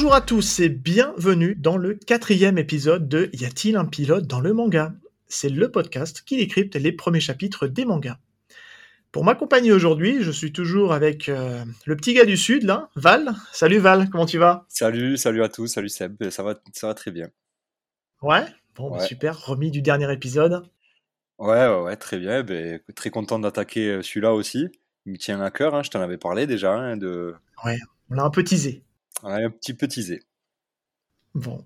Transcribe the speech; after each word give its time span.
Bonjour 0.00 0.14
à 0.14 0.22
tous 0.22 0.60
et 0.60 0.70
bienvenue 0.70 1.54
dans 1.54 1.76
le 1.76 1.92
quatrième 1.92 2.56
épisode 2.56 3.06
de 3.06 3.28
Y 3.34 3.44
a-t-il 3.44 3.76
un 3.76 3.84
pilote 3.84 4.26
dans 4.26 4.40
le 4.40 4.54
manga? 4.54 4.94
C'est 5.28 5.50
le 5.50 5.70
podcast 5.70 6.22
qui 6.24 6.38
décrypte 6.38 6.74
les 6.74 6.90
premiers 6.90 7.20
chapitres 7.20 7.66
des 7.66 7.84
mangas. 7.84 8.16
Pour 9.12 9.24
m'accompagner 9.24 9.72
aujourd'hui, 9.72 10.22
je 10.22 10.30
suis 10.30 10.54
toujours 10.54 10.94
avec 10.94 11.28
euh, 11.28 11.62
le 11.84 11.96
petit 11.98 12.14
gars 12.14 12.24
du 12.24 12.38
Sud, 12.38 12.62
là, 12.62 12.88
Val. 12.94 13.34
Salut 13.52 13.76
Val, 13.76 14.08
comment 14.08 14.24
tu 14.24 14.38
vas? 14.38 14.64
Salut, 14.68 15.18
salut 15.18 15.42
à 15.42 15.50
tous, 15.50 15.66
salut 15.66 15.90
Seb, 15.90 16.30
ça 16.30 16.42
va, 16.42 16.58
ça 16.72 16.86
va 16.86 16.94
très 16.94 17.10
bien. 17.10 17.28
Ouais, 18.22 18.46
bon, 18.76 18.92
bah, 18.92 19.00
super, 19.00 19.44
remis 19.44 19.70
du 19.70 19.82
dernier 19.82 20.10
épisode. 20.10 20.64
Ouais, 21.36 21.68
ouais, 21.68 21.82
ouais 21.82 21.96
très 21.96 22.16
bien, 22.16 22.42
ben, 22.42 22.80
très 22.94 23.10
content 23.10 23.38
d'attaquer 23.38 23.90
euh, 23.90 24.02
celui-là 24.02 24.32
aussi. 24.32 24.66
Il 25.04 25.12
me 25.12 25.18
tient 25.18 25.42
à 25.42 25.50
cœur, 25.50 25.74
hein, 25.74 25.82
je 25.82 25.90
t'en 25.90 26.00
avais 26.00 26.16
parlé 26.16 26.46
déjà. 26.46 26.72
Hein, 26.72 26.96
de... 26.96 27.34
Ouais, 27.66 27.78
on 28.08 28.14
l'a 28.14 28.22
un 28.22 28.30
peu 28.30 28.42
teasé. 28.42 28.82
Ouais, 29.22 29.44
un 29.44 29.50
petit 29.50 29.74
peu 29.74 29.88
teasé. 29.88 30.22
Bon. 31.34 31.64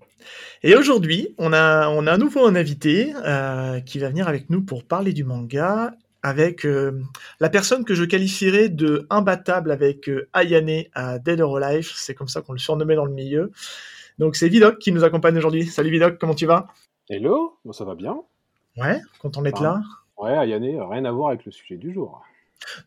Et 0.63 0.75
aujourd'hui, 0.75 1.33
on 1.37 1.53
a, 1.53 1.89
on 1.89 2.05
a 2.07 2.13
à 2.13 2.17
nouveau 2.17 2.45
un 2.45 2.55
invité 2.55 3.13
euh, 3.15 3.79
qui 3.79 3.99
va 3.99 4.09
venir 4.09 4.27
avec 4.27 4.49
nous 4.49 4.61
pour 4.61 4.83
parler 4.83 5.13
du 5.13 5.23
manga 5.23 5.93
avec 6.21 6.65
euh, 6.65 6.99
la 7.39 7.49
personne 7.49 7.85
que 7.85 7.93
je 7.93 8.03
qualifierais 8.03 8.69
de 8.69 9.05
imbattable 9.11 9.71
avec 9.71 10.09
euh, 10.09 10.27
Ayane 10.33 10.85
à 10.93 11.19
Dead 11.19 11.39
or 11.39 11.57
Alive, 11.57 11.91
c'est 11.95 12.15
comme 12.15 12.27
ça 12.27 12.41
qu'on 12.41 12.53
le 12.53 12.59
surnommait 12.59 12.95
dans 12.95 13.05
le 13.05 13.13
milieu. 13.13 13.51
Donc 14.17 14.35
c'est 14.35 14.49
Vidoc 14.49 14.79
qui 14.79 14.91
nous 14.91 15.03
accompagne 15.03 15.37
aujourd'hui. 15.37 15.67
Salut 15.67 15.91
Vidoc, 15.91 16.17
comment 16.19 16.33
tu 16.33 16.47
vas? 16.47 16.67
Hello, 17.09 17.59
ça 17.71 17.85
va 17.85 17.93
bien. 17.93 18.17
Ouais, 18.77 19.01
content 19.19 19.43
d'être 19.43 19.61
là. 19.61 19.81
Ouais, 20.17 20.31
Ayane, 20.31 20.63
rien 20.63 21.05
à 21.05 21.11
voir 21.11 21.29
avec 21.29 21.45
le 21.45 21.51
sujet 21.51 21.77
du 21.77 21.93
jour. 21.93 22.23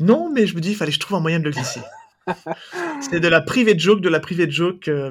Non, 0.00 0.30
mais 0.30 0.46
je 0.46 0.56
me 0.56 0.60
dis, 0.60 0.70
il 0.70 0.76
fallait 0.76 0.90
que 0.90 0.96
je 0.96 1.00
trouve 1.00 1.16
un 1.18 1.20
moyen 1.20 1.38
de 1.38 1.44
le 1.44 1.50
glisser. 1.50 1.80
C'est 3.00 3.20
de 3.20 3.28
la 3.28 3.40
private 3.40 3.78
joke, 3.78 4.00
de 4.00 4.08
la 4.08 4.20
private 4.20 4.50
joke, 4.50 4.88
euh, 4.88 5.10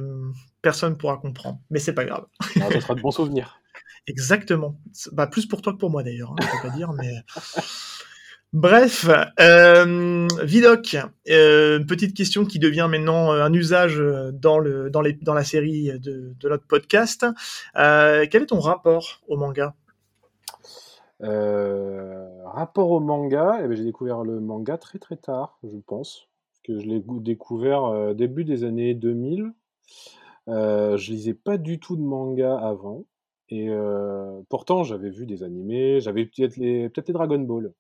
personne 0.62 0.94
ne 0.94 0.98
pourra 0.98 1.18
comprendre. 1.18 1.60
Mais 1.70 1.80
c'est 1.80 1.94
pas 1.94 2.06
grave. 2.06 2.26
Ça 2.54 2.82
sera 2.82 2.96
de 2.96 3.02
bons 3.02 3.12
souvenirs. 3.12 3.60
Exactement. 4.08 4.80
Bah, 5.12 5.28
plus 5.28 5.46
pour 5.46 5.62
toi 5.62 5.74
que 5.74 5.78
pour 5.78 5.90
moi 5.90 6.04
d'ailleurs, 6.04 6.32
hein, 6.32 6.36
je 6.42 6.48
peux 6.62 6.70
pas 6.70 6.76
dire, 6.76 6.94
mais. 6.94 7.24
Bref, 8.54 9.10
euh, 9.42 10.26
Vidoc, 10.42 10.96
euh, 11.30 11.84
petite 11.84 12.16
question 12.16 12.46
qui 12.46 12.60
devient 12.60 12.88
maintenant 12.90 13.34
euh, 13.34 13.44
un 13.44 13.52
usage 13.52 14.02
dans, 14.32 14.58
le, 14.58 14.90
dans, 14.90 15.02
les, 15.02 15.14
dans 15.14 15.34
la 15.34 15.44
série 15.44 15.92
de, 16.00 16.34
de 16.40 16.50
notre 16.50 16.66
podcast. 16.66 17.26
Euh, 17.76 18.26
quel 18.32 18.44
est 18.44 18.48
ton 18.48 18.62
rapport 18.62 19.20
au 19.28 19.36
manga? 19.36 19.76
Rapport 21.20 22.92
au 22.92 23.02
manga, 23.02 23.60
eh 23.62 23.68
ben, 23.68 23.76
j'ai 23.76 23.84
découvert 23.84 24.24
le 24.24 24.40
manga 24.40 24.78
très 24.78 24.98
très 24.98 25.18
tard, 25.18 25.60
je 25.64 25.78
pense. 25.86 26.30
Que 26.68 26.80
je 26.80 26.86
l'ai 26.86 27.02
découvert 27.22 28.14
début 28.16 28.44
des 28.44 28.64
années 28.64 28.94
2000. 28.94 29.54
je 30.48 31.12
lisais 31.12 31.34
pas 31.34 31.58
du 31.58 31.80
tout 31.80 31.96
de 31.96 32.02
manga 32.02 32.58
avant. 32.58 33.06
Et 33.50 33.70
pourtant, 34.50 34.84
j'avais 34.84 35.10
vu 35.10 35.26
des 35.26 35.44
animés, 35.44 36.02
j'avais 36.02 36.26
peut-être 36.26 36.58
les, 36.58 36.90
peut 36.90 37.04
les 37.08 37.14
Dragon 37.14 37.40
Ball. 37.40 37.74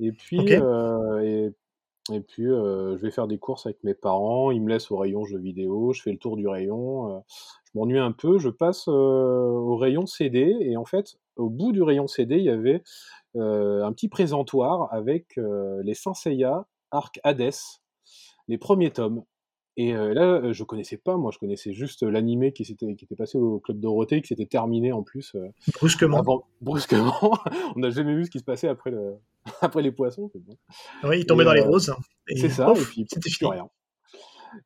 Et 0.00 0.12
puis, 0.12 0.54
euh, 0.54 1.20
et, 1.20 2.14
et, 2.14 2.20
puis 2.20 2.46
euh, 2.46 2.96
je 2.96 3.02
vais 3.02 3.10
faire 3.10 3.28
des 3.28 3.38
courses 3.38 3.66
avec 3.66 3.84
mes 3.84 3.94
parents. 3.94 4.50
Ils 4.50 4.62
me 4.62 4.70
laissent 4.70 4.90
au 4.90 4.96
rayon 4.96 5.24
jeux 5.24 5.38
vidéo. 5.38 5.92
Je 5.92 6.02
fais 6.02 6.10
le 6.10 6.18
tour 6.18 6.36
du 6.36 6.48
rayon. 6.48 7.16
Euh, 7.16 7.20
je 7.64 7.78
m'ennuie 7.78 7.98
un 7.98 8.12
peu. 8.12 8.38
Je 8.38 8.48
passe 8.48 8.88
au 8.88 9.76
rayon 9.76 10.06
CD. 10.06 10.56
Et 10.60 10.76
en 10.76 10.86
fait, 10.86 11.18
au 11.36 11.50
bout 11.50 11.72
du 11.72 11.82
rayon 11.82 12.06
CD, 12.06 12.38
il 12.38 12.44
y 12.44 12.50
avait 12.50 12.82
un 13.34 13.92
petit 13.92 14.08
présentoir 14.08 14.92
avec 14.92 15.38
les 15.84 15.94
Saint 15.94 16.14
Seiya, 16.14 16.66
Arc 16.90 17.20
Hades, 17.22 17.52
les 18.50 18.58
premiers 18.58 18.90
tomes. 18.90 19.24
Et 19.76 19.92
là, 19.92 20.52
je 20.52 20.64
connaissais 20.64 20.98
pas, 20.98 21.16
moi, 21.16 21.30
je 21.32 21.38
connaissais 21.38 21.72
juste 21.72 22.02
l'animé 22.02 22.52
qui, 22.52 22.64
qui 22.64 23.04
était 23.04 23.16
passé 23.16 23.38
au 23.38 23.60
Club 23.60 23.80
Dorothée, 23.80 24.20
qui 24.20 24.26
s'était 24.26 24.44
terminé 24.44 24.92
en 24.92 25.02
plus. 25.02 25.34
brusquement. 25.74 26.22
brusquement. 26.60 27.14
On 27.76 27.78
n'a 27.78 27.88
jamais 27.88 28.14
vu 28.14 28.26
ce 28.26 28.30
qui 28.30 28.40
se 28.40 28.44
passait 28.44 28.68
après, 28.68 28.90
le, 28.90 29.14
après 29.62 29.80
les 29.80 29.92
poissons. 29.92 30.30
Oui, 31.04 31.20
il 31.20 31.26
tombait 31.26 31.44
dans 31.44 31.54
les 31.54 31.62
roses. 31.62 31.94
C'est 32.26 32.50
ça, 32.50 32.74
et 32.76 32.82
puis 32.82 33.06
c'était 33.08 33.30
plus 33.30 33.46
rien. 33.46 33.68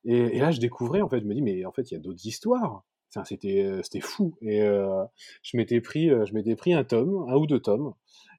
Et, 0.05 0.39
là, 0.41 0.51
je 0.51 0.59
découvrais, 0.59 1.03
en 1.03 1.09
fait, 1.09 1.21
je 1.21 1.27
me 1.27 1.35
dis, 1.35 1.43
mais 1.43 1.65
en 1.65 1.71
fait, 1.71 1.91
il 1.91 1.95
y 1.95 1.97
a 1.97 2.01
d'autres 2.01 2.27
histoires. 2.27 2.83
C'était 3.25 4.01
fou. 4.01 4.35
Et 4.41 4.61
je 4.63 5.57
m'étais 5.57 5.81
pris, 5.81 6.09
je 6.09 6.33
m'étais 6.33 6.57
pris 6.57 6.73
un 6.73 6.83
tome, 6.83 7.27
un 7.29 7.37
ou 7.37 7.47
deux 7.47 7.61
tomes, 7.61 7.93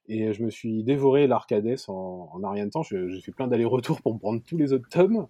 et 0.08 0.32
je 0.32 0.42
me 0.42 0.50
suis 0.50 0.82
dévoré 0.84 1.26
l'Arcades 1.26 1.76
en, 1.88 2.30
en 2.32 2.50
rien 2.50 2.66
de 2.66 2.70
temps. 2.70 2.82
J'ai 2.82 3.20
fait 3.20 3.32
plein 3.32 3.48
d'allers-retours 3.48 4.00
pour 4.02 4.14
me 4.14 4.18
prendre 4.18 4.40
tous 4.46 4.56
les 4.56 4.72
autres 4.72 4.88
tomes. 4.88 5.26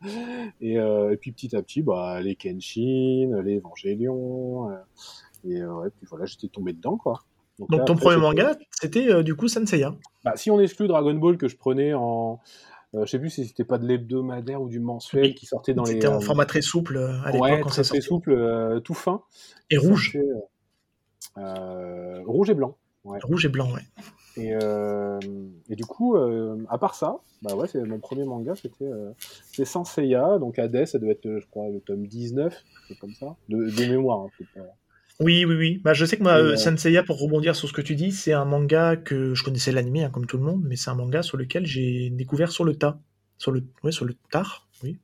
Et, 0.60 0.78
euh, 0.78 1.12
et 1.12 1.16
puis 1.16 1.32
petit 1.32 1.56
à 1.56 1.62
petit, 1.62 1.82
bah, 1.82 2.20
les 2.20 2.36
Kenshin, 2.36 3.42
les 3.42 3.56
Evangelion. 3.56 4.70
Euh, 4.70 4.76
et, 5.44 5.60
euh, 5.60 5.88
puis 5.96 6.06
voilà, 6.08 6.26
j'étais 6.26 6.48
tombé 6.48 6.72
dedans, 6.72 6.96
quoi. 6.96 7.24
Donc, 7.58 7.86
ton 7.86 7.96
premier 7.96 8.18
manga, 8.18 8.54
c'était 8.70 9.08
euh, 9.08 9.22
du 9.22 9.34
coup 9.34 9.48
Senseiya 9.48 9.94
bah, 10.24 10.36
Si 10.36 10.50
on 10.50 10.60
exclut 10.60 10.88
Dragon 10.88 11.14
Ball 11.14 11.38
que 11.38 11.48
je 11.48 11.56
prenais 11.56 11.94
en. 11.94 12.38
Euh, 12.94 13.06
je 13.06 13.10
sais 13.10 13.18
plus 13.18 13.30
si 13.30 13.46
c'était 13.46 13.64
pas 13.64 13.78
de 13.78 13.86
l'hebdomadaire 13.86 14.60
ou 14.60 14.68
du 14.68 14.78
mensuel 14.78 15.34
qui 15.34 15.46
sortait 15.46 15.72
dans 15.72 15.84
les. 15.84 15.92
C'était 15.92 16.06
en 16.06 16.20
format 16.20 16.44
très 16.44 16.60
souple 16.60 16.98
à 16.98 17.30
l'époque. 17.30 17.42
Ouais, 17.42 17.60
très, 17.62 17.82
très 17.82 18.00
souple, 18.02 18.80
tout 18.84 18.92
fin. 18.92 19.22
Et 19.70 19.78
rouge. 19.78 20.18
rouge 21.34 22.50
et 22.50 22.54
blanc. 22.54 22.76
Ouais. 23.04 23.18
Rouge 23.22 23.46
et 23.46 23.48
blanc, 23.48 23.72
ouais. 23.72 23.82
Et, 24.36 24.52
euh, 24.52 25.18
et, 25.70 25.76
du 25.76 25.84
coup, 25.84 26.16
euh, 26.16 26.56
à 26.68 26.78
part 26.78 26.94
ça, 26.94 27.16
bah 27.42 27.54
ouais, 27.54 27.66
c'est 27.68 27.82
mon 27.82 27.98
premier 27.98 28.24
manga, 28.24 28.54
c'était 28.54 28.84
euh, 28.84 29.12
Senseiya, 29.64 30.38
donc 30.38 30.58
Hades, 30.58 30.86
ça 30.86 30.98
doit 30.98 31.12
être, 31.12 31.38
je 31.40 31.46
crois, 31.50 31.68
le 31.70 31.80
tome 31.80 32.06
19, 32.06 32.54
c'est 32.88 32.98
comme 32.98 33.14
ça, 33.14 33.36
de, 33.48 33.70
de 33.70 33.86
mémoire. 33.88 34.26
Hein, 34.26 34.62
oui, 35.20 35.46
oui, 35.46 35.54
oui. 35.56 35.80
Bah, 35.82 35.94
je 35.94 36.04
sais 36.04 36.18
que 36.18 36.22
moi, 36.22 36.36
euh, 36.36 36.56
Senseiya, 36.56 37.02
pour 37.02 37.18
rebondir 37.18 37.56
sur 37.56 37.68
ce 37.68 37.72
que 37.72 37.80
tu 37.80 37.94
dis, 37.94 38.12
c'est 38.12 38.34
un 38.34 38.44
manga 38.44 38.96
que 38.96 39.34
je 39.34 39.42
connaissais 39.42 39.72
l'anime, 39.72 39.96
hein, 40.04 40.10
comme 40.10 40.26
tout 40.26 40.36
le 40.36 40.44
monde, 40.44 40.62
mais 40.66 40.76
c'est 40.76 40.90
un 40.90 40.94
manga 40.94 41.22
sur 41.22 41.38
lequel 41.38 41.64
j'ai 41.64 42.10
découvert 42.10 42.50
sur 42.50 42.64
le 42.64 42.76
tas, 42.76 42.98
sur 43.38 43.52
le, 43.52 43.64
ouais, 43.84 43.92
sur 43.92 44.04
le 44.04 44.14
tard, 44.30 44.68
oui. 44.82 44.98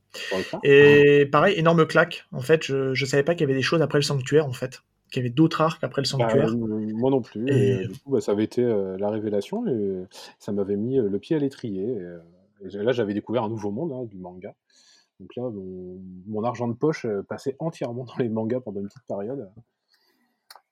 Et 0.63 1.27
pareil, 1.33 1.59
énorme 1.59 1.87
claque. 1.87 2.27
En 2.33 2.43
fait, 2.43 2.63
je, 2.65 2.93
je 2.93 3.07
savais 3.07 3.23
pas 3.23 3.35
qu'il 3.35 3.43
y 3.43 3.45
avait 3.45 3.55
des 3.55 3.63
choses 3.63 3.81
après 3.81 3.99
le 3.99 4.03
sanctuaire, 4.03 4.47
en 4.47 4.53
fait 4.53 4.83
qu'il 5.13 5.23
y 5.23 5.27
avait 5.27 5.33
d'autres 5.33 5.61
arcs 5.61 5.85
après 5.85 6.03
le 6.03 6.07
bah, 6.07 6.29
sanctuaire. 6.29 6.57
moi 6.57 7.11
non 7.11 7.21
plus. 7.21 7.49
Et... 7.49 7.87
du 7.87 7.99
coup, 8.01 8.11
bah, 8.11 8.21
ça 8.21 8.33
avait 8.33 8.45
été 8.45 8.65
euh, 8.65 8.97
la 8.99 9.11
révélation 9.11 9.67
et 9.67 10.07
ça 10.39 10.53
m'avait 10.53 10.77
mis 10.77 10.99
euh, 10.99 11.09
le 11.09 11.19
pied 11.19 11.37
à 11.37 11.39
l'étrier. 11.39 11.99
Et, 12.63 12.69
là, 12.79 12.93
j'avais 12.93 13.15
découvert 13.15 13.45
un 13.45 13.49
nouveau 13.49 13.71
monde 13.71 13.93
hein, 13.93 14.05
du 14.05 14.19
manga. 14.19 14.55
Donc 15.21 15.37
là, 15.37 15.51
mon, 16.27 16.43
argent 16.43 16.67
de 16.67 16.73
poche 16.73 17.05
euh, 17.05 17.23
passait 17.23 17.57
entièrement 17.59 18.05
dans 18.05 18.17
les 18.19 18.29
mangas 18.29 18.61
pendant 18.61 18.81
une 18.81 18.89
petite 18.89 19.07
période. 19.07 19.51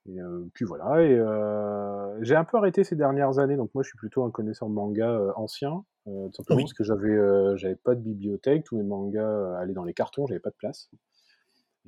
Et 0.08 0.18
puis 0.54 0.64
voilà. 0.64 1.02
Et 1.04 2.24
j'ai 2.24 2.34
un 2.34 2.42
peu 2.42 2.56
arrêté 2.56 2.82
ces 2.82 2.96
dernières 2.96 3.38
années. 3.38 3.56
Donc 3.56 3.70
moi, 3.74 3.84
je 3.84 3.90
suis 3.90 3.98
plutôt 3.98 4.24
un 4.24 4.30
connaisseur 4.30 4.68
de 4.68 4.74
manga 4.74 5.32
ancien. 5.36 5.84
simplement 6.32 6.62
parce 6.62 6.72
que 6.72 6.82
j'avais 6.82 7.16
j'avais 7.58 7.76
pas 7.76 7.94
de 7.94 8.00
bibliothèque. 8.00 8.64
Tous 8.64 8.76
mes 8.76 8.82
mangas 8.82 9.58
allaient 9.58 9.74
dans 9.74 9.84
les 9.84 9.92
cartons. 9.92 10.26
J'avais 10.26 10.40
pas 10.40 10.50
de 10.50 10.56
place. 10.56 10.90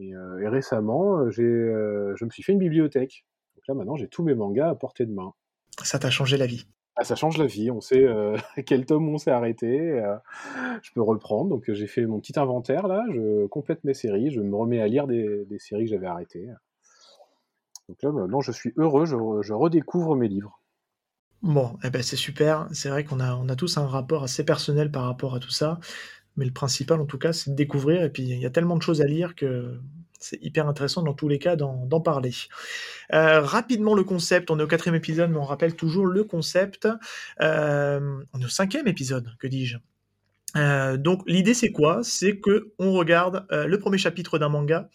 Et, 0.02 0.14
euh, 0.14 0.50
récemment, 0.50 1.18
euh, 1.18 1.30
j'ai, 1.30 1.42
euh, 1.42 2.14
je 2.16 2.24
me 2.24 2.30
suis 2.30 2.42
fait 2.42 2.52
une 2.52 2.58
bibliothèque. 2.58 3.24
Donc 3.56 3.64
là, 3.68 3.74
maintenant, 3.74 3.96
j'ai 3.96 4.08
tous 4.08 4.24
mes 4.24 4.34
mangas 4.34 4.70
à 4.70 4.74
portée 4.74 5.06
de 5.06 5.12
main. 5.12 5.32
Ça 5.82 5.98
t'a 5.98 6.10
changé 6.10 6.36
la 6.36 6.46
vie 6.46 6.66
ah, 6.96 7.04
ça 7.04 7.16
change 7.16 7.38
la 7.38 7.46
vie. 7.46 7.70
On 7.70 7.80
sait 7.80 8.04
quel 8.66 8.84
tome 8.84 9.08
on 9.08 9.16
s'est 9.16 9.30
arrêté. 9.30 9.98
je 10.82 10.90
peux 10.92 11.00
reprendre. 11.00 11.48
Donc 11.48 11.64
j'ai 11.72 11.86
fait 11.86 12.04
mon 12.04 12.20
petit 12.20 12.38
inventaire 12.38 12.86
là. 12.86 13.02
Je 13.14 13.46
complète 13.46 13.82
mes 13.82 13.94
séries. 13.94 14.30
Je 14.30 14.42
me 14.42 14.54
remets 14.54 14.82
à 14.82 14.88
lire 14.88 15.06
des, 15.06 15.46
des 15.46 15.58
séries 15.58 15.84
que 15.86 15.90
j'avais 15.90 16.06
arrêtées. 16.06 16.50
Donc 17.88 17.96
là, 18.02 18.12
maintenant, 18.12 18.42
je 18.42 18.52
suis 18.52 18.74
heureux. 18.76 19.06
Je, 19.06 19.16
je 19.40 19.54
redécouvre 19.54 20.16
mes 20.16 20.28
livres. 20.28 20.60
Bon, 21.40 21.78
eh 21.82 21.88
ben 21.88 22.02
c'est 22.02 22.16
super. 22.16 22.68
C'est 22.72 22.90
vrai 22.90 23.04
qu'on 23.04 23.20
a, 23.20 23.36
on 23.36 23.48
a 23.48 23.56
tous 23.56 23.78
un 23.78 23.86
rapport 23.86 24.24
assez 24.24 24.44
personnel 24.44 24.90
par 24.90 25.04
rapport 25.04 25.34
à 25.34 25.40
tout 25.40 25.50
ça. 25.50 25.80
Mais 26.36 26.44
le 26.44 26.52
principal, 26.52 27.00
en 27.00 27.06
tout 27.06 27.18
cas, 27.18 27.32
c'est 27.32 27.50
de 27.50 27.56
découvrir. 27.56 28.02
Et 28.02 28.10
puis, 28.10 28.22
il 28.22 28.38
y 28.38 28.46
a 28.46 28.50
tellement 28.50 28.76
de 28.76 28.82
choses 28.82 29.02
à 29.02 29.06
lire 29.06 29.34
que 29.34 29.78
c'est 30.22 30.42
hyper 30.42 30.68
intéressant 30.68 31.02
dans 31.02 31.14
tous 31.14 31.28
les 31.28 31.38
cas 31.38 31.56
d'en 31.56 32.00
parler. 32.00 32.32
Euh, 33.12 33.40
rapidement, 33.40 33.94
le 33.94 34.04
concept. 34.04 34.50
On 34.50 34.58
est 34.58 34.62
au 34.62 34.66
quatrième 34.66 34.94
épisode, 34.94 35.30
mais 35.30 35.38
on 35.38 35.44
rappelle 35.44 35.74
toujours 35.74 36.06
le 36.06 36.24
concept. 36.24 36.88
Euh, 37.40 38.22
on 38.32 38.40
est 38.40 38.44
au 38.44 38.48
cinquième 38.48 38.86
épisode, 38.86 39.28
que 39.38 39.46
dis-je 39.46 39.78
euh, 40.54 40.98
donc 40.98 41.22
l'idée 41.26 41.54
c'est 41.54 41.72
quoi? 41.72 42.00
C'est 42.02 42.36
que 42.36 42.74
on 42.78 42.92
regarde 42.92 43.46
le 43.50 43.78
premier 43.78 43.96
chapitre 43.96 44.38
d'un 44.38 44.50
manga 44.50 44.90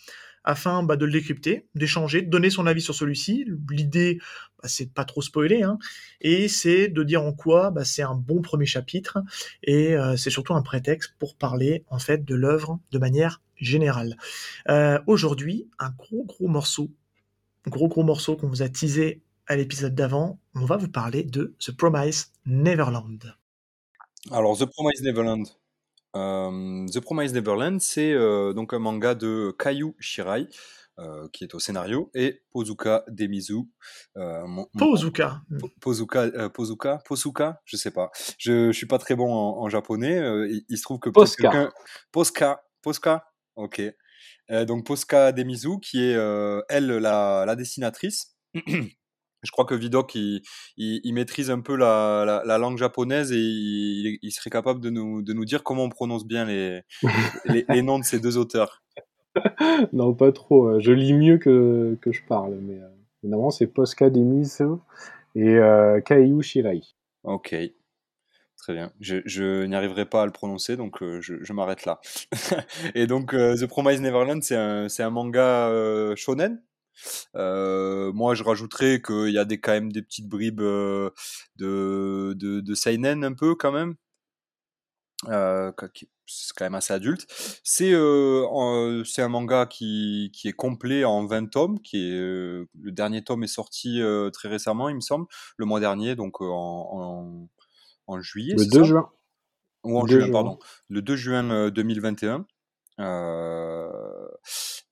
afin 0.48 0.82
bah, 0.82 0.96
de 0.96 1.06
le 1.06 1.12
décrypter, 1.12 1.68
d'échanger, 1.76 2.22
de 2.22 2.30
donner 2.30 2.50
son 2.50 2.68
avis 2.68 2.82
sur 2.82 2.96
celui-ci. 2.96 3.46
L'idée, 3.70 4.18
bah, 4.64 4.70
c'est 4.70 4.86
de 4.86 4.92
pas 4.92 5.04
trop 5.04 5.22
spoiler, 5.22 5.62
hein, 5.62 5.78
et 6.22 6.48
c'est 6.48 6.88
de 6.88 7.04
dire 7.04 7.22
en 7.22 7.34
quoi 7.34 7.70
bah, 7.70 7.84
c'est 7.84 8.02
un 8.02 8.16
bon 8.16 8.42
premier 8.42 8.66
chapitre, 8.66 9.20
et 9.62 9.94
euh, 9.96 10.16
c'est 10.16 10.30
surtout 10.30 10.54
un 10.54 10.62
prétexte 10.62 11.14
pour 11.20 11.36
parler 11.36 11.84
en 11.90 12.00
fait 12.00 12.24
de 12.24 12.34
l'œuvre 12.34 12.80
de 12.92 12.98
manière 12.98 13.42
générale. 13.58 14.18
Euh, 14.70 15.00
aujourd'hui, 15.06 15.68
un 15.80 15.90
gros 15.90 16.24
gros 16.24 16.48
morceau, 16.48 16.92
gros 17.68 17.90
gros 17.90 18.04
morceau 18.04 18.38
qu'on 18.38 18.48
vous 18.48 18.62
a 18.62 18.70
teasé 18.70 19.22
à 19.48 19.58
l'épisode 19.58 19.96
d'avant, 19.96 20.40
on 20.56 20.64
va 20.64 20.78
vous 20.78 20.90
parler 20.90 21.24
de 21.24 21.56
The 21.60 21.72
Promise 21.72 22.32
Neverland. 22.46 23.36
Alors 24.32 24.58
The 24.58 24.66
Promise 24.66 25.02
Neverland, 25.04 25.46
The 26.92 27.00
Promised 27.00 27.36
Neverland, 27.36 27.80
c'est 27.80 28.14
donc 28.54 28.74
un 28.74 28.80
manga 28.80 29.16
de 29.16 29.56
Kayu 29.58 29.94
Shirai, 30.00 30.48
qui 31.32 31.44
est 31.44 31.54
au 31.54 31.60
scénario, 31.60 32.10
et 32.14 32.42
Pozuka 32.52 33.04
Demizu. 33.10 33.64
Pozuka 34.78 35.42
Pozuka, 35.80 36.50
Pozuka, 36.50 37.00
Posuka, 37.06 37.62
je 37.66 37.78
sais 37.78 37.92
pas. 37.92 38.12
Je, 38.38 38.72
je 38.72 38.78
suis 38.78 38.88
pas 38.88 38.98
très 38.98 39.16
bon 39.16 39.32
en, 39.32 39.70
japonais. 39.70 40.20
Il, 40.70 40.78
se 40.78 40.84
trouve 40.84 41.00
que 41.00 41.10
Posca. 41.10 41.72
Posca, 42.12 42.64
Posca, 42.82 43.26
ok. 43.56 43.82
donc 44.66 44.86
Posca 44.86 45.32
Demizu, 45.32 45.80
qui 45.82 46.04
est 46.04 46.18
elle 46.70 46.88
la, 46.88 47.44
la 47.46 47.56
dessinatrice. 47.56 48.36
Je 49.48 49.52
crois 49.52 49.64
que 49.64 49.74
Vidok, 49.74 50.14
il, 50.16 50.42
il, 50.76 51.14
maîtrise 51.14 51.50
un 51.50 51.62
peu 51.62 51.78
la, 51.78 52.44
la, 52.46 52.58
langue 52.58 52.78
japonaise 52.78 53.32
et 53.32 53.38
il, 53.38 54.20
il, 54.22 54.32
serait 54.32 54.50
capable 54.50 54.82
de 54.82 54.90
nous, 54.90 55.22
de 55.22 55.32
nous 55.32 55.46
dire 55.46 55.64
comment 55.64 55.86
on 55.86 55.90
prononce 55.90 56.28
bien 56.28 56.44
les, 56.44 56.82
les, 57.70 57.82
noms 57.82 57.98
de 57.98 58.04
ces 58.04 58.20
deux 58.20 58.38
auteurs. 58.38 58.84
non, 59.94 60.14
pas 60.14 60.34
trop. 60.34 60.82
Je 60.82 60.92
lis 60.92 61.14
mieux 61.14 61.38
que, 61.38 61.98
que 62.02 62.12
je 62.12 62.22
parle. 62.28 62.56
Mais 62.62 62.76
euh, 62.76 62.88
normalement, 63.24 63.52
c'est 63.52 63.68
Posca 63.68 64.10
Demizu 64.10 64.66
et 65.36 65.56
euh, 65.56 66.02
Kaiyu 66.02 66.42
Shirai. 66.42 66.82
Ok. 67.24 67.56
Très 68.58 68.74
bien. 68.74 68.92
Je, 69.00 69.18
je 69.26 69.64
n'y 69.64 69.76
arriverai 69.76 70.06
pas 70.06 70.24
à 70.24 70.26
le 70.26 70.34
prononcer, 70.34 70.76
donc 70.76 71.02
euh, 71.02 71.22
je, 71.22 71.36
je 71.42 71.54
m'arrête 71.54 71.86
là. 71.86 72.02
et 72.96 73.08
donc, 73.08 73.34
euh, 73.34 73.56
The 73.56 73.66
Promised 73.66 74.02
Neverland, 74.02 74.42
c'est 74.42 74.58
un, 74.58 74.88
un, 74.88 75.10
manga 75.10 75.72
shonen? 76.16 76.52
euh, 76.52 76.67
moi, 77.34 78.36
je 78.36 78.44
rajouterais 78.44 79.02
qu'il 79.02 79.30
y 79.30 79.38
a 79.38 79.46
des, 79.46 79.60
quand 79.60 79.72
même 79.72 79.92
des 79.92 80.02
petites 80.02 80.28
bribes 80.28 80.62
euh, 80.62 81.10
de, 81.56 82.34
de, 82.36 82.60
de 82.62 82.76
seinen 82.76 83.24
un 83.24 83.34
peu 83.34 83.56
quand 83.56 83.72
même. 83.72 83.96
Euh, 85.30 85.72
c'est 86.28 86.54
quand 86.56 86.66
même 86.66 86.76
assez 86.76 86.94
adulte. 86.94 87.26
C'est 87.64 87.92
euh, 87.94 89.04
c'est 89.04 89.22
un 89.22 89.30
manga 89.30 89.66
qui, 89.66 90.30
qui 90.34 90.48
est 90.48 90.54
complet 90.54 91.06
en 91.06 91.26
20 91.26 91.48
tomes. 91.48 91.82
Qui 91.82 91.98
est, 91.98 92.20
le 92.20 92.68
dernier 92.92 93.24
tome 93.24 93.44
est 93.44 93.48
sorti 93.48 94.02
très 94.34 94.50
récemment, 94.50 94.90
il 94.90 94.96
me 94.96 95.02
semble, 95.02 95.26
le 95.58 95.66
mois 95.66 95.80
dernier, 95.80 96.16
donc 96.16 96.42
en, 96.42 96.48
en, 96.52 97.50
en 98.08 98.22
juillet. 98.22 98.56
Le 98.58 98.66
2 98.66 98.84
juin. 98.84 99.10
Ou 99.84 99.98
en 99.98 100.06
juin, 100.06 100.30
pardon. 100.32 100.60
Le 100.90 101.02
2 101.02 101.16
juin 101.16 101.70
2021. 101.70 102.46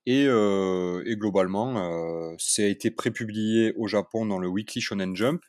Euh, 0.08 1.04
et, 1.06 1.16
globalement, 1.16 1.78
euh, 1.78 2.36
ça 2.38 2.62
a 2.62 2.66
été 2.66 2.92
prépublié 2.92 3.74
au 3.76 3.88
Japon 3.88 4.26
dans 4.26 4.38
le 4.38 4.48
Weekly 4.48 4.82
Shonen 4.82 5.16
Jump, 5.16 5.42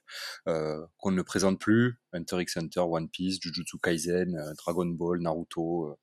euh, 0.49 0.81
qu'on 0.99 1.11
ne 1.11 1.23
présente 1.23 1.61
plus, 1.61 1.99
Hunter 2.12 2.41
x 2.41 2.56
Hunter, 2.56 2.81
One 2.81 3.08
Piece, 3.08 3.38
Jujutsu 3.41 3.79
Kaisen, 3.79 4.55
Dragon 4.58 4.87
Ball, 4.87 5.20
Naruto, 5.20 5.97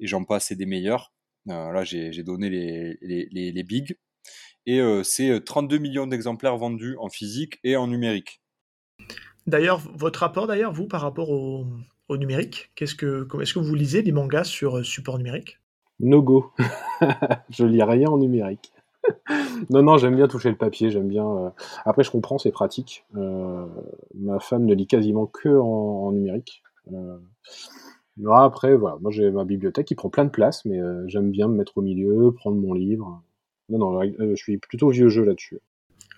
et 0.00 0.06
j'en 0.06 0.24
passe, 0.24 0.50
et 0.50 0.56
des 0.56 0.66
meilleurs. 0.66 1.12
là, 1.46 1.84
j'ai 1.84 2.22
donné 2.22 2.48
les, 2.50 3.28
les 3.30 3.62
bigs. 3.62 3.96
Et 4.66 4.80
c'est 5.02 5.42
32 5.44 5.78
millions 5.78 6.06
d'exemplaires 6.06 6.56
vendus 6.56 6.96
en 6.98 7.08
physique 7.08 7.58
et 7.64 7.76
en 7.76 7.86
numérique. 7.86 8.42
D'ailleurs, 9.46 9.80
votre 9.94 10.20
rapport, 10.20 10.46
d'ailleurs, 10.46 10.72
vous, 10.72 10.86
par 10.86 11.00
rapport 11.00 11.30
au, 11.30 11.66
au 12.08 12.16
numérique, 12.18 12.70
qu'est-ce 12.74 12.94
que, 12.94 13.26
est-ce 13.40 13.54
que 13.54 13.58
vous 13.58 13.74
lisez 13.74 14.02
des 14.02 14.12
mangas 14.12 14.44
sur 14.44 14.84
support 14.84 15.16
numérique? 15.16 15.58
No 16.00 16.22
go. 16.22 16.52
je 17.50 17.64
lis 17.64 17.82
rien 17.82 18.08
en 18.08 18.18
numérique. 18.18 18.72
non, 19.70 19.82
non, 19.82 19.96
j'aime 19.96 20.16
bien 20.16 20.28
toucher 20.28 20.50
le 20.50 20.56
papier, 20.56 20.90
j'aime 20.90 21.08
bien. 21.08 21.26
Euh, 21.26 21.50
après, 21.84 22.04
je 22.04 22.10
comprends, 22.10 22.38
c'est 22.38 22.50
pratique. 22.50 23.04
Euh, 23.16 23.66
ma 24.14 24.38
femme 24.38 24.64
ne 24.64 24.74
lit 24.74 24.86
quasiment 24.86 25.26
que 25.26 25.48
en, 25.48 26.12
numérique. 26.12 26.62
Euh... 26.92 27.18
après, 28.32 28.74
voilà, 28.74 28.96
moi 29.00 29.10
j'ai 29.10 29.30
ma 29.30 29.44
bibliothèque 29.44 29.86
qui 29.86 29.94
prend 29.94 30.08
plein 30.08 30.24
de 30.24 30.30
place, 30.30 30.64
mais 30.64 30.80
j'aime 31.06 31.30
bien 31.30 31.48
me 31.48 31.56
mettre 31.56 31.78
au 31.78 31.82
milieu, 31.82 32.32
prendre 32.32 32.56
mon 32.56 32.72
livre. 32.72 33.22
Non, 33.68 33.78
non, 33.78 34.02
je 34.02 34.34
suis 34.34 34.58
plutôt 34.58 34.88
vieux 34.88 35.08
jeu 35.08 35.24
là-dessus. 35.24 35.60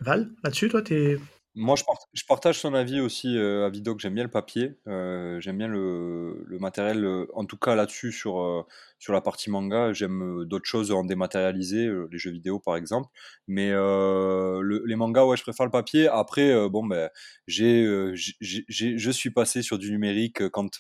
Val, 0.01 0.31
là-dessus, 0.45 0.69
toi, 0.69 0.83
t'es 0.83 1.19
moi, 1.57 1.75
je, 1.77 2.25
partage 2.29 2.61
son 2.61 2.75
avis 2.75 3.01
aussi, 3.01 3.37
euh, 3.37 3.67
à 3.67 3.71
Vidoc. 3.71 3.99
J'aime 3.99 4.15
bien 4.15 4.23
le 4.23 4.31
papier, 4.31 4.79
euh, 4.87 5.41
j'aime 5.41 5.59
bien 5.59 5.67
le, 5.67 6.47
matériel, 6.61 7.05
euh, 7.05 7.27
en 7.35 7.45
tout 7.45 7.57
cas 7.57 7.75
là-dessus, 7.75 8.13
sur, 8.13 8.67
sur 9.01 9.13
la 9.13 9.21
partie 9.21 9.51
manga. 9.51 9.93
J'aime 9.93 10.45
d'autres 10.45 10.67
choses 10.67 10.93
en 10.93 11.03
dématérialisé, 11.03 11.91
les 12.11 12.19
jeux 12.19 12.31
vidéo 12.31 12.61
par 12.61 12.77
exemple. 12.77 13.09
Mais 13.49 13.71
les 13.71 14.97
mangas, 14.97 15.25
ouais, 15.25 15.37
je 15.37 15.43
préfère 15.43 15.67
le 15.67 15.73
papier. 15.73 16.07
Après, 16.07 16.69
bon, 16.69 16.87
ben, 16.87 17.11
j'ai, 17.49 17.85
je 18.15 19.11
suis 19.11 19.31
passé 19.31 19.63
sur 19.63 19.79
du 19.79 19.91
numérique 19.91 20.49
quand, 20.51 20.79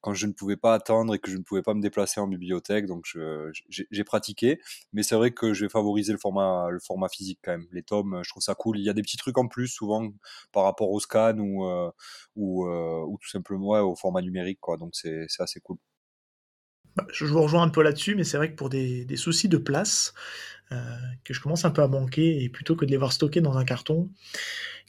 quand 0.00 0.14
je 0.14 0.26
ne 0.26 0.32
pouvais 0.32 0.56
pas 0.56 0.74
attendre 0.74 1.14
et 1.14 1.18
que 1.18 1.30
je 1.30 1.38
ne 1.38 1.42
pouvais 1.42 1.62
pas 1.62 1.72
me 1.72 1.80
déplacer 1.80 2.20
en 2.20 2.26
bibliothèque. 2.26 2.84
Donc, 2.84 3.06
j'ai 3.70 4.04
pratiqué. 4.04 4.60
Mais 4.92 5.02
c'est 5.02 5.14
vrai 5.14 5.30
que 5.30 5.54
je 5.54 5.64
vais 5.64 5.70
favoriser 5.70 6.12
le 6.12 6.18
format, 6.18 6.68
le 6.70 6.78
format 6.78 7.08
physique 7.08 7.38
quand 7.42 7.52
même. 7.52 7.66
Les 7.72 7.82
tomes, 7.82 8.20
je 8.22 8.28
trouve 8.28 8.42
ça 8.42 8.54
cool. 8.54 8.78
Il 8.78 8.84
y 8.84 8.90
a 8.90 8.92
des 8.92 9.02
petits 9.02 9.16
trucs 9.16 9.38
en 9.38 9.48
plus 9.48 9.77
souvent 9.78 10.10
par 10.52 10.64
rapport 10.64 10.90
au 10.90 11.00
scan 11.00 11.38
ou, 11.38 11.64
euh, 11.64 11.90
ou, 12.36 12.66
euh, 12.66 13.04
ou, 13.06 13.18
tout 13.20 13.28
simplement 13.28 13.80
au 13.80 13.94
format 13.94 14.22
numérique. 14.22 14.58
Quoi. 14.60 14.76
Donc 14.76 14.94
c'est 14.94 15.26
assez 15.38 15.60
cool. 15.60 15.78
Bah, 16.96 17.06
je 17.12 17.24
vous 17.26 17.40
rejoins 17.40 17.62
un 17.62 17.68
peu 17.68 17.82
là-dessus, 17.82 18.16
mais 18.16 18.24
c'est 18.24 18.36
vrai 18.36 18.50
que 18.50 18.56
pour 18.56 18.70
des, 18.70 19.04
des 19.04 19.16
soucis 19.16 19.48
de 19.48 19.58
place, 19.58 20.14
euh, 20.72 20.76
que 21.22 21.32
je 21.32 21.40
commence 21.40 21.64
un 21.64 21.70
peu 21.70 21.82
à 21.82 21.86
manquer, 21.86 22.42
et 22.42 22.48
plutôt 22.48 22.74
que 22.74 22.84
de 22.84 22.90
les 22.90 22.96
voir 22.96 23.12
stockés 23.12 23.40
dans 23.40 23.56
un 23.56 23.64
carton, 23.64 24.10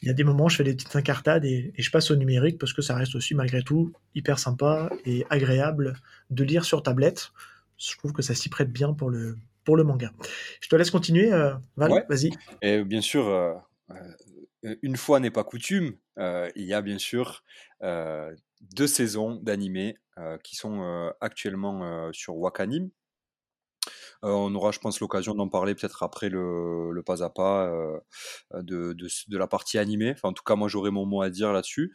il 0.01 0.07
y 0.07 0.12
a 0.12 0.13
des 0.13 0.24
moments 0.24 0.45
où 0.45 0.50
je 0.50 0.56
fais 0.56 0.63
des 0.63 0.74
petites 0.74 0.95
incartades 0.95 1.45
et, 1.45 1.71
et, 1.75 1.81
je 1.83 1.91
passe 1.91 2.09
au 2.09 2.15
numérique 2.15 2.57
parce 2.57 2.74
que 2.74 2.81
ça 2.81 2.95
reste 2.95 3.15
aussi 3.15 3.36
malgré 3.36 3.62
tout 3.62 3.94
hyper 4.15 4.39
sympa 4.39 4.89
et 5.06 5.25
agréable 5.30 5.94
de 6.31 6.44
lire 6.44 6.65
sur 6.65 6.81
tablette. 6.81 7.31
Je 7.77 7.95
trouve 7.97 8.12
que 8.12 8.21
ça 8.21 8.33
s'y 8.33 8.50
prête 8.50 8.71
bien 8.71 8.94
pour 8.94 9.09
le, 9.09 9.38
pour 9.63 9.77
le 9.77 9.83
manga. 9.83 10.12
Je 10.62 10.68
te 10.68 10.75
laisse 10.75 10.89
continuer, 10.89 11.30
Val, 11.77 12.06
vas-y. 12.09 12.31
Et 12.62 12.83
bien 12.83 13.01
sûr, 13.01 13.25
une 14.63 14.97
fois 14.97 15.19
n'est 15.19 15.31
pas 15.31 15.44
coutume, 15.44 15.98
il 16.17 16.65
y 16.65 16.74
a 16.74 16.81
bien 16.81 16.98
sûr 16.98 17.43
deux 17.81 18.88
saisons 18.88 19.36
d'animés 19.36 19.98
qui 20.43 20.55
sont 20.55 21.12
actuellement 21.22 22.12
sur 22.13 22.38
Wakanim. 22.38 22.89
on 24.22 24.53
aura, 24.55 24.72
je 24.72 24.79
pense, 24.79 25.00
l'occasion 25.00 25.34
d'en 25.34 25.48
parler 25.48 25.75
peut-être 25.75 26.03
après 26.03 26.29
le, 26.29 27.01
pas 27.05 27.24
à 27.24 27.29
pas 27.29 27.72
de, 28.53 28.93
de, 28.93 29.38
la 29.38 29.48
partie 29.48 29.77
animée. 29.77 30.12
Enfin, 30.12 30.29
en 30.29 30.34
tout 30.34 30.43
cas, 30.43 30.55
moi, 30.55 30.67
j'aurai 30.67 30.91
mon 30.91 31.05
mot 31.05 31.22
à 31.22 31.29
dire 31.29 31.53
là-dessus. 31.53 31.93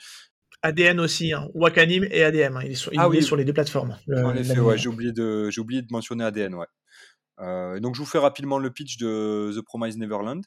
ADN 0.62 0.98
aussi, 1.00 1.34
hein. 1.34 1.48
Wakanim 1.52 2.04
et 2.10 2.22
ADM, 2.22 2.56
hein. 2.56 2.62
il 2.64 2.70
est, 2.70 2.74
sur, 2.74 2.90
ah 2.96 3.10
sur 3.20 3.36
les 3.36 3.44
deux 3.44 3.52
plateformes. 3.52 3.98
en 4.08 4.34
effet, 4.34 4.58
ouais, 4.60 4.78
j'ai 4.78 4.88
oublié, 4.88 5.12
de, 5.12 5.50
oublié 5.58 5.82
de 5.82 5.88
mentionner 5.90 6.24
ADN. 6.24 6.54
Ouais. 6.54 7.80
donc, 7.80 7.94
je 7.94 8.00
vous 8.00 8.06
fais 8.06 8.18
rapidement 8.18 8.58
le 8.58 8.70
pitch 8.70 8.96
de 8.96 9.52
The 9.54 9.62
Promised 9.62 9.98
Neverland. 9.98 10.42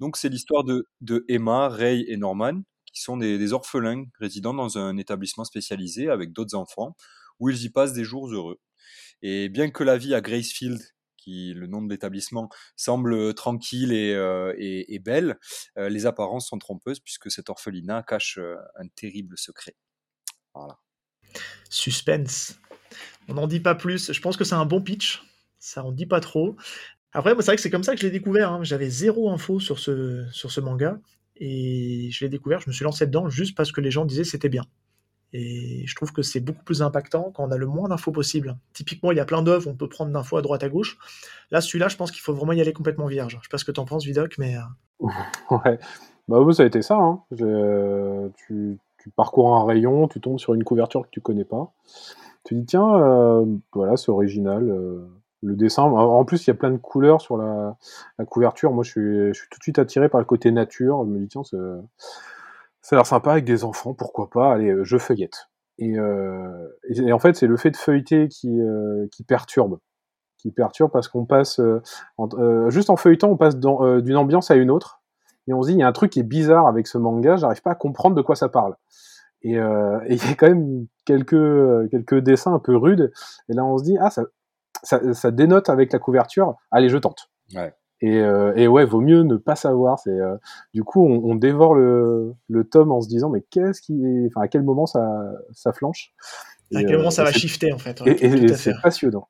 Donc 0.00 0.16
c'est 0.16 0.28
l'histoire 0.28 0.64
de, 0.64 1.24
Emma, 1.28 1.68
Ray 1.68 2.04
et 2.08 2.16
Norman, 2.16 2.62
qui 2.92 3.00
sont 3.00 3.16
des, 3.16 3.52
orphelins 3.52 4.04
résidant 4.18 4.54
dans 4.54 4.78
un 4.78 4.96
établissement 4.96 5.44
spécialisé 5.44 6.08
avec 6.08 6.32
d'autres 6.32 6.56
enfants, 6.56 6.96
où 7.40 7.50
ils 7.50 7.64
y 7.64 7.70
passent 7.70 7.92
des 7.92 8.04
jours 8.04 8.32
heureux. 8.32 8.60
Et 9.22 9.48
bien 9.48 9.70
que 9.70 9.84
la 9.84 9.96
vie 9.96 10.14
à 10.14 10.20
Gracefield, 10.20 10.80
qui 11.16 11.54
le 11.54 11.66
nom 11.66 11.82
de 11.82 11.90
l'établissement, 11.90 12.50
semble 12.76 13.34
tranquille 13.34 13.92
et, 13.92 14.14
euh, 14.14 14.52
belle, 15.00 15.38
euh, 15.78 15.88
les 15.88 16.06
apparences 16.06 16.48
sont 16.48 16.58
trompeuses 16.58 17.00
puisque 17.00 17.30
cet 17.30 17.48
orphelinat 17.48 18.02
cache 18.02 18.38
euh, 18.38 18.56
un 18.76 18.88
terrible 18.88 19.38
secret. 19.38 19.74
Voilà. 20.54 20.78
Suspense. 21.70 22.60
On 23.28 23.34
n'en 23.34 23.46
dit 23.46 23.60
pas 23.60 23.74
plus. 23.74 24.12
Je 24.12 24.20
pense 24.20 24.36
que 24.36 24.44
c'est 24.44 24.54
un 24.54 24.66
bon 24.66 24.82
pitch. 24.82 25.22
Ça 25.58 25.82
en 25.82 25.92
dit 25.92 26.06
pas 26.06 26.20
trop. 26.20 26.56
Après, 27.14 27.30
c'est 27.30 27.46
vrai 27.46 27.56
que 27.56 27.62
c'est 27.62 27.70
comme 27.70 27.84
ça 27.84 27.94
que 27.94 28.00
je 28.00 28.06
l'ai 28.06 28.12
découvert. 28.12 28.52
Hein. 28.52 28.64
J'avais 28.64 28.90
zéro 28.90 29.30
info 29.30 29.60
sur 29.60 29.78
ce, 29.78 30.24
sur 30.32 30.50
ce 30.50 30.60
manga. 30.60 30.98
Et 31.36 32.10
je 32.12 32.24
l'ai 32.24 32.28
découvert, 32.28 32.60
je 32.60 32.68
me 32.68 32.72
suis 32.72 32.84
lancé 32.84 33.06
dedans 33.06 33.28
juste 33.28 33.56
parce 33.56 33.72
que 33.72 33.80
les 33.80 33.90
gens 33.90 34.04
disaient 34.04 34.24
c'était 34.24 34.48
bien. 34.48 34.64
Et 35.32 35.84
je 35.86 35.94
trouve 35.96 36.12
que 36.12 36.22
c'est 36.22 36.38
beaucoup 36.38 36.62
plus 36.62 36.80
impactant 36.80 37.32
quand 37.34 37.44
on 37.44 37.50
a 37.50 37.56
le 37.56 37.66
moins 37.66 37.88
d'infos 37.88 38.12
possible. 38.12 38.56
Typiquement, 38.72 39.10
il 39.10 39.16
y 39.16 39.20
a 39.20 39.24
plein 39.24 39.42
d'œuvres, 39.42 39.68
on 39.68 39.74
peut 39.74 39.88
prendre 39.88 40.12
d'infos 40.12 40.36
à 40.36 40.42
droite 40.42 40.62
à 40.62 40.68
gauche. 40.68 40.96
Là, 41.50 41.60
celui-là, 41.60 41.88
je 41.88 41.96
pense 41.96 42.12
qu'il 42.12 42.20
faut 42.20 42.32
vraiment 42.32 42.52
y 42.52 42.60
aller 42.60 42.72
complètement 42.72 43.06
vierge. 43.06 43.38
Je 43.40 43.44
sais 43.44 43.50
pas 43.50 43.58
ce 43.58 43.64
que 43.64 43.72
tu 43.72 43.80
en 43.80 43.84
penses, 43.84 44.04
Vidoc, 44.04 44.38
mais. 44.38 44.56
Euh. 44.56 45.08
ouais. 45.50 45.80
Bah, 46.28 46.38
ça 46.52 46.62
a 46.62 46.66
été 46.66 46.82
ça. 46.82 46.96
Hein. 46.96 47.20
Euh, 47.40 48.28
tu, 48.46 48.78
parcours 49.16 49.56
un 49.56 49.66
rayon, 49.66 50.06
tu 50.06 50.20
tombes 50.20 50.38
sur 50.38 50.54
une 50.54 50.62
couverture 50.62 51.02
que 51.02 51.10
tu 51.10 51.20
connais 51.20 51.44
pas. 51.44 51.72
Tu 52.44 52.54
dis, 52.54 52.64
tiens, 52.64 52.94
euh, 52.94 53.44
voilà, 53.72 53.96
c'est 53.96 54.10
original 54.10 54.72
le 55.44 55.54
dessin. 55.54 55.82
En 55.82 56.24
plus, 56.24 56.46
il 56.46 56.50
y 56.50 56.52
a 56.52 56.54
plein 56.54 56.70
de 56.70 56.78
couleurs 56.78 57.20
sur 57.20 57.36
la, 57.36 57.76
couverture. 58.26 58.72
Moi, 58.72 58.84
je 58.84 58.90
suis, 59.32 59.48
tout 59.50 59.58
de 59.58 59.62
suite 59.62 59.78
attiré 59.78 60.08
par 60.08 60.20
le 60.20 60.26
côté 60.26 60.50
nature. 60.50 61.04
Je 61.04 61.10
me 61.10 61.18
dis, 61.18 61.28
tiens, 61.28 61.42
ça 61.44 62.96
a 62.96 62.98
l'air 62.98 63.06
sympa 63.06 63.32
avec 63.32 63.44
des 63.44 63.64
enfants, 63.64 63.94
pourquoi 63.94 64.28
pas 64.28 64.52
Allez, 64.52 64.70
euh, 64.70 64.84
je 64.84 64.98
feuillette. 64.98 65.48
Euh, 65.80 66.68
et, 66.88 67.12
en 67.12 67.18
fait, 67.18 67.34
c'est 67.34 67.46
le 67.46 67.56
fait 67.56 67.70
de 67.70 67.76
feuilleter 67.76 68.28
qui, 68.28 68.60
euh, 68.60 69.06
perturbe. 69.26 69.78
Qui 70.38 70.50
perturbe 70.50 70.90
parce 70.90 71.08
qu'on 71.08 71.24
passe, 71.24 71.60
juste 72.68 72.90
en 72.90 72.96
feuilletant, 72.96 73.30
on 73.30 73.36
passe 73.36 73.56
d'une 73.56 74.16
ambiance 74.16 74.50
à 74.50 74.56
une 74.56 74.70
autre. 74.70 75.00
Et 75.46 75.54
on 75.54 75.62
se 75.62 75.68
dit, 75.68 75.74
il 75.74 75.80
y 75.80 75.82
a 75.82 75.88
un 75.88 75.92
truc 75.92 76.12
qui 76.12 76.20
est 76.20 76.24
bizarre 76.24 76.66
avec 76.66 76.86
ce 76.86 76.98
manga, 76.98 77.36
j'arrive 77.36 77.62
pas 77.62 77.72
à 77.72 77.74
comprendre 77.74 78.14
de 78.14 78.22
quoi 78.22 78.36
ça 78.36 78.48
parle. 78.48 78.76
Et 79.40 79.52
il 80.08 80.16
y 80.16 80.30
a 80.30 80.34
quand 80.36 80.48
même 80.48 80.86
quelques 81.06 82.18
dessins 82.18 82.52
un 82.52 82.58
peu 82.58 82.76
rudes. 82.76 83.10
Et 83.48 83.54
là, 83.54 83.64
on 83.64 83.78
se 83.78 83.84
dit 83.84 83.96
ah 83.98 84.10
ça 84.10 84.24
ça, 84.84 85.14
ça 85.14 85.30
dénote 85.30 85.68
avec 85.68 85.92
la 85.92 85.98
couverture. 85.98 86.54
Allez, 86.70 86.88
je 86.88 86.98
tente. 86.98 87.30
Ouais. 87.54 87.74
Et, 88.00 88.18
euh, 88.18 88.52
et 88.54 88.68
ouais, 88.68 88.84
vaut 88.84 89.00
mieux 89.00 89.22
ne 89.22 89.36
pas 89.36 89.56
savoir. 89.56 89.98
C'est 89.98 90.10
euh, 90.10 90.36
du 90.74 90.84
coup, 90.84 91.06
on, 91.06 91.30
on 91.30 91.34
dévore 91.34 91.74
le, 91.74 92.34
le 92.48 92.64
tome 92.64 92.92
en 92.92 93.00
se 93.00 93.08
disant 93.08 93.30
mais 93.30 93.42
qu'est-ce 93.50 93.80
qui, 93.80 94.04
est... 94.04 94.26
enfin 94.26 94.42
à 94.42 94.48
quel 94.48 94.62
moment 94.62 94.86
ça 94.86 95.32
ça 95.52 95.72
flanche? 95.72 96.12
À 96.74 96.82
quel 96.82 96.96
moment 96.96 97.08
euh, 97.08 97.10
ça 97.10 97.24
va 97.24 97.32
shifter 97.32 97.72
en 97.72 97.78
fait. 97.78 98.00
Ouais, 98.02 98.16
tout- 98.16 98.24
et- 98.24 98.54
c'est 98.54 98.74
passionnant 98.82 99.28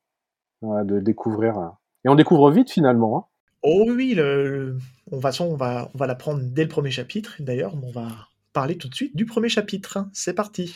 ouais, 0.63 0.85
de 0.85 0.99
découvrir. 0.99 1.73
Et 2.05 2.09
on 2.09 2.15
découvre 2.15 2.51
vite 2.51 2.71
finalement. 2.71 3.17
Hein. 3.19 3.25
Oh 3.63 3.85
oui, 3.87 3.93
oui, 3.95 4.15
le, 4.15 4.49
le- 4.49 4.79
on 5.11 5.19
va, 5.19 5.31
on 5.41 5.57
va, 5.57 5.91
on 5.95 5.99
va 5.99 6.07
la 6.07 6.15
prendre 6.15 6.41
dès 6.43 6.63
le 6.63 6.69
premier 6.69 6.91
chapitre. 6.91 7.37
D'ailleurs, 7.41 7.75
on 7.83 7.91
va 7.93 8.09
parler 8.53 8.77
tout 8.77 8.89
de 8.89 8.95
suite 8.95 9.17
du 9.17 9.25
premier 9.25 9.49
chapitre. 9.49 10.07
C'est 10.13 10.35
parti. 10.35 10.75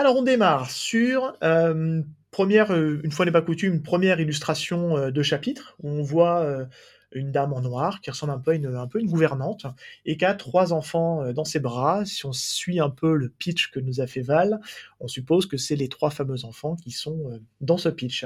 Alors, 0.00 0.16
on 0.16 0.22
démarre 0.22 0.70
sur 0.70 1.36
euh, 1.44 2.00
première, 2.30 2.72
euh, 2.72 3.02
une 3.04 3.12
fois 3.12 3.26
n'est 3.26 3.32
pas 3.32 3.42
coutume, 3.42 3.82
première 3.82 4.18
illustration 4.18 4.96
euh, 4.96 5.10
de 5.10 5.22
chapitre 5.22 5.76
où 5.82 5.90
on 5.90 6.02
voit 6.02 6.66
une 7.12 7.32
dame 7.32 7.52
en 7.52 7.60
noir 7.60 8.00
qui 8.00 8.10
ressemble 8.10 8.32
un 8.32 8.38
peu 8.38 8.52
à 8.52 8.54
une, 8.54 8.74
un 8.74 8.86
peu 8.86 8.98
une 8.98 9.10
gouvernante 9.10 9.66
et 10.06 10.16
qui 10.16 10.24
a 10.24 10.32
trois 10.32 10.72
enfants 10.72 11.34
dans 11.34 11.44
ses 11.44 11.60
bras. 11.60 12.06
Si 12.06 12.24
on 12.24 12.32
suit 12.32 12.80
un 12.80 12.88
peu 12.88 13.14
le 13.14 13.28
pitch 13.28 13.70
que 13.72 13.78
nous 13.78 14.00
a 14.00 14.06
fait 14.06 14.22
Val, 14.22 14.60
on 15.00 15.06
suppose 15.06 15.44
que 15.44 15.58
c'est 15.58 15.76
les 15.76 15.90
trois 15.90 16.08
fameux 16.08 16.46
enfants 16.46 16.76
qui 16.76 16.92
sont 16.92 17.38
dans 17.60 17.76
ce 17.76 17.90
pitch. 17.90 18.24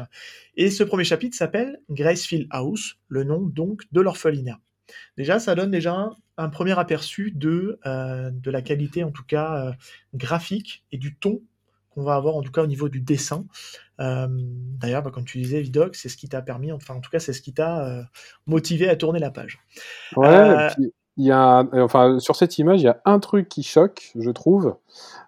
Et 0.56 0.70
ce 0.70 0.84
premier 0.84 1.02
chapitre 1.02 1.36
s'appelle 1.36 1.80
Gracefield 1.90 2.46
House, 2.50 2.98
le 3.08 3.24
nom 3.24 3.40
donc 3.40 3.82
de 3.90 4.00
l'orphelinat. 4.00 4.60
Déjà, 5.16 5.40
ça 5.40 5.56
donne 5.56 5.72
déjà 5.72 6.10
un, 6.36 6.48
premier 6.50 6.78
aperçu 6.78 7.32
de, 7.32 7.80
de 7.84 8.50
la 8.52 8.62
qualité, 8.62 9.02
en 9.02 9.10
tout 9.10 9.24
cas 9.24 9.74
graphique, 10.14 10.84
et 10.92 10.98
du 10.98 11.16
ton 11.16 11.42
qu'on 11.94 12.02
va 12.02 12.14
avoir, 12.14 12.36
en 12.36 12.42
tout 12.42 12.52
cas 12.52 12.62
au 12.62 12.66
niveau 12.66 12.88
du 12.88 13.00
dessin. 13.00 13.44
Euh, 14.00 14.26
D'ailleurs, 14.80 15.02
bah, 15.02 15.10
comme 15.10 15.24
tu 15.24 15.38
disais, 15.38 15.60
Vidoc, 15.60 15.94
c'est 15.94 16.08
ce 16.08 16.16
qui 16.16 16.28
t'a 16.28 16.42
permis, 16.42 16.72
enfin 16.72 16.94
en 16.94 17.00
tout 17.00 17.10
cas, 17.10 17.18
c'est 17.20 17.32
ce 17.32 17.40
qui 17.40 17.52
t'a 17.52 17.86
euh, 17.86 18.02
motivé 18.46 18.88
à 18.88 18.96
tourner 18.96 19.20
la 19.20 19.30
page. 19.30 19.60
Ouais. 20.16 20.26
Euh, 20.26 20.68
puis, 20.74 20.92
il 21.16 21.26
y 21.26 21.30
a, 21.30 21.64
enfin, 21.74 22.18
sur 22.18 22.34
cette 22.34 22.58
image, 22.58 22.80
il 22.80 22.84
y 22.84 22.88
a 22.88 23.00
un 23.04 23.20
truc 23.20 23.48
qui 23.48 23.62
choque, 23.62 24.10
je 24.18 24.30
trouve. 24.30 24.74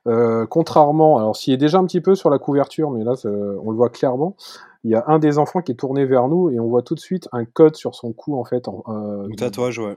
Euh, 0.09 0.45
contrairement, 0.47 1.19
alors 1.19 1.37
s'il 1.37 1.55
est 1.55 1.59
déjà 1.59 1.79
un 1.79 1.87
petit 1.87 2.01
peu 2.01 2.17
sur 2.17 2.29
la 2.29 2.39
couverture, 2.39 2.91
mais 2.91 3.05
là, 3.05 3.15
on 3.25 3.71
le 3.71 3.77
voit 3.77 3.91
clairement. 3.91 4.37
Il 4.83 4.91
y 4.91 4.95
a 4.95 5.05
un 5.09 5.19
des 5.19 5.39
enfants 5.39 5.63
qui 5.63 5.73
est 5.73 5.77
tourné 5.77 6.05
vers 6.05 6.29
nous 6.29 6.51
et 6.51 6.61
on 6.61 6.69
voit 6.69 6.83
tout 6.83 6.95
de 6.95 7.01
suite 7.01 7.29
un 7.33 7.45
code 7.45 7.75
sur 7.75 7.95
son 7.95 8.13
cou 8.13 8.39
en 8.39 8.45
fait. 8.45 8.69
En, 8.69 8.85
euh, 8.89 9.27
Ou 9.27 9.35
tatouage, 9.35 9.79
ouais. 9.79 9.97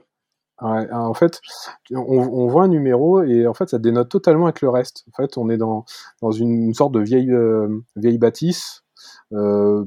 Ouais, 0.62 0.92
en 0.92 1.14
fait, 1.14 1.40
on, 1.90 1.96
on 2.02 2.46
voit 2.48 2.64
un 2.64 2.68
numéro 2.68 3.22
et 3.22 3.46
en 3.46 3.54
fait, 3.54 3.68
ça 3.70 3.78
dénote 3.78 4.08
totalement 4.10 4.44
avec 4.44 4.60
le 4.60 4.68
reste. 4.68 5.04
En 5.10 5.16
fait, 5.22 5.38
on 5.38 5.48
est 5.48 5.56
dans, 5.56 5.84
dans 6.20 6.32
une 6.32 6.74
sorte 6.74 6.92
de 6.92 7.00
vieille, 7.00 7.32
euh, 7.32 7.68
vieille 7.96 8.18
bâtisse, 8.18 8.82
euh, 9.32 9.84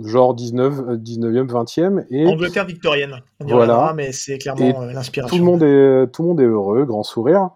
genre 0.00 0.34
19, 0.34 0.78
euh, 0.90 0.96
19e, 0.96 1.48
20e, 1.48 2.04
et 2.10 2.26
Angleterre 2.26 2.66
victorienne, 2.66 3.20
on 3.40 3.46
y 3.46 3.50
Voilà. 3.50 3.72
reviendra, 3.74 3.94
mais 3.94 4.12
c'est 4.12 4.38
clairement 4.38 4.82
euh, 4.82 4.88
tout 4.90 4.94
l'inspiration. 4.94 5.38
le 5.38 5.44
monde 5.44 5.62
est, 5.62 6.06
tout 6.12 6.22
le 6.22 6.28
monde 6.28 6.40
est 6.40 6.44
heureux, 6.44 6.84
grand 6.84 7.02
sourire. 7.02 7.50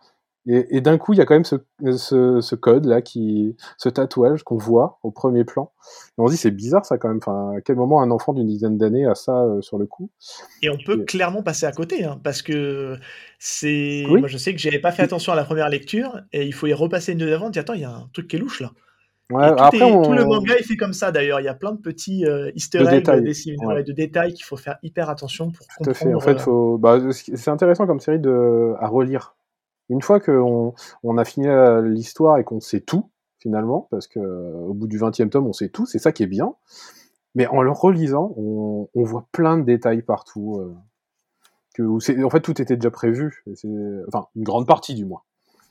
Et, 0.47 0.76
et 0.76 0.80
d'un 0.80 0.97
coup, 0.97 1.12
il 1.12 1.18
y 1.18 1.20
a 1.20 1.26
quand 1.26 1.35
même 1.35 1.44
ce, 1.44 1.56
ce, 1.97 2.40
ce 2.40 2.54
code 2.54 2.87
là, 2.87 3.02
qui, 3.02 3.56
ce 3.76 3.90
tatouage 3.90 4.42
qu'on 4.42 4.56
voit 4.56 4.99
au 5.02 5.11
premier 5.11 5.44
plan. 5.44 5.70
Et 6.09 6.12
on 6.23 6.26
se 6.28 6.32
dit, 6.32 6.38
c'est 6.38 6.50
bizarre 6.50 6.87
ça 6.87 6.97
quand 6.97 7.09
même. 7.09 7.18
Enfin, 7.18 7.52
à 7.59 7.61
quel 7.61 7.76
moment 7.76 8.00
un 8.00 8.11
enfant 8.11 8.32
d'une 8.32 8.47
dizaine 8.47 8.78
d'années 8.78 9.04
a 9.06 9.14
ça 9.14 9.42
euh, 9.44 9.61
sur 9.61 9.76
le 9.78 9.85
cou? 9.87 10.09
Et 10.62 10.70
on 10.70 10.78
peut 10.85 11.02
Et- 11.02 11.04
clairement 11.04 11.42
passer 11.42 11.66
à 11.66 11.73
côté, 11.73 12.04
hein, 12.04 12.18
parce 12.25 12.40
que 12.40 12.97
c'est. 13.38 14.04
Oui. 14.09 14.20
Moi, 14.20 14.28
je 14.28 14.38
sais 14.38 14.52
que 14.54 14.59
j'avais 14.59 14.78
pas 14.78 14.92
fait 14.92 15.02
attention 15.02 15.32
à 15.32 15.37
la 15.37 15.44
première 15.44 15.68
lecture, 15.68 16.20
et 16.32 16.47
il 16.47 16.52
faut 16.54 16.66
y 16.66 16.73
repasser 16.73 17.12
une 17.12 17.18
deuxième 17.18 17.38
fois. 17.38 17.49
on 17.49 17.50
dit, 17.50 17.59
Attends, 17.59 17.75
il 17.75 17.82
y 17.82 17.85
a 17.85 17.90
un 17.90 18.09
truc 18.12 18.28
qui 18.28 18.37
est 18.37 18.38
louche 18.38 18.61
là. 18.61 18.70
Ouais, 19.30 19.47
tout, 19.49 19.62
après, 19.62 19.78
est- 19.78 19.82
on... 19.82 20.02
tout 20.02 20.12
le 20.12 20.25
manga 20.25 20.56
est 20.56 20.62
fait 20.64 20.76
comme 20.76 20.92
ça 20.92 21.12
d'ailleurs. 21.12 21.38
Il 21.40 21.44
y 21.44 21.49
a 21.49 21.54
plein 21.54 21.73
de 21.73 21.78
petits 21.80 22.25
euh, 22.26 22.50
easter 22.56 22.78
De 22.80 22.87
détails, 22.87 23.20
ouais. 23.64 23.85
de 23.85 23.92
détails 23.92 24.32
qu'il 24.35 24.44
faut 24.44 24.56
faire 24.56 24.78
hyper 24.82 25.09
attention 25.09 25.50
pour 25.52 25.66
Tout 25.85 25.90
à 25.90 25.94
fait. 25.94 26.06
comprendre. 26.06 26.16
En 26.16 26.20
fait, 26.20 26.35
euh, 26.40 26.44
faut... 26.44 26.78
bah, 26.78 26.99
c'est 27.12 27.49
intéressant 27.50 27.87
comme 27.87 28.00
série 28.00 28.18
de... 28.18 28.73
à 28.80 28.88
relire. 28.88 29.37
Une 29.90 30.02
fois 30.02 30.20
qu'on 30.20 30.75
on 31.04 31.18
a 31.18 31.25
fini 31.26 31.47
la- 31.47 31.82
l'histoire 31.82 32.38
et 32.38 32.44
qu'on 32.44 32.61
sait 32.61 32.80
tout, 32.80 33.11
finalement, 33.40 33.88
parce 33.90 34.09
que 34.09 34.20
euh, 34.20 34.52
au 34.68 34.75
bout 34.75 34.87
du 34.88 34.99
20e 34.99 35.30
tome, 35.30 35.47
on 35.49 35.52
sait 35.52 35.68
tout, 35.70 35.87
c'est 35.87 35.99
ça 36.00 36.12
qui 36.12 36.23
est 36.25 36.28
bien. 36.28 36.54
Mais 37.37 37.47
en 37.49 37.62
le 37.62 37.73
relisant, 37.73 38.35
on, 38.37 38.88
on 38.94 39.04
voit 39.04 39.26
plein 39.32 39.59
de 39.59 39.64
détails 39.64 40.02
partout. 40.02 40.59
euh, 40.61 40.75
que, 41.75 41.82
en 42.25 42.30
fait, 42.30 42.40
tout 42.40 42.61
était 42.61 42.76
déjà 42.76 42.90
prévu. 42.90 43.44
Enfin, 44.09 44.26
une 44.37 44.44
grande 44.44 44.66
partie, 44.66 44.94
du 44.94 45.04
moins. 45.04 45.23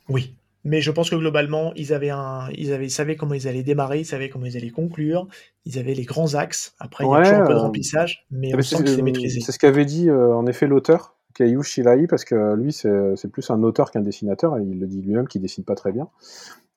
Oui. 0.10 0.36
Mais 0.66 0.82
je 0.82 0.92
pense 0.92 1.10
que 1.10 1.16
globalement, 1.16 1.74
ils 1.76 1.94
avaient 1.94 2.10
un, 2.10 2.50
ils 2.52 2.74
avaient, 2.74 2.88
ils 2.88 2.92
savaient 2.92 3.16
comment 3.16 3.34
ils 3.34 3.48
allaient 3.48 3.64
démarrer, 3.64 4.00
ils 4.02 4.06
savaient 4.06 4.30
comment 4.30 4.46
ils 4.46 4.58
allaient 4.58 4.72
conclure, 4.72 5.26
ils 5.66 5.80
avaient 5.80 5.94
les 5.94 6.04
grands 6.04 6.36
axes. 6.36 6.76
Après, 6.80 7.08
il 7.08 7.12
y 7.12 7.16
a 7.16 7.18
Ouais, 7.18 7.22
toujours 7.22 7.40
un 7.40 7.44
peu 7.44 7.54
de 7.54 7.60
euh, 7.60 7.60
remplissage, 7.60 8.26
mais 8.30 8.54
on 8.54 8.62
sent 8.62 8.84
que 8.84 8.90
c'est 8.90 9.02
euh, 9.02 9.02
maîtrisé. 9.02 9.40
c'est 9.40 9.52
ce 9.54 9.60
qu'avait 9.60 9.86
dit 9.86 10.10
euh, 10.10 10.34
en 10.36 10.48
effet 10.48 10.68
l'auteur, 10.68 11.18
Kayu 11.36 11.64
Shirai, 11.64 12.08
parce 12.08 12.26
que 12.26 12.56
lui, 12.56 12.74
c'est 12.74 13.32
plus 13.32 13.50
un 13.50 13.64
auteur 13.64 13.92
qu'un 13.92 14.02
dessinateur, 14.02 14.58
et 14.58 14.64
il 14.64 14.80
le 14.80 14.88
dit 14.88 15.02
lui-même 15.02 15.28
qu'il 15.28 15.42
dessine 15.42 15.64
pas 15.64 15.76
très 15.76 15.92
bien. 15.92 16.10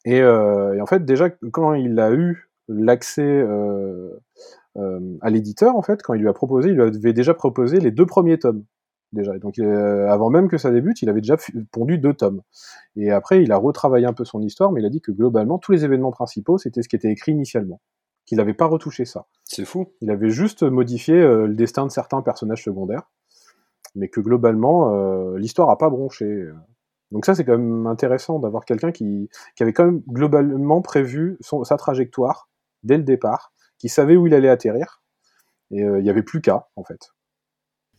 Et, 0.05 0.21
euh, 0.21 0.75
et 0.75 0.81
en 0.81 0.87
fait, 0.87 1.05
déjà, 1.05 1.31
quand 1.31 1.75
il 1.75 1.99
a 2.01 2.13
eu 2.13 2.49
l'accès 2.69 3.23
euh, 3.23 4.11
euh, 4.77 5.17
à 5.21 5.31
l'éditeur, 5.31 5.77
en 5.77 5.83
fait, 5.83 6.03
quand 6.03 6.15
il 6.15 6.21
lui 6.21 6.29
a 6.29 6.33
proposé, 6.33 6.71
il 6.71 6.75
lui 6.75 6.83
avait 6.83 7.13
déjà 7.13 7.35
proposé 7.35 7.79
les 7.79 7.91
deux 7.91 8.07
premiers 8.07 8.39
tomes. 8.39 8.65
Déjà. 9.13 9.37
Et 9.37 9.39
donc, 9.39 9.59
avant 9.59 10.31
même 10.31 10.49
que 10.49 10.57
ça 10.57 10.71
débute, 10.71 11.03
il 11.03 11.11
avait 11.11 11.21
déjà 11.21 11.37
pondu 11.71 11.99
deux 11.99 12.15
tomes. 12.15 12.41
Et 12.97 13.11
après, 13.11 13.43
il 13.43 13.53
a 13.53 13.59
retravaillé 13.59 14.07
un 14.07 14.15
peu 14.15 14.25
son 14.25 14.41
histoire, 14.41 14.73
mais 14.73 14.81
il 14.81 14.87
a 14.87 14.89
dit 14.89 15.03
que 15.03 15.13
globalement, 15.13 15.59
tous 15.59 15.73
les 15.73 15.85
événements 15.85 16.13
principaux, 16.13 16.57
c'était 16.57 16.81
ce 16.81 16.89
qui 16.89 16.97
était 16.97 17.11
écrit 17.11 17.33
initialement. 17.33 17.81
Qu'il 18.25 18.39
n'avait 18.39 18.55
pas 18.55 18.67
retouché 18.67 19.05
ça. 19.05 19.27
C'est 19.45 19.67
fou. 19.67 19.93
Il 20.01 20.11
avait 20.11 20.31
juste 20.31 20.63
modifié 20.63 21.15
euh, 21.15 21.47
le 21.47 21.55
destin 21.55 21.85
de 21.85 21.91
certains 21.91 22.23
personnages 22.23 22.63
secondaires, 22.63 23.11
mais 23.95 24.09
que 24.09 24.21
globalement, 24.21 24.95
euh, 24.95 25.39
l'histoire 25.39 25.71
a 25.71 25.79
pas 25.79 25.91
bronché. 25.91 26.49
Donc 27.11 27.27
ça, 27.27 27.35
c'est 27.35 27.45
quand 27.45 27.59
même 27.59 27.87
intéressant 27.87 28.39
d'avoir 28.39 28.65
quelqu'un 28.65 28.91
qui, 28.91 29.29
qui 29.57 29.63
avait 29.63 29.73
quand 29.73 29.85
même 29.85 30.03
globalement 30.09 30.81
prévu 30.81 31.39
sa 31.41 31.77
trajectoire 31.77 32.49
dès 32.83 32.97
le 32.97 33.03
départ, 33.03 33.53
qui 33.79 33.89
savait 33.89 34.17
où 34.17 34.27
il 34.27 34.35
allait 34.35 34.49
atterrir, 34.49 35.03
et 35.71 35.83
euh, 35.83 35.99
il 35.99 36.05
n'y 36.05 36.11
avait 36.11 36.23
plus 36.23 36.41
qu'à, 36.41 36.69
en 36.77 36.85
fait. 36.85 37.11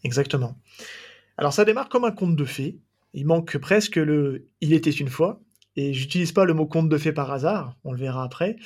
Exactement. 0.04 0.56
Alors 1.38 1.54
ça 1.54 1.66
démarre 1.66 1.90
comme 1.90 2.06
un 2.06 2.12
conte 2.12 2.36
de 2.36 2.46
fées. 2.46 2.80
Il 3.14 3.26
manque 3.26 3.58
presque 3.58 3.96
le 3.96 4.48
Il 4.62 4.74
était 4.74 4.92
une 4.92 5.10
fois. 5.10 5.40
Et 5.76 5.92
j'utilise 5.92 6.32
pas 6.32 6.46
le 6.46 6.54
mot 6.54 6.68
conte 6.68 6.88
de 6.88 6.98
fées 7.00 7.14
par 7.14 7.32
hasard, 7.32 7.76
on 7.84 7.94
le 7.94 7.98
verra 7.98 8.24
après. 8.24 8.58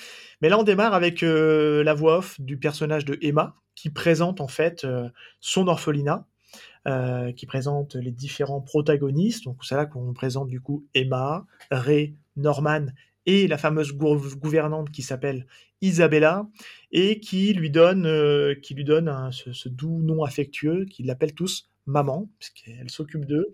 Mais 0.42 0.50
là, 0.50 0.60
on 0.60 0.64
démarre 0.64 0.94
avec 0.94 1.24
euh, 1.24 1.82
la 1.82 1.94
voix 1.94 2.18
off 2.18 2.42
du 2.42 2.60
personnage 2.60 3.06
de 3.06 3.18
Emma, 3.22 3.56
qui 3.76 3.90
présente 3.90 4.42
en 4.42 4.50
fait 4.50 4.86
son 5.40 5.70
orphelinat, 5.70 6.28
euh, 6.88 7.32
qui 7.34 7.46
présente 7.46 7.96
les 7.96 8.12
différents 8.12 8.62
protagonistes. 8.62 9.44
Donc 9.46 9.64
c'est 9.66 9.76
là 9.76 9.86
qu'on 9.86 10.14
présente 10.14 10.48
du 10.48 10.62
coup 10.62 10.86
Emma, 10.94 11.46
Ray, 11.72 12.16
Norman 12.36 12.88
et 13.26 13.48
la 13.48 13.58
fameuse 13.58 13.92
gou- 13.94 14.36
gouvernante 14.38 14.90
qui 14.92 15.02
s'appelle 15.02 15.46
Isabella 15.82 16.48
et 16.92 17.20
qui 17.20 17.54
lui 17.54 17.70
donne, 17.70 18.06
euh, 18.06 18.56
qui 18.56 18.74
lui 18.74 18.84
donne 18.86 19.32
ce, 19.32 19.54
ce 19.54 19.70
doux 19.70 20.02
nom 20.02 20.24
affectueux 20.24 20.86
qu'ils 20.86 21.06
l'appellent 21.08 21.34
tous 21.36 21.70
maman, 21.86 22.30
puisqu'elle 22.40 22.90
s'occupe 22.90 23.26
d'eux. 23.26 23.54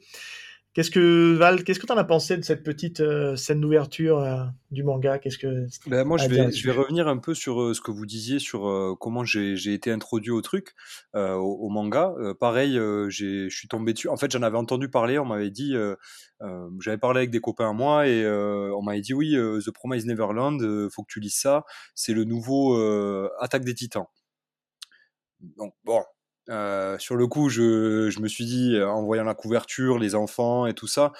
Qu'est-ce 0.74 0.90
que 0.90 1.36
Val, 1.36 1.64
qu'est-ce 1.64 1.80
que 1.80 1.86
tu 1.86 1.94
en 1.94 1.98
as 1.98 2.04
pensé 2.04 2.36
de 2.36 2.42
cette 2.42 2.64
petite 2.64 3.00
euh, 3.00 3.36
scène 3.36 3.62
d'ouverture 3.62 4.18
euh, 4.18 4.44
du 4.72 4.84
manga? 4.84 5.20
Qu'est-ce 5.20 5.38
que 5.38 5.68
Ben, 5.88 6.04
moi, 6.04 6.18
je 6.18 6.28
vais, 6.28 6.38
là-dessus 6.38 6.64
je 6.64 6.72
vais 6.72 6.76
revenir 6.76 7.08
un 7.08 7.20
peu 7.20 7.36
sur 7.36 7.62
euh, 7.62 7.74
ce 7.76 7.82
que 7.82 7.92
vous 7.92 8.08
disiez, 8.08 8.40
sur 8.40 8.98
comment 9.00 9.24
j'ai 9.24 9.74
été 9.74 9.92
introduit 9.92 10.32
au 10.32 10.42
truc, 10.42 10.74
au, 11.14 11.20
au 11.20 11.70
manga. 11.70 12.16
Pareil, 12.40 12.74
je 12.74 13.48
suis 13.50 13.68
tombé 13.68 13.94
dessus. 13.94 14.10
En 14.10 14.18
fait, 14.18 14.32
j'en 14.32 14.42
avais 14.42 14.58
entendu 14.58 14.90
parler. 14.90 15.20
On 15.20 15.26
m'avait 15.26 15.52
dit, 15.52 15.76
j'avais 16.80 16.98
parlé 16.98 17.20
avec 17.20 17.30
des 17.30 17.40
copains 17.40 17.70
à 17.70 17.74
moi 17.74 18.08
et 18.08 18.28
on 18.28 18.82
m'avait 18.82 19.02
dit 19.02 19.14
oui, 19.14 19.36
The 19.36 19.70
Promised 19.72 20.08
Neverland, 20.08 20.90
faut 20.90 21.04
que 21.04 21.12
tu 21.12 21.20
lises 21.20 21.38
ça. 21.38 21.66
C'est 21.94 22.14
le 22.14 22.24
nouveau 22.24 22.76
Attaque 23.40 23.64
des 23.64 23.76
Titans. 23.76 24.08
Donc 25.58 25.76
bon, 25.84 26.02
Euh, 26.50 26.98
sur 27.00 27.16
le 27.16 27.28
coup, 27.28 27.50
je, 27.50 28.10
je 28.10 28.20
me 28.20 28.28
suis 28.28 28.46
dit, 28.46 28.76
euh, 28.76 28.90
en 28.90 29.04
voyant 29.04 29.24
la 29.24 29.34
couverture, 29.34 29.98
les 29.98 30.14
enfants 30.16 30.66
et 30.66 30.74
tout 30.74 30.88
ça, 30.88 31.14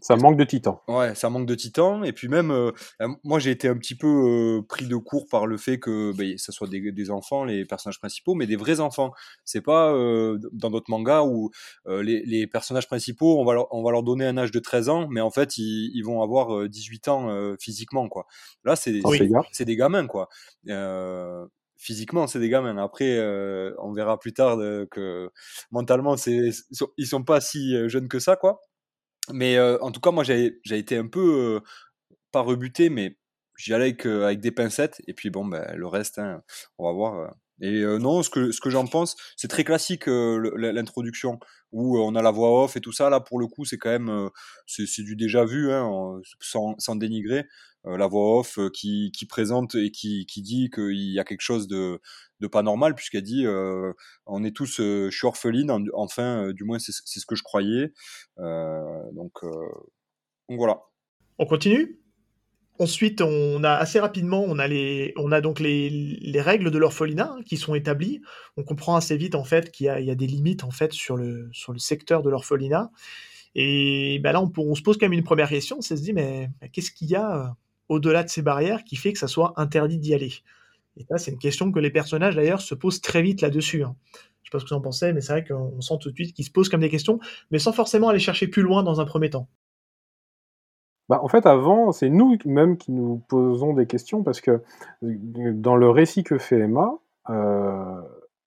Ça 0.00 0.16
manque 0.16 0.36
de 0.36 0.44
titan. 0.44 0.82
Ouais, 0.88 1.14
ça 1.14 1.30
manque 1.30 1.46
de 1.46 1.54
titan. 1.54 2.02
Et 2.02 2.12
puis 2.12 2.28
même, 2.28 2.50
euh, 2.50 2.72
euh, 3.00 3.08
moi, 3.24 3.38
j'ai 3.38 3.50
été 3.50 3.68
un 3.68 3.76
petit 3.76 3.94
peu 3.94 4.06
euh, 4.06 4.62
pris 4.66 4.86
de 4.86 4.96
court 4.96 5.28
par 5.28 5.46
le 5.46 5.56
fait 5.56 5.78
que 5.78 6.12
ben, 6.12 6.36
ça 6.38 6.52
soit 6.52 6.68
des, 6.68 6.92
des 6.92 7.10
enfants, 7.10 7.44
les 7.44 7.64
personnages 7.64 7.98
principaux, 7.98 8.34
mais 8.34 8.46
des 8.46 8.56
vrais 8.56 8.80
enfants. 8.80 9.12
C'est 9.44 9.60
pas 9.60 9.92
euh, 9.92 10.38
dans 10.52 10.70
d'autres 10.70 10.90
mangas 10.90 11.22
où 11.22 11.50
euh, 11.86 12.02
les, 12.02 12.22
les 12.24 12.46
personnages 12.46 12.86
principaux, 12.88 13.38
on 13.40 13.44
va, 13.44 13.54
leur, 13.54 13.72
on 13.72 13.82
va 13.82 13.92
leur 13.92 14.02
donner 14.02 14.26
un 14.26 14.36
âge 14.38 14.50
de 14.50 14.58
13 14.58 14.88
ans, 14.88 15.08
mais 15.10 15.20
en 15.20 15.30
fait, 15.30 15.56
ils, 15.58 15.90
ils 15.94 16.02
vont 16.02 16.22
avoir 16.22 16.54
euh, 16.56 16.68
18 16.68 17.08
ans 17.08 17.30
euh, 17.30 17.56
physiquement, 17.60 18.08
quoi. 18.08 18.26
Là, 18.64 18.76
c'est 18.76 18.92
des 19.64 19.76
gamins, 19.76 20.06
quoi. 20.06 20.28
Physiquement, 21.78 22.26
c'est 22.26 22.40
des 22.40 22.48
gamins. 22.48 22.76
Après, 22.76 23.16
euh, 23.18 23.72
on 23.78 23.92
verra 23.92 24.18
plus 24.18 24.32
tard 24.32 24.58
que 24.90 25.30
mentalement, 25.70 26.16
c'est, 26.16 26.50
ils 26.96 27.06
sont 27.06 27.22
pas 27.22 27.40
si 27.40 27.76
euh, 27.76 27.88
jeunes 27.88 28.08
que 28.08 28.18
ça, 28.18 28.34
quoi. 28.34 28.60
Mais 29.32 29.56
euh, 29.56 29.78
en 29.80 29.92
tout 29.92 30.00
cas, 30.00 30.10
moi, 30.10 30.24
j'ai 30.24 30.60
été 30.72 30.96
un 30.96 31.06
peu, 31.06 31.60
pas 32.32 32.40
rebuté, 32.40 32.90
mais 32.90 33.16
j'y 33.56 33.74
allais 33.74 33.96
avec, 34.04 34.40
des 34.40 34.50
pincettes. 34.50 35.00
Et 35.06 35.14
puis, 35.14 35.30
bon, 35.30 35.46
ben, 35.46 35.72
le 35.76 35.86
reste, 35.86 36.18
hein, 36.18 36.42
on 36.78 36.86
va 36.86 36.92
voir. 36.92 37.34
Et 37.60 37.82
non, 37.84 38.24
ce 38.24 38.30
que, 38.30 38.50
ce 38.50 38.60
que 38.60 38.70
j'en 38.70 38.86
pense, 38.88 39.16
c'est 39.36 39.48
très 39.48 39.64
classique, 39.64 40.06
l'introduction, 40.06 41.38
où 41.72 41.98
on 41.98 42.14
a 42.14 42.22
la 42.22 42.30
voix 42.30 42.64
off 42.64 42.76
et 42.76 42.80
tout 42.80 42.92
ça. 42.92 43.10
Là, 43.10 43.20
pour 43.20 43.38
le 43.38 43.46
coup, 43.46 43.64
c'est 43.64 43.78
quand 43.78 43.90
même, 43.90 44.30
c'est 44.66 45.02
du 45.02 45.16
déjà 45.16 45.44
vu, 45.44 45.70
hein, 45.70 46.20
sans, 46.40 46.74
sans 46.78 46.96
dénigrer. 46.96 47.44
La 47.84 48.06
voix 48.06 48.40
off 48.40 48.58
qui, 48.74 49.12
qui 49.16 49.24
présente 49.26 49.74
et 49.74 49.90
qui, 49.90 50.26
qui 50.26 50.42
dit 50.42 50.68
qu'il 50.70 51.12
y 51.12 51.18
a 51.18 51.24
quelque 51.24 51.40
chose 51.40 51.68
de, 51.68 52.00
de 52.40 52.46
pas 52.46 52.62
normal, 52.62 52.94
puisqu'elle 52.94 53.22
dit 53.22 53.46
euh, 53.46 53.92
on 54.26 54.44
est 54.44 54.54
tous, 54.54 54.76
je 54.78 55.10
suis 55.10 55.26
orpheline, 55.26 55.70
en- 55.70 55.84
enfin, 55.94 56.52
du 56.52 56.64
moins, 56.64 56.78
c'est 56.78 56.92
ce 56.92 57.26
que 57.26 57.36
je 57.36 57.42
croyais. 57.42 57.92
Euh, 58.38 59.02
donc, 59.12 59.32
donc 59.42 60.58
voilà. 60.58 60.82
On 61.38 61.46
continue? 61.46 62.00
Ensuite, 62.80 63.20
on 63.22 63.64
a 63.64 63.72
assez 63.72 63.98
rapidement, 63.98 64.44
on 64.46 64.58
a, 64.58 64.68
les, 64.68 65.12
on 65.16 65.32
a 65.32 65.40
donc 65.40 65.58
les, 65.58 65.90
les 65.90 66.40
règles 66.40 66.70
de 66.70 66.78
l'orphelinat 66.78 67.34
hein, 67.36 67.42
qui 67.44 67.56
sont 67.56 67.74
établies. 67.74 68.22
On 68.56 68.62
comprend 68.62 68.94
assez 68.94 69.16
vite 69.16 69.34
en 69.34 69.42
fait 69.42 69.72
qu'il 69.72 69.86
y 69.86 69.88
a, 69.88 70.14
des 70.14 70.26
limites 70.28 70.62
en 70.62 70.70
fait 70.70 70.92
sur 70.92 71.16
le, 71.16 71.48
sur 71.52 71.72
le 71.72 71.80
secteur 71.80 72.22
de 72.22 72.30
l'orphelinat. 72.30 72.90
Et 73.56 74.20
ben 74.22 74.30
là, 74.30 74.42
on, 74.56 74.74
se 74.76 74.82
pose 74.82 74.96
quand 74.96 75.06
même 75.06 75.18
une 75.18 75.24
première 75.24 75.48
question. 75.48 75.80
C'est 75.80 75.96
se 75.96 76.02
dit, 76.02 76.12
mais, 76.12 76.50
mais 76.62 76.68
qu'est-ce 76.68 76.92
qu'il 76.92 77.08
y 77.08 77.16
a 77.16 77.36
euh, 77.36 77.48
au-delà 77.88 78.22
de 78.22 78.28
ces 78.28 78.42
barrières 78.42 78.84
qui 78.84 78.94
fait 78.94 79.12
que 79.12 79.18
ça 79.18 79.26
soit 79.26 79.54
interdit 79.56 79.98
d'y 79.98 80.14
aller? 80.14 80.32
Et 80.96 81.04
ça, 81.08 81.18
c'est 81.18 81.32
une 81.32 81.38
question 81.38 81.72
que 81.72 81.80
les 81.80 81.90
personnages 81.90 82.36
d'ailleurs 82.36 82.60
se 82.60 82.76
posent 82.76 83.00
très 83.00 83.22
vite 83.22 83.40
là-dessus. 83.40 83.82
hein. 83.82 83.96
Je 84.42 84.48
sais 84.48 84.50
pas 84.52 84.60
ce 84.60 84.64
que 84.64 84.70
vous 84.70 84.76
en 84.76 84.80
pensez, 84.80 85.12
mais 85.12 85.20
c'est 85.20 85.32
vrai 85.32 85.44
qu'on 85.44 85.80
sent 85.80 85.94
tout 86.00 86.10
de 86.10 86.14
suite 86.14 86.32
qu'ils 86.34 86.44
se 86.44 86.50
posent 86.50 86.68
comme 86.68 86.80
des 86.80 86.90
questions, 86.90 87.18
mais 87.50 87.58
sans 87.58 87.72
forcément 87.72 88.08
aller 88.08 88.20
chercher 88.20 88.46
plus 88.46 88.62
loin 88.62 88.84
dans 88.84 89.00
un 89.00 89.04
premier 89.04 89.30
temps. 89.30 89.48
Bah, 91.08 91.20
en 91.22 91.28
fait, 91.28 91.46
avant, 91.46 91.92
c'est 91.92 92.10
nous 92.10 92.36
même 92.44 92.76
qui 92.76 92.92
nous 92.92 93.22
posons 93.28 93.72
des 93.72 93.86
questions 93.86 94.22
parce 94.22 94.40
que 94.40 94.50
euh, 95.04 95.52
dans 95.54 95.76
le 95.76 95.88
récit 95.88 96.22
que 96.22 96.36
fait 96.38 96.58
Emma, 96.60 96.92
euh, 97.30 98.00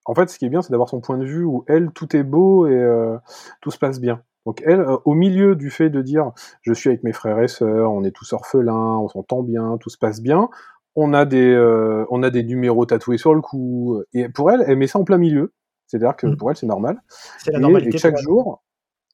en 0.06 0.14
fait, 0.16 0.30
ce 0.30 0.38
qui 0.38 0.46
est 0.46 0.50
bien, 0.50 0.62
c'est 0.62 0.72
d'avoir 0.72 0.90
son 0.90 1.02
point 1.02 1.18
de 1.18 1.26
vue 1.26 1.44
où 1.44 1.64
elle, 1.68 1.92
tout 1.92 2.16
est 2.16 2.24
beau 2.24 2.68
et 2.68 2.74
euh, 2.74 3.18
tout 3.62 3.72
se 3.72 3.78
passe 3.80 4.00
bien. 4.00 4.22
Donc 4.46 4.62
elle, 4.66 4.82
euh, 4.82 4.98
au 5.06 5.14
milieu 5.14 5.56
du 5.56 5.70
fait 5.70 5.90
de 5.90 6.02
dire 6.02 6.32
je 6.62 6.74
suis 6.74 6.90
avec 6.90 7.04
mes 7.04 7.14
frères 7.14 7.40
et 7.40 7.48
sœurs, 7.48 7.92
on 7.92 8.04
est 8.04 8.12
tous 8.12 8.34
orphelins, 8.34 8.98
on 8.98 9.08
s'entend 9.08 9.44
bien, 9.44 9.78
tout 9.80 9.90
se 9.92 9.98
passe 10.00 10.20
bien, 10.22 10.50
on 10.96 11.14
a 11.14 11.26
des 11.26 11.52
euh, 11.54 12.06
on 12.10 12.24
a 12.24 12.30
des 12.32 12.44
numéros 12.44 12.86
tatoués 12.88 13.18
sur 13.20 13.36
le 13.36 13.42
cou 13.42 14.02
et 14.14 14.30
pour 14.30 14.50
elle, 14.52 14.64
elle 14.68 14.78
met 14.78 14.88
ça 14.88 14.98
en 15.00 15.04
plein 15.04 15.18
milieu. 15.20 15.54
C'est-à-dire 15.88 16.16
que 16.16 16.26
Mhm. 16.28 16.38
pour 16.38 16.50
elle, 16.50 16.58
c'est 16.58 16.66
normal. 16.68 17.02
C'est 17.40 17.52
la 17.52 17.60
Et- 17.60 17.62
normalité. 17.62 17.96
Et, 17.96 18.00
chaque 18.00 18.18
jour, 18.18 18.64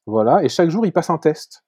voilà, 0.06 0.42
et 0.44 0.48
chaque 0.48 0.70
jour, 0.70 0.86
il 0.86 0.92
passe 0.92 1.10
un 1.10 1.18
test. 1.18 1.62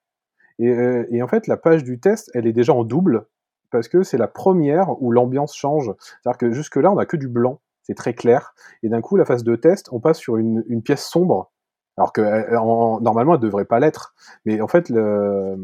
Et, 0.60 0.68
euh, 0.68 1.06
et 1.10 1.22
en 1.22 1.28
fait, 1.28 1.46
la 1.48 1.56
page 1.56 1.84
du 1.84 1.98
test, 2.00 2.30
elle 2.34 2.46
est 2.46 2.52
déjà 2.52 2.72
en 2.74 2.84
double 2.84 3.26
parce 3.70 3.88
que 3.88 4.02
c'est 4.02 4.18
la 4.18 4.28
première 4.28 5.00
où 5.02 5.10
l'ambiance 5.12 5.56
change. 5.56 5.92
C'est-à-dire 6.22 6.38
que 6.38 6.52
jusque-là, 6.52 6.92
on 6.92 6.98
a 6.98 7.06
que 7.06 7.16
du 7.16 7.28
blanc, 7.28 7.60
c'est 7.82 7.94
très 7.94 8.14
clair. 8.14 8.54
Et 8.82 8.88
d'un 8.88 9.00
coup, 9.00 9.16
la 9.16 9.24
phase 9.24 9.44
de 9.44 9.56
test, 9.56 9.88
on 9.92 10.00
passe 10.00 10.18
sur 10.18 10.36
une, 10.36 10.64
pièce 10.82 11.04
sombre, 11.04 11.50
alors 11.96 12.12
que 12.12 12.20
euh, 12.20 12.58
en- 12.60 13.00
normalement, 13.00 13.34
elle 13.34 13.40
devrait 13.40 13.64
pas 13.64 13.80
l'être. 13.80 14.14
Mais 14.44 14.60
en 14.60 14.68
fait, 14.68 14.88
le, 14.90 15.56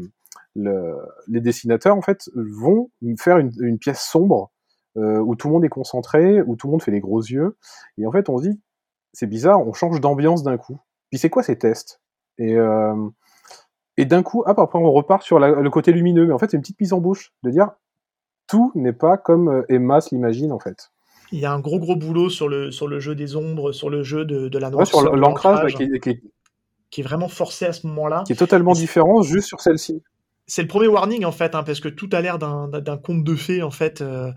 le- 0.55 0.97
les 1.27 1.41
dessinateurs, 1.41 1.95
en 1.95 2.01
fait, 2.01 2.29
vont 2.35 2.89
faire 3.19 3.37
une, 3.37 3.77
pièce 3.77 4.01
sombre 4.01 4.51
euh, 4.97 5.19
où 5.19 5.35
tout 5.35 5.47
le 5.47 5.53
monde 5.53 5.65
est 5.65 5.69
concentré, 5.69 6.41
où 6.41 6.55
tout 6.55 6.67
le 6.67 6.71
monde 6.71 6.81
fait 6.83 6.91
les 6.91 7.01
gros 7.01 7.21
yeux. 7.21 7.57
Et 7.97 8.07
en 8.07 8.11
fait, 8.11 8.29
on 8.29 8.37
se 8.37 8.43
dit, 8.49 8.61
c'est 9.13 9.27
bizarre, 9.27 9.65
on 9.67 9.73
change 9.73 10.01
d'ambiance 10.01 10.43
d'un 10.43 10.57
coup. 10.57 10.79
Puis 11.09 11.19
c'est 11.19 11.29
quoi 11.29 11.43
ces 11.43 11.57
tests? 11.57 12.01
Et 13.97 14.05
d'un 14.05 14.23
coup, 14.23 14.43
hop, 14.45 14.59
après 14.59 14.79
on 14.79 14.91
repart 14.91 15.23
sur 15.23 15.39
la- 15.39 15.51
le 15.51 15.69
côté 15.69 15.91
lumineux. 15.91 16.25
Mais 16.27 16.33
en 16.33 16.37
fait, 16.37 16.51
c'est 16.51 16.57
une 16.57 16.61
petite 16.61 16.79
mise 16.79 16.93
en 16.93 16.99
bouche 16.99 17.33
de 17.43 17.49
dire 17.49 17.69
tout 18.47 18.71
n'est 18.75 18.93
pas 18.93 19.17
comme 19.17 19.49
euh, 19.49 19.65
Emma 19.69 19.99
l'imagine 20.11 20.51
en 20.51 20.59
fait. 20.59 20.91
Il 21.31 21.39
y 21.39 21.45
a 21.45 21.51
un 21.51 21.59
gros 21.59 21.79
gros 21.79 21.95
boulot 21.97 22.29
sur 22.29 22.47
le, 22.47 22.71
sur 22.71 22.87
le 22.87 22.99
jeu 22.99 23.13
des 23.15 23.35
ombres, 23.35 23.73
sur 23.73 23.89
le 23.89 24.01
jeu 24.03 24.23
de, 24.23 24.47
de 24.47 24.57
la 24.59 24.67
Ouais, 24.67 24.73
noirceur, 24.75 25.01
sur 25.01 25.15
l'ancrage 25.15 25.75
qui, 25.75 25.83
est- 25.83 25.99
qui 25.99 26.09
est- 26.11 26.21
qui 26.89 27.01
est 27.01 27.03
vraiment 27.03 27.27
forcé 27.27 27.65
à 27.65 27.73
ce 27.73 27.85
moment-là. 27.87 28.23
qui 28.25 28.31
est 28.31 28.37
totalement 28.37 28.71
différent 28.71 29.21
juste 29.21 29.47
sur 29.49 29.59
celle-ci. 29.59 30.01
C'est 30.49 30.61
le 30.61 30.67
premier 30.69 30.87
warning 30.87 31.25
en 31.25 31.31
fait, 31.33 31.55
hein, 31.55 31.63
parce 31.63 31.81
que 31.81 31.89
tout 31.89 32.09
a 32.13 32.21
l'air 32.21 32.39
d'un 32.39 32.97
conte 32.97 33.23
de 33.23 33.35
fées 33.35 33.61
en 33.63 33.71
fait. 33.71 34.01
euh, 34.01 34.31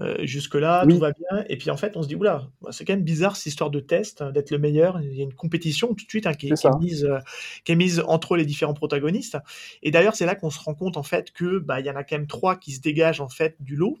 euh, 0.00 0.16
Jusque-là, 0.24 0.84
Oui. 0.86 0.94
tout 0.94 1.00
va 1.00 1.12
bien. 1.12 1.44
Et 1.48 1.56
puis 1.56 1.70
en 1.70 1.76
fait, 1.76 1.96
on 1.96 2.02
se 2.02 2.08
dit, 2.08 2.16
oula, 2.16 2.48
bah, 2.62 2.70
c'est 2.72 2.84
quand 2.84 2.94
même 2.94 3.04
bizarre 3.04 3.36
cette 3.36 3.46
histoire 3.46 3.70
de 3.70 3.78
test, 3.78 4.22
euh, 4.22 4.32
d'être 4.32 4.50
le 4.50 4.58
meilleur. 4.58 5.00
Il 5.02 5.14
y 5.14 5.20
a 5.20 5.24
une 5.24 5.34
compétition 5.34 5.88
tout 5.88 6.04
de 6.04 6.10
suite 6.10 6.26
hein, 6.26 6.34
qui, 6.34 6.48
est, 6.48 6.54
qui 6.54 6.68
mise, 6.80 7.04
euh, 7.04 7.18
qui 7.64 7.72
est 7.72 7.76
mise 7.76 8.02
entre 8.06 8.36
les 8.36 8.44
différents 8.46 8.74
protagonistes. 8.74 9.36
Et 9.82 9.90
d'ailleurs, 9.90 10.16
c'est 10.16 10.26
là 10.26 10.34
qu'on 10.34 10.50
se 10.50 10.58
rend 10.60 10.74
compte 10.74 10.96
en 10.96 11.02
fait 11.02 11.30
que 11.32 11.58
bah, 11.58 11.78
il 11.80 11.86
y 11.86 11.90
en 11.90 11.96
a 11.96 12.04
quand 12.04 12.16
même 12.16 12.26
trois 12.26 12.56
qui 12.56 12.72
se 12.72 12.80
dégagent 12.80 13.20
en 13.20 13.28
fait 13.28 13.56
du 13.60 13.76
lot 13.76 13.98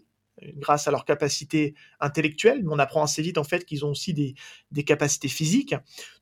grâce 0.56 0.88
à 0.88 0.90
leur 0.90 1.04
capacité 1.04 1.74
intellectuelle, 2.00 2.62
mais 2.62 2.70
on 2.72 2.78
apprend 2.78 3.02
assez 3.02 3.22
vite 3.22 3.38
en 3.38 3.44
fait 3.44 3.64
qu'ils 3.64 3.84
ont 3.84 3.90
aussi 3.90 4.14
des, 4.14 4.34
capacités 4.84 5.28
physiques, 5.28 5.74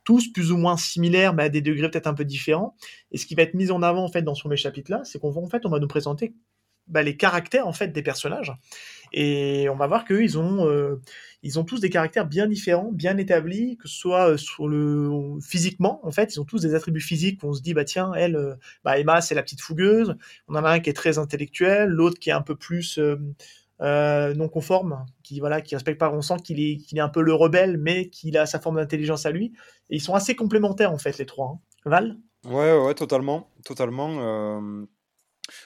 tous 0.05 0.33
plus 0.33 0.53
ou 0.53 0.57
moins 0.57 0.77
similaires, 0.77 1.35
mais 1.35 1.45
à 1.45 1.49
des 1.49 1.63
degrés 1.63 1.91
peut-être 1.91 2.07
un 2.07 2.15
peu 2.15 2.25
différents. 2.25 2.75
Et 3.13 3.19
ce 3.19 3.27
qui 3.27 3.35
va 3.35 3.43
être 3.43 3.55
mis 3.55 3.71
en 3.71 3.83
avant 3.83 4.05
en 4.05 4.09
fait 4.09 4.23
dans 4.23 4.35
ce 4.35 4.43
premier 4.43 4.57
chapitre-là, 4.57 5.03
c'est 5.05 5.19
qu'on 5.19 5.31
va 5.31 5.41
fait 5.49 5.65
on 5.65 5.71
va 5.71 5.79
nous 5.79 5.89
présenter 5.89 6.35
bah, 6.87 7.03
les 7.03 7.17
caractères 7.17 7.69
en 7.69 7.73
fait 7.73 7.89
des 7.89 8.03
personnages, 8.03 8.53
et 9.13 9.69
on 9.69 9.77
va 9.77 9.87
voir 9.87 10.05
qu'eux 10.05 10.25
ils 10.25 10.39
ont 10.39 10.67
euh, 10.67 11.01
ils 11.43 11.59
ont 11.59 11.65
tous 11.65 11.81
des 11.81 11.89
caractères 11.89 12.27
bien 12.27 12.49
différents, 12.49 12.91
bien 12.91 13.17
établis, 13.17 13.77
que 13.77 13.87
ce 13.87 13.97
soit 13.97 14.31
euh, 14.31 14.37
sur 14.37 14.67
le 14.67 15.39
physiquement 15.41 16.01
en 16.05 16.11
fait, 16.11 16.35
ils 16.35 16.41
ont 16.41 16.45
tous 16.45 16.63
des 16.63 16.75
attributs 16.75 17.01
physiques 17.01 17.43
où 17.45 17.49
on 17.49 17.53
se 17.53 17.63
dit 17.63 17.75
bah 17.75 17.85
tiens 17.85 18.13
elle, 18.15 18.35
euh, 18.35 18.57
bah 18.83 18.99
Emma 18.99 19.21
c'est 19.21 19.37
la 19.37 19.43
petite 19.43 19.61
fougueuse, 19.61 20.17
on 20.49 20.57
en 20.57 20.65
a 20.65 20.71
un 20.71 20.81
qui 20.81 20.91
est 20.91 20.95
très 20.95 21.19
intellectuel, 21.19 21.91
l'autre 21.91 22.19
qui 22.19 22.31
est 22.31 22.35
un 22.35 22.43
peu 22.43 22.57
plus 22.57 22.99
euh, 23.83 24.35
non 24.35 24.49
conforme, 24.49 25.05
qui 25.23 25.41
voilà, 25.41 25.61
qui 25.61 25.75
respecte 25.75 25.99
pas. 25.99 26.11
On 26.13 26.23
sent 26.23 26.37
qu'il 26.45 26.61
est, 26.61 26.77
qu'il 26.77 26.99
est 26.99 27.03
un 27.03 27.09
peu 27.09 27.23
le 27.23 27.33
rebelle, 27.35 27.79
mais 27.79 28.09
qu'il 28.11 28.37
a 28.37 28.47
sa 28.47 28.61
forme 28.61 28.77
d'intelligence 28.77 29.27
à 29.27 29.31
lui. 29.31 29.53
Et 29.91 29.97
ils 29.97 30.01
sont 30.01 30.15
assez 30.15 30.37
complémentaires 30.37 30.93
en 30.93 30.99
fait 30.99 31.17
les 31.19 31.27
trois. 31.27 31.55
hein. 31.55 31.61
Val? 31.87 32.17
Ouais, 32.45 32.77
ouais, 32.79 32.95
totalement, 32.95 33.49
totalement. 33.65 34.19
euh, 34.21 34.85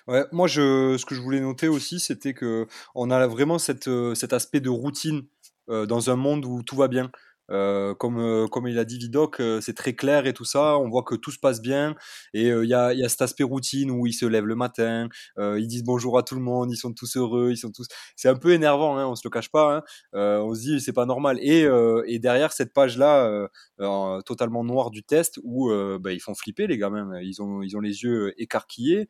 Ouais, 0.07 0.24
moi, 0.33 0.46
je, 0.46 0.96
ce 0.96 1.05
que 1.05 1.14
je 1.14 1.20
voulais 1.20 1.40
noter 1.40 1.68
aussi, 1.68 2.00
c'était 2.00 2.33
que 2.33 2.66
on 2.94 3.11
a 3.11 3.27
vraiment 3.27 3.59
cette, 3.59 3.88
euh, 3.88 4.14
cet 4.14 4.33
aspect 4.33 4.61
de 4.61 4.70
routine 4.70 5.22
dans 5.68 6.11
un 6.11 6.16
monde 6.16 6.44
où 6.44 6.62
tout 6.62 6.77
va 6.77 6.88
bien. 6.88 7.11
Euh, 7.50 7.94
comme, 7.94 8.18
euh, 8.18 8.46
comme 8.48 8.66
il 8.68 8.78
a 8.78 8.85
dit 8.85 8.98
Vidocq, 8.98 9.40
euh, 9.40 9.61
c'est 9.61 9.74
très 9.74 9.94
clair 9.94 10.26
et 10.26 10.33
tout 10.33 10.44
ça. 10.44 10.78
On 10.78 10.88
voit 10.88 11.02
que 11.02 11.14
tout 11.14 11.30
se 11.30 11.38
passe 11.38 11.61
bien. 11.61 11.94
Et 12.33 12.50
euh, 12.50 12.64
il 12.64 12.70
y, 12.70 12.74
a, 12.74 12.92
y 12.94 13.04
a 13.04 13.09
cet 13.09 13.22
aspect 13.22 13.44
routine 13.44 13.90
où 13.90 14.07
ils 14.07 14.12
se 14.14 14.26
lèvent 14.26 14.46
le 14.46 14.57
matin, 14.57 15.09
euh, 15.38 15.59
ils 15.61 15.66
disent 15.66 15.85
bonjour 15.85 16.18
à 16.18 16.22
tout 16.22 16.35
le 16.35 16.40
monde, 16.40 16.70
ils 16.72 16.76
sont 16.76 16.92
tous 16.92 17.16
heureux, 17.16 17.50
ils 17.50 17.57
sont 17.57 17.70
tous. 17.70 17.87
C'est 18.16 18.28
un 18.28 18.37
peu 18.37 18.52
énervant, 18.52 18.96
hein, 18.96 19.07
on 19.07 19.14
se 19.14 19.22
le 19.24 19.30
cache 19.30 19.50
pas. 19.50 19.76
Hein. 19.76 19.83
Euh, 20.14 20.40
on 20.40 20.54
se 20.54 20.61
dit 20.61 20.80
c'est 20.80 20.92
pas 20.92 21.07
normal. 21.07 21.38
Et, 21.42 21.66
et 22.07 22.18
derrière 22.18 22.52
cette 22.52 22.72
page-là, 22.72 23.26
euh, 23.26 23.48
euh, 23.80 24.20
totalement 24.22 24.64
noire 24.64 24.90
du 24.90 25.02
test, 25.02 25.38
où 25.42 25.70
bah, 26.00 26.12
ils 26.12 26.20
font 26.20 26.35
flipper 26.35 26.66
les 26.66 26.78
gamins. 26.78 27.20
Ils 27.20 27.42
ont, 27.42 27.62
ils 27.62 27.76
ont 27.76 27.80
les 27.80 28.02
yeux 28.02 28.33
écarquillés 28.40 29.09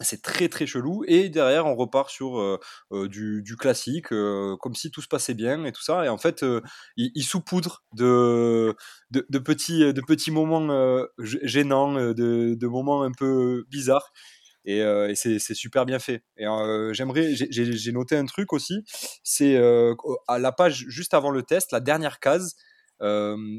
c'est 0.00 0.22
très 0.22 0.48
très 0.48 0.66
chelou 0.66 1.04
et 1.06 1.28
derrière 1.28 1.66
on 1.66 1.74
repart 1.74 2.10
sur 2.10 2.38
euh, 2.38 2.58
euh, 2.92 3.08
du, 3.08 3.56
classique 3.58 4.12
euh, 4.12 4.56
comme 4.60 4.74
si 4.74 4.90
tout 4.90 5.02
se 5.02 5.08
passait 5.08 5.34
bien 5.34 5.64
et 5.64 5.72
tout 5.72 5.82
ça. 5.82 6.04
Et 6.04 6.08
en 6.08 6.18
fait 6.18 6.44
il, 6.96 7.10
il 7.14 7.24
saupoudre 7.24 7.82
de, 7.94 8.74
de, 9.10 9.26
de 9.28 9.38
petits 9.38 9.92
de 9.92 10.00
petits 10.00 10.30
moments 10.30 11.04
gênants 11.18 11.94
de, 11.94 12.66
moments 12.66 13.02
un 13.02 13.12
peu 13.12 13.64
bizarres. 13.68 14.12
Et, 14.64 14.78
et 14.80 15.14
c'est 15.14 15.38
super 15.54 15.86
bien 15.86 15.98
fait. 15.98 16.22
Et 16.36 16.44
j'aimerais 16.92 17.34
j'ai- 17.34 17.92
noté 17.92 18.16
un 18.16 18.26
truc 18.26 18.52
aussi 18.52 18.84
c'est 19.24 19.56
à 20.28 20.38
la 20.38 20.52
page 20.52 20.84
juste 20.88 21.14
avant 21.14 21.30
le 21.30 21.42
test 21.42 21.72
la 21.72 21.80
dernière 21.80 22.20
case 22.20 22.54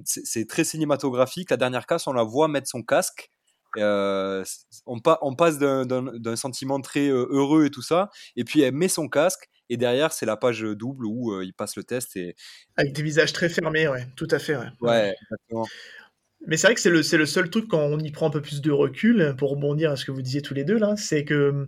c'est 0.06 0.48
très 0.48 0.64
cinématographique. 0.64 1.50
La 1.50 1.58
dernière 1.58 1.86
case 1.86 2.08
on 2.08 2.14
la 2.14 2.24
voit 2.24 2.48
mettre 2.48 2.68
son 2.68 2.84
casque 2.84 3.30
euh, 3.78 4.44
on, 4.86 5.00
pa- 5.00 5.20
on 5.22 5.36
passe 5.36 5.58
d'un- 5.60 6.36
sentiment 6.36 6.80
très 6.82 7.10
euh, 7.10 7.28
heureux 7.30 7.66
et 7.66 7.70
tout 7.70 7.82
ça, 7.82 8.10
et 8.36 8.44
puis 8.44 8.62
elle 8.62 8.74
met 8.74 8.88
son 8.88 9.08
casque, 9.08 9.50
et 9.70 9.78
derrière, 9.78 10.12
c'est 10.12 10.26
la 10.26 10.38
page 10.38 10.62
double 10.62 11.06
où 11.06 11.34
euh, 11.34 11.46
ils 11.46 11.54
passent 11.54 11.76
le 11.76 11.84
test. 11.84 12.16
Et... 12.16 12.36
Avec 12.76 12.94
des 12.94 13.04
visages 13.04 13.34
très 13.34 13.50
fermés, 13.50 13.88
ouais, 13.88 14.08
tout 14.16 14.28
à 14.32 14.40
fait. 14.40 14.56
Ouais, 14.56 14.70
Ouais, 14.82 15.16
exactement. 15.22 15.68
Mais 16.48 16.58
c'est 16.58 16.68
vrai 16.68 16.76
que 16.76 16.82
c'est 16.82 16.90
le, 16.90 17.04
c'est 17.04 17.18
le 17.18 17.26
seul 17.26 17.50
truc 17.50 17.68
quand 17.68 17.82
on 17.82 18.00
y 18.00 18.12
prend 18.12 18.28
un 18.28 18.32
peu 18.32 18.42
plus 18.42 18.62
de 18.62 18.72
recul, 18.72 19.36
pour 19.38 19.52
rebondir 19.52 19.92
à 19.92 19.96
ce 19.96 20.06
que 20.06 20.12
vous 20.12 20.22
disiez 20.22 20.42
tous 20.42 20.54
les 20.54 20.64
deux 20.64 20.78
là, 20.78 20.96
c'est 20.96 21.26
que 21.26 21.66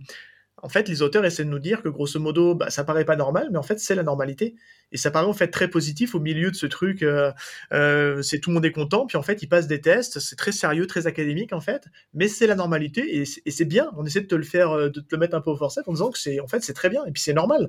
en 0.62 0.68
fait 0.68 0.88
les 0.88 1.02
auteurs 1.02 1.24
essaient 1.24 1.44
de 1.44 1.50
nous 1.50 1.58
dire 1.58 1.82
que 1.82 1.88
grosso 1.88 2.18
modo, 2.18 2.54
bah, 2.54 2.70
ça 2.70 2.84
paraît 2.84 3.04
pas 3.04 3.16
normal, 3.16 3.48
mais 3.52 3.58
en 3.58 3.62
fait 3.62 3.78
c'est 3.78 3.94
la 3.94 4.02
normalité. 4.02 4.54
Et 4.92 4.96
ça 4.96 5.10
paraît 5.10 5.26
en 5.26 5.32
fait 5.32 5.48
très 5.48 5.68
positif 5.68 6.14
au 6.14 6.20
milieu 6.20 6.50
de 6.50 6.56
ce 6.56 6.66
truc, 6.66 7.02
euh, 7.02 7.32
euh, 7.72 8.22
c'est 8.22 8.38
tout 8.40 8.50
le 8.50 8.54
monde 8.54 8.64
est 8.64 8.72
content, 8.72 9.06
puis 9.06 9.16
en 9.16 9.22
fait 9.22 9.42
ils 9.42 9.48
passent 9.48 9.66
des 9.66 9.80
tests, 9.80 10.18
c'est 10.20 10.36
très 10.36 10.52
sérieux, 10.52 10.86
très 10.86 11.06
académique 11.06 11.52
en 11.52 11.60
fait, 11.60 11.84
mais 12.14 12.28
c'est 12.28 12.46
la 12.46 12.54
normalité 12.54 13.18
et 13.18 13.24
c'est, 13.24 13.64
bien. 13.64 13.90
On 13.96 14.04
essaie 14.04 14.20
de 14.20 14.26
te 14.26 14.34
le 14.34 14.44
faire, 14.44 14.70
euh, 14.70 14.88
de 14.88 15.00
te 15.00 15.14
le 15.14 15.18
mettre 15.18 15.36
un 15.36 15.40
peu 15.40 15.50
au 15.50 15.56
forceps 15.56 15.86
en 15.88 15.92
disant 15.92 16.10
que 16.10 16.18
c'est 16.18 16.40
en 16.40 16.46
fait 16.46 16.62
c'est 16.62 16.74
très 16.74 16.88
bien 16.88 17.04
et 17.04 17.12
puis 17.12 17.22
c'est 17.22 17.34
normal. 17.34 17.68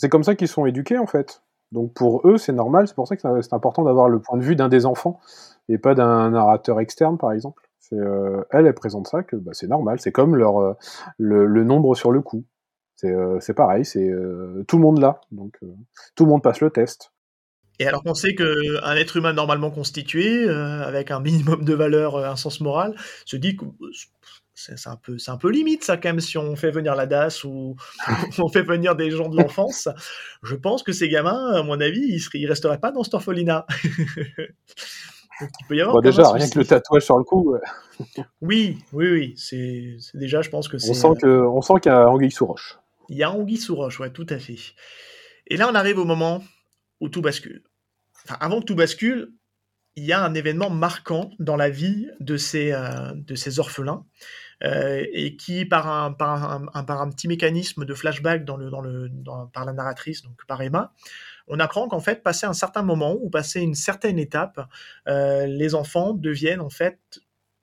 C'est 0.00 0.08
comme 0.08 0.24
ça 0.24 0.34
qu'ils 0.34 0.48
sont 0.48 0.64
éduqués, 0.64 0.96
en 0.96 1.06
fait. 1.06 1.42
Donc 1.72 1.92
pour 1.92 2.26
eux, 2.26 2.38
c'est 2.38 2.54
normal. 2.54 2.88
C'est 2.88 2.94
pour 2.94 3.06
ça 3.06 3.16
que 3.16 3.42
c'est 3.42 3.52
important 3.52 3.84
d'avoir 3.84 4.08
le 4.08 4.18
point 4.18 4.38
de 4.38 4.42
vue 4.42 4.56
d'un 4.56 4.70
des 4.70 4.86
enfants 4.86 5.20
et 5.68 5.76
pas 5.76 5.94
d'un 5.94 6.30
narrateur 6.30 6.80
externe, 6.80 7.18
par 7.18 7.32
exemple. 7.32 7.69
Euh, 7.92 8.42
elle, 8.50 8.66
elle 8.66 8.74
présente 8.74 9.08
ça 9.08 9.22
que 9.22 9.36
bah, 9.36 9.52
c'est 9.54 9.66
normal. 9.66 10.00
C'est 10.00 10.12
comme 10.12 10.36
leur, 10.36 10.58
euh, 10.58 10.74
le, 11.18 11.64
nombre 11.64 11.94
sur 11.94 12.12
le 12.12 12.20
coup. 12.20 12.44
C'est 12.96 13.12
euh, 13.12 13.38
pareil. 13.56 13.84
C'est 13.84 14.10
tout 14.68 14.76
le 14.76 14.82
monde 14.82 15.00
là. 15.00 15.20
Donc 15.32 15.58
tout 16.14 16.24
le 16.24 16.30
monde 16.30 16.42
passe 16.42 16.60
le 16.60 16.70
test. 16.70 17.12
Et 17.78 17.86
alors 17.86 18.02
qu'on 18.02 18.14
sait 18.14 18.34
qu'un 18.34 18.94
être 18.94 19.16
humain 19.16 19.32
normalement 19.32 19.70
constitué, 19.70 20.46
avec 20.48 21.10
un 21.10 21.20
minimum 21.20 21.64
de 21.64 21.72
valeur, 21.72 22.18
un 22.18 22.36
sens 22.36 22.60
moral, 22.60 22.94
se 23.24 23.36
dit 23.36 23.56
que 23.56 23.64
c'est 24.54 24.86
un, 24.86 24.96
peu, 24.96 25.16
un 25.26 25.36
peu 25.38 25.50
limite 25.50 25.82
ça 25.84 25.96
quand 25.96 26.10
même 26.10 26.20
si 26.20 26.36
on 26.36 26.54
fait 26.56 26.70
venir 26.70 26.94
la 26.94 27.06
DAS 27.06 27.44
ou 27.44 27.76
on 28.38 28.48
fait 28.50 28.62
venir 28.62 28.96
des 28.96 29.10
gens 29.10 29.30
de 29.30 29.40
l'enfance. 29.40 29.88
Je 30.42 30.54
pense 30.54 30.82
que 30.82 30.92
ces 30.92 31.08
gamins, 31.08 31.54
à 31.54 31.62
mon 31.62 31.80
avis, 31.80 32.20
ils 32.34 32.42
ne 32.42 32.48
resteraient 32.48 32.80
pas 32.80 32.92
dans 32.92 33.02
cet 33.02 33.14
orphelinat. 33.14 33.66
Donc, 35.40 35.50
il 35.60 35.66
peut 35.66 35.76
y 35.76 35.80
avoir 35.80 35.94
Bon, 35.94 36.00
déjà, 36.00 36.30
rien 36.32 36.48
que 36.48 36.58
le 36.58 36.64
tatouage 36.66 37.04
sur 37.04 37.18
le 37.18 37.24
cou. 37.24 37.56
Oui, 38.40 38.78
oui, 38.94 39.10
oui. 39.10 39.34
C'est 39.36 39.96
c'est 40.00 40.16
déjà, 40.16 40.40
je 40.40 40.48
pense 40.48 40.68
que 40.68 40.78
c'est... 40.78 40.90
on 40.90 40.94
sent 40.94 41.20
que, 41.20 41.26
on 41.26 41.60
sent 41.60 41.74
qu'il 41.82 41.92
y 41.92 41.94
a 41.94 42.08
anguille 42.08 42.30
sous 42.30 42.46
roche. 42.46 42.78
Il 43.10 43.16
y 43.16 43.22
a 43.22 43.30
Anguille 43.32 43.58
sous 43.58 43.74
roche, 43.74 43.98
ouais, 44.00 44.10
tout 44.10 44.26
à 44.30 44.38
fait. 44.38 44.56
Et 45.48 45.56
là, 45.56 45.68
on 45.70 45.74
arrive 45.74 45.98
au 45.98 46.04
moment 46.04 46.42
où 47.00 47.08
tout 47.08 47.20
bascule. 47.20 47.62
Enfin, 48.24 48.36
avant 48.40 48.60
que 48.60 48.66
tout 48.66 48.74
bascule, 48.76 49.32
il 49.96 50.04
y 50.04 50.12
a 50.12 50.24
un 50.24 50.32
événement 50.34 50.70
marquant 50.70 51.30
dans 51.40 51.56
la 51.56 51.68
vie 51.68 52.08
de 52.20 52.36
ces, 52.36 52.72
euh, 52.72 53.12
de 53.14 53.34
ces 53.34 53.58
orphelins, 53.58 54.06
euh, 54.62 55.04
et 55.12 55.36
qui, 55.36 55.64
par 55.64 55.88
un, 55.88 56.12
par, 56.12 56.50
un, 56.50 56.66
un- 56.72 56.84
par 56.84 57.02
un 57.02 57.10
petit 57.10 57.26
mécanisme 57.28 57.84
de 57.84 57.94
flashback 57.94 58.44
dans 58.44 58.56
le, 58.56 58.70
dans 58.70 58.80
le, 58.80 59.08
dans- 59.08 59.48
par 59.48 59.64
la 59.64 59.72
narratrice, 59.72 60.22
donc 60.22 60.36
par 60.46 60.62
Emma, 60.62 60.92
on 61.50 61.60
apprend 61.60 61.88
qu'en 61.88 62.00
fait, 62.00 62.22
passé 62.22 62.46
un 62.46 62.52
certain 62.52 62.82
moment 62.82 63.16
ou 63.20 63.28
passé 63.28 63.60
une 63.60 63.74
certaine 63.74 64.18
étape, 64.18 64.60
euh, 65.08 65.46
les 65.46 65.74
enfants 65.74 66.14
deviennent 66.14 66.60
en 66.60 66.70
fait 66.70 66.98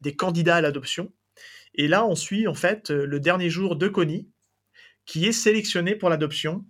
des 0.01 0.15
candidats 0.15 0.57
à 0.57 0.61
l'adoption. 0.61 1.11
Et 1.73 1.87
là, 1.87 2.05
on 2.05 2.15
suit 2.15 2.47
en 2.47 2.53
fait 2.53 2.89
le 2.89 3.19
dernier 3.19 3.49
jour 3.49 3.75
de 3.75 3.87
Connie, 3.87 4.29
qui 5.05 5.25
est 5.25 5.31
sélectionnée 5.31 5.95
pour 5.95 6.09
l'adoption. 6.09 6.65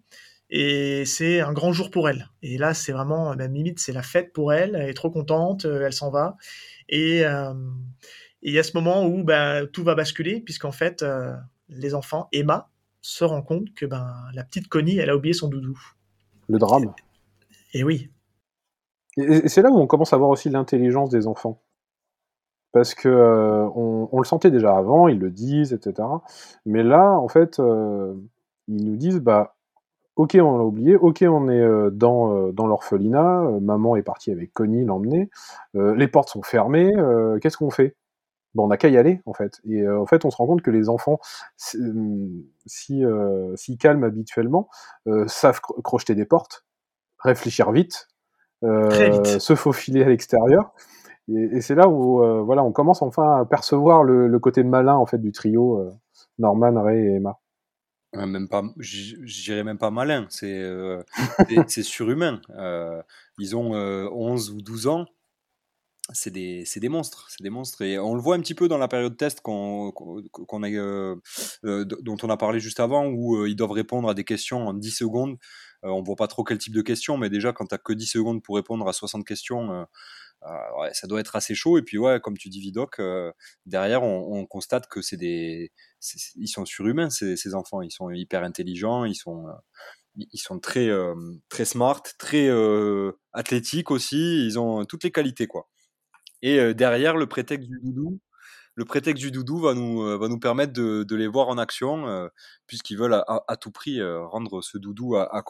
Et 0.49 1.03
c'est 1.06 1.41
un 1.41 1.51
grand 1.51 1.73
jour 1.73 1.91
pour 1.91 2.08
elle. 2.08 2.30
Et 2.41 2.58
là, 2.58 2.73
c'est 2.73 2.93
vraiment, 2.93 3.36
même 3.36 3.53
limite, 3.53 3.80
c'est 3.80 3.91
la 3.91 4.03
fête 4.03 4.32
pour 4.32 4.53
elle. 4.53 4.75
Elle 4.75 4.89
est 4.89 4.93
trop 4.93 5.12
contente, 5.12 5.65
euh, 5.65 5.86
elle 5.86 5.93
s'en 5.93 6.10
va. 6.10 6.38
Et 6.88 7.25
euh, 7.25 7.53
il 8.41 8.53
y 8.53 8.60
a 8.60 8.63
ce 8.63 8.71
moment 8.73 9.06
où 9.06 9.23
ben, 9.23 9.67
tout 9.67 9.84
va 9.84 9.95
basculer, 9.95 10.39
puisqu'en 10.39 10.71
fait, 10.71 11.03
euh, 11.03 11.34
les 11.67 11.95
enfants, 11.95 12.30
Emma, 12.32 12.69
se 13.01 13.25
rend 13.25 13.41
compte 13.41 13.73
que 13.73 13.86
ben, 13.86 14.13
la 14.34 14.43
petite 14.45 14.69
Connie, 14.69 14.97
elle 14.99 15.10
a 15.10 15.17
oublié 15.17 15.34
son 15.34 15.49
doudou. 15.49 15.77
Le 16.47 16.60
drame. 16.60 16.93
Oui, 17.75 18.10
Et, 19.17 19.21
et 19.21 19.47
c'est 19.49 19.62
là 19.62 19.69
où 19.69 19.77
on 19.77 19.86
commence 19.86 20.13
à 20.13 20.17
voir 20.17 20.30
aussi 20.30 20.49
l'intelligence 20.49 21.10
des 21.10 21.27
enfants. 21.27 21.62
Parce 22.73 22.93
que 22.93 23.10
euh, 23.10 23.67
on, 23.75 24.19
le 24.19 24.25
sentait 24.25 24.51
déjà 24.51 24.75
avant, 24.77 25.08
ils 25.08 25.17
le 25.19 25.32
disent, 25.32 25.73
etc. 25.73 26.08
Mais 26.65 26.84
là, 26.84 27.12
en 27.13 27.27
fait, 27.27 27.60
euh, 27.60 28.13
ils 28.67 28.86
nous 28.86 28.97
disent, 28.97 29.19
bah, 29.19 29.56
ok, 30.17 30.38
on 30.41 30.58
l'a 30.58 30.65
oublié, 30.65 30.97
ok, 30.97 31.25
on 31.30 31.49
est 31.49 31.62
euh, 31.62 31.91
dans, 31.91 32.51
l'orphelinat, 32.67 33.43
maman 33.62 33.97
est 33.97 34.03
partie 34.03 34.32
avec 34.32 34.53
Connie 34.53 34.86
l'emmener, 34.86 35.30
les 35.75 36.10
portes 36.10 36.30
sont 36.30 36.43
fermées, 36.43 36.93
qu'est-ce 37.41 37.58
qu'on 37.58 37.71
fait? 37.71 37.95
Bon, 38.56 38.65
on 38.65 38.69
n'a 38.69 38.77
qu'à 38.77 38.89
y 38.89 38.97
aller, 38.97 39.21
en 39.27 39.34
fait. 39.34 39.62
Et 39.69 39.88
en 39.89 40.08
fait, 40.08 40.25
on 40.25 40.32
se 40.32 40.38
rend 40.38 40.47
compte 40.47 40.63
que 40.63 40.71
les 40.71 40.89
enfants, 40.89 41.19
si, 41.58 43.03
calment 43.80 44.06
habituellement, 44.06 44.69
savent 45.27 45.62
cro- 45.62 45.82
crocheter 45.82 46.15
des 46.15 46.25
portes, 46.25 46.66
réfléchir 47.19 47.71
vite, 47.71 48.08
euh, 48.63 49.10
vite. 49.12 49.39
se 49.39 49.56
faufiler 49.56 50.03
à 50.03 50.10
l'extérieur. 50.10 50.73
Et, 51.30 51.58
et 51.58 51.62
c'est 51.62 51.75
là 51.75 51.88
où 51.88 52.23
euh, 52.23 52.41
voilà, 52.41 52.63
on 52.63 52.71
commence 52.71 53.01
enfin 53.01 53.41
à 53.41 53.45
percevoir 53.45 54.03
le, 54.03 54.27
le 54.27 54.39
côté 54.39 54.63
malin 54.63 54.95
en 54.95 55.06
fait 55.06 55.17
du 55.17 55.32
trio 55.32 55.80
euh, 55.80 55.91
Norman, 56.39 56.82
Ray 56.82 56.99
et 57.06 57.15
Emma. 57.15 57.38
Même 58.13 58.47
pas, 58.47 58.63
j'irais 58.80 59.63
même 59.63 59.77
pas 59.77 59.91
malin, 59.91 60.25
c'est 60.30 60.60
euh, 60.62 61.03
c'est- 61.67 61.84
surhumain. 61.84 62.41
Euh, 62.58 63.01
ils 63.38 63.56
ont 63.56 63.75
euh, 63.75 64.08
11 64.12 64.51
ou 64.51 64.62
12 64.62 64.88
ans, 64.88 65.06
c'est 66.13 66.32
des, 66.32 66.63
c'est 66.65 66.80
des 66.80 66.88
monstres, 66.89 67.27
c'est 67.30 67.43
des 67.43 67.49
monstres. 67.49 67.82
Et 67.82 67.99
on 67.99 68.15
le 68.15 68.21
voit 68.21 68.36
un 68.36 68.39
petit 68.39 68.56
peu 68.56 68.69
dans 68.69 68.77
la 68.77 68.88
période 68.88 69.17
test 69.17 69.41
qu'on 69.41 69.91
qu'on 69.91 70.63
a, 70.63 70.69
euh, 70.69 71.15
euh, 71.65 71.84
dont 71.84 72.15
on 72.23 72.30
a 72.30 72.38
parlé 72.38 72.60
juste 72.62 72.80
avant, 72.80 73.06
où 73.08 73.36
euh, 73.36 73.49
ils 73.49 73.56
doivent 73.58 73.71
répondre 73.71 74.08
à 74.10 74.13
des 74.13 74.23
questions 74.23 74.67
en 74.67 74.73
10 74.73 74.91
secondes. 74.91 75.38
Euh, 75.84 75.90
on 75.90 76.02
voit 76.02 76.16
pas 76.16 76.28
trop 76.28 76.44
quel 76.44 76.58
type 76.58 76.74
de 76.74 76.82
questions, 76.82 77.18
mais 77.18 77.30
déjà 77.30 77.54
quand 77.54 77.66
t'as 77.66 77.78
que 77.78 77.94
10 77.94 78.08
secondes 78.08 78.44
pour 78.44 78.56
répondre 78.56 78.88
à 78.88 78.94
60 78.94 79.26
questions, 79.26 79.72
euh, 79.74 79.84
euh, 80.44 80.90
ça 80.94 81.08
doit 81.08 81.20
être 81.20 81.36
assez 81.36 81.56
chaud. 81.56 81.78
Et 81.78 81.84
puis 81.84 81.98
ouais, 81.98 82.20
comme 82.20 82.38
tu 82.38 82.50
dis 82.50 82.60
Vidoc, 82.60 83.02
derrière 83.66 84.04
on, 84.04 84.40
on 84.40 84.46
constate 84.46 84.88
que 84.88 85.02
c'est 85.02 85.18
des, 85.18 85.72
ils 86.36 86.48
sont 86.48 86.66
surhumains 86.66 87.10
ces, 87.10 87.56
enfants. 87.56 87.82
Ils 87.82 87.92
sont 87.92 88.10
hyper 88.12 88.44
intelligents, 88.44 89.06
ils 89.06 89.16
sont, 89.16 89.46
ils 90.16 90.40
sont 90.40 90.60
très, 90.60 90.90
très 91.50 91.66
smart, 91.66 92.02
très 92.18 92.50
athlétiques 93.34 93.92
aussi. 93.92 94.46
Ils 94.46 94.60
ont 94.60 94.86
toutes 94.86 95.04
les 95.04 95.12
qualités 95.12 95.48
quoi. 95.48 95.70
Et 96.42 96.74
derrière 96.76 97.18
le 97.18 97.28
prétexte 97.28 97.68
du 97.68 97.80
doudou, 97.84 98.20
le 98.78 98.86
prétexte 98.86 99.22
du 99.24 99.32
doudou 99.32 99.58
va 99.60 99.74
nous, 99.74 100.04
euh, 100.04 100.18
va 100.18 100.28
nous 100.30 100.40
permettre 100.40 100.72
de, 100.72 101.04
de 101.04 101.16
les 101.16 101.28
voir 101.28 101.50
en 101.50 101.58
action, 101.58 102.08
euh, 102.08 102.28
puisqu'ils 102.68 102.98
veulent 102.98 103.16
à, 103.16 103.44
à- 103.48 103.58
tout 103.58 103.72
prix 103.72 104.00
euh, 104.00 104.24
rendre 104.28 104.62
ce 104.62 104.78
doudou 104.78 105.16
à, 105.18 105.24
à. 105.36 105.44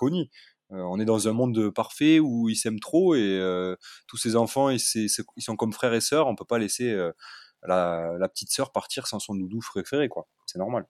Euh, 0.72 0.78
on 0.82 1.00
est 1.00 1.06
dans 1.06 1.28
un 1.28 1.34
monde 1.34 1.70
parfait 1.72 2.20
où 2.20 2.50
ils 2.50 2.56
s'aiment 2.56 2.80
trop 2.80 3.16
et 3.16 3.22
euh, 3.40 3.76
tous 4.08 4.18
ces 4.18 4.36
enfants, 4.38 4.70
ils, 4.70 4.80
ils 4.96 5.42
sont 5.44 5.56
comme 5.58 5.74
frères 5.74 5.94
et 5.94 6.02
sœurs. 6.02 6.28
On 6.28 6.36
peut 6.36 6.46
pas 6.46 6.58
laisser 6.60 6.92
euh, 6.92 7.12
la, 7.63 8.13
la 8.20 8.30
petite 8.30 8.52
sœur 8.52 8.72
partir 8.72 9.08
sans 9.08 9.20
son 9.20 9.36
doudou 9.36 9.60
préféré, 9.60 10.10
quoi. 10.10 10.28
C'est 10.46 10.60
normal. 10.60 10.86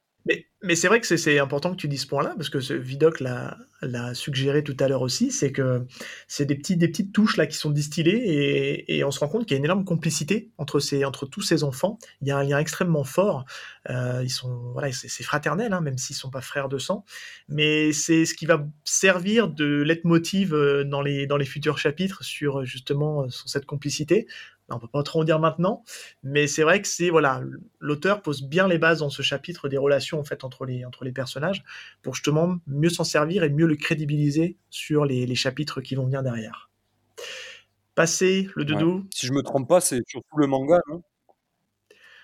Mais, 0.64 0.76
c'est 0.76 0.88
vrai 0.88 1.00
que 1.00 1.08
c'est- 1.08 1.40
important 1.40 1.72
que 1.72 1.78
tu 1.78 1.88
dises 1.88 2.02
ce 2.02 2.08
point-là, 2.08 2.34
parce 2.36 2.50
que 2.50 2.60
ce 2.60 2.74
Vidoc 2.74 3.20
l'a 3.22 4.14
suggéré 4.14 4.64
tout 4.64 4.76
à 4.80 4.88
l'heure 4.88 5.04
aussi, 5.04 5.32
c'est 5.32 5.52
que 5.52 5.86
c'est 6.28 6.46
des, 6.46 6.56
petites 6.56 7.14
touches 7.14 7.38
là 7.38 7.46
qui 7.46 7.56
sont 7.56 7.70
distillées, 7.70 8.98
et, 8.98 9.04
on 9.04 9.12
se 9.12 9.20
rend 9.20 9.30
compte 9.30 9.46
qu'il 9.46 9.54
y 9.54 9.56
a 9.56 9.60
une 9.60 9.66
énorme 9.66 9.86
complicité 9.86 10.52
entre, 10.58 10.80
tous 11.28 11.42
ces 11.42 11.64
enfants. 11.64 12.00
Il 12.22 12.28
y 12.28 12.32
a 12.32 12.38
un 12.38 12.44
lien 12.44 12.60
extrêmement 12.60 13.04
fort. 13.04 13.46
Euh, 13.90 14.22
ils 14.24 14.30
sont, 14.30 14.72
voilà, 14.74 14.92
c'est 14.92 15.24
fraternel, 15.24 15.72
hein, 15.74 15.82
même 15.82 15.98
s'ils 15.98 16.16
sont 16.16 16.32
pas 16.32 16.42
frères 16.42 16.70
de 16.70 16.80
sang. 16.80 17.06
Mais 17.48 17.94
c'est 17.94 18.26
ce 18.26 18.34
qui 18.34 18.46
va 18.46 18.68
servir 18.84 19.48
de 19.50 19.84
leitmotiv 19.84 20.54
euh, 20.54 20.84
dans 20.84 21.02
les, 21.02 21.28
dans 21.28 21.38
les 21.38 21.46
futurs 21.46 21.78
chapitres 21.78 22.24
sur 22.24 22.66
justement 22.66 23.24
euh, 23.24 23.30
sur 23.30 23.48
cette 23.48 23.66
complicité. 23.66 24.28
On 24.70 24.80
peut 24.80 24.88
pas 24.88 25.04
trop 25.04 25.22
en 25.22 25.24
dire 25.24 25.40
maintenant, 25.40 25.84
mais 26.24 26.48
c'est 26.48 26.64
vrai 26.64 26.82
que 26.82 26.88
c'est 26.88 27.10
voilà, 27.10 27.42
l'auteur 27.80 28.22
pose 28.22 28.44
bien 28.44 28.68
les 28.68 28.78
bases 28.78 29.00
dans 29.00 29.10
ce 29.10 29.22
chapitre 29.22 29.70
des 29.70 29.78
relations 29.78 30.20
en 30.20 30.24
fait 30.26 30.44
entre 30.44 30.66
les 30.66 30.84
entre 30.86 31.06
les 31.06 31.14
personnages 31.14 31.64
pour 32.02 32.16
justement 32.16 32.58
mieux 32.68 32.90
s'en 32.90 33.06
servir 33.06 33.44
et 33.44 33.50
mieux 33.50 33.66
le 33.68 33.76
crédibiliser 33.78 34.58
sur 34.70 35.06
les, 35.06 35.26
les 35.26 35.36
chapitres 35.36 35.80
qui 35.82 35.96
vont 35.96 36.06
venir 36.06 36.24
derrière. 36.24 36.70
Passer 37.96 38.48
le 38.56 38.64
Ouais. 38.64 38.66
doudou. 38.66 39.06
Si 39.14 39.26
je 39.28 39.34
me 39.34 39.42
trompe 39.42 39.68
pas, 39.68 39.82
c'est 39.82 40.02
surtout 40.08 40.38
le 40.38 40.48
manga, 40.48 40.80
non? 40.90 41.04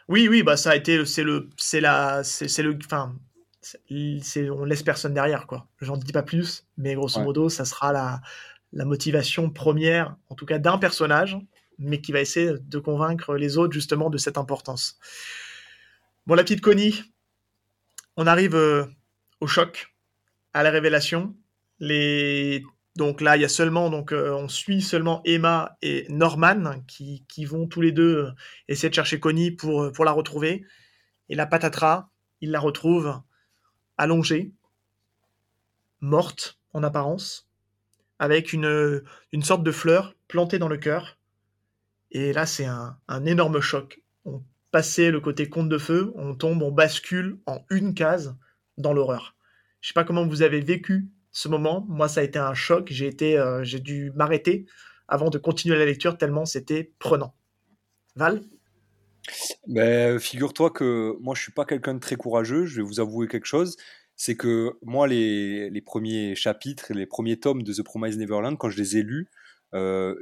Oui, 0.10 0.27
oui, 0.27 0.43
bah 0.43 0.58
ça 0.58 0.71
a 0.71 0.75
été, 0.75 1.06
c'est 1.06 1.23
le, 1.23 1.49
c'est 1.58 1.79
la, 1.82 2.23
c'est 2.23 2.62
le, 2.62 2.77
enfin, 2.86 3.15
on 3.89 4.65
laisse 4.65 4.84
personne 4.84 5.13
derrière 5.13 5.47
quoi. 5.47 5.67
J'en 5.82 5.97
dis 5.97 6.12
pas 6.12 6.23
plus, 6.23 6.67
mais 6.77 6.95
grosso 6.95 7.19
Ouais. 7.19 7.21
modo, 7.21 7.49
ça 7.49 7.65
sera 7.65 7.93
la 7.93 8.21
la 8.75 8.86
motivation 8.86 9.51
première, 9.51 10.17
en 10.29 10.36
tout 10.36 10.47
cas 10.47 10.58
d'un 10.58 10.79
personnage, 10.79 11.38
mais 11.77 12.01
qui 12.01 12.12
va 12.12 12.21
essayer 12.21 12.51
de 12.59 12.79
convaincre 12.79 13.36
les 13.36 13.57
autres 13.57 13.73
justement 13.73 14.09
de 14.09 14.17
cette 14.17 14.38
importance. 14.38 14.99
Bon, 16.25 16.36
la 16.36 16.43
petite 16.43 16.62
Connie, 16.62 17.03
on 18.15 18.27
arrive 18.27 18.55
euh, 18.55 18.86
au 19.41 19.47
choc, 19.47 19.93
à 20.53 20.63
la 20.63 20.69
révélation. 20.69 21.36
Donc 22.95 23.21
là, 23.21 23.36
il 23.36 23.41
y 23.41 23.45
a 23.45 23.49
seulement, 23.49 23.89
donc 23.89 24.13
euh, 24.13 24.31
on 24.31 24.47
suit 24.47 24.81
seulement 24.81 25.21
Emma 25.25 25.77
et 25.81 26.05
Norman 26.09 26.81
qui, 26.88 27.25
vont 27.45 27.67
tous 27.67 27.81
les 27.81 27.91
deux 27.91 28.17
euh, 28.17 28.31
essayer 28.67 28.89
de 28.89 28.93
chercher 28.93 29.19
Connie 29.19 29.51
pour, 29.51 30.05
la 30.05 30.12
retrouver. 30.12 30.65
Et 31.29 31.36
la 31.36 31.47
patatras, 31.47 32.09
il 32.41 32.51
la 32.51 32.59
retrouve 32.59 33.19
allongée, 33.97 34.53
morte 36.01 36.59
en 36.73 36.83
apparence, 36.83 37.49
avec 38.19 38.53
une 38.53 39.03
sorte 39.41 39.63
de 39.63 39.71
fleur 39.71 40.13
plantée 40.27 40.59
dans 40.59 40.67
le 40.67 40.77
cœur. 40.77 41.17
Et 42.13 42.32
là, 42.32 42.45
c'est 42.45 42.65
un, 42.65 43.26
énorme 43.26 43.60
choc. 43.60 44.02
On 44.23 44.43
passait 44.71 45.12
le 45.12 45.19
côté 45.19 45.49
conte 45.49 45.67
de 45.67 45.80
feu, 45.80 46.13
on 46.15 46.36
tombe, 46.36 46.62
on 46.62 46.71
bascule 46.71 47.39
en 47.47 47.65
une 47.69 47.95
case 47.95 48.36
dans 48.78 48.93
l'horreur. 48.93 49.36
Je 49.82 49.89
sais 49.89 49.93
pas 49.93 50.04
comment 50.04 50.26
vous 50.26 50.43
avez 50.43 50.62
vécu 50.62 51.08
ce 51.32 51.49
moment. 51.49 51.86
Moi, 51.89 52.08
ça 52.08 52.21
a 52.21 52.23
été 52.23 52.39
un 52.39 52.54
choc. 52.54 52.88
J'ai 52.91 53.08
été, 53.08 53.38
euh, 53.38 53.63
j'ai 53.63 53.80
dû 53.80 54.12
m'arrêter 54.15 54.67
avant 55.08 55.30
de 55.30 55.38
continuer 55.39 55.78
la 55.78 55.86
lecture 55.86 56.17
tellement 56.17 56.45
c'était 56.45 56.93
prenant. 56.99 57.36
Val? 58.15 58.43
Ben, 59.67 60.19
figure-toi 60.19 60.69
que 60.69 61.17
moi, 61.19 61.34
je 61.36 61.41
suis 61.41 61.52
pas 61.52 61.65
quelqu'un 61.65 61.95
de 61.95 61.99
très 61.99 62.15
courageux. 62.15 62.65
Je 62.65 62.78
vais 62.78 62.88
vous 62.88 62.99
avouer 62.99 63.28
quelque 63.28 63.45
chose. 63.45 63.76
C'est 64.15 64.36
que 64.36 64.73
moi, 64.84 65.08
les, 65.08 65.82
premiers 65.84 66.36
chapitres, 66.36 66.93
les 66.93 67.08
premiers 67.08 67.39
tomes 67.39 67.63
de 67.63 67.73
The 67.73 67.84
Promised 67.84 68.19
Neverland, 68.19 68.58
quand 68.58 68.69
je 68.69 68.78
les 68.78 68.97
ai 68.97 69.02
lus, 69.02 69.30
euh, 69.73 70.15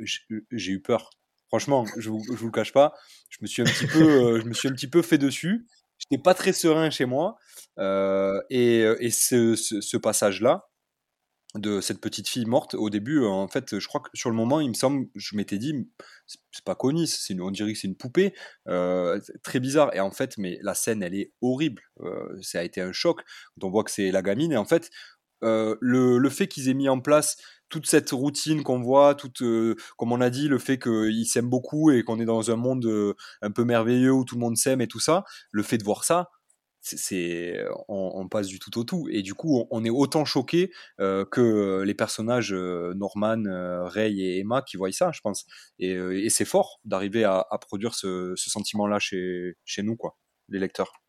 j'ai 0.52 0.72
eu 0.72 0.82
peur. 0.82 1.10
Franchement, 1.52 1.86
je 1.98 2.10
vous, 2.10 2.24
je 2.28 2.38
vous 2.38 2.46
le 2.48 2.52
cache 2.52 2.72
pas. 2.72 2.94
Je 3.30 3.38
me 3.42 3.48
suis 3.48 3.62
un 3.62 3.66
petit 3.66 3.88
peu, 3.88 4.04
euh, 4.04 4.42
je 4.42 4.46
me 4.48 4.54
suis 4.54 4.70
un 4.70 4.72
petit 4.74 4.88
peu 4.90 5.02
fait 5.02 5.18
dessus. 5.18 5.68
J'étais 5.98 6.22
pas 6.22 6.34
très 6.34 6.54
serein 6.54 6.90
chez 6.90 7.06
moi. 7.06 7.38
Euh, 7.78 8.42
et 8.50 8.82
et 9.00 9.12
ce, 9.12 9.56
ce, 9.56 9.98
passage-là, 9.98 10.72
de 11.56 11.82
cette 11.82 12.00
petite 12.00 12.28
fille 12.28 12.46
morte 12.46 12.76
au 12.76 12.90
début 12.90 13.20
euh, 13.20 13.28
en 13.28 13.48
fait 13.48 13.78
je 13.78 13.88
crois 13.88 14.02
que 14.02 14.10
sur 14.14 14.30
le 14.30 14.36
moment 14.36 14.62
il 14.62 14.70
me 14.70 14.74
semble 14.74 15.08
je 15.16 15.36
m'étais 15.36 15.58
dit 15.58 15.90
c'est 16.26 16.64
pas 16.64 16.76
Connie 16.76 17.08
c'est 17.08 17.38
on 17.42 17.52
dirait 17.52 17.74
que 17.74 17.80
c'est 17.80 17.88
une 17.88 17.98
poupée 17.98 18.34
euh, 18.70 19.20
très 19.44 19.60
bizarre 19.60 19.94
et 19.94 20.00
en 20.00 20.12
fait 20.12 20.38
mais 20.38 20.60
la 20.62 20.74
scène 20.74 21.04
elle 21.04 21.16
est 21.16 21.34
horrible 21.42 21.82
Euh, 22.00 22.38
ça 22.42 22.60
a 22.60 22.64
été 22.64 22.82
un 22.82 22.94
choc 22.94 23.22
on 23.62 23.70
voit 23.70 23.84
que 23.84 23.92
c'est 23.92 24.12
la 24.12 24.22
gamine 24.22 24.54
et 24.54 24.58
en 24.58 24.66
fait 24.66 24.90
euh, 25.44 25.76
le, 25.82 26.20
le 26.20 26.30
fait 26.30 26.48
qu'ils 26.48 26.70
aient 26.70 26.74
mis 26.74 26.88
en 26.90 27.02
place 27.02 27.36
toute 27.72 27.88
cette 27.88 28.12
routine 28.12 28.64
qu'on 28.64 28.82
voit, 28.82 29.16
toute, 29.16 29.42
euh, 29.42 29.76
comme 29.98 30.12
on 30.12 30.22
a 30.22 30.30
dit, 30.30 30.48
le 30.48 30.60
fait 30.60 30.78
qu'ils 30.78 31.26
s'aiment 31.26 31.50
beaucoup 31.50 31.90
et 31.90 32.04
qu'on 32.04 32.20
est 32.20 32.26
dans 32.26 32.52
un 32.52 32.56
monde 32.56 32.86
euh, 32.86 33.16
un 33.42 33.50
peu 33.50 33.64
merveilleux 33.64 34.12
où 34.12 34.26
tout 34.26 34.36
le 34.36 34.42
monde 34.42 34.58
s'aime 34.58 34.82
et 34.82 34.88
tout 34.88 35.00
ça, 35.00 35.24
le 35.52 35.64
fait 35.64 35.78
de 35.78 35.84
voir 35.84 36.04
ça, 36.04 36.30
c'est, 36.82 37.60
on, 37.88 38.28
passe 38.28 38.48
du 38.48 38.60
tout 38.60 38.78
au 38.80 38.84
tout. 38.84 39.08
Et 39.12 39.22
du 39.22 39.36
coup, 39.36 39.68
on, 39.70 39.86
est 39.86 39.92
autant 39.92 40.26
choqué 40.26 40.72
euh, 41.00 41.26
que 41.26 41.84
les 41.86 41.94
personnages 41.94 42.54
Norman, 42.54 43.44
Ray 43.86 44.22
et 44.22 44.40
Emma 44.40 44.64
qui 44.64 44.78
voient 44.78 44.92
ça, 44.92 45.12
je 45.14 45.22
pense. 45.22 45.46
Et, 45.80 46.30
c'est 46.30 46.46
fort 46.46 46.80
d'arriver 46.84 47.24
à, 47.24 47.46
produire 47.62 47.94
ce, 47.94 48.34
sentiment-là 48.36 48.98
chez 49.00 49.56
nous, 49.84 49.96
quoi, 49.96 50.18
les 50.50 50.60
lecteurs. 50.60 51.01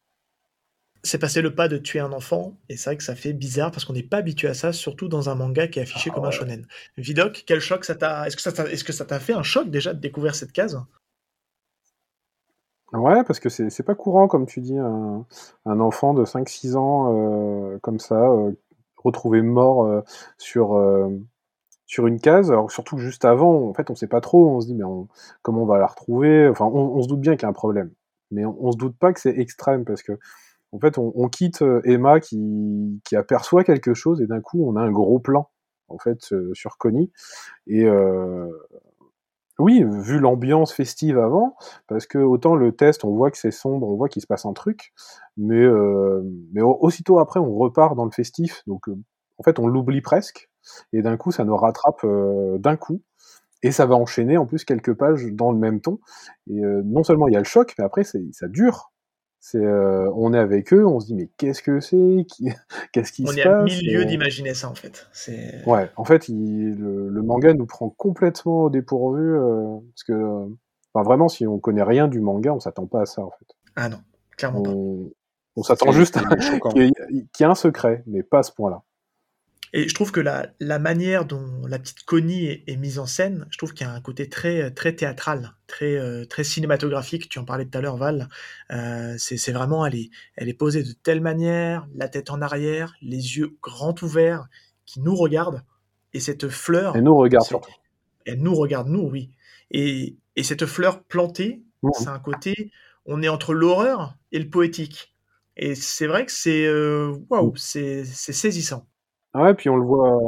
C'est 1.05 1.19
passé 1.19 1.43
le 1.43 1.55
pas 1.55 1.69
de 1.69 1.79
tuer 1.79 2.01
un 2.01 2.13
enfant, 2.13 2.59
et 2.69 2.77
c'est 2.77 2.91
vrai 2.91 2.97
que 2.97 3.05
ça 3.05 3.15
fait 3.15 3.33
bizarre 3.33 3.71
parce 3.71 3.85
qu'on 3.85 3.93
n'est 3.93 4.03
pas 4.03 4.17
habitué 4.19 4.49
à 4.49 4.55
ça, 4.55 4.73
surtout 4.73 5.07
dans 5.09 5.29
un 5.31 5.35
manga 5.37 5.69
qui 5.69 5.79
est 5.79 5.83
affiché 5.83 6.11
Ah 6.11 6.13
comme 6.13 6.25
un 6.25 6.31
shonen. 6.33 6.67
Vidoc, 6.97 7.45
quel 7.47 7.61
choc 7.61 7.85
ça 7.85 7.95
t'a. 7.95 8.27
Est-ce 8.27 8.35
que 8.37 8.43
ça 8.43 8.53
t'a 8.53 8.65
est-ce 8.71 8.83
que 8.85 8.93
ça 8.93 9.05
t'a 9.05 9.21
fait 9.21 9.33
un 9.33 9.43
choc 9.45 9.71
déjà 9.71 9.95
de 9.95 10.01
découvrir 10.01 10.35
cette 10.35 10.53
case? 10.53 10.81
Ouais, 12.93 13.25
parce 13.25 13.41
que 13.41 13.49
c'est 13.49 13.71
c'est 13.71 13.83
pas 13.83 13.95
courant, 13.95 14.29
comme 14.29 14.45
tu 14.47 14.61
dis, 14.61 14.77
un, 14.79 15.25
un 15.65 15.81
enfant 15.81 16.13
de 16.13 16.25
5-6 16.27 16.77
ans 16.77 17.15
euh, 17.75 17.79
comme 17.79 17.99
ça, 17.99 18.17
euh, 18.31 18.53
retrouvé 18.99 19.41
mort 19.41 19.85
euh, 19.87 20.03
sur, 20.37 20.77
sur 21.87 22.07
une 22.07 22.21
case. 22.21 22.51
Alors 22.51 22.71
surtout 22.71 22.97
que 22.97 23.03
juste 23.03 23.25
avant, 23.25 23.69
en 23.69 23.75
fait, 23.75 23.91
on 23.91 23.95
sait 23.95 24.07
pas 24.07 24.21
trop. 24.21 24.49
On 24.57 24.61
se 24.61 24.67
dit, 24.67 24.75
mais 24.75 24.85
on- 24.85 25.09
comment 25.43 25.63
on 25.63 25.67
va 25.67 25.79
la 25.79 25.87
retrouver? 25.87 26.49
Enfin, 26.49 26.67
on, 26.67 26.97
on 26.97 27.03
se 27.03 27.09
doute 27.09 27.21
bien 27.21 27.35
qu'il 27.37 27.43
y 27.43 27.47
a 27.47 27.49
un 27.51 27.53
problème. 27.53 27.91
Mais 28.31 28.45
on, 28.45 28.57
on 28.65 28.73
se 28.73 28.77
doute 28.79 28.97
pas 28.99 29.13
que 29.13 29.21
c'est 29.21 29.39
extrême, 29.39 29.85
parce 29.85 30.03
que 30.03 30.19
en 30.73 30.81
fait, 30.81 30.99
on, 30.99 31.13
on 31.15 31.29
quitte 31.29 31.63
euh, 31.63 31.81
Emma 31.85 32.21
qui, 32.21 33.01
qui 33.05 33.17
aperçoit 33.17 33.65
quelque 33.65 33.95
chose, 33.95 34.21
et 34.23 34.27
d'un 34.27 34.41
coup, 34.41 34.65
on 34.67 34.77
a 34.77 34.83
un 34.83 34.91
gros 34.91 35.19
plan, 35.21 35.51
en 35.89 35.99
fait, 35.99 36.33
euh, 36.33 36.51
sur 36.55 36.79
Connie. 36.79 37.13
Et, 37.69 37.85
euh, 37.87 38.49
oui, 39.59 39.85
vu 39.87 40.19
l'ambiance 40.19 40.73
festive 40.73 41.19
avant, 41.19 41.57
parce 41.87 42.07
que 42.07 42.19
autant 42.19 42.57
le 42.57 42.73
test, 42.73 43.05
on 43.05 43.15
voit 43.15 43.31
que 43.31 43.37
c'est 43.39 43.51
sombre, 43.51 43.87
on 43.89 43.97
voit 43.97 44.09
qu'il 44.09 44.23
se 44.23 44.27
passe 44.27 44.47
un 44.47 44.55
truc, 44.55 44.93
mais, 45.37 45.61
euh, 45.63 46.23
mais 46.53 46.63
au- 46.63 46.79
aussitôt 46.81 47.19
après, 47.19 47.39
on 47.39 47.55
repart 47.55 47.95
dans 47.95 48.05
le 48.07 48.11
festif, 48.11 48.63
donc 48.67 48.89
euh, 48.89 48.97
en 49.39 49.43
fait, 49.43 49.59
on 49.59 49.67
l'oublie 49.67 50.01
presque, 50.01 50.49
et 50.93 51.03
d'un 51.03 51.17
coup, 51.17 51.33
ça 51.33 51.45
nous 51.45 51.57
rattrape 51.57 52.05
d'un 52.59 52.77
coup, 52.77 53.03
et 53.65 53.73
ça 53.73 53.87
va 53.87 53.97
enchaîner 53.97 54.39
en 54.39 54.47
plus 54.47 54.65
quelques 54.65 54.95
pages 54.95 55.27
dans 55.33 55.53
le 55.53 55.59
même 55.59 55.81
ton, 55.83 56.01
et 56.51 56.65
euh, 56.65 56.83
non 56.87 57.05
seulement 57.05 57.29
il 57.29 57.35
y 57.35 57.37
a 57.37 57.41
le 57.41 57.47
choc, 57.47 57.75
mais 57.79 57.85
après, 57.85 58.05
ça 58.05 58.49
dure. 58.49 58.92
C'est, 59.45 59.59
euh, 59.59 60.09
on 60.15 60.33
est 60.33 60.39
avec 60.39 60.73
eux, 60.73 60.87
on 60.87 61.01
se 61.01 61.07
dit 61.07 61.17
mais 61.17 61.29
qu'est-ce 61.37 61.63
que 61.65 61.81
c'est 61.81 62.25
Qui- 62.29 62.49
Qu'est-ce 62.93 63.11
qui 63.13 63.25
On 63.25 63.33
se 63.33 63.39
est 63.39 63.43
à 63.43 63.51
passe 63.51 63.65
mille 63.65 63.93
lieux 63.93 64.05
d'imaginer 64.05 64.55
ça 64.55 64.71
en 64.71 64.75
fait. 64.77 65.09
C'est 65.13 65.65
Ouais, 65.67 65.91
en 65.97 66.05
fait, 66.05 66.29
il, 66.29 66.77
le, 66.77 67.09
le 67.09 67.23
manga 67.23 67.53
nous 67.53 67.67
prend 67.67 67.89
complètement 67.91 68.63
au 68.63 68.71
dépourvu, 68.71 69.21
euh, 69.35 69.79
parce 69.95 70.05
que, 70.05 70.13
euh, 70.13 70.47
enfin, 70.95 71.03
vraiment, 71.03 71.29
si 71.29 71.45
on 71.45 71.59
connaît 71.59 71.83
rien 71.83 72.07
du 72.07 72.21
manga, 72.21 72.55
on 72.55 72.61
s'attend 72.61 72.87
pas 72.87 73.01
à 73.03 73.07
ça, 73.07 73.23
en 73.23 73.31
fait. 73.33 73.47
ah 73.75 73.89
non, 73.89 73.99
clairement 74.37 74.63
pas. 74.63 74.71
On, 74.71 75.11
on 75.57 75.63
s'attend 75.65 75.91
juste 75.91 76.17
à 76.19 76.21
qu'il 76.73 76.93
y 77.11 77.43
ait 77.43 77.45
un 77.45 77.57
secret, 77.57 78.05
mais 78.07 78.23
pas 78.23 78.39
à 78.39 78.43
ce 78.45 78.53
point-là. 78.53 78.83
Et 79.75 79.89
je 79.89 79.95
trouve 79.95 80.13
que 80.13 80.21
la, 80.21 80.53
la 80.61 80.79
manière 80.79 81.25
dont 81.25 81.67
la 81.67 81.79
petite 81.79 82.05
Connie 82.05 82.45
est, 82.47 82.65
est 82.67 82.77
mise 82.77 82.99
en 82.99 83.07
scène, 83.07 83.47
je 83.51 83.57
trouve 83.57 83.73
qu'il 83.73 83.87
y 83.87 83.91
a 83.91 83.93
un 83.93 84.01
côté 84.03 84.29
très, 84.29 84.71
très 84.71 84.95
théâtral, 84.95 85.55
très, 85.67 85.97
euh, 85.97 86.27
très 86.27 86.45
cinématographique. 86.45 87.29
Tu 87.31 87.39
en 87.39 87.45
parlais 87.47 87.65
tout 87.65 87.79
à 87.79 87.81
l'heure, 87.81 87.97
Val. 87.97 88.29
Euh, 88.71 89.15
c'est 89.19 89.53
vraiment, 89.53 89.87
elle 89.87 89.95
est, 89.95 90.11
elle 90.37 90.49
est 90.51 90.55
posée 90.55 90.83
de 90.83 90.93
telle 90.93 91.23
manière, 91.23 91.87
la 91.95 92.09
tête 92.09 92.29
en 92.31 92.43
arrière, 92.43 92.95
les 93.01 93.39
yeux 93.39 93.57
grands 93.63 93.95
ouverts, 94.03 94.47
qui 94.85 95.01
nous 95.01 95.15
regardent. 95.17 95.63
Et 96.13 96.21
cette 96.21 96.49
fleur, 96.49 96.95
Et 96.97 97.01
nous, 97.01 97.17
regarde 97.17 97.47
surtout. 97.47 97.73
elle 98.27 98.43
nous 98.43 98.55
regarde, 98.55 98.89
nous, 98.89 99.09
oui. 99.11 99.31
Et, 99.71 100.19
et 100.37 100.43
cette 100.43 100.67
fleur 100.67 101.03
plantée, 101.05 101.63
Mhm. 101.83 101.91
c'est 101.99 102.09
un 102.09 102.19
côté, 102.21 102.71
on 103.07 103.23
est 103.23 103.29
entre 103.29 103.55
l'horreur 103.55 104.15
et 104.33 104.39
le 104.39 104.49
poétique. 104.51 105.17
Et 105.57 105.75
c'est 105.75 106.07
vrai 106.07 106.27
que 106.27 106.33
c'est, 106.33 106.65
euh, 106.67 107.17
waouh, 107.31 107.57
c'est 107.57 108.05
c'est 108.05 108.33
saisissant. 108.35 108.87
Ah 109.35 109.43
Ouais, 109.43 109.55
puis 109.55 109.71
on 109.71 109.77
le 109.77 109.85
voit, 109.85 110.21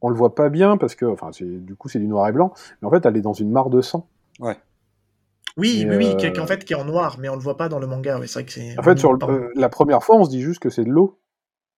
on 0.00 0.08
le 0.08 0.14
voit 0.16 0.34
pas 0.34 0.48
bien, 0.48 0.76
parce 0.76 0.94
que, 0.94 1.04
enfin, 1.04 1.30
c'est, 1.32 1.44
du 1.64 1.74
coup, 1.76 1.88
c'est 1.88 1.98
du 1.98 2.06
noir 2.06 2.28
et 2.28 2.32
blanc, 2.32 2.52
mais 2.80 2.88
en 2.88 2.90
fait, 2.90 3.04
elle 3.06 3.16
est 3.16 3.20
dans 3.22 3.32
une 3.32 3.50
mare 3.50 3.70
de 3.70 3.80
sang. 3.80 4.08
Ouais. 4.40 4.56
Oui, 5.56 5.80
Et 5.80 5.88
oui, 5.88 5.96
oui, 5.96 6.12
euh, 6.12 6.16
qui, 6.16 6.32
qui- 6.32 6.40
en 6.40 6.46
fait, 6.46 6.64
qui 6.64 6.72
est 6.72 6.76
en 6.76 6.84
noir, 6.84 7.18
mais 7.18 7.28
on 7.28 7.34
le 7.34 7.40
voit 7.42 7.56
pas 7.56 7.68
dans 7.68 7.80
le 7.80 7.86
manga. 7.88 8.18
Ouais, 8.20 8.26
c'est 8.28 8.34
vrai 8.34 8.44
que 8.44 8.52
c'est. 8.52 8.78
En 8.78 8.82
fait, 8.82 8.98
sur 8.98 9.12
le- 9.12 9.18
euh, 9.28 9.52
la 9.56 9.68
première 9.68 10.04
fois, 10.04 10.16
on 10.16 10.24
se 10.24 10.30
dit 10.30 10.40
juste 10.40 10.60
que 10.60 10.70
c'est 10.70 10.84
de 10.84 10.90
l'eau. 10.90 11.18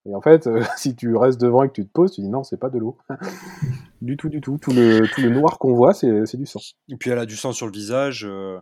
Et 0.07 0.15
en 0.15 0.21
fait, 0.21 0.47
euh, 0.47 0.61
si 0.77 0.95
tu 0.95 1.17
restes 1.17 1.41
devant 1.41 1.63
et 1.63 1.69
que 1.69 1.75
tu 1.75 1.87
te 1.87 1.91
poses, 1.93 2.13
tu 2.13 2.21
dis 2.21 2.29
non, 2.29 2.43
c'est 2.45 2.59
pas 2.59 2.69
de 2.69 2.79
l'eau. 2.79 2.99
du 4.03 4.19
tout, 4.19 4.29
du 4.29 4.43
tout. 4.43 4.59
Tout 4.59 4.73
le, 4.73 5.07
tout 5.15 5.23
le 5.23 5.31
noir 5.31 5.59
qu'on 5.59 5.75
voit, 5.75 5.95
c'est, 5.95 6.37
du 6.37 6.47
sang. 6.47 6.61
Et 6.91 6.97
puis 6.97 7.11
elle 7.11 7.19
a 7.19 7.27
du 7.27 7.37
sang 7.37 7.53
sur 7.53 7.67
le 7.67 7.73
visage. 7.73 8.27
euh, 8.27 8.59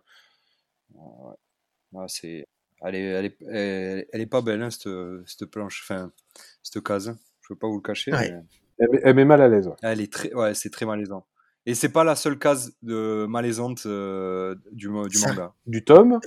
ouais. 0.94 1.34
Ouais, 1.92 2.04
c'est, 2.08 2.46
elle 2.82 2.94
est, 2.94 3.02
elle 3.02 3.24
est, 3.24 3.36
elle, 3.48 4.06
elle 4.12 4.20
est 4.20 4.26
pas 4.26 4.42
belle, 4.42 4.62
hein, 4.62 4.70
cette, 4.70 4.88
cette 5.26 5.46
planche, 5.46 5.82
enfin, 5.84 6.12
cette 6.62 6.82
case. 6.84 7.16
Je 7.48 7.54
veux 7.54 7.58
pas 7.58 7.66
vous 7.68 7.76
le 7.76 7.80
cacher. 7.82 8.12
Ouais. 8.12 8.30
mais 8.30 8.42
Elle, 8.78 8.90
met- 8.92 9.00
elle 9.04 9.14
met 9.16 9.24
mal 9.24 9.40
à 9.42 9.48
l'aise. 9.48 9.66
ouais. 9.68 9.74
elle 9.82 10.00
est 10.00 10.12
très, 10.12 10.32
ouais, 10.34 10.54
c'est 10.54 10.70
très 10.70 10.86
malaisant. 10.86 11.26
Et 11.66 11.74
c'est 11.74 11.88
pas 11.88 12.04
la 12.04 12.14
seule 12.16 12.38
case 12.38 12.72
de 12.82 13.26
malaisante 13.26 13.82
euh, 13.86 14.54
du, 14.72 14.88
du 15.08 15.18
Ça- 15.18 15.28
manga. 15.28 15.52
Du 15.66 15.84
tome, 15.84 16.18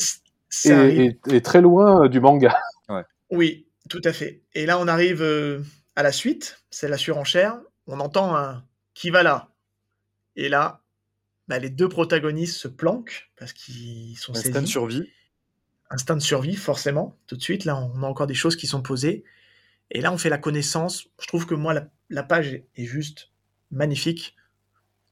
Ça 0.49 0.79
arrive. 0.79 0.99
et, 0.99 1.19
et- 1.31 1.35
et 1.35 1.41
très 1.41 1.61
loin 1.61 2.03
euh, 2.05 2.07
du 2.09 2.19
manga. 2.19 2.55
Oui, 3.33 3.65
tout 3.89 4.01
à 4.03 4.11
fait. 4.11 4.41
Et 4.55 4.65
là, 4.65 4.77
on 4.77 4.89
arrive 4.89 5.21
euh, 5.21 5.61
à 5.95 6.03
la 6.03 6.11
suite. 6.11 6.61
C'est 6.69 6.89
la 6.89 6.97
surenchère. 6.97 7.57
On 7.87 8.01
entend 8.01 8.35
un 8.35 8.65
qui 8.93 9.09
va 9.09 9.23
là. 9.23 9.47
Et 10.35 10.49
là, 10.49 10.81
bah, 11.47 11.57
les 11.57 11.69
deux 11.69 11.87
protagonistes 11.87 12.57
se 12.57 12.67
planquent 12.67 13.31
parce 13.39 13.53
qu'ils 13.53 14.17
sont 14.17 14.33
Instinct 14.35 14.49
de 14.49 14.53
saisis. 14.55 14.67
survie. 14.71 15.09
instinct 15.89 16.15
de 16.17 16.21
survie, 16.21 16.55
forcément, 16.57 17.17
tout 17.25 17.37
de 17.37 17.41
suite. 17.41 17.63
Là, 17.63 17.77
on 17.77 18.03
a 18.03 18.05
encore 18.05 18.27
des 18.27 18.33
choses 18.33 18.57
qui 18.57 18.67
sont 18.67 18.81
posées. 18.81 19.23
Et 19.91 20.01
là, 20.01 20.11
on 20.11 20.17
fait 20.17 20.29
la 20.29 20.37
connaissance. 20.37 21.07
Je 21.19 21.27
trouve 21.27 21.45
que 21.45 21.53
moi, 21.53 21.73
la, 22.09 22.23
page 22.23 22.53
est, 22.75 22.85
juste 22.85 23.31
magnifique, 23.71 24.35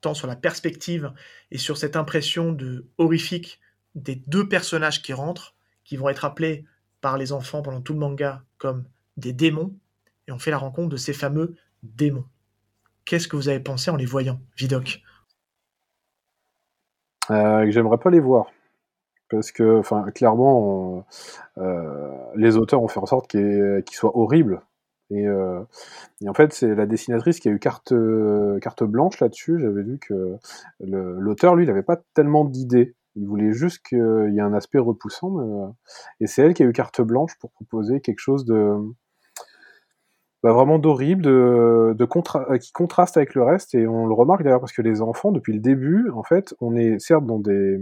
tant 0.02 0.14
sur 0.14 0.28
la 0.28 0.38
perspective 0.38 1.14
et 1.52 1.58
sur 1.58 1.78
cette 1.78 1.98
impression 1.98 2.54
de 2.54 2.88
horrifique 2.98 3.60
des 3.96 4.16
deux 4.16 4.48
personnages 4.48 5.02
qui 5.02 5.12
rentrent, 5.12 5.56
qui 5.84 5.98
vont 5.98 6.08
être 6.10 6.24
appelés 6.24 6.66
par 7.02 7.18
les 7.18 7.34
enfants 7.34 7.62
pendant 7.62 7.82
tout 7.82 7.94
le 7.94 8.00
manga 8.00 8.44
comme 8.58 8.86
des 9.18 9.34
démons. 9.34 9.76
Et 10.28 10.32
on 10.32 10.40
fait 10.40 10.52
la 10.52 10.58
rencontre 10.58 10.90
de 10.90 10.98
ces 10.98 11.14
fameux 11.14 11.56
démons. 11.84 12.26
Qu'est-ce 13.04 13.28
que 13.28 13.36
vous 13.36 13.50
avez 13.50 13.60
pensé 13.60 13.92
en 13.92 13.98
les 13.98 14.06
voyant, 14.06 14.42
Vidoc 14.56 15.02
Euh, 17.32 17.70
j'aimerais 17.70 17.98
pas 17.98 18.10
les 18.10 18.20
voir. 18.20 18.48
Parce 19.30 19.52
que, 19.52 19.78
enfin, 19.80 20.10
clairement, 20.12 20.60
on- 20.60 21.06
euh, 21.60 22.18
les 22.36 22.58
auteurs 22.58 22.82
ont 22.82 22.88
fait 22.88 23.00
en 23.00 23.06
sorte 23.06 23.28
qu'ils 23.30 23.84
soient 23.92 24.18
horribles. 24.18 24.62
Et, 25.12 25.28
euh, 25.28 25.62
et 26.22 26.30
en 26.30 26.34
fait, 26.34 26.54
c'est 26.54 26.76
la 26.76 26.86
dessinatrice 26.86 27.40
qui 27.40 27.50
a 27.50 27.52
eu 27.52 27.60
carte, 27.60 27.92
euh, 27.92 28.60
carte 28.60 28.84
blanche 28.84 29.20
là-dessus. 29.20 29.60
J'avais 29.60 29.84
vu 29.84 30.00
que 30.00 30.38
l'auteur, 30.80 31.56
lui, 31.56 31.66
il 31.66 31.70
avait 31.70 31.84
pas 31.84 32.00
tellement 32.14 32.46
d'idées. 32.46 32.96
Il 33.16 33.28
voulait 33.28 33.52
juste 33.54 33.80
qu'il 33.88 34.32
y 34.34 34.38
ait 34.38 34.42
un 34.42 34.54
aspect 34.54 34.80
repoussant. 34.80 35.40
euh, 35.40 35.68
et 36.20 36.28
c'est 36.28 36.44
elle 36.44 36.54
qui 36.54 36.64
a 36.64 36.66
eu 36.66 36.74
carte 36.74 37.02
blanche 37.02 37.38
pour 37.40 37.52
proposer 37.52 38.02
quelque 38.02 38.20
chose 38.20 38.46
de 38.46 38.76
bah, 40.44 40.54
vraiment 40.54 40.80
d'horrible, 40.80 41.22
de, 41.24 42.58
qui 42.58 42.72
contraste 42.72 43.18
avec 43.18 43.36
le 43.36 43.44
reste, 43.44 43.76
et 43.76 43.88
on 43.88 44.06
le 44.08 44.14
remarque 44.14 44.44
d'ailleurs 44.44 44.62
parce 44.62 44.72
que 44.72 44.82
les 44.82 45.02
enfants, 45.02 45.32
depuis 45.34 45.54
le 45.54 45.60
début, 45.60 46.10
en 46.12 46.24
fait, 46.24 46.56
on 46.62 46.76
est 46.76 46.98
certes 47.00 47.26
dans 47.26 47.40
des, 47.40 47.78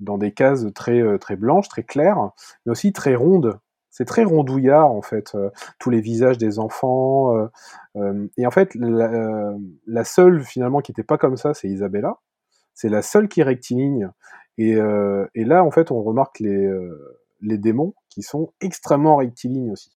dans 0.00 0.16
des 0.18 0.32
cases 0.32 0.66
très, 0.74 1.18
très 1.18 1.36
blanches, 1.36 1.68
très 1.68 1.82
claires, 1.82 2.30
mais 2.64 2.72
aussi 2.72 2.92
très 2.92 3.14
rondes. 3.14 3.58
C'est 3.96 4.06
très 4.06 4.24
rondouillard, 4.24 4.90
en 4.90 5.02
fait, 5.02 5.36
euh, 5.36 5.50
tous 5.78 5.88
les 5.88 6.00
visages 6.00 6.36
des 6.36 6.58
enfants. 6.58 7.38
euh, 7.38 7.46
euh, 7.94 8.26
et 8.36 8.44
en 8.44 8.50
fait, 8.50 8.74
la, 8.74 9.54
la 9.86 10.04
seule, 10.04 10.42
finalement, 10.42 10.80
qui 10.80 10.90
n'était 10.90 11.04
pas 11.04 11.16
comme 11.16 11.36
ça, 11.36 11.54
c'est 11.54 11.68
Isabella. 11.68 12.16
C'est 12.74 12.88
la 12.88 13.02
seule 13.02 13.28
qui 13.28 13.38
est 13.38 13.44
rectiligne. 13.44 14.10
Et, 14.58 14.72
et 14.72 15.44
là, 15.44 15.62
en 15.62 15.70
fait, 15.70 15.92
on 15.92 16.02
remarque 16.02 16.40
les, 16.40 16.68
les 17.40 17.56
démons 17.56 17.94
qui 18.08 18.22
sont 18.22 18.52
extrêmement 18.60 19.14
rectilignes 19.16 19.70
aussi. 19.70 19.96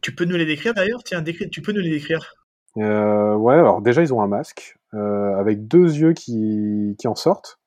Tu 0.00 0.14
peux 0.14 0.24
nous 0.24 0.36
les 0.36 0.46
décrire 0.46 0.72
d'ailleurs? 0.72 1.04
Tiens, 1.04 1.22
tu 1.22 1.60
peux 1.60 1.72
nous 1.72 1.80
les 1.82 1.90
décrire. 1.90 2.34
Ouais, 2.76 3.54
alors 3.54 3.82
déjà, 3.82 4.00
ils 4.00 4.14
ont 4.14 4.22
un 4.22 4.26
masque 4.28 4.78
avec 4.92 5.68
deux 5.68 5.94
yeux 5.94 6.14
qui, 6.14 6.96
qui 6.98 7.08
en 7.08 7.14
sortent. 7.14 7.60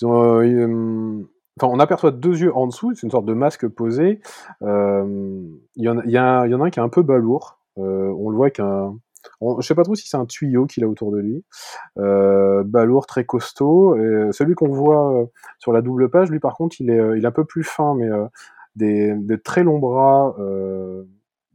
Ils 0.00 0.06
ont, 0.06 0.40
euh, 0.40 1.28
enfin, 1.60 1.72
on 1.74 1.78
aperçoit 1.80 2.10
deux 2.10 2.40
yeux 2.40 2.54
en 2.56 2.66
dessous, 2.66 2.94
c'est 2.94 3.02
une 3.04 3.10
sorte 3.10 3.26
de 3.26 3.34
masque 3.34 3.66
posé. 3.68 4.20
Euh, 4.62 5.42
Il 5.76 5.84
y, 5.84 5.88
en 5.88 5.98
a- 5.98 6.02
il 6.04 6.10
y, 6.10 6.16
a- 6.18 6.46
il 6.46 6.52
y 6.52 6.54
en 6.54 6.60
a 6.60 6.66
un 6.66 6.70
qui 6.70 6.78
est 6.78 6.82
un 6.82 6.88
peu 6.88 7.02
balourd. 7.02 7.58
Euh, 7.78 8.12
on 8.18 8.30
le 8.30 8.36
voit 8.36 8.50
qu'un. 8.50 8.94
on- 9.42 9.60
Je 9.60 9.66
sais 9.66 9.74
pas 9.74 9.82
trop 9.84 9.94
si 9.94 10.08
c'est 10.08 10.16
un 10.16 10.26
tuyau 10.26 10.66
qu'il 10.66 10.82
a 10.84 10.88
autour 10.88 11.12
de 11.12 11.18
lui. 11.18 11.44
Euh, 11.98 12.62
balourd, 12.64 13.06
très 13.06 13.24
costaud. 13.24 13.96
Et 13.96 14.28
celui 14.32 14.54
qu'on 14.54 14.68
voit 14.70 15.26
sur 15.58 15.72
la 15.72 15.82
double 15.82 16.08
page, 16.10 16.30
lui 16.30 16.40
par 16.40 16.54
contre, 16.56 16.76
il 16.80 16.90
est, 16.90 17.18
il 17.18 17.24
est 17.24 17.26
un 17.26 17.30
peu 17.32 17.44
plus 17.44 17.62
fin, 17.64 17.94
mais 17.94 18.08
des, 18.76 19.14
des 19.14 19.38
très 19.38 19.62
longs 19.62 19.78
bras, 19.78 20.34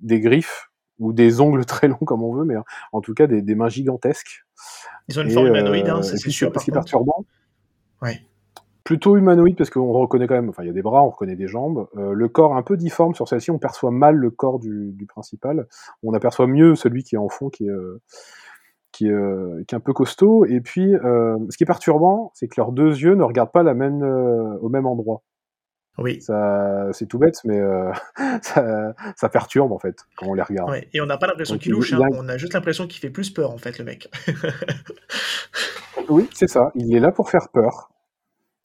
des 0.02 0.20
griffes 0.20 0.72
ou 1.00 1.12
des 1.14 1.42
ongles 1.42 1.66
très 1.66 1.88
longs 1.88 1.98
comme 1.98 2.24
on 2.24 2.34
veut, 2.34 2.46
mais 2.46 2.56
en 2.92 3.02
tout 3.02 3.14
cas 3.14 3.28
des, 3.28 3.42
des 3.42 3.56
mains 3.56 3.70
gigantesques. 3.70 4.46
Ils 5.08 5.20
ont 5.20 5.24
une 5.24 5.30
Et, 5.30 5.34
forme 5.34 5.48
humanoïde, 5.48 5.90
hein, 5.90 6.02
c'est 6.04 6.18
sûr. 6.18 6.52
ce 6.54 6.64
qui 6.64 6.70
est 6.72 6.74
perturbant, 6.74 7.26
Ouais. 8.02 8.20
Plutôt 8.86 9.18
humanoïde 9.18 9.58
parce 9.58 9.70
qu'on 9.70 9.92
reconnaît 9.92 10.28
quand 10.28 10.36
même, 10.36 10.48
enfin 10.48 10.64
il 10.64 10.68
y 10.68 10.70
a 10.70 10.74
des 10.74 10.82
bras, 10.82 11.04
on 11.04 11.10
reconnaît 11.10 11.36
des 11.36 11.48
jambes. 11.48 11.88
Euh, 11.98 12.14
le 12.14 12.30
corps 12.30 12.56
un 12.56 12.62
peu 12.62 12.78
difforme 12.78 13.14
sur 13.14 13.28
celle-ci, 13.28 13.52
on 13.52 13.60
perçoit 13.60 13.92
mal 13.92 14.16
le 14.16 14.32
corps 14.32 14.60
du, 14.60 14.94
du 14.94 15.06
principal. 15.06 15.68
On 16.04 16.14
aperçoit 16.14 16.48
mieux 16.48 16.76
celui 16.76 17.04
qui 17.04 17.16
est 17.16 17.18
en 17.18 17.28
fond, 17.28 17.50
qui 17.50 17.66
est, 17.66 17.70
euh, 17.70 18.02
qui 18.94 19.08
est, 19.08 19.12
euh, 19.12 19.62
qui 19.68 19.76
est 19.76 19.78
un 19.78 19.82
peu 19.82 19.92
costaud. 19.92 20.46
Et 20.46 20.62
puis, 20.62 20.94
ce 20.94 21.58
qui 21.58 21.64
est 21.64 21.68
perturbant, 21.68 22.32
c'est 22.34 22.48
que 22.48 22.54
leurs 22.58 22.72
deux 22.72 22.96
yeux 22.96 23.16
ne 23.16 23.24
regardent 23.24 23.52
pas 23.52 23.64
la 23.64 23.74
même, 23.74 24.02
au 24.62 24.70
même 24.70 24.86
endroit. 24.86 25.24
Oui. 25.98 26.22
Ça, 26.22 26.90
c'est 26.92 27.08
tout 27.08 27.18
bête, 27.18 27.40
mais 27.46 27.58
euh, 27.58 27.92
ça, 28.42 28.94
ça 29.16 29.30
perturbe 29.30 29.72
en 29.72 29.80
fait 29.80 29.96
quand 30.18 30.28
on 30.28 30.34
les 30.34 30.42
regarde. 30.42 30.70
Ouais. 30.70 30.88
Et 30.94 31.02
on 31.02 31.06
n'a 31.06 31.18
pas 31.18 31.28
l'impression 31.28 31.58
qu'il 31.58 31.70
il- 31.70 31.76
louche, 31.76 31.92
il 31.92 32.00
y 32.00 32.04
a 32.04 32.06
hein. 32.06 32.10
on 32.14 32.28
a 32.28 32.38
juste 32.38 32.54
l'impression 32.54 32.86
qu'il 32.86 33.00
fait 33.00 33.10
plus 33.10 33.30
peur 33.32 33.52
en 33.52 33.58
fait, 33.58 33.80
le 33.80 33.86
mec. 33.86 34.10
Oui, 36.08 36.30
c'est 36.34 36.48
ça. 36.48 36.72
Il 36.76 36.96
est 36.96 37.00
là 37.00 37.12
pour 37.12 37.32
faire 37.32 37.50
peur. 37.52 37.90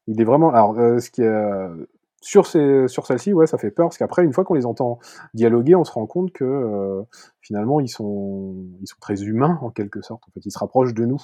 Il 0.07 0.21
est 0.21 0.25
vraiment. 0.25 0.51
Alors, 0.51 0.79
euh, 0.79 0.99
ce 0.99 1.11
qui 1.11 1.23
est 1.23 1.27
euh, 1.27 1.87
sur 2.21 2.47
sur 2.47 3.07
celle-ci, 3.07 3.33
ouais, 3.33 3.47
ça 3.47 3.59
fait 3.59 3.71
peur 3.71 3.87
parce 3.89 3.99
qu'après, 3.99 4.25
une 4.25 4.33
fois 4.33 4.45
qu'on 4.45 4.55
les 4.55 4.67
entend 4.67 4.99
dialoguer, 5.35 5.75
on 5.75 5.85
se 5.85 5.93
rend 5.93 6.07
compte 6.07 6.33
que 6.33 6.45
euh, 6.45 7.03
finalement, 7.41 7.81
ils 7.81 7.89
sont, 7.89 8.55
ils 8.81 8.87
sont 8.87 8.99
très 9.01 9.23
humains 9.23 9.59
en 9.63 9.71
quelque 9.71 10.03
sorte. 10.03 10.23
En 10.29 10.31
fait, 10.33 10.45
ils 10.45 10.51
se 10.51 10.59
rapprochent 10.59 10.95
de 10.95 11.05
nous. 11.05 11.23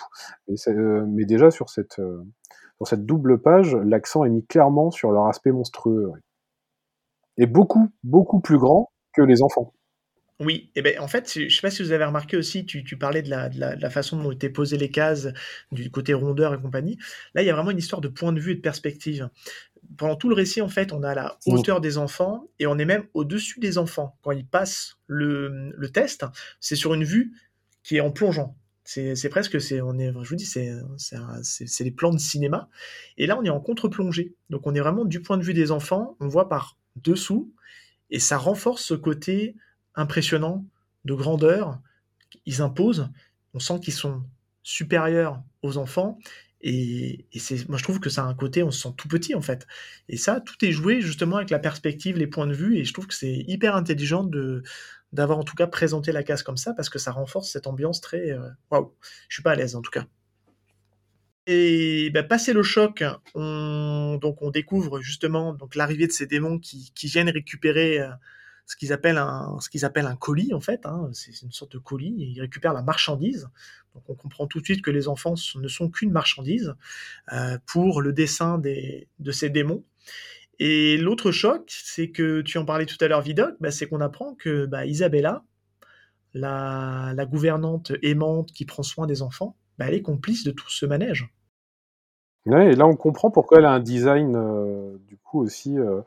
Euh, 0.69 1.07
mais 1.09 1.25
déjà 1.25 1.51
sur 1.51 1.69
cette, 1.69 1.99
euh, 1.99 2.25
sur 2.79 2.89
cette 2.89 3.05
double 3.07 3.41
page, 3.41 3.75
l'accent 3.77 4.25
est 4.25 4.31
mis 4.31 4.45
clairement 4.47 4.91
sur 4.91 5.13
leur 5.13 5.27
aspect 5.27 5.53
monstrueux. 5.53 6.13
Et 7.37 7.47
beaucoup, 7.47 7.89
beaucoup 8.03 8.41
plus 8.41 8.59
grand 8.59 8.91
que 9.13 9.23
les 9.23 9.43
enfants. 9.43 9.73
Oui, 10.39 10.71
et 10.75 10.83
ben 10.83 10.99
en 11.01 11.09
fait, 11.09 11.33
je 11.35 11.49
sais 11.55 11.63
pas 11.63 11.71
si 11.71 11.83
vous 11.83 11.93
avez 11.93 12.05
remarqué 12.05 12.37
aussi, 12.37 12.67
tu, 12.67 12.85
tu 12.85 12.99
parlais 12.99 13.23
de 13.23 13.31
la, 13.31 13.49
de, 13.49 13.59
la, 13.59 13.75
de 13.75 13.81
la 13.81 13.89
façon 13.89 14.23
dont 14.23 14.31
étaient 14.31 14.51
posées 14.51 14.77
les 14.77 14.91
cases, 14.91 15.29
du 15.73 15.91
côté 15.91 16.13
rondeur 16.13 16.53
et 16.53 16.61
compagnie. 16.61 16.99
Là, 17.35 17.43
il 17.43 17.47
y 17.47 17.51
a 17.51 17.55
vraiment 17.55 17.71
une 17.71 17.79
histoire 17.79 18.03
de 18.03 18.09
point 18.09 18.33
de 18.35 18.41
vue 18.41 18.53
et 18.53 18.55
de 18.57 18.61
perspective. 18.61 19.31
Pendant 19.97 20.17
tout 20.17 20.29
le 20.29 20.35
récit, 20.35 20.61
en 20.61 20.69
fait, 20.69 20.93
on 20.93 21.03
a 21.03 21.15
la 21.15 21.39
Mm. 21.47 21.53
hauteur 21.55 21.81
des 21.81 21.97
enfants 21.97 22.49
et 22.59 22.67
on 22.67 22.77
est 22.77 22.85
même 22.85 23.05
au-dessus 23.15 23.61
des 23.61 23.79
enfants. 23.79 24.19
Quand 24.23 24.33
ils 24.33 24.47
passent 24.47 24.97
le, 25.07 25.73
le 25.75 25.89
test, 25.89 26.27
c'est 26.61 26.77
sur 26.77 26.93
une 26.93 27.05
vue 27.05 27.33
qui 27.83 27.97
est 27.97 28.01
en 28.01 28.11
plongeant. 28.11 28.57
C'est 28.85 29.29
presque, 29.31 29.61
c'est, 29.61 29.81
on 29.81 29.99
est, 29.99 30.13
je 30.23 30.29
vous 30.29 30.37
dis, 30.37 30.45
c'est 30.47 31.85
les 31.85 31.91
plans 31.91 32.13
de 32.13 32.19
cinéma. 32.19 32.69
Et 33.17 33.27
là, 33.27 33.37
on 33.39 33.43
est 33.43 33.49
en 33.49 33.59
contre-plongée. 33.61 34.35
Donc, 34.51 34.67
on 34.67 34.75
est 34.75 34.81
vraiment 34.81 35.05
du 35.05 35.23
point 35.23 35.39
de 35.39 35.43
vue 35.43 35.55
des 35.55 35.73
enfants. 35.73 36.17
On 36.21 36.29
voit 36.29 36.49
par 36.49 36.79
dessous 36.97 37.53
et 38.11 38.21
ça 38.21 38.39
renforce 38.39 38.85
ce 38.85 38.95
côté 38.95 39.57
impressionnant 39.97 40.65
de 41.05 41.15
grandeur. 41.15 41.81
Ils 42.45 42.63
imposent. 42.63 43.09
On 43.55 43.59
sent 43.59 43.81
qu'ils 43.81 43.95
sont 43.95 44.23
supérieurs 44.63 45.43
aux 45.63 45.79
enfants. 45.79 46.19
Et, 46.61 47.27
et 47.33 47.39
c'est, 47.39 47.69
moi, 47.69 47.79
je 47.79 47.83
trouve 47.85 48.01
que 48.01 48.11
ça 48.11 48.25
a 48.25 48.27
un 48.27 48.35
côté, 48.35 48.63
on 48.63 48.71
se 48.71 48.83
sent 48.83 48.95
tout 48.97 49.09
petit 49.09 49.35
en 49.35 49.43
fait. 49.43 49.67
Et 50.09 50.17
ça, 50.17 50.41
tout 50.41 50.65
est 50.65 50.73
joué 50.73 51.01
justement 51.01 51.37
avec 51.37 51.51
la 51.51 51.59
perspective, 51.59 52.17
les 52.17 52.27
points 52.27 52.47
de 52.47 52.55
vue. 52.55 52.79
Et 52.79 52.85
je 52.85 52.93
trouve 52.93 53.07
que 53.07 53.15
c'est 53.15 53.45
hyper 53.47 53.77
intelligent 53.77 54.25
de 54.25 54.63
d'avoir 55.13 55.39
en 55.39 55.45
tout 55.45 55.55
cas 55.55 55.69
présenté 55.69 56.13
la 56.13 56.25
case 56.25 56.43
comme 56.43 56.57
ça 56.57 56.75
parce 56.75 56.89
que 56.89 56.99
ça 56.99 57.13
renforce 57.13 57.51
cette 57.51 57.67
ambiance 57.69 58.01
très 58.01 58.33
euh, 58.33 58.51
waouh. 58.71 58.93
Je 59.29 59.37
suis 59.37 59.43
pas 59.43 59.53
à 59.53 59.55
l'aise 59.55 59.77
en 59.77 59.83
tout 59.83 59.93
cas. 59.93 60.07
Et 61.47 62.11
bah, 62.11 62.25
passé 62.25 62.53
le 62.53 62.65
choc, 62.65 63.05
on, 63.35 64.19
donc 64.21 64.43
on 64.43 64.51
découvre 64.51 65.01
justement 65.01 65.55
donc 65.55 65.77
l'arrivée 65.77 66.09
de 66.09 66.13
ces 66.13 66.27
démons 66.27 66.59
qui, 66.59 66.93
qui 66.95 67.07
viennent 67.07 67.31
récupérer 67.31 68.01
euh, 68.01 68.09
ce 68.67 68.77
qu'ils 68.77 68.93
appellent 68.93 69.19
un 69.19 69.59
ce 69.61 69.71
qu'ils 69.71 69.85
appellent 69.85 70.07
un 70.07 70.17
colis 70.17 70.53
en 70.55 70.61
fait. 70.61 70.85
hein. 70.87 71.09
c'est 71.13 71.43
une 71.43 71.53
sorte 71.53 71.73
de 71.73 71.79
colis. 71.79 72.15
Ils 72.19 72.41
récupèrent 72.41 72.73
la 72.75 72.83
marchandise. 72.83 73.49
Donc 73.95 74.05
on 74.11 74.15
comprend 74.15 74.47
tout 74.47 74.61
de 74.61 74.65
suite 74.65 74.83
que 74.83 74.91
les 74.91 75.09
enfants 75.09 75.35
ne 75.57 75.69
sont 75.69 75.89
qu'une 75.91 76.11
marchandise 76.11 76.75
euh, 77.33 77.59
pour 77.67 78.03
le 78.03 78.13
dessin 78.13 78.59
des, 78.59 79.09
de 79.19 79.33
ces 79.33 79.49
démons. 79.51 79.85
Et 80.59 80.97
l'autre 80.97 81.33
choc, 81.33 81.65
c'est 81.69 82.11
que 82.11 82.41
tu 82.43 82.59
en 82.59 82.65
parlais 82.65 82.87
tout 82.87 82.97
à 83.01 83.09
l'heure, 83.09 83.21
Vidocq, 83.23 83.57
bah, 83.61 83.71
c'est 83.71 83.87
qu'on 83.89 84.01
apprend 84.01 84.35
que 84.35 84.67
bah, 84.67 84.87
Isabella, 84.87 85.45
la, 86.35 87.13
la 87.15 87.27
gouvernante 87.27 87.93
aimante 88.03 88.53
qui 88.53 88.65
prend 88.65 88.83
soin 88.83 89.07
des 89.07 89.23
enfants, 89.23 89.57
bah, 89.79 89.87
elle 89.89 89.95
est 89.95 90.03
complice 90.03 90.45
de 90.45 90.51
tout 90.51 90.71
ce 90.71 90.87
manège. 90.87 91.29
Ouais, 92.47 92.73
et 92.73 92.77
là, 92.77 92.87
on 92.87 92.95
comprend 92.97 93.31
pourquoi 93.31 93.59
elle 93.59 93.65
a 93.65 93.73
un 93.73 93.81
design, 93.81 94.37
euh, 94.37 94.97
du 95.09 95.17
coup, 95.19 95.41
aussi 95.41 95.77
euh, 95.79 96.01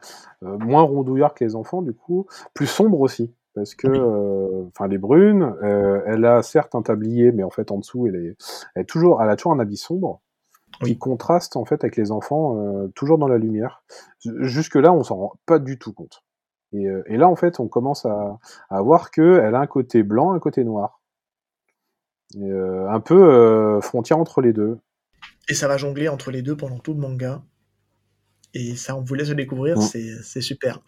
euh, 0.44 0.58
moins 0.58 0.84
rondouillard 0.84 1.34
que 1.34 1.44
les 1.44 1.56
enfants, 1.56 1.82
du 1.82 1.94
coup, 1.94 2.28
plus 2.54 2.68
sombre 2.68 3.02
aussi. 3.02 3.34
Parce 3.56 3.76
que, 3.76 3.88
euh, 3.88 4.66
enfin, 4.68 4.86
elle 4.86 4.94
est 4.94 4.98
brune, 4.98 5.54
euh, 5.64 6.02
elle 6.06 6.24
a 6.24 6.42
certes 6.42 6.76
un 6.76 6.82
tablier, 6.82 7.32
mais 7.34 7.44
en 7.44 7.50
fait, 7.50 7.72
en 7.72 7.78
dessous, 7.80 8.08
elle, 8.08 8.16
est, 8.16 8.38
elle, 8.76 8.84
est 8.84 8.86
toujours, 8.86 9.22
elle 9.22 9.30
a 9.30 9.36
toujours 9.36 9.52
un 9.54 9.60
habit 9.60 9.76
sombre 9.78 10.22
qui 10.86 10.98
contraste, 10.98 11.58
en 11.58 11.66
fait, 11.66 11.84
avec 11.84 11.98
les 11.98 12.12
enfants, 12.12 12.58
euh, 12.58 12.88
toujours 12.96 13.18
dans 13.18 13.28
la 13.28 13.38
lumière. 13.38 13.84
Jusque-là, 14.24 14.94
on 14.94 15.04
s'en 15.04 15.18
rend 15.18 15.34
pas 15.46 15.60
du 15.60 15.78
tout 15.78 15.92
compte. 15.94 16.24
Et, 16.72 16.88
euh, 16.88 17.04
et 17.08 17.18
là, 17.18 17.28
en 17.28 17.36
fait, 17.36 17.60
on 17.60 17.68
commence 17.68 18.06
à, 18.06 18.38
à 18.70 18.82
voir 18.82 19.12
qu'elle 19.12 19.56
a 19.56 19.60
un 19.60 19.68
côté 19.68 20.04
blanc, 20.04 20.32
un 20.32 20.40
côté 20.40 20.64
noir. 20.64 21.02
Et, 22.36 22.44
euh, 22.52 22.90
un 22.90 23.00
peu 23.00 23.16
euh, 23.16 23.82
frontière 23.82 24.20
entre 24.20 24.42
les 24.42 24.54
deux. 24.54 24.80
Et 25.50 25.54
ça 25.54 25.68
va 25.68 25.78
jongler 25.78 26.08
entre 26.08 26.32
les 26.32 26.42
deux 26.42 26.56
pendant 26.56 26.80
tout 26.80 26.94
le 26.94 27.00
manga. 27.00 27.44
Et 28.54 28.76
ça, 28.76 28.96
on 28.96 29.02
vous 29.04 29.14
laisse 29.16 29.30
le 29.30 29.36
découvrir, 29.36 29.78
Mm. 29.78 29.82
c'est 30.24 30.42
super. 30.42 30.82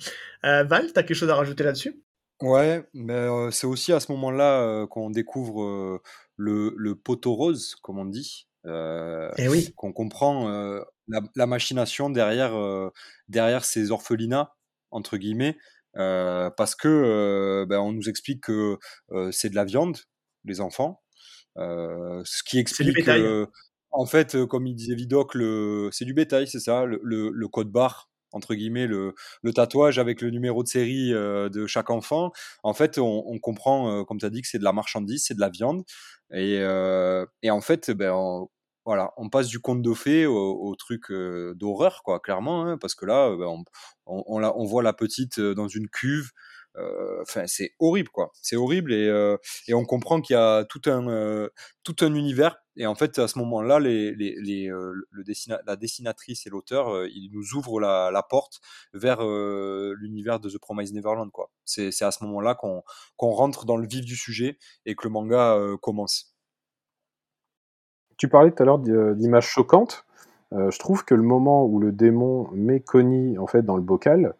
Euh, 0.46 0.64
Val, 0.64 0.92
t'as 0.94 1.04
quelque 1.04 1.18
chose 1.18 1.30
à 1.30 1.36
rajouter 1.36 1.64
là-dessus? 1.64 2.02
Ouais, 2.42 2.84
mais 2.94 3.14
euh, 3.14 3.52
c'est 3.52 3.68
aussi 3.68 3.94
à 3.94 4.00
ce 4.00 4.12
moment-là 4.14 4.62
euh, 4.62 4.88
qu'on 4.88 5.12
découvre 5.12 5.62
euh, 5.64 6.02
le, 6.38 6.74
le 6.76 6.96
poteau 6.96 7.34
rose, 7.36 7.76
comme 7.84 8.00
on 8.00 8.06
dit, 8.06 8.48
euh, 8.66 9.30
Eh 9.38 9.48
oui, 9.48 9.74
qu'on 9.76 9.94
comprend 9.94 10.50
la, 11.08 11.22
la 11.36 11.46
machination 11.46 12.10
derrière, 12.10 12.54
derrière 13.28 13.64
ces 13.64 13.92
orphelinats, 13.92 14.54
entre 14.90 15.18
guillemets, 15.18 15.56
parce 15.94 16.74
que 16.76 17.66
ben, 17.70 17.80
on 17.80 17.92
nous 17.92 18.10
explique 18.10 18.42
que 18.44 18.78
c'est 19.32 19.50
de 19.50 19.56
la 19.56 19.66
viande, 19.66 19.98
les 20.46 20.62
enfants, 20.62 21.04
ce 21.58 22.44
qui 22.44 22.58
explique, 22.58 23.08
en 23.92 24.06
fait, 24.06 24.46
comme 24.46 24.68
il 24.68 24.76
disait 24.76 24.96
Vidocq, 24.96 25.36
le, 25.36 25.90
c'est 25.92 26.06
du 26.06 26.14
bétail, 26.14 26.48
c'est 26.48 26.60
ça, 26.60 26.86
le, 26.86 27.00
le, 27.04 27.30
le 27.30 27.48
code 27.48 27.70
barre, 27.72 28.10
entre 28.32 28.54
guillemets, 28.56 28.88
le, 28.88 29.14
le 29.44 29.54
tatouage 29.54 30.00
avec 30.00 30.22
le 30.22 30.30
numéro 30.30 30.64
de 30.64 30.68
série 30.68 31.14
euh, 31.14 31.50
de 31.50 31.68
chaque 31.68 31.90
enfant. 31.90 32.32
En 32.64 32.74
fait, 32.74 32.98
on, 32.98 33.24
on 33.28 33.40
comprend, 33.40 33.92
euh, 34.02 34.04
comme 34.04 34.20
tu 34.20 34.26
as 34.26 34.30
dit, 34.30 34.42
que 34.42 34.48
c'est 34.48 34.60
de 34.60 34.64
la 34.64 34.72
marchandise, 34.74 35.26
c'est 35.26 35.34
de 35.36 35.42
la 35.42 35.50
viande. 35.50 35.84
Et, 36.34 36.60
euh, 36.62 37.26
et 37.44 37.52
en 37.52 37.60
fait, 37.62 37.92
ben, 37.92 38.12
on, 38.14 38.50
voilà, 38.86 39.12
on 39.18 39.30
passe 39.30 39.48
du 39.48 39.60
conte 39.60 39.82
de 39.82 39.94
fées 39.94 40.26
au, 40.26 40.36
au 40.62 40.76
truc 40.76 41.12
d'horreur, 41.12 42.02
quoi, 42.04 42.20
clairement, 42.20 42.66
hein, 42.66 42.78
parce 42.78 42.96
que 42.96 43.06
là, 43.06 43.36
ben, 43.36 43.64
on, 44.06 44.24
on, 44.28 44.40
la, 44.40 44.56
on 44.58 44.64
voit 44.66 44.84
la 44.84 44.94
petite 44.94 45.40
dans 45.40 45.68
une 45.68 45.90
cuve. 45.90 46.32
Euh, 46.78 47.22
Enfin, 47.22 47.44
c'est 47.48 47.74
horrible, 47.80 48.10
quoi. 48.10 48.32
C'est 48.42 48.56
horrible 48.56 48.94
et, 48.94 49.08
euh, 49.08 49.38
et 49.68 49.74
on 49.74 49.86
comprend 49.86 50.22
qu'il 50.22 50.36
y 50.36 50.38
a 50.40 50.64
tout 50.66 50.82
un, 50.86 51.08
euh, 51.08 51.50
tout 51.84 51.96
un 52.02 52.14
univers. 52.16 52.58
Et 52.78 52.86
en 52.86 52.96
fait, 52.96 53.20
à 53.20 53.28
ce 53.28 53.38
moment-là, 53.40 53.80
la 53.80 55.76
dessinatrice 55.76 56.48
et 56.48 56.50
l'auteur, 56.50 57.06
ils 57.08 57.30
nous 57.34 57.54
ouvrent 57.58 57.82
la, 57.82 58.26
porte 58.30 58.62
vers 58.94 59.22
l'univers 59.22 60.40
de 60.40 60.50
The 60.50 60.58
Promised 60.58 60.96
Neverland, 60.96 61.32
quoi. 61.32 61.52
C'est 61.66 62.02
à 62.02 62.12
ce 62.12 62.24
moment-là 62.24 62.56
qu'on 62.56 62.84
rentre 63.20 63.66
dans 63.66 63.76
le 63.76 63.86
vif 63.88 64.06
du 64.06 64.16
sujet 64.16 64.58
et 64.86 64.96
que 64.96 65.04
le 65.04 65.10
manga 65.10 65.58
commence. 65.82 66.34
Tu 68.18 68.30
parlais 68.30 68.52
tout 68.52 68.64
à 68.64 68.66
l'heure 68.66 68.80
d'i- 68.80 68.92
d'images 69.16 69.48
choquantes. 69.48 70.06
Je 70.54 70.78
trouve 70.80 71.04
que 71.04 71.16
le 71.16 71.24
moment 71.24 71.66
où 71.66 71.80
le 71.80 71.92
démon 71.92 72.50
met 72.54 72.84
en 73.38 73.48
fait 73.48 73.64
dans 73.64 73.76
le 73.76 73.82
bocal, 73.82 74.34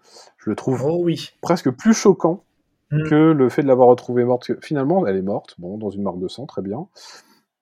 je 0.44 0.50
le 0.50 0.56
trouve 0.56 0.82
Oh 0.86 1.02
oui. 1.04 1.30
presque 1.42 1.72
plus 1.72 1.94
choquant 1.94 2.44
Mm. 2.92 3.10
que 3.10 3.16
le 3.16 3.48
fait 3.48 3.62
de 3.62 3.68
l'avoir 3.68 3.88
retrouvée 3.88 4.26
morte. 4.26 4.46
Que 4.48 4.60
Finalement, 4.62 5.08
elle 5.08 5.16
est 5.16 5.22
morte, 5.22 5.56
bon, 5.60 5.78
dans 5.78 5.90
une 5.92 6.04
marque 6.04 6.20
de 6.20 6.28
sang, 6.28 6.46
très 6.46 6.62
bien. 6.62 6.88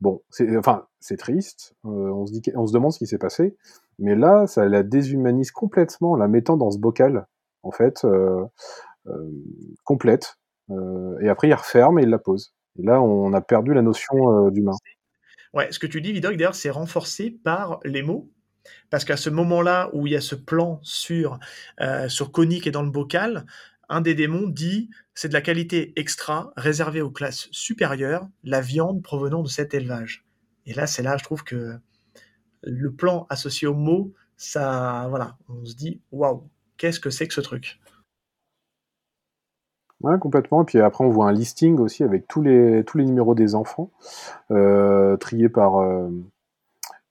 Bon, 0.02 0.24
c'est 0.32 0.58
enfin, 0.58 0.88
c'est 1.00 1.18
triste. 1.18 1.76
euh, 1.86 1.90
on 1.90 2.26
se 2.26 2.32
dit, 2.34 2.42
que- 2.42 2.52
on 2.56 2.66
se 2.66 2.74
demande 2.74 2.92
ce 2.94 2.98
qui 2.98 3.06
s'est 3.06 3.20
passé, 3.20 3.56
mais 4.00 4.16
là, 4.16 4.48
ça 4.48 4.68
la 4.68 4.82
déshumanise 4.82 5.52
complètement 5.52 6.12
en 6.14 6.16
la 6.16 6.28
mettant 6.28 6.58
dans 6.58 6.72
ce 6.72 6.80
bocal, 6.80 7.28
en 7.62 7.70
fait, 7.72 8.04
euh, 8.06 8.44
euh, 9.08 9.30
complète. 9.84 10.36
Et 11.22 11.30
après, 11.30 11.48
il 11.48 11.54
referme 11.54 12.00
et 12.00 12.04
il 12.04 12.10
la 12.10 12.18
pose. 12.20 12.54
Et 12.80 12.84
là, 12.84 13.02
on 13.02 13.32
a 13.34 13.42
perdu 13.42 13.74
la 13.74 13.82
notion 13.84 14.50
d'humain. 14.50 14.76
Ouais, 15.54 15.72
ce 15.72 15.78
que 15.80 15.88
tu 15.88 16.00
dis, 16.02 16.12
Vidoc, 16.14 16.38
d'ailleurs, 16.38 16.56
c'est 16.56 16.70
renforcé 16.72 17.30
par 17.32 17.80
les 17.84 18.02
mots. 18.04 18.30
Parce 18.90 19.06
qu'à 19.06 19.18
ce 19.18 19.30
moment-là 19.30 19.90
où 19.94 20.08
il 20.08 20.14
y 20.14 20.16
a 20.16 20.22
ce 20.22 20.36
plan 20.36 20.80
sur, 20.84 21.40
euh, 21.82 22.10
sur 22.10 22.32
dans 22.32 22.84
le 22.84 22.90
bocal, 22.90 23.46
un 23.90 24.02
des 24.02 24.14
démons 24.14 24.48
dit 24.48 24.90
c'est 25.14 25.30
de 25.30 25.34
la 25.34 25.42
qualité 25.42 25.94
extra 25.96 26.54
réservée 26.56 27.02
aux 27.02 27.12
classes 27.12 27.50
supérieures, 27.52 28.28
la 28.44 28.62
viande 28.62 29.02
provenant 29.04 29.44
de 29.44 29.50
cet 29.50 29.74
élevage. 29.74 30.26
Et 30.66 30.74
là, 30.74 30.88
c'est 30.88 31.04
là, 31.04 31.18
je 31.18 31.24
trouve 31.24 31.44
que 31.44 31.78
le 32.64 32.94
plan 32.94 33.26
associé 33.30 33.68
aux 33.68 33.74
mots, 33.74 34.14
ça, 34.38 35.08
voilà, 35.10 35.38
on 35.50 35.66
se 35.66 35.76
dit 35.76 36.02
waouh, 36.12 36.48
qu'est-ce 36.78 37.00
que 37.00 37.10
c'est 37.10 37.28
que 37.28 37.34
ce 37.34 37.42
truc? 37.42 37.80
Ouais, 40.02 40.18
complètement. 40.18 40.62
Et 40.62 40.66
puis 40.66 40.80
après, 40.80 41.04
on 41.04 41.10
voit 41.10 41.28
un 41.28 41.34
listing 41.34 41.78
aussi 41.80 42.04
avec 42.04 42.28
tous 42.28 42.42
les, 42.42 42.84
tous 42.86 42.98
les 42.98 43.06
numéros 43.06 43.36
des 43.36 43.54
enfants, 43.56 43.92
euh, 44.52 45.18
triés 45.18 45.50
par, 45.50 45.78
euh, 45.78 46.10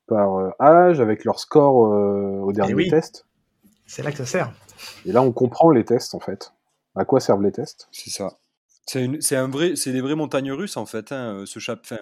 par 0.08 0.36
euh, 0.38 0.50
âge, 0.60 1.00
avec 1.00 1.24
leur 1.24 1.38
score 1.38 1.92
euh, 1.92 2.40
au 2.42 2.52
dernier 2.52 2.74
oui. 2.74 2.88
test. 2.88 3.26
C'est 3.86 4.02
là 4.02 4.10
que 4.10 4.18
ça 4.18 4.26
sert. 4.26 4.52
Et 5.06 5.12
là, 5.12 5.22
on 5.22 5.32
comprend 5.32 5.70
les 5.70 5.84
tests, 5.84 6.14
en 6.14 6.20
fait. 6.20 6.52
À 6.96 7.04
quoi 7.04 7.20
servent 7.20 7.42
les 7.42 7.52
tests? 7.52 7.88
C'est 7.92 8.10
ça. 8.10 8.38
C'est 8.86 9.04
une- 9.04 9.20
c'est 9.20 9.36
un 9.36 9.48
vrai, 9.48 9.76
c'est 9.76 9.92
des 9.92 10.00
vraies 10.00 10.14
montagnes 10.14 10.50
russes 10.52 10.76
en 10.78 10.86
fait. 10.86 11.12
hein, 11.12 11.44
Ce, 11.46 11.58
chap- 11.60 11.80
enfin, 11.84 11.98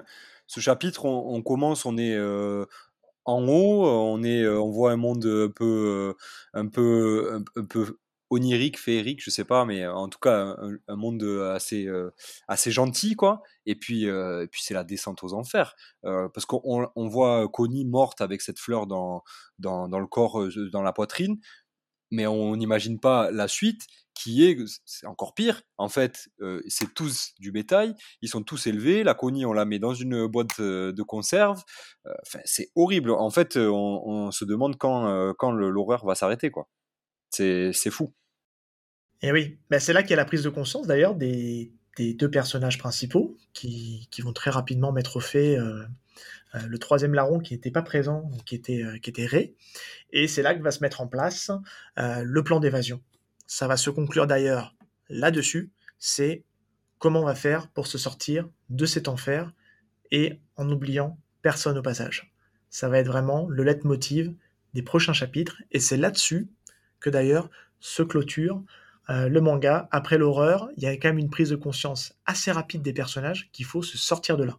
ce 0.47 0.61
chapitre, 0.61 1.05
on, 1.05 1.35
on 1.35 1.43
commence, 1.43 1.85
on 1.85 1.99
est 1.99 2.15
euh, 2.15 2.65
en 3.25 3.43
haut, 3.49 3.85
on 3.87 4.23
est, 4.23 4.43
euh, 4.43 4.61
on 4.61 4.71
voit 4.71 4.93
un 4.93 4.97
monde 4.97 5.27
un 5.27 5.51
peu, 5.51 6.15
euh, 6.15 6.15
un 6.55 6.67
peu, 6.69 7.31
un, 7.35 7.61
un 7.61 7.65
peu 7.65 7.99
onirique, 8.31 8.79
féerique, 8.79 9.23
je 9.23 9.31
sais 9.31 9.45
pas, 9.45 9.65
mais 9.65 9.83
euh, 9.85 9.95
en 9.95 10.09
tout 10.09 10.19
cas 10.19 10.57
un, 10.89 10.97
monde 10.97 11.23
assez, 11.55 11.87
euh, 11.87 12.11
assez 12.49 12.71
gentil 12.71 13.15
quoi. 13.17 13.43
Et 13.67 13.75
puis, 13.77 14.09
euh, 14.09 14.43
et 14.45 14.49
puis 14.49 14.63
c'est 14.65 14.75
la 14.75 14.85
descente 14.85 15.23
aux 15.25 15.33
enfers, 15.35 15.75
Euh, 16.05 16.29
parce 16.33 16.47
qu'on 16.47 16.61
on- 16.97 17.09
voit 17.09 17.49
Connie 17.49 17.85
morte 17.85 18.21
avec 18.21 18.43
cette 18.43 18.59
fleur 18.59 18.87
dans, 18.87 19.23
dans, 19.59 19.89
dans 19.89 19.99
le 20.01 20.07
corps, 20.07 20.41
euh, 20.43 20.71
dans 20.71 20.83
la 20.83 20.93
poitrine 20.93 21.39
mais 22.11 22.27
on 22.27 22.57
n'imagine 22.57 23.01
pas 23.01 23.31
la 23.31 23.49
suite 23.49 23.83
qui 24.15 24.45
est, 24.47 24.57
c'est 24.87 25.07
encore 25.07 25.35
pire, 25.35 25.61
en 25.77 25.89
fait, 25.91 26.29
euh, 26.41 26.63
c'est 26.69 26.95
tous 26.95 27.33
du 27.39 27.53
bétail, 27.53 27.95
ils 28.23 28.29
sont 28.31 28.43
tous 28.43 28.67
élevés, 28.67 29.05
la 29.05 29.13
Connie, 29.15 29.45
on 29.45 29.53
la 29.53 29.67
met 29.67 29.79
dans 29.79 29.93
une 29.95 30.27
boîte 30.27 30.59
euh, 30.61 30.93
de 30.93 31.03
conserve, 31.03 31.63
euh, 32.07 32.15
c'est 32.47 32.71
horrible, 32.77 33.11
en 33.11 33.31
fait, 33.31 33.57
euh, 33.59 33.69
on, 33.69 34.03
on 34.07 34.31
se 34.31 34.45
demande 34.47 34.77
quand, 34.79 35.07
euh, 35.09 35.33
quand 35.39 35.51
l'horreur 35.53 36.07
va 36.07 36.15
s'arrêter, 36.15 36.51
quoi. 36.51 36.67
C'est 37.73 37.91
fou. 37.91 38.13
Et 39.23 39.33
oui, 39.33 39.59
ben, 39.71 39.81
c'est 39.81 39.93
là 39.93 40.03
qu'il 40.03 40.11
y 40.11 40.15
a 40.15 40.17
la 40.17 40.25
prise 40.25 40.43
de 40.43 40.51
conscience 40.51 40.87
d'ailleurs 40.87 41.15
des, 41.15 41.73
deux 41.99 42.31
personnages 42.31 42.79
principaux 42.79 43.37
qui, 43.53 44.09
vont 44.19 44.33
très 44.33 44.51
rapidement 44.51 44.93
mettre 44.93 45.17
au 45.17 45.21
fait 45.21 45.59
euh, 45.59 45.85
euh, 46.55 46.61
le 46.67 46.79
troisième 46.79 47.15
larron 47.15 47.39
qui 47.39 47.55
n'était 47.55 47.71
pas 47.71 47.83
présent, 47.83 48.31
qui 48.45 48.55
était, 48.55 48.83
euh, 48.83 48.99
qui 48.99 49.11
était 49.11 49.27
Ray. 49.27 49.55
Et 50.11 50.29
c'est 50.29 50.43
là 50.43 50.55
que 50.55 50.63
va 50.63 50.71
se 50.71 50.81
mettre 50.81 51.01
en 51.01 51.07
place 51.07 51.51
euh, 51.99 52.23
le 52.25 52.45
plan 52.45 52.61
d'évasion. 52.61 53.03
Ça 53.47 53.67
va 53.67 53.77
se 53.77 53.91
conclure 53.91 54.27
d'ailleurs 54.27 54.75
là-dessus, 55.09 55.71
c'est 55.99 56.45
comment 56.99 57.21
on 57.21 57.27
va 57.27 57.35
faire 57.35 57.69
pour 57.69 57.87
se 57.87 57.99
sortir 57.99 58.49
de 58.71 58.87
cet 58.87 59.09
enfer 59.09 59.53
et 60.11 60.41
en 60.57 60.65
n'oubliant 60.65 61.19
personne 61.43 61.79
au 61.79 61.83
passage. 61.83 62.33
Ça 62.71 62.89
va 62.89 62.99
être 62.99 63.07
vraiment 63.07 63.47
le 63.49 63.63
leitmotiv 63.63 64.35
des 64.75 64.83
prochains 64.83 65.13
chapitres 65.13 65.63
et 65.71 65.81
c'est 65.81 65.97
là-dessus 65.97 66.49
que 67.01 67.11
d'ailleurs 67.11 67.51
se 67.81 68.03
clôture 68.03 68.63
euh, 69.11 69.29
le 69.29 69.41
manga. 69.41 69.89
Après 69.93 70.19
l'horreur, 70.19 70.69
il 70.77 70.83
y 70.83 70.87
a 70.87 70.93
quand 70.97 71.09
même 71.09 71.19
une 71.19 71.31
prise 71.31 71.51
de 71.51 71.57
conscience 71.57 72.15
assez 72.27 72.51
rapide 72.53 72.83
des 72.83 72.93
personnages 72.93 73.49
qu'il 73.53 73.65
faut 73.67 73.83
se 73.83 73.99
sortir 73.99 74.37
de 74.37 74.45
là. 74.45 74.59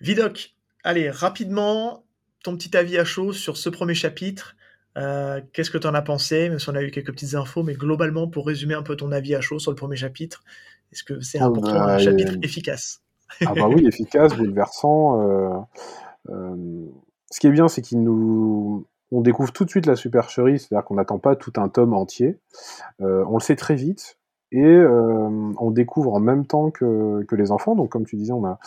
Vidoc, 0.00 0.54
allez, 0.84 1.10
rapidement, 1.10 2.04
ton 2.42 2.56
petit 2.56 2.76
avis 2.76 2.98
à 2.98 3.04
chaud 3.04 3.32
sur 3.32 3.56
ce 3.56 3.68
premier 3.68 3.94
chapitre. 3.94 4.56
Euh, 4.96 5.40
Qu'est-ce 5.52 5.70
que 5.70 5.78
tu 5.78 5.86
en 5.86 5.94
as 5.94 6.02
pensé? 6.02 6.48
Même 6.48 6.58
si 6.58 6.68
on 6.68 6.74
a 6.74 6.82
eu 6.82 6.90
quelques 6.90 7.12
petites 7.12 7.34
infos, 7.34 7.62
mais 7.62 7.74
globalement, 7.74 8.28
pour 8.28 8.46
résumer 8.46 8.74
un 8.74 8.82
peu 8.82 8.96
ton 8.96 9.12
avis 9.12 9.34
à 9.34 9.40
chaud 9.40 9.58
sur 9.58 9.70
le 9.70 9.76
premier 9.76 9.96
chapitre, 9.96 10.44
est-ce 10.92 11.04
que 11.04 11.20
c'est 11.20 11.40
toi 11.64 11.82
bah, 11.82 11.94
un 11.94 11.98
il- 11.98 11.98
chapitre 11.98 12.38
efficace? 12.42 13.02
Ah 13.44 13.54
bah 13.54 13.68
oui, 13.68 13.86
efficace, 13.86 14.34
bouleversant. 14.34 15.20
euh, 15.22 15.58
euh, 16.30 16.86
ce 17.30 17.40
qui 17.40 17.46
est 17.46 17.50
bien, 17.52 17.68
c'est 17.68 17.82
qu'il 17.82 18.02
nous... 18.02 18.86
On 19.12 19.20
découvre 19.20 19.52
tout 19.52 19.64
de 19.64 19.70
suite 19.70 19.86
la 19.86 19.96
supercherie, 19.96 20.58
c'est-à-dire 20.58 20.84
qu'on 20.84 20.96
n'attend 20.96 21.18
pas 21.18 21.36
tout 21.36 21.52
un 21.56 21.68
tome 21.68 21.94
entier. 21.94 22.40
Euh, 23.00 23.24
on 23.28 23.34
le 23.34 23.40
sait 23.40 23.56
très 23.56 23.76
vite, 23.76 24.18
et 24.50 24.64
euh, 24.64 25.52
on 25.58 25.70
découvre 25.70 26.14
en 26.14 26.20
même 26.20 26.46
temps 26.46 26.70
que, 26.70 27.24
les 27.32 27.50
enfants. 27.52 27.76
Donc, 27.76 27.90
comme 27.90 28.04
tu 28.04 28.16
disais, 28.16 28.32
on 28.32 28.44
a, 28.44 28.58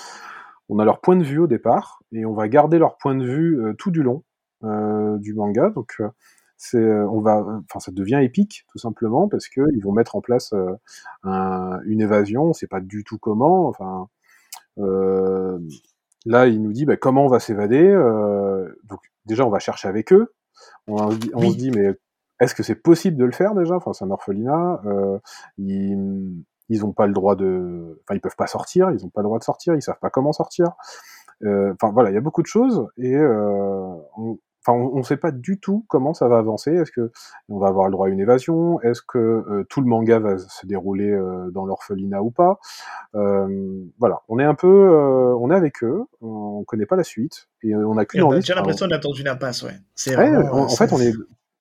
leur 0.69 1.01
point 1.01 1.17
de 1.17 1.23
vue 1.23 1.39
au 1.39 1.47
départ, 1.47 2.01
et 2.13 2.25
on 2.25 2.33
va 2.33 2.47
garder 2.47 2.79
leur 2.79 2.97
point 2.97 3.15
de 3.15 3.25
vue 3.25 3.61
euh, 3.61 3.73
tout 3.73 3.91
du 3.91 4.03
long 4.03 4.23
du 4.61 5.33
manga. 5.33 5.69
Donc, 5.69 6.01
on 6.73 7.21
va, 7.21 7.45
enfin, 7.69 7.79
ça 7.79 7.91
devient 7.93 8.19
épique, 8.21 8.65
tout 8.69 8.77
simplement, 8.77 9.29
parce 9.29 9.47
que 9.47 9.61
ils 9.73 9.81
vont 9.81 9.93
mettre 9.93 10.17
en 10.17 10.21
place 10.21 10.53
un- 11.23 11.79
une 11.85 12.01
évasion. 12.01 12.43
On 12.43 12.53
sait 12.53 12.67
pas 12.67 12.81
du 12.81 13.05
tout 13.05 13.17
comment. 13.17 13.73
Là, 16.25 16.47
il 16.47 16.61
nous 16.61 16.73
dit 16.73 16.85
bah, 16.85 16.97
comment 16.97 17.25
on 17.25 17.29
va 17.29 17.39
s'évader. 17.39 17.87
Déjà, 19.29 19.45
on 19.45 19.49
va 19.49 19.59
chercher 19.59 19.87
avec 19.87 20.11
eux. 20.11 20.33
On, 20.87 21.11
se 21.11 21.15
dit- 21.17 21.31
on 21.33 21.39
Oui. 21.41 21.51
se 21.53 21.57
dit, 21.57 21.71
mais 21.71 21.97
est-ce 22.41 22.53
que 22.55 22.63
c'est 22.63 22.75
possible 22.75 23.15
de 23.15 23.23
le 23.25 23.31
faire 23.31 23.55
déjà? 23.55 23.75
Enfin, 23.75 23.93
c'est 23.93 24.03
un 24.03 24.11
orphelinat. 24.11 24.81
euh, 24.85 25.17
ils, 25.57 26.43
ils 26.67 26.85
ont 26.85 26.91
pas 26.91 27.07
le 27.07 27.13
droit 27.13 27.35
de, 27.35 28.01
enfin, 28.03 28.15
ils 28.15 28.21
peuvent 28.21 28.35
pas 28.35 28.47
sortir. 28.47 28.91
Ils 28.91 29.05
ont 29.05 29.09
pas 29.09 29.21
le 29.21 29.25
droit 29.25 29.39
de 29.39 29.43
sortir. 29.43 29.75
Ils 29.75 29.81
savent 29.81 29.99
pas 30.01 30.09
comment 30.09 30.33
sortir. 30.33 30.71
Euh, 31.43 31.73
Enfin, 31.73 31.93
voilà, 31.93 32.09
il 32.11 32.15
y 32.15 32.17
a 32.17 32.21
beaucoup 32.21 32.41
de 32.41 32.47
choses 32.47 32.87
et 32.97 33.15
euh, 33.15 33.95
on, 34.17 34.37
Enfin, 34.65 34.77
on 34.77 34.97
ne 34.97 35.03
sait 35.03 35.17
pas 35.17 35.31
du 35.31 35.57
tout 35.59 35.85
comment 35.87 36.13
ça 36.13 36.27
va 36.27 36.37
avancer. 36.37 36.71
Est-ce 36.71 36.91
que 36.91 37.11
on 37.47 37.59
va 37.59 37.67
avoir 37.67 37.85
le 37.85 37.91
droit 37.93 38.07
à 38.07 38.09
une 38.09 38.19
évasion? 38.19 38.81
Est-ce 38.81 39.01
que 39.01 39.17
euh, 39.17 39.63
tout 39.69 39.79
le 39.81 39.87
manga 39.87 40.19
va 40.19 40.37
se 40.37 40.67
dérouler 40.67 41.09
euh, 41.09 41.49
dans 41.51 41.65
l'orphelinat 41.65 42.21
ou 42.21 42.29
pas? 42.29 42.59
Euh, 43.15 43.83
Voilà, 43.99 44.21
on 44.27 44.37
est 44.37 44.43
un 44.43 44.55
peu, 44.55 44.67
on 44.67 45.49
est 45.49 45.55
avec 45.55 45.83
eux, 45.83 46.03
on 46.21 46.63
connaît 46.65 46.85
pas 46.85 46.95
la 46.97 47.03
suite 47.03 47.47
et 47.63 47.73
on 47.75 47.97
a 47.97 48.05
qu'une 48.05 48.21
on 48.21 48.25
a 48.25 48.27
envie. 48.27 48.39
déjà 48.41 48.55
l'impression 48.55 48.87
d'être 48.87 49.03
dans 49.03 49.13
une 49.13 49.27
impasse, 49.29 49.63
ouais. 49.63 49.79
C'est 49.95 50.15
Ouais, 50.15 50.29
vraiment, 50.29 50.51
en, 50.53 50.57
euh, 50.59 50.65
en 50.65 50.75
fait, 50.75 50.91
on 50.91 50.99
est, 50.99 51.13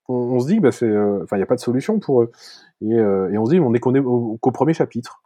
on, 0.09 0.15
on 0.15 0.41
se 0.41 0.49
dit 0.49 0.59
bah, 0.61 0.73
c'est, 0.73 0.91
enfin, 1.23 1.37
il 1.37 1.39
n'y 1.39 1.45
a 1.45 1.47
pas 1.47 1.55
de 1.57 1.61
solution 1.61 2.01
pour 2.01 2.23
eux, 2.23 2.33
et, 2.83 2.91
et 2.95 3.39
on 3.39 3.45
se 3.47 3.51
dit 3.53 3.61
on 3.61 3.73
est 3.75 3.79
qu'on 3.81 3.95
est 3.95 4.01
au- 4.01 4.39
qu'au 4.41 4.51
premier 4.51 4.75
chapitre. 4.75 5.23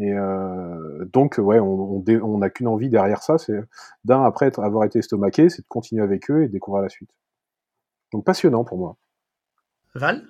Et 0.00 0.12
euh, 0.12 1.04
donc, 1.12 1.36
ouais, 1.38 1.60
on, 1.60 1.96
on, 1.96 2.00
dé- 2.00 2.20
on 2.20 2.38
n'a 2.38 2.50
qu'une 2.50 2.68
envie 2.68 2.88
derrière 2.88 3.22
ça, 3.22 3.38
c'est 3.38 3.60
d'un 4.04 4.22
après 4.24 4.46
être- 4.46 4.60
avoir 4.62 4.84
été 4.84 4.98
estomaqué, 4.98 5.48
c'est 5.50 5.62
de 5.62 5.68
continuer 5.68 6.02
avec 6.02 6.30
eux 6.30 6.42
et 6.42 6.48
de 6.48 6.52
découvrir 6.52 6.82
la 6.82 6.88
suite. 6.88 7.10
Donc 8.12 8.24
passionnant 8.24 8.64
pour 8.64 8.78
moi. 8.78 8.96
Val? 9.94 10.24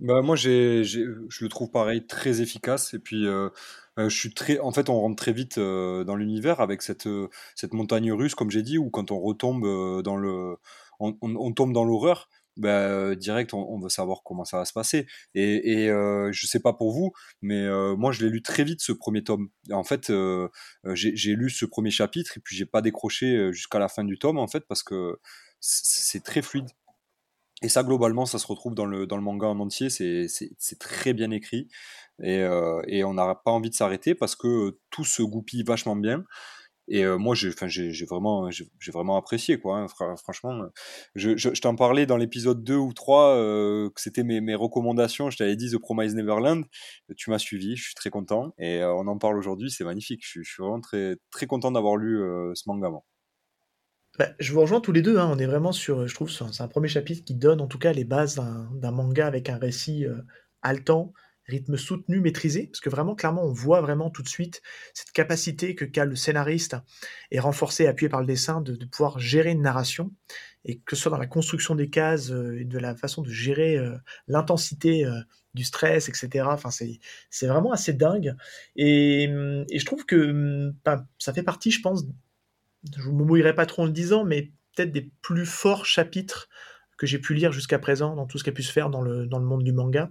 Bah, 0.00 0.22
moi, 0.22 0.34
j'ai, 0.36 0.82
j'ai- 0.84 1.06
je 1.28 1.44
le 1.44 1.48
trouve 1.48 1.70
pareil, 1.70 2.06
très 2.06 2.40
efficace. 2.40 2.94
Et 2.94 2.98
puis, 2.98 3.26
euh, 3.26 3.48
euh, 3.98 4.08
je 4.08 4.18
suis 4.18 4.34
très, 4.34 4.58
en 4.58 4.72
fait, 4.72 4.88
on 4.90 5.00
rentre 5.00 5.16
très 5.16 5.32
vite 5.32 5.58
euh, 5.58 6.04
dans 6.04 6.16
l'univers 6.16 6.60
avec 6.60 6.82
cette, 6.82 7.08
cette 7.54 7.72
montagne 7.74 8.12
russe, 8.12 8.34
comme 8.34 8.50
j'ai 8.50 8.62
dit, 8.62 8.76
où 8.76 8.90
quand 8.90 9.12
on 9.12 9.20
retombe 9.20 9.64
euh, 9.64 10.02
dans 10.02 10.16
le, 10.16 10.56
on, 10.98 11.16
on- 11.22 11.36
on 11.36 11.52
tombe 11.52 11.72
dans 11.72 11.84
l'horreur, 11.84 12.28
bah, 12.56 13.14
direct, 13.14 13.54
on, 13.54 13.78
veut 13.78 13.88
savoir 13.88 14.22
comment 14.24 14.44
ça 14.44 14.58
va 14.58 14.64
se 14.64 14.72
passer. 14.72 15.06
Et, 15.34 15.82
et 15.82 15.90
euh, 15.90 16.30
je 16.32 16.46
sais 16.46 16.60
pas 16.60 16.72
pour 16.72 16.92
vous, 16.92 17.12
mais 17.42 17.66
moi, 17.96 18.12
je 18.12 18.24
l'ai 18.24 18.30
lu 18.30 18.42
très 18.42 18.64
vite 18.64 18.80
ce 18.80 18.92
premier 18.92 19.24
tome. 19.24 19.48
En 19.72 19.84
fait, 19.84 20.12
j'ai, 20.92 21.34
lu 21.34 21.50
ce 21.50 21.64
premier 21.64 21.90
chapitre 21.90 22.38
et 22.38 22.40
puis 22.40 22.56
j'ai 22.56 22.66
pas 22.66 22.82
décroché 22.82 23.52
jusqu'à 23.52 23.78
la 23.78 23.88
fin 23.88 24.04
du 24.04 24.18
tome, 24.18 24.38
en 24.38 24.46
fait, 24.46 24.64
parce 24.68 24.82
que 24.82 25.18
c'est 25.60 26.22
très 26.22 26.42
fluide. 26.42 26.68
Et 27.62 27.68
ça, 27.68 27.82
globalement, 27.82 28.26
ça 28.26 28.38
se 28.38 28.46
retrouve 28.46 28.74
dans 28.74 28.86
le, 28.86 29.06
dans 29.06 29.16
le 29.16 29.22
manga 29.22 29.46
en 29.46 29.58
entier. 29.58 29.88
C'est 29.90 30.78
très 30.78 31.12
bien 31.14 31.30
écrit. 31.30 31.68
Et, 32.22 32.44
et 32.86 33.04
on 33.04 33.14
n'a 33.14 33.34
pas 33.34 33.50
envie 33.50 33.70
de 33.70 33.74
s'arrêter 33.74 34.14
parce 34.14 34.36
que 34.36 34.78
tout 34.90 35.04
se 35.04 35.22
goupille 35.22 35.64
vachement 35.64 35.96
bien. 35.96 36.24
Et 36.88 37.04
euh, 37.04 37.16
moi, 37.16 37.34
j'ai, 37.34 37.50
vraiment, 38.04 38.48
vraiment 38.92 39.16
apprécié, 39.16 39.58
quoi. 39.58 39.78
hein. 39.78 39.88
Fra- 39.88 40.16
franchement, 40.16 40.64
je, 41.14 41.36
je, 41.36 41.48
t'en 41.60 41.76
parlais 41.76 42.06
dans 42.06 42.16
l'épisode 42.16 42.62
2 42.62 42.76
ou 42.76 42.92
3, 42.92 43.36
euh, 43.36 43.88
que 43.90 44.00
c'était 44.00 44.22
mes, 44.22 44.54
recommandations. 44.54 45.30
Je 45.30 45.38
t'avais 45.38 45.56
dit 45.56 45.70
The 45.70 45.78
Promise 45.78 46.14
Neverland. 46.14 46.64
Tu 47.16 47.30
m'as 47.30 47.38
suivi, 47.38 47.76
je 47.76 47.84
suis 47.84 47.94
très 47.94 48.10
content. 48.10 48.54
Et 48.58 48.78
euh, 48.82 48.92
on 48.94 49.06
en 49.06 49.18
parle 49.18 49.38
aujourd'hui, 49.38 49.70
c'est 49.70 49.84
magnifique. 49.84 50.22
Je, 50.24 50.42
suis- 50.42 50.62
vraiment 50.62 50.80
très, 50.80 51.16
très 51.30 51.46
content 51.46 51.70
d'avoir 51.70 51.96
lu 51.96 52.20
euh, 52.20 52.52
ce 52.54 52.64
manga, 52.68 52.90
moi. 52.90 53.04
Bah, 54.18 54.28
je 54.38 54.52
vous 54.52 54.60
rejoins 54.60 54.80
tous 54.80 54.92
les 54.92 55.02
deux, 55.02 55.18
hein, 55.18 55.28
on 55.32 55.38
est 55.38 55.46
vraiment 55.46 55.72
sur, 55.72 56.06
je 56.06 56.14
trouve, 56.14 56.30
c'est 56.30 56.60
un 56.62 56.68
premier 56.68 56.86
chapitre 56.86 57.24
qui 57.24 57.34
donne 57.34 57.60
en 57.60 57.66
tout 57.66 57.80
cas 57.80 57.92
les 57.92 58.04
bases 58.04 58.36
d'un 58.36 58.90
manga 58.92 59.26
avec 59.26 59.48
un 59.48 59.58
récit 59.58 60.06
euh, 60.06 60.22
haletant, 60.62 61.12
rythme 61.46 61.76
soutenu, 61.76 62.20
maîtrisé, 62.20 62.68
parce 62.68 62.80
que 62.80 62.88
vraiment, 62.88 63.14
clairement, 63.14 63.44
on 63.44 63.52
voit 63.52 63.80
vraiment 63.80 64.10
tout 64.10 64.22
de 64.22 64.28
suite 64.28 64.62
cette 64.94 65.12
capacité 65.12 65.74
que 65.74 65.84
qu'a 65.84 66.04
le 66.04 66.16
scénariste 66.16 66.76
et 67.30 67.38
renforcée, 67.38 67.86
appuyée 67.86 68.08
par 68.08 68.20
le 68.20 68.26
dessin, 68.26 68.60
de, 68.60 68.84
pouvoir 68.86 69.18
gérer 69.18 69.50
une 69.50 69.62
narration, 69.62 70.12
et 70.64 70.78
que 70.80 70.96
ce 70.96 71.02
soit 71.02 71.10
dans 71.10 71.18
la 71.18 71.26
construction 71.26 71.74
des 71.74 71.90
cases 71.90 72.30
euh, 72.30 72.60
et 72.60 72.64
de 72.64 72.78
la 72.78 72.94
façon 72.96 73.22
de 73.22 73.28
gérer 73.28 73.76
euh, 73.76 73.96
l'intensité 74.28 75.04
euh, 75.04 75.20
du 75.54 75.64
stress, 75.64 76.08
etc. 76.08 76.46
Enfin, 76.48 76.70
c'est 76.70 77.46
vraiment 77.46 77.72
assez 77.72 77.92
dingue, 77.92 78.34
et, 78.76 79.28
hum, 79.28 79.64
et 79.68 79.78
je 79.78 79.86
trouve 79.86 80.06
que 80.06 80.30
hum, 80.30 80.74
ça 81.18 81.32
fait 81.32 81.42
partie, 81.42 81.70
je 81.70 81.80
pense, 81.80 82.04
je 82.96 83.10
ne 83.10 83.14
me 83.14 83.24
mouillerai 83.24 83.54
pas 83.54 83.66
trop 83.66 83.82
en 83.82 83.86
le 83.86 83.92
disant, 83.92 84.24
mais 84.24 84.52
peut-être 84.74 84.92
des 84.92 85.10
plus 85.22 85.46
forts 85.46 85.86
chapitres 85.86 86.48
que 86.96 87.06
j'ai 87.06 87.18
pu 87.18 87.34
lire 87.34 87.52
jusqu'à 87.52 87.78
présent 87.78 88.14
dans 88.14 88.26
tout 88.26 88.38
ce 88.38 88.44
qui 88.44 88.50
a 88.50 88.52
pu 88.52 88.62
se 88.62 88.72
faire 88.72 88.90
dans 88.90 89.02
le, 89.02 89.26
dans 89.26 89.38
le 89.38 89.44
monde 89.44 89.62
du 89.62 89.72
manga. 89.72 90.10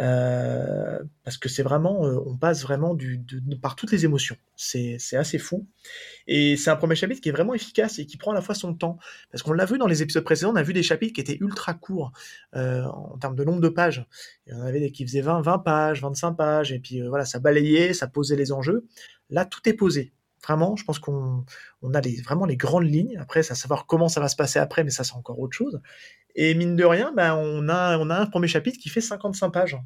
Euh, 0.00 0.98
parce 1.24 1.36
que 1.36 1.48
c'est 1.48 1.62
vraiment, 1.62 2.06
euh, 2.06 2.18
on 2.26 2.36
passe 2.36 2.62
vraiment 2.62 2.94
du, 2.94 3.22
par 3.60 3.76
toutes 3.76 3.92
les 3.92 4.04
émotions. 4.04 4.36
C'est 4.56 4.98
assez 5.12 5.38
fou. 5.38 5.66
Et 6.26 6.56
c'est 6.56 6.70
un 6.70 6.76
premier 6.76 6.94
chapitre 6.94 7.20
qui 7.20 7.28
est 7.28 7.32
vraiment 7.32 7.54
efficace 7.54 7.98
et 7.98 8.06
qui 8.06 8.16
prend 8.16 8.32
à 8.32 8.34
la 8.34 8.42
fois 8.42 8.54
son 8.54 8.74
temps. 8.74 8.98
Parce 9.30 9.42
qu'on 9.42 9.52
l'a 9.52 9.64
vu 9.64 9.78
dans 9.78 9.86
les 9.86 10.02
épisodes 10.02 10.24
précédents, 10.24 10.52
on 10.52 10.56
a 10.56 10.62
vu 10.62 10.72
des 10.72 10.82
chapitres 10.82 11.14
qui 11.14 11.20
étaient 11.20 11.38
ultra 11.40 11.74
courts 11.74 12.12
euh, 12.54 12.84
en 12.84 13.18
termes 13.18 13.36
de 13.36 13.44
nombre 13.44 13.60
de 13.60 13.68
pages. 13.68 14.06
Il 14.46 14.54
y 14.54 14.56
en 14.56 14.62
avait 14.62 14.80
des 14.80 14.92
qui 14.92 15.04
faisaient 15.06 15.20
20, 15.20 15.42
20 15.42 15.58
pages, 15.58 16.02
25 16.02 16.32
pages, 16.32 16.72
et 16.72 16.78
puis 16.78 17.00
voilà, 17.02 17.24
ça 17.24 17.38
balayait, 17.38 17.92
ça 17.92 18.06
posait 18.06 18.36
les 18.36 18.52
enjeux. 18.52 18.84
Là, 19.30 19.44
tout 19.44 19.66
est 19.68 19.74
posé. 19.74 20.12
Vraiment, 20.44 20.76
je 20.76 20.84
pense 20.84 20.98
qu'on 20.98 21.44
on 21.82 21.94
a 21.94 22.00
vraiment 22.24 22.46
les 22.46 22.56
grandes 22.56 22.88
lignes. 22.88 23.16
Après, 23.18 23.42
c'est 23.42 23.52
à 23.52 23.56
savoir 23.56 23.86
comment 23.86 24.08
ça 24.08 24.20
va 24.20 24.28
se 24.28 24.36
passer 24.36 24.58
après, 24.58 24.82
mais 24.84 24.90
ça, 24.90 25.04
c'est 25.04 25.14
encore 25.14 25.38
autre 25.38 25.56
chose. 25.56 25.80
Et 26.34 26.54
mine 26.54 26.76
de 26.76 26.84
rien, 26.84 27.12
ben, 27.14 27.34
on, 27.34 27.68
a, 27.68 27.96
un 27.96 28.26
premier 28.26 28.48
chapitre 28.48 28.78
qui 28.78 28.88
fait 28.88 29.00
55 29.00 29.50
pages. 29.50 29.76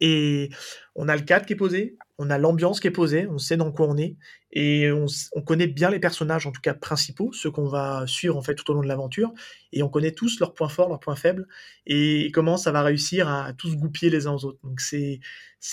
Et 0.00 0.48
on 0.94 1.08
a 1.08 1.16
le 1.16 1.22
cadre 1.22 1.44
qui 1.44 1.52
est 1.52 1.56
posé, 1.56 1.98
on 2.16 2.30
a 2.30 2.38
l'ambiance 2.38 2.80
qui 2.80 2.86
est 2.86 2.90
posée, 2.90 3.26
on 3.26 3.36
sait 3.36 3.58
dans 3.58 3.70
quoi 3.70 3.86
on 3.86 3.98
est, 3.98 4.16
et 4.50 4.90
on, 4.90 5.06
connaît 5.42 5.66
bien 5.66 5.90
les 5.90 5.98
personnages, 5.98 6.46
en 6.46 6.52
tout 6.52 6.62
cas 6.62 6.72
principaux, 6.72 7.34
ceux 7.34 7.50
qu'on 7.50 7.68
va 7.68 8.06
suivre 8.06 8.42
tout 8.54 8.70
au 8.70 8.74
long 8.74 8.80
de 8.80 8.88
l'aventure, 8.88 9.34
et 9.72 9.82
on 9.82 9.90
connaît 9.90 10.12
tous 10.12 10.40
leurs 10.40 10.54
points 10.54 10.70
forts, 10.70 10.88
leurs 10.88 11.00
points 11.00 11.16
faibles, 11.16 11.46
et 11.84 12.30
comment 12.32 12.56
ça 12.56 12.72
va 12.72 12.82
réussir 12.82 13.28
à, 13.28 13.52
tous 13.52 13.76
goupiller 13.76 14.10
les 14.10 14.26
uns 14.26 14.32
aux 14.32 14.46
autres. 14.46 14.58
Donc 14.64 14.80
c'est 14.80 15.20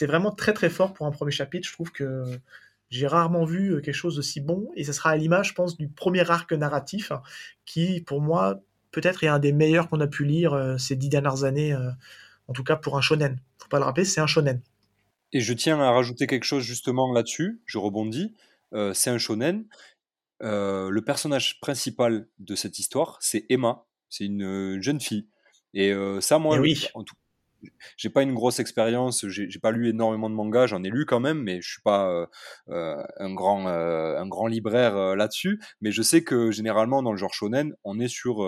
vraiment 0.05 0.31
très 0.31 0.51
très 0.51 0.69
fort 0.69 0.93
pour 0.93 1.05
un 1.05 1.11
premier 1.11 1.31
chapitre. 1.31 1.65
Je 1.65 1.73
trouve 1.73 1.93
que 1.93 2.25
j'ai 2.91 3.07
rarement 3.07 3.45
vu 3.45 3.81
quelque 3.81 3.95
chose 3.95 4.17
d'aussi 4.17 4.39
bon, 4.39 4.69
et 4.75 4.83
ça 4.83 4.93
sera 4.93 5.09
à 5.09 5.15
l'image, 5.15 5.49
je 5.49 5.53
pense, 5.55 5.75
du 5.77 5.89
premier 5.89 6.29
arc 6.29 6.51
narratif, 6.53 7.11
qui 7.65 8.01
pour 8.01 8.21
moi 8.21 8.61
peut-être 8.91 9.23
est 9.23 9.27
un 9.27 9.39
des 9.39 9.53
meilleurs 9.53 9.89
qu'on 9.89 10.01
a 10.01 10.07
pu 10.07 10.25
lire 10.25 10.75
ces 10.77 10.95
dix 10.95 11.09
dernières 11.09 11.43
années, 11.43 11.75
en 12.47 12.53
tout 12.53 12.63
cas 12.63 12.75
pour 12.75 12.97
un 12.97 13.01
shonen. 13.01 13.39
Faut 13.57 13.69
pas 13.69 13.79
le 13.79 13.85
rappeler, 13.85 14.05
c'est 14.05 14.21
un 14.21 14.27
shonen. 14.27 14.61
Et 15.33 15.39
je 15.39 15.53
tiens 15.53 15.79
à 15.79 15.91
rajouter 15.91 16.27
quelque 16.27 16.43
chose 16.43 16.63
justement 16.63 17.11
là-dessus, 17.13 17.61
je 17.65 17.77
rebondis. 17.77 18.33
Euh, 18.73 18.93
c'est 18.93 19.09
un 19.09 19.17
shonen. 19.17 19.65
Euh, 20.43 20.89
le 20.89 21.01
personnage 21.01 21.59
principal 21.61 22.27
de 22.39 22.55
cette 22.55 22.79
histoire, 22.79 23.17
c'est 23.21 23.45
Emma. 23.49 23.85
C'est 24.09 24.25
une 24.25 24.81
jeune 24.81 24.99
fille. 24.99 25.27
Et 25.73 25.91
euh, 25.93 26.19
ça, 26.19 26.37
moi, 26.37 26.57
le- 26.57 26.63
oui. 26.63 26.87
en 26.93 27.03
tout, 27.03 27.15
j'ai 27.97 28.09
pas 28.09 28.23
une 28.23 28.33
grosse 28.33 28.59
expérience, 28.59 29.25
j'ai 29.27 29.59
pas 29.59 29.71
lu 29.71 29.89
énormément 29.89 30.29
de 30.29 30.35
mangas, 30.35 30.67
j'en 30.67 30.83
ai 30.83 30.89
lu 30.89 31.05
quand 31.05 31.19
même, 31.19 31.41
mais 31.41 31.61
je 31.61 31.71
suis 31.73 31.81
pas 31.81 32.09
euh, 32.09 32.25
euh, 32.69 33.03
un 33.17 33.33
grand 33.33 33.67
euh, 33.67 34.17
un 34.19 34.27
grand 34.27 34.47
libraire 34.47 35.15
là-dessus. 35.15 35.59
Mais 35.81 35.91
je 35.91 36.01
sais 36.01 36.23
que 36.23 36.51
généralement 36.51 37.03
dans 37.03 37.11
le 37.11 37.17
genre 37.17 37.33
shonen, 37.33 37.73
on 37.83 37.99
est 37.99 38.07
sur 38.07 38.43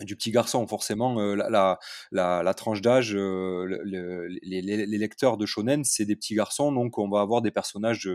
du 0.00 0.16
petit 0.16 0.32
garçon, 0.32 0.66
forcément, 0.66 1.14
la, 1.34 1.78
la, 2.10 2.54
tranche 2.54 2.80
d'âge, 2.82 3.14
le- 3.14 3.66
le- 3.84 4.26
les, 4.42 4.86
lecteurs 4.98 5.36
de 5.36 5.46
shonen, 5.46 5.84
c'est 5.84 6.04
des 6.04 6.16
petits 6.16 6.34
garçons, 6.34 6.72
donc 6.72 6.98
on 6.98 7.08
va 7.08 7.20
avoir 7.20 7.42
des 7.42 7.52
personnages 7.52 8.10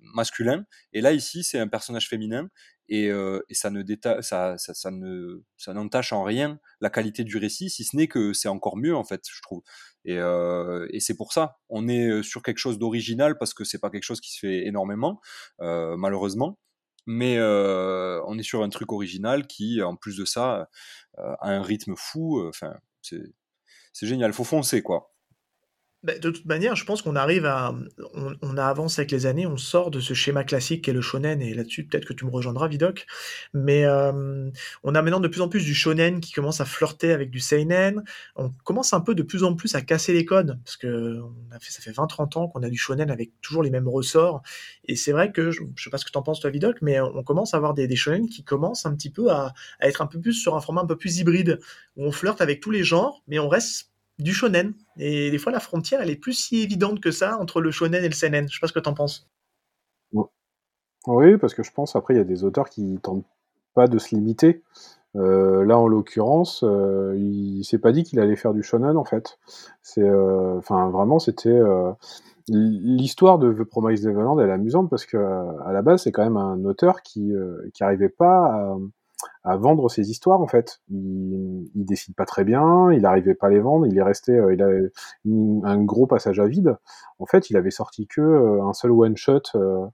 masculins. 0.00 0.64
Et 0.92 1.00
là, 1.00 1.12
ici, 1.12 1.42
c'est 1.42 1.58
un 1.58 1.68
personnage 1.68 2.08
féminin, 2.08 2.48
et, 2.88 3.08
euh, 3.10 3.40
et 3.48 3.54
ça 3.54 3.70
ne 3.70 3.82
déta 3.82 4.22
ça, 4.22 4.56
ne 4.90 5.42
n'entache 5.68 6.12
en 6.12 6.22
rien 6.24 6.58
la 6.80 6.90
qualité 6.90 7.24
du 7.24 7.36
récit, 7.38 7.70
si 7.70 7.84
ce 7.84 7.96
n'est 7.96 8.08
que 8.08 8.32
c'est 8.32 8.48
encore 8.48 8.76
mieux, 8.76 8.94
en 8.96 9.04
fait, 9.04 9.22
je 9.30 9.40
trouve. 9.42 9.62
Et, 10.04 10.18
euh, 10.18 10.86
c'est 11.00 11.16
pour 11.16 11.32
ça, 11.32 11.58
on 11.68 11.88
est 11.88 12.22
sur 12.22 12.42
quelque 12.42 12.58
chose 12.58 12.78
d'original, 12.78 13.38
parce 13.38 13.54
que 13.54 13.64
c'est 13.64 13.78
pas 13.80 13.90
quelque 13.90 14.04
chose 14.04 14.20
qui 14.20 14.32
se 14.32 14.38
fait 14.40 14.66
énormément, 14.66 15.20
euh, 15.60 15.96
malheureusement 15.96 16.58
mais 17.06 17.36
euh, 17.38 18.22
on 18.26 18.38
est 18.38 18.42
sur 18.42 18.62
un 18.62 18.70
truc 18.70 18.90
original 18.92 19.46
qui, 19.46 19.82
en 19.82 19.94
plus 19.96 20.16
de 20.16 20.24
ça, 20.24 20.70
euh, 21.18 21.34
a 21.40 21.50
un 21.50 21.62
rythme 21.62 21.94
fou. 21.96 22.40
euh, 22.40 22.48
Enfin, 22.48 22.74
c'est 23.02 24.06
génial. 24.06 24.32
Faut 24.32 24.44
foncer, 24.44 24.82
quoi. 24.82 25.13
Bah, 26.04 26.18
de 26.18 26.30
toute 26.30 26.44
manière, 26.44 26.76
je 26.76 26.84
pense 26.84 27.00
qu'on 27.00 27.16
arrive 27.16 27.46
à, 27.46 27.74
on, 28.12 28.36
on 28.42 28.56
avance 28.58 28.98
avec 28.98 29.10
les 29.10 29.24
années, 29.24 29.46
on 29.46 29.56
sort 29.56 29.90
de 29.90 30.00
ce 30.00 30.12
schéma 30.12 30.44
classique 30.44 30.84
qu'est 30.84 30.92
le 30.92 31.00
shonen, 31.00 31.40
et 31.40 31.54
là-dessus, 31.54 31.86
peut-être 31.86 32.04
que 32.04 32.12
tu 32.12 32.26
me 32.26 32.30
rejoindras, 32.30 32.68
Vidocq, 32.68 33.06
mais 33.54 33.86
euh, 33.86 34.50
on 34.82 34.94
a 34.94 35.00
maintenant 35.00 35.20
de 35.20 35.28
plus 35.28 35.40
en 35.40 35.48
plus 35.48 35.64
du 35.64 35.74
shonen 35.74 36.20
qui 36.20 36.32
commence 36.32 36.60
à 36.60 36.66
flirter 36.66 37.10
avec 37.12 37.30
du 37.30 37.40
seinen, 37.40 38.04
on 38.36 38.50
commence 38.64 38.92
un 38.92 39.00
peu 39.00 39.14
de 39.14 39.22
plus 39.22 39.44
en 39.44 39.54
plus 39.54 39.74
à 39.76 39.80
casser 39.80 40.12
les 40.12 40.26
codes, 40.26 40.58
parce 40.62 40.76
que 40.76 41.22
ça 41.62 41.80
fait 41.80 41.92
20-30 41.92 42.38
ans 42.38 42.48
qu'on 42.48 42.62
a 42.62 42.68
du 42.68 42.76
shonen 42.76 43.10
avec 43.10 43.32
toujours 43.40 43.62
les 43.62 43.70
mêmes 43.70 43.88
ressorts, 43.88 44.42
et 44.84 44.96
c'est 44.96 45.12
vrai 45.12 45.32
que, 45.32 45.52
je, 45.52 45.62
je 45.74 45.84
sais 45.84 45.90
pas 45.90 45.96
ce 45.96 46.04
que 46.04 46.10
tu 46.10 46.18
en 46.18 46.22
penses 46.22 46.40
toi, 46.40 46.50
Vidocq, 46.50 46.82
mais 46.82 47.00
on 47.00 47.22
commence 47.22 47.54
à 47.54 47.56
avoir 47.56 47.72
des, 47.72 47.86
des 47.86 47.96
shonen 47.96 48.28
qui 48.28 48.44
commencent 48.44 48.84
un 48.84 48.94
petit 48.94 49.10
peu 49.10 49.30
à, 49.30 49.54
à 49.80 49.88
être 49.88 50.02
un 50.02 50.06
peu 50.06 50.20
plus 50.20 50.34
sur 50.34 50.54
un 50.54 50.60
format 50.60 50.82
un 50.82 50.86
peu 50.86 50.98
plus 50.98 51.16
hybride, 51.16 51.60
où 51.96 52.04
on 52.04 52.12
flirte 52.12 52.42
avec 52.42 52.60
tous 52.60 52.70
les 52.70 52.84
genres, 52.84 53.22
mais 53.26 53.38
on 53.38 53.48
reste 53.48 53.93
du 54.18 54.32
shonen. 54.32 54.74
Et 54.96 55.30
des 55.30 55.38
fois, 55.38 55.52
la 55.52 55.60
frontière, 55.60 56.00
elle 56.00 56.10
est 56.10 56.16
plus 56.16 56.34
si 56.34 56.62
évidente 56.62 57.00
que 57.00 57.10
ça 57.10 57.38
entre 57.38 57.60
le 57.60 57.70
shonen 57.70 58.04
et 58.04 58.08
le 58.08 58.14
seinen. 58.14 58.48
Je 58.48 58.54
sais 58.54 58.60
pas 58.60 58.68
ce 58.68 58.72
que 58.72 58.80
t'en 58.80 58.94
penses. 58.94 59.28
Oui, 61.06 61.36
parce 61.36 61.54
que 61.54 61.62
je 61.62 61.70
pense 61.70 61.96
après 61.96 62.14
il 62.14 62.16
y 62.16 62.20
a 62.20 62.24
des 62.24 62.44
auteurs 62.44 62.70
qui 62.70 62.98
tentent 63.02 63.26
pas 63.74 63.86
de 63.88 63.98
se 63.98 64.14
limiter. 64.14 64.62
Euh, 65.16 65.64
là 65.64 65.78
en 65.78 65.86
l'occurrence, 65.86 66.64
euh, 66.64 67.14
il 67.16 67.62
s'est 67.64 67.78
pas 67.78 67.92
dit 67.92 68.02
qu'il 68.04 68.18
allait 68.20 68.36
faire 68.36 68.54
du 68.54 68.62
shonen 68.62 68.96
en 68.96 69.04
fait. 69.04 69.38
C'est, 69.82 70.02
euh, 70.02 70.56
enfin 70.58 70.88
vraiment 70.90 71.18
c'était 71.18 71.50
euh, 71.50 71.92
l'histoire 72.48 73.38
de 73.38 73.52
The 73.52 73.64
Promised 73.64 74.06
Neverland, 74.06 74.40
elle 74.40 74.48
est 74.48 74.52
amusante 74.52 74.90
parce 74.90 75.06
que 75.06 75.18
à 75.66 75.72
la 75.72 75.82
base 75.82 76.02
c'est 76.02 76.12
quand 76.12 76.24
même 76.24 76.36
un 76.36 76.64
auteur 76.64 77.02
qui 77.02 77.32
qui 77.74 77.84
arrivait 77.84 78.08
pas 78.08 78.46
à, 78.46 78.76
à 79.44 79.56
vendre 79.56 79.90
ses 79.90 80.10
histoires 80.10 80.40
en 80.40 80.46
fait. 80.48 80.80
Il, 80.90 81.70
il 81.74 81.84
décide 81.84 82.14
pas 82.14 82.24
très 82.24 82.44
bien, 82.44 82.90
il 82.92 83.04
arrivait 83.06 83.34
pas 83.34 83.48
à 83.48 83.50
les 83.50 83.60
vendre, 83.60 83.86
il 83.86 83.96
est 83.96 84.02
resté, 84.02 84.32
euh, 84.32 84.54
il 84.54 84.62
a 85.64 85.68
un 85.68 85.82
gros 85.82 86.06
passage 86.06 86.40
à 86.40 86.46
vide. 86.46 86.76
En 87.18 87.26
fait, 87.26 87.50
il 87.50 87.56
avait 87.56 87.70
sorti 87.70 88.06
que 88.06 88.20
euh, 88.20 88.64
un 88.64 88.72
seul 88.72 88.90
one 88.90 89.16
shot 89.16 89.42
euh, 89.54 89.86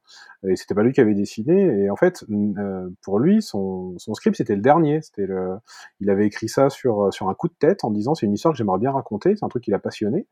et 0.49 0.57
c'était 0.57 0.75
pas 0.75 0.83
lui 0.83 0.93
qui 0.93 1.01
avait 1.01 1.15
dessiné. 1.15 1.83
Et 1.83 1.91
en 1.91 1.97
fait, 1.97 2.25
euh, 2.31 2.89
pour 3.03 3.19
lui, 3.19 3.43
son, 3.43 3.95
son 3.99 4.15
script 4.15 4.37
c'était 4.37 4.57
le 4.57 4.63
dernier. 4.63 5.03
C'était 5.03 5.27
le, 5.27 5.57
il 6.01 6.11
avait 6.11 6.27
écrit 6.27 6.49
ça 6.49 6.71
sur 6.71 7.13
sur 7.13 7.29
un 7.29 7.35
coup 7.35 7.49
de 7.49 7.55
tête 7.59 7.85
en 7.85 7.91
disant 7.91 8.15
c'est 8.15 8.27
une 8.27 8.35
histoire 8.35 8.55
que 8.55 8.59
j'aimerais 8.59 8.79
bien 8.79 8.93
raconter, 8.93 9.37
c'est 9.37 9.45
un 9.45 9.49
truc 9.49 9.65
qui 9.65 9.71
l'a 9.71 9.79
passionné. 9.79 10.27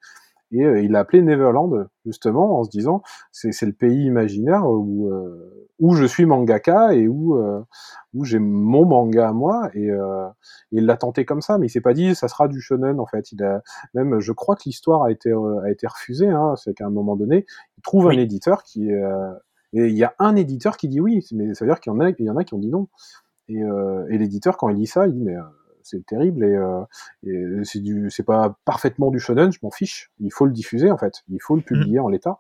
Et 0.50 0.64
euh, 0.64 0.80
il 0.80 0.92
l'a 0.92 1.00
appelé 1.00 1.20
Neverland, 1.22 1.88
justement, 2.06 2.58
en 2.58 2.64
se 2.64 2.70
disant 2.70 3.02
c'est 3.32 3.52
c'est 3.52 3.66
le 3.66 3.72
pays 3.72 4.04
imaginaire 4.06 4.64
où, 4.68 5.08
euh, 5.10 5.68
où 5.78 5.94
je 5.94 6.04
suis 6.06 6.24
mangaka 6.26 6.94
et 6.94 7.06
où, 7.08 7.36
euh, 7.36 7.60
où 8.14 8.24
j'ai 8.24 8.38
mon 8.38 8.86
manga 8.86 9.28
à 9.28 9.32
moi. 9.32 9.70
Et, 9.74 9.90
euh, 9.90 10.26
et 10.72 10.78
il 10.78 10.86
l'a 10.86 10.96
tenté 10.96 11.24
comme 11.26 11.42
ça, 11.42 11.58
mais 11.58 11.66
il 11.66 11.70
s'est 11.70 11.80
pas 11.82 11.92
dit 11.94 12.14
ça 12.14 12.28
sera 12.28 12.48
du 12.48 12.60
shonen, 12.60 12.98
en 13.00 13.06
fait. 13.06 13.30
Il 13.32 13.42
a, 13.44 13.62
même, 13.94 14.20
je 14.20 14.32
crois 14.32 14.56
que 14.56 14.62
l'histoire 14.66 15.04
a 15.04 15.10
été, 15.10 15.30
euh, 15.30 15.60
a 15.64 15.70
été 15.70 15.86
refusée, 15.86 16.28
hein, 16.28 16.54
c'est 16.56 16.72
qu'à 16.74 16.86
un 16.86 16.90
moment 16.90 17.16
donné, 17.16 17.44
il 17.76 17.82
trouve 17.82 18.06
Oui. 18.06 18.16
un 18.16 18.20
éditeur 18.20 18.62
qui. 18.62 18.90
euh, 18.92 19.32
et 19.74 19.88
il 19.88 19.96
y 19.98 20.04
a 20.04 20.14
un 20.18 20.34
éditeur 20.34 20.78
qui 20.78 20.88
dit 20.88 21.00
oui, 21.00 21.26
mais 21.32 21.52
ça 21.54 21.64
veut 21.66 21.70
dire 21.70 21.80
qu'il 21.80 21.92
y 21.92 21.96
en 21.96 22.00
a, 22.00 22.08
il 22.10 22.24
y 22.24 22.30
en 22.30 22.36
a 22.38 22.44
qui 22.44 22.54
ont 22.54 22.58
dit 22.58 22.70
non. 22.70 22.88
Et, 23.48 23.62
euh, 23.62 24.06
et 24.10 24.18
l'éditeur, 24.18 24.56
quand 24.58 24.68
il 24.70 24.76
lit 24.76 24.86
ça, 24.86 25.06
il 25.06 25.14
dit 25.14 25.22
mais 25.22 25.36
euh, 25.36 25.42
c'est 25.88 26.04
terrible 26.06 26.44
et, 26.44 26.54
euh, 26.54 26.82
et 27.24 27.64
c'est 27.64 27.80
du, 27.80 28.10
c'est 28.10 28.22
pas 28.24 28.56
parfaitement 28.64 29.10
du 29.10 29.18
shonen, 29.18 29.50
je 29.52 29.58
m'en 29.62 29.70
fiche. 29.70 30.10
Il 30.20 30.32
faut 30.32 30.46
le 30.46 30.52
diffuser 30.52 30.90
en 30.90 30.98
fait, 30.98 31.22
il 31.28 31.40
faut 31.40 31.56
le 31.56 31.62
publier 31.62 31.98
en 32.00 32.08
l'état. 32.08 32.38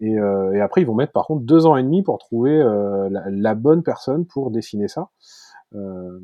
Et, 0.00 0.18
euh, 0.18 0.52
et 0.54 0.60
après, 0.62 0.80
ils 0.80 0.86
vont 0.86 0.94
mettre 0.94 1.12
par 1.12 1.26
contre 1.26 1.42
deux 1.44 1.66
ans 1.66 1.76
et 1.76 1.82
demi 1.82 2.02
pour 2.02 2.16
trouver 2.18 2.60
euh, 2.60 3.08
la, 3.10 3.22
la 3.28 3.54
bonne 3.54 3.82
personne 3.82 4.24
pour 4.24 4.50
dessiner 4.50 4.88
ça. 4.88 5.10
Euh, 5.74 6.18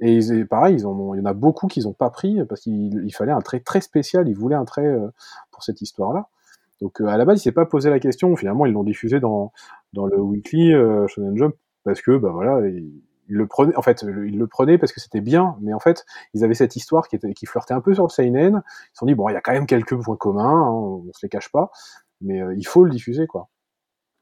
et, 0.00 0.14
ils- 0.16 0.46
pareil, 0.46 0.76
ils 0.76 0.86
en 0.86 0.92
ont, 0.98 1.14
il 1.14 1.18
y 1.18 1.20
en 1.20 1.26
a 1.26 1.34
beaucoup 1.34 1.66
qu'ils 1.66 1.84
n'ont 1.84 1.92
pas 1.92 2.08
pris 2.10 2.42
parce 2.46 2.62
qu'il 2.62 3.02
il 3.04 3.14
fallait 3.14 3.32
un 3.32 3.40
trait 3.40 3.60
très 3.60 3.80
spécial. 3.82 4.28
Ils 4.28 4.34
voulaient 4.36 4.54
un 4.56 4.64
trait 4.64 4.96
pour 5.50 5.62
cette 5.62 5.82
histoire-là. 5.82 6.28
Donc 6.80 7.00
à 7.00 7.16
la 7.18 7.24
base, 7.26 7.40
il 7.40 7.42
s'est 7.42 7.52
pas 7.52 7.66
posé 7.66 7.90
la 7.90 7.98
question. 8.00 8.34
Finalement, 8.36 8.64
ils 8.64 8.72
l'ont 8.72 8.84
diffusé 8.84 9.20
dans 9.20 9.52
dans 9.92 10.06
le 10.06 10.18
weekly 10.20 10.72
Shonen 11.08 11.36
Jump 11.36 11.54
parce 11.84 12.00
que 12.00 12.16
bah 12.16 12.30
voilà, 12.32 12.66
il, 12.68 12.92
il 13.28 13.36
le 13.36 13.46
prenait. 13.46 13.76
En 13.76 13.82
fait, 13.82 14.02
il 14.02 14.38
le 14.38 14.46
prenait 14.46 14.78
parce 14.78 14.92
que 14.92 15.00
c'était 15.00 15.20
bien, 15.20 15.56
mais 15.60 15.72
en 15.72 15.80
fait, 15.80 16.04
ils 16.34 16.44
avaient 16.44 16.54
cette 16.54 16.76
histoire 16.76 17.08
qui 17.08 17.16
était 17.16 17.32
qui 17.34 17.46
flirtait 17.46 17.74
un 17.74 17.80
peu 17.80 17.94
sur 17.94 18.04
le 18.04 18.10
seinen. 18.10 18.62
Ils 18.64 18.88
se 18.92 18.98
sont 18.98 19.06
dit 19.06 19.14
bon, 19.14 19.28
il 19.28 19.34
y 19.34 19.36
a 19.36 19.40
quand 19.40 19.52
même 19.52 19.66
quelques 19.66 19.96
points 20.00 20.16
communs, 20.16 20.62
hein, 20.62 20.70
on 20.70 21.12
se 21.12 21.20
les 21.24 21.28
cache 21.28 21.50
pas, 21.50 21.70
mais 22.20 22.40
il 22.56 22.66
faut 22.66 22.84
le 22.84 22.90
diffuser 22.90 23.26
quoi. 23.26 23.48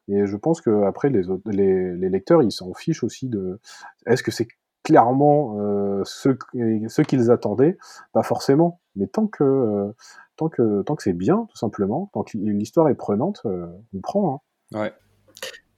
Et 0.09 0.27
je 0.27 0.37
pense 0.37 0.61
que 0.61 0.85
après 0.85 1.11
les, 1.11 2.09
lecteurs, 2.09 2.43
ils 2.43 2.53
s'en 2.53 2.73
fichent 2.75 3.03
aussi 3.03 3.29
de 3.29 3.61
est-ce 4.07 4.23
que 4.23 4.31
c'est 4.31 4.49
clairement 4.85 5.57
euh, 5.59 6.03
ce, 6.05 7.03
qu'ils 7.03 7.31
attendaient? 7.31 7.77
Pas 8.13 8.23
forcément, 8.23 8.81
mais 8.95 9.09
tant 9.09 9.27
que 9.27 9.43
euh, 9.43 9.93
tant 10.37 10.49
que 10.49 10.83
tant 10.83 10.95
que 10.95 11.03
c'est 11.03 11.13
bien, 11.13 11.47
tout 11.51 11.57
simplement, 11.57 12.11
tant 12.13 12.23
que 12.23 12.39
l'histoire 12.39 12.89
est 12.89 12.95
prenante, 12.95 13.43
euh, 13.47 13.67
on 13.95 14.01
prend. 14.01 14.43
Hein. 14.73 14.81
Ouais. 14.81 14.93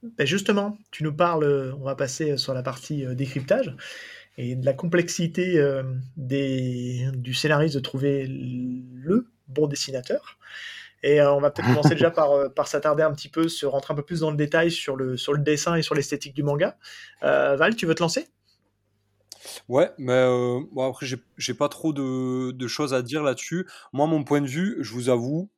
Ben 0.03 0.25
justement, 0.25 0.77
tu 0.91 1.03
nous 1.03 1.13
parles, 1.13 1.75
on 1.79 1.83
va 1.83 1.95
passer 1.95 2.37
sur 2.37 2.53
la 2.53 2.63
partie 2.63 3.05
décryptage 3.15 3.75
et 4.37 4.55
de 4.55 4.65
la 4.65 4.73
complexité 4.73 5.61
du 6.15 7.33
scénariste 7.33 7.75
de 7.75 7.79
trouver 7.79 8.25
le 8.27 9.27
bon 9.47 9.67
dessinateur. 9.67 10.37
Et 11.03 11.21
euh, 11.21 11.33
on 11.33 11.39
va 11.39 11.51
peut-être 11.51 11.67
commencer 11.67 11.95
déjà 11.95 12.11
par, 12.11 12.31
euh, 12.31 12.49
s'attarder 12.65 13.03
un 13.03 13.13
petit 13.13 13.29
peu, 13.29 13.47
se 13.47 13.65
rentrer 13.65 13.93
un 13.93 13.95
peu 13.95 14.03
plus 14.03 14.19
dans 14.21 14.31
le 14.31 14.37
détail 14.37 14.71
sur 14.71 14.95
le, 14.95 15.15
dessin 15.37 15.75
et 15.75 15.81
sur 15.81 15.95
l'esthétique 15.95 16.33
du 16.33 16.43
manga. 16.43 16.77
Euh, 17.23 17.55
Val, 17.55 17.75
tu 17.75 17.85
veux 17.85 17.95
te 17.95 18.03
lancer? 18.03 18.27
Ouais, 19.67 19.91
mais 19.97 20.13
euh, 20.13 20.59
après, 20.81 21.05
j'ai 21.37 21.53
pas 21.53 21.69
trop 21.69 21.93
de, 21.93 22.51
de, 22.51 22.67
choses 22.67 22.93
à 22.93 23.01
dire 23.01 23.23
là-dessus. 23.23 23.67
Moi, 23.93 24.07
mon 24.07 24.23
point 24.23 24.41
de 24.41 24.47
vue, 24.47 24.77
je 24.81 24.93
vous 24.93 25.09
avoue, 25.09 25.49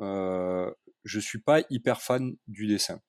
euh, 0.00 0.70
je 1.04 1.18
suis 1.18 1.38
pas 1.38 1.62
hyper 1.70 2.02
fan 2.02 2.34
du 2.46 2.66
dessin. 2.66 3.00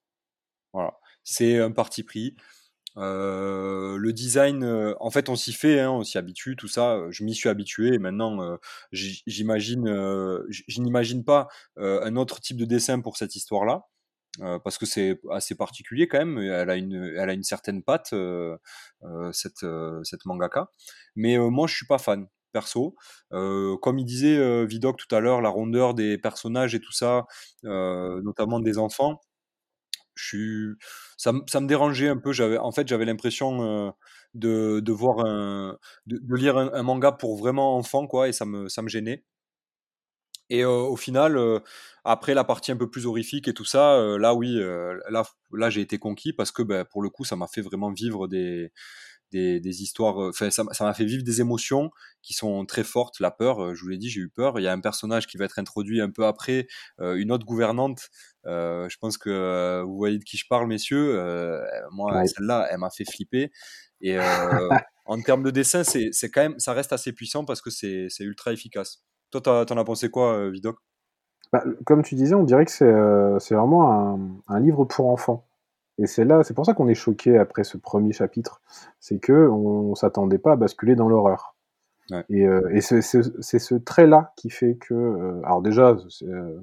Voilà, 0.74 0.94
c'est 1.24 1.60
un 1.60 1.72
parti 1.72 2.04
pris. 2.04 2.36
Euh, 2.98 3.98
le 3.98 4.14
design, 4.14 4.64
euh, 4.64 4.94
en 5.00 5.12
fait, 5.12 5.30
on 5.30 5.36
s'y 5.36 5.54
fait, 5.54 5.80
hein, 5.80 5.92
on 5.92 6.04
s'y 6.04 6.18
habitue, 6.18 6.56
tout 6.56 6.68
ça. 6.68 7.00
Je 7.10 7.24
m'y 7.24 7.34
suis 7.34 7.50
habitué 7.50 7.94
et 7.94 8.00
maintenant, 8.00 8.42
euh, 8.42 8.58
j'imagine, 8.92 9.88
je 10.50 10.82
n'imagine 10.82 11.24
pas 11.24 11.48
un 11.78 12.16
autre 12.16 12.40
type 12.42 12.58
de 12.58 12.66
dessin 12.66 13.02
pour 13.02 13.18
cette 13.18 13.36
histoire-là, 13.36 13.84
parce 14.64 14.78
que 14.78 14.86
c'est 14.86 15.20
assez 15.32 15.56
particulier 15.56 16.08
quand 16.08 16.20
même. 16.20 16.38
Elle 16.40 16.70
a 16.70 16.76
une, 16.76 17.14
elle 17.18 17.30
a 17.30 17.34
une 17.34 17.44
certaine 17.44 17.84
patte, 17.84 18.14
cette, 19.34 19.66
cette 20.04 20.26
mangaka. 20.26 20.70
Mais 21.16 21.38
moi, 21.38 21.68
je 21.68 21.76
suis 21.76 21.88
pas 21.88 21.98
fan 21.98 22.28
perso. 22.52 22.96
Euh, 23.34 23.78
comme 23.78 24.00
il 24.00 24.06
disait 24.06 24.66
Vidocq 24.66 24.98
tout 24.98 25.16
à 25.16 25.20
l'heure, 25.20 25.42
la 25.42 25.50
rondeur 25.50 25.94
des 25.94 26.18
personnages 26.18 26.76
et 26.76 26.80
tout 26.80 26.92
ça, 26.92 27.26
euh, 27.66 28.22
notamment 28.24 28.60
des 28.60 28.78
enfants, 28.78 29.22
je 30.16 30.26
suis, 30.26 30.68
ça, 31.18 31.34
ça 31.48 31.60
me 31.62 31.68
dérangeait 31.68 32.10
un 32.10 32.18
peu. 32.18 32.34
J'avais, 32.34 32.58
en 32.58 32.72
fait, 32.72 32.88
j'avais 32.88 33.06
l'impression 33.06 33.64
euh, 33.88 33.92
de, 34.34 34.80
de 34.80 34.92
voir 34.92 35.26
un, 35.26 35.78
de, 36.06 36.20
lire 36.36 36.58
un, 36.58 36.84
manga 36.84 37.12
pour 37.12 37.38
vraiment 37.38 37.78
enfant, 37.78 38.08
quoi, 38.08 38.30
et 38.30 38.34
ça 38.34 38.46
me, 38.46 38.70
ça 38.70 38.82
me 38.82 38.90
gênait. 38.90 39.24
Et 40.50 40.64
euh, 40.64 40.70
au 40.70 40.98
final, 40.98 41.38
euh, 41.38 41.60
après 42.04 42.34
la 42.34 42.44
partie 42.44 42.72
un 42.72 42.78
peu 42.78 42.90
plus 42.90 43.06
horrifique 43.06 43.48
et 43.48 43.54
tout 43.54 43.64
ça, 43.66 43.98
là 44.18 44.34
oui, 44.34 44.56
là, 45.10 45.24
là 45.54 45.70
j'ai 45.70 45.82
été 45.82 45.98
conquis 45.98 46.34
parce 46.34 46.52
que 46.52 46.64
ben, 46.64 46.84
pour 46.84 47.02
le 47.02 47.10
coup, 47.10 47.24
ça 47.24 47.36
m'a 47.36 47.48
fait 47.48 47.62
vraiment 47.62 47.92
vivre 47.92 48.28
des, 48.28 48.72
des, 49.32 49.60
des 49.60 49.82
histoires. 49.82 50.18
Enfin, 50.18 50.50
ça 50.50 50.64
m'a 50.64 50.94
fait 50.94 51.06
vivre 51.06 51.24
des 51.24 51.42
émotions 51.42 51.92
qui 52.22 52.34
sont 52.34 52.66
très 52.66 52.84
fortes. 52.84 53.20
La 53.20 53.32
peur, 53.32 53.64
euh, 53.64 53.74
je 53.74 53.82
vous 53.82 53.90
l'ai 53.90 53.98
dit, 53.98 54.10
j'ai 54.10 54.22
eu 54.22 54.30
peur. 54.30 54.60
Il 54.60 54.64
y 54.64 54.68
a 54.68 54.74
un 54.74 54.80
personnage 54.82 55.28
qui 55.28 55.38
va 55.38 55.46
être 55.46 55.60
introduit 55.60 56.02
un 56.02 56.10
peu 56.12 56.26
après, 56.26 56.68
euh, 57.00 57.16
une 57.16 57.32
autre 57.32 57.46
gouvernante. 57.46 58.10
Euh, 58.46 58.88
je 58.90 58.98
pense 58.98 59.18
que 59.18 59.30
euh, 59.30 59.84
vous 59.84 59.96
voyez 59.96 60.18
de 60.18 60.24
qui 60.24 60.38
je 60.38 60.46
parle, 60.50 60.68
messieurs. 60.68 61.20
Euh, 61.20 61.62
moi, 61.92 62.14
ouais. 62.14 62.28
celle-là, 62.28 62.68
elle 62.72 62.80
m'a 62.80 62.90
fait 62.90 63.06
flipper. 63.06 63.52
Et 64.02 64.18
en 65.06 65.22
termes 65.22 65.44
de 65.44 65.52
dessin, 65.52 65.84
c'est 65.84 66.12
quand 66.32 66.42
même, 66.42 66.60
ça 66.60 66.74
reste 66.74 66.92
assez 66.92 67.14
puissant 67.14 67.46
parce 67.46 67.62
que 67.62 67.70
c'est 67.70 68.10
ultra 68.20 68.52
efficace. 68.52 69.04
Toi, 69.32 69.42
t'en 69.42 69.78
as 69.78 69.84
pensé 69.84 70.10
quoi, 70.10 70.50
Vidoc? 70.50 70.78
Bah, 71.54 71.64
Comme 71.86 72.02
tu 72.02 72.16
disais, 72.16 72.34
on 72.34 72.44
dirait 72.44 72.66
que 72.66 72.72
c'est 72.72 73.56
vraiment 73.56 73.92
un, 73.92 74.42
un 74.48 74.60
livre 74.60 74.86
pour 74.86 75.10
enfants. 75.10 75.48
Et 76.02 76.08
c'est 76.08 76.26
là, 76.26 76.44
c'est 76.44 76.56
pour 76.56 76.66
ça 76.66 76.74
qu'on 76.74 76.88
est 76.88 76.96
choqué 76.96 77.38
après 77.38 77.64
ce 77.64 77.78
premier 77.78 78.12
chapitre, 78.12 78.60
c'est 79.00 79.20
que 79.20 79.48
on 79.48 79.94
s'attendait 79.94 80.40
pas 80.40 80.54
à 80.54 80.56
basculer 80.56 80.96
dans 80.96 81.08
l'horreur. 81.08 81.56
Ouais. 82.10 82.26
Et, 82.30 82.48
euh, 82.48 82.68
et 82.74 82.82
c'est 82.82 83.02
ce 83.02 83.76
trait-là 83.76 84.34
qui 84.36 84.50
fait 84.50 84.76
que, 84.76 84.94
euh, 84.94 85.42
alors 85.44 85.62
déjà, 85.62 85.96
euh, 86.24 86.60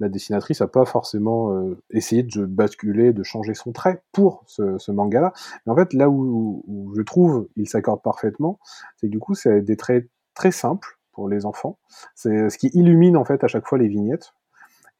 la 0.00 0.08
dessinatrice 0.08 0.60
a 0.60 0.66
pas 0.66 0.84
forcément 0.84 1.56
essayé 1.90 2.22
de 2.22 2.44
basculer, 2.44 3.12
de 3.12 3.22
changer 3.22 3.54
son 3.54 3.72
trait 3.72 4.02
pour 4.12 4.42
ce, 4.46 4.76
ce 4.78 4.90
manga-là. 4.90 5.32
Mais 5.64 5.72
en 5.72 5.76
fait, 5.76 5.94
là 5.94 6.10
où, 6.10 6.62
où 6.66 6.92
je 6.96 7.02
trouve 7.02 7.48
il 7.56 7.68
s'accorde 7.68 8.02
parfaitement, 8.02 8.58
c'est 8.96 9.06
que 9.06 9.12
du 9.12 9.20
coup, 9.20 9.34
c'est 9.34 9.62
des 9.62 9.76
traits 9.76 10.08
très 10.34 10.50
simples 10.50 10.98
pour 11.12 11.28
les 11.28 11.46
enfants. 11.46 11.78
C'est 12.14 12.50
ce 12.50 12.58
qui 12.58 12.68
illumine 12.74 13.16
en 13.16 13.24
fait 13.24 13.44
à 13.44 13.48
chaque 13.48 13.66
fois 13.66 13.78
les 13.78 13.88
vignettes. 13.88 14.34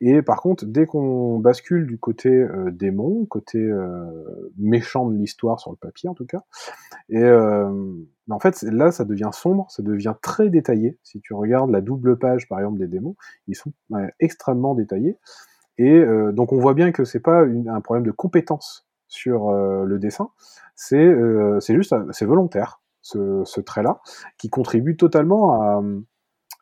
Et 0.04 0.20
par 0.20 0.40
contre, 0.42 0.66
dès 0.66 0.84
qu'on 0.84 1.38
bascule 1.38 1.86
du 1.86 1.96
côté 1.96 2.28
euh, 2.28 2.72
démon, 2.72 3.24
côté 3.24 3.58
euh, 3.58 4.50
méchant 4.58 5.08
de 5.08 5.16
l'histoire 5.16 5.60
sur 5.60 5.70
le 5.70 5.76
papier 5.76 6.08
en 6.08 6.14
tout 6.14 6.26
cas, 6.26 6.42
et 7.08 7.22
euh, 7.22 7.94
en 8.28 8.40
fait 8.40 8.60
là 8.62 8.90
ça 8.90 9.04
devient 9.04 9.30
sombre, 9.32 9.70
ça 9.70 9.84
devient 9.84 10.14
très 10.20 10.50
détaillé. 10.50 10.98
Si 11.04 11.20
tu 11.20 11.34
regardes 11.34 11.70
la 11.70 11.80
double 11.80 12.18
page 12.18 12.48
par 12.48 12.58
exemple 12.58 12.80
des 12.80 12.88
démons, 12.88 13.14
ils 13.46 13.54
sont 13.54 13.72
extrêmement 14.18 14.74
détaillés. 14.74 15.18
Et 15.78 16.04
donc 16.32 16.52
on 16.52 16.58
voit 16.58 16.74
bien 16.74 16.92
que 16.92 17.04
c'est 17.04 17.20
pas 17.20 17.44
un 17.44 17.80
problème 17.80 18.04
de 18.04 18.10
compétence 18.10 18.86
sur 19.06 19.52
le 19.52 19.98
dessin, 19.98 20.30
c'est 20.74 21.14
c'est 21.60 21.74
juste 21.74 21.94
c'est 22.10 22.26
volontaire 22.26 22.82
ce, 23.00 23.42
ce 23.44 23.60
trait-là 23.60 24.00
qui 24.36 24.50
contribue 24.50 24.96
totalement 24.96 25.62
à 25.62 25.82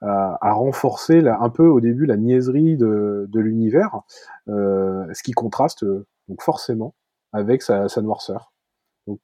à, 0.03 0.39
à 0.41 0.53
renforcer 0.53 1.21
la, 1.21 1.41
un 1.41 1.51
peu 1.51 1.67
au 1.67 1.81
début 1.81 2.07
la 2.07 2.17
niaiserie 2.17 2.77
de, 2.77 3.27
de 3.29 3.41
l'univers, 3.41 4.01
euh, 4.49 5.07
ce 5.13 5.23
qui 5.23 5.33
contraste 5.33 5.85
donc 6.29 6.43
forcément 6.43 6.95
avec 7.33 7.63
sa, 7.63 7.89
sa 7.89 8.03
noirceur. 8.03 8.53
Donc, 9.07 9.19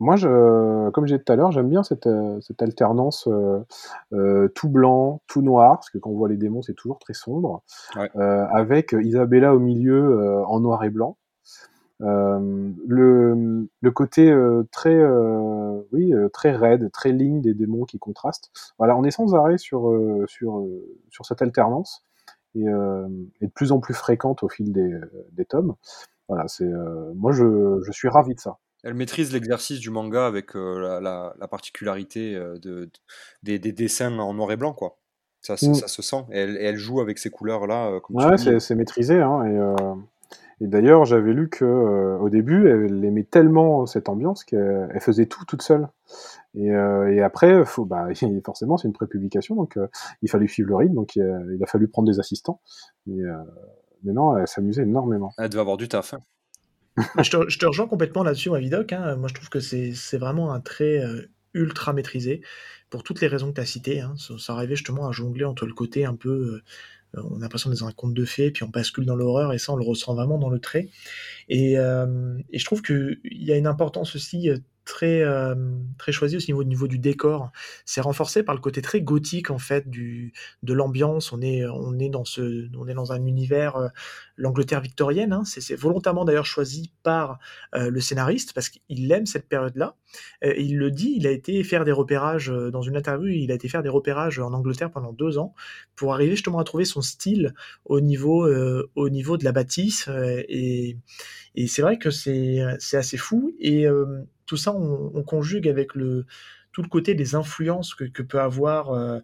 moi, 0.00 0.16
je, 0.16 0.90
comme 0.90 1.06
j'ai 1.06 1.18
dit 1.18 1.24
tout 1.24 1.32
à 1.32 1.36
l'heure, 1.36 1.50
j'aime 1.50 1.68
bien 1.68 1.82
cette, 1.82 2.08
cette 2.40 2.62
alternance 2.62 3.26
euh, 3.26 3.64
euh, 4.12 4.48
tout 4.54 4.68
blanc, 4.68 5.22
tout 5.26 5.42
noir, 5.42 5.76
parce 5.76 5.90
que 5.90 5.98
quand 5.98 6.10
on 6.10 6.16
voit 6.16 6.28
les 6.28 6.36
démons, 6.36 6.62
c'est 6.62 6.74
toujours 6.74 6.98
très 6.98 7.14
sombre, 7.14 7.62
ouais. 7.96 8.10
Euh, 8.16 8.46
avec 8.52 8.92
Isabella 8.92 9.54
au 9.54 9.58
milieu 9.58 10.20
euh, 10.20 10.44
en 10.44 10.60
noir 10.60 10.84
et 10.84 10.90
blanc. 10.90 11.16
Euh, 12.00 12.70
le, 12.86 13.68
le, 13.80 13.90
côté 13.90 14.30
euh, 14.30 14.62
très, 14.70 14.94
euh, 14.94 15.80
oui, 15.92 16.12
très 16.32 16.52
raide, 16.52 16.90
très 16.92 17.12
ligne 17.12 17.40
des 17.40 17.54
démons 17.54 17.84
qui 17.84 17.98
contrastent. 17.98 18.50
Voilà, 18.78 18.96
on 18.96 19.04
est 19.04 19.10
sans 19.10 19.34
arrêt 19.34 19.58
sur, 19.58 19.92
sur, 20.28 20.64
sur 21.10 21.26
cette 21.26 21.42
alternance 21.42 22.04
et, 22.54 22.60
et, 22.60 23.46
de 23.46 23.52
plus 23.52 23.72
en 23.72 23.80
plus 23.80 23.94
fréquente 23.94 24.42
au 24.42 24.48
fil 24.48 24.72
des, 24.72 24.94
des 25.32 25.44
tomes. 25.44 25.74
Voilà, 26.28 26.46
c'est, 26.46 26.70
moi 27.14 27.32
je, 27.32 27.80
je 27.84 27.92
suis 27.92 28.08
ravi 28.08 28.34
de 28.34 28.40
ça. 28.40 28.58
Elle 28.84 28.94
maîtrise 28.94 29.32
l'exercice 29.32 29.80
du 29.80 29.90
manga 29.90 30.26
avec 30.26 30.54
la, 30.54 31.00
la, 31.00 31.34
la, 31.36 31.48
particularité 31.48 32.34
de, 32.34 32.58
de 32.58 32.90
des, 33.42 33.58
des, 33.58 33.72
dessins 33.72 34.16
en 34.18 34.34
noir 34.34 34.52
et 34.52 34.56
blanc, 34.56 34.72
quoi. 34.72 34.98
Ça, 35.40 35.54
mm. 35.54 35.74
ça 35.74 35.88
se 35.88 36.02
sent. 36.02 36.24
Et 36.30 36.38
elle, 36.38 36.56
elle, 36.58 36.76
joue 36.76 37.00
avec 37.00 37.18
ces 37.18 37.30
couleurs-là. 37.30 37.98
Ouais, 38.10 38.36
c'est 38.60 38.74
maîtrisé. 38.76 39.20
Hein, 39.20 39.44
et, 39.46 39.58
et 40.60 40.66
d'ailleurs, 40.66 41.04
j'avais 41.04 41.32
lu 41.32 41.48
que 41.48 41.64
euh, 41.64 42.18
au 42.18 42.28
début, 42.30 42.68
elle 42.68 43.04
aimait 43.04 43.24
tellement 43.24 43.86
cette 43.86 44.08
ambiance 44.08 44.44
qu'elle 44.44 45.00
faisait 45.00 45.26
tout 45.26 45.44
toute 45.44 45.62
seule. 45.62 45.88
Et, 46.54 46.72
euh, 46.72 47.12
et 47.12 47.22
après, 47.22 47.64
faut, 47.64 47.84
bah, 47.84 48.08
forcément, 48.44 48.76
c'est 48.76 48.88
une 48.88 48.94
prépublication, 48.94 49.54
donc 49.54 49.76
euh, 49.76 49.86
il 50.22 50.30
fallait 50.30 50.48
suivre 50.48 50.68
le 50.70 50.76
rythme, 50.76 50.94
donc 50.94 51.16
il, 51.16 51.22
il 51.54 51.62
a 51.62 51.66
fallu 51.66 51.88
prendre 51.88 52.10
des 52.10 52.18
assistants. 52.18 52.60
Mais, 53.06 53.22
euh, 53.22 53.36
mais 54.02 54.12
non, 54.12 54.36
elle 54.36 54.48
s'amusait 54.48 54.82
énormément. 54.82 55.32
Elle 55.38 55.48
devait 55.48 55.60
avoir 55.60 55.76
du 55.76 55.88
taf. 55.88 56.14
Hein. 56.14 56.22
je, 57.22 57.30
te, 57.30 57.48
je, 57.48 57.58
te, 57.58 57.66
rejoins 57.66 57.86
complètement 57.86 58.24
là-dessus, 58.24 58.50
Vidoc. 58.56 58.92
Hein. 58.92 59.16
Moi, 59.16 59.28
je 59.28 59.34
trouve 59.34 59.48
que 59.48 59.60
c'est 59.60 60.18
vraiment 60.18 60.52
un 60.52 60.60
trait 60.60 61.00
ultra 61.54 61.92
maîtrisé 61.92 62.42
pour 62.90 63.04
toutes 63.04 63.20
les 63.20 63.28
raisons 63.28 63.50
que 63.50 63.54
tu 63.54 63.60
as 63.60 63.66
citées. 63.66 64.00
Hein. 64.00 64.14
Ça, 64.16 64.34
ça, 64.38 64.54
arrivait 64.54 64.74
justement 64.74 65.06
à 65.06 65.12
jongler 65.12 65.44
entre 65.44 65.66
le 65.66 65.74
côté 65.74 66.04
un 66.04 66.16
peu 66.16 66.60
on 67.14 67.38
a 67.38 67.40
l'impression 67.40 67.70
d'être 67.70 67.80
dans 67.80 67.86
un 67.86 67.92
conte 67.92 68.14
de 68.14 68.24
fées, 68.24 68.50
puis 68.50 68.64
on 68.64 68.68
bascule 68.68 69.06
dans 69.06 69.16
l'horreur, 69.16 69.52
et 69.52 69.58
ça, 69.58 69.72
on 69.72 69.76
le 69.76 69.84
ressent 69.84 70.14
vraiment 70.14 70.38
dans 70.38 70.50
le 70.50 70.58
trait. 70.58 70.88
Et, 71.48 71.78
euh, 71.78 72.38
et 72.50 72.58
je 72.58 72.64
trouve 72.64 72.82
qu'il 72.82 73.18
y 73.24 73.52
a 73.52 73.56
une 73.56 73.66
importance 73.66 74.14
aussi 74.14 74.50
très, 74.88 75.20
euh, 75.20 75.54
très 75.98 76.12
choisi 76.12 76.36
aussi 76.36 76.52
au 76.52 76.56
niveau, 76.56 76.62
au 76.62 76.64
niveau 76.64 76.88
du 76.88 76.98
décor. 76.98 77.52
C'est 77.84 78.00
renforcé 78.00 78.42
par 78.42 78.54
le 78.54 78.60
côté 78.60 78.80
très 78.80 79.02
gothique 79.02 79.50
en 79.50 79.58
fait 79.58 79.88
du, 79.88 80.32
de 80.62 80.72
l'ambiance. 80.72 81.30
On 81.32 81.42
est, 81.42 81.66
on, 81.66 81.98
est 81.98 82.08
dans 82.08 82.24
ce, 82.24 82.68
on 82.76 82.88
est 82.88 82.94
dans 82.94 83.12
un 83.12 83.24
univers, 83.26 83.76
euh, 83.76 83.88
l'Angleterre 84.36 84.80
victorienne. 84.80 85.32
Hein. 85.32 85.42
C'est 85.44 85.76
volontairement 85.76 86.24
d'ailleurs 86.24 86.46
choisi 86.46 86.90
par 87.02 87.38
euh, 87.74 87.90
le 87.90 88.00
scénariste 88.00 88.54
parce 88.54 88.70
qu'il 88.70 89.12
aime 89.12 89.26
cette 89.26 89.46
période-là. 89.46 89.94
Euh, 90.42 90.54
il 90.56 90.78
le 90.78 90.90
dit, 90.90 91.12
il 91.16 91.26
a 91.26 91.30
été 91.30 91.62
faire 91.64 91.84
des 91.84 91.92
repérages 91.92 92.48
dans 92.48 92.82
une 92.82 92.96
interview, 92.96 93.28
il 93.28 93.52
a 93.52 93.54
été 93.54 93.68
faire 93.68 93.82
des 93.82 93.88
repérages 93.90 94.38
en 94.38 94.54
Angleterre 94.54 94.90
pendant 94.90 95.12
deux 95.12 95.36
ans 95.36 95.54
pour 95.96 96.14
arriver 96.14 96.30
justement 96.30 96.60
à 96.60 96.64
trouver 96.64 96.86
son 96.86 97.02
style 97.02 97.54
au 97.84 98.00
niveau, 98.00 98.48
au 98.94 99.08
niveau 99.10 99.36
de 99.36 99.44
la 99.44 99.52
bâtisse. 99.52 100.08
et 100.48 100.96
et 101.54 101.66
c'est 101.66 101.82
vrai 101.82 101.98
que 101.98 102.10
c'est 102.10 102.62
assez 102.92 103.16
fou. 103.16 103.52
Et 103.58 103.86
tout 104.48 104.56
ça, 104.56 104.72
on, 104.72 105.12
on 105.14 105.22
conjugue 105.22 105.68
avec 105.68 105.94
le 105.94 106.26
tout 106.72 106.82
le 106.82 106.88
côté 106.88 107.14
des 107.14 107.34
influences 107.34 107.94
que, 107.94 108.22
peut 108.22 108.40
avoir 108.40 108.92
euh, 108.92 109.18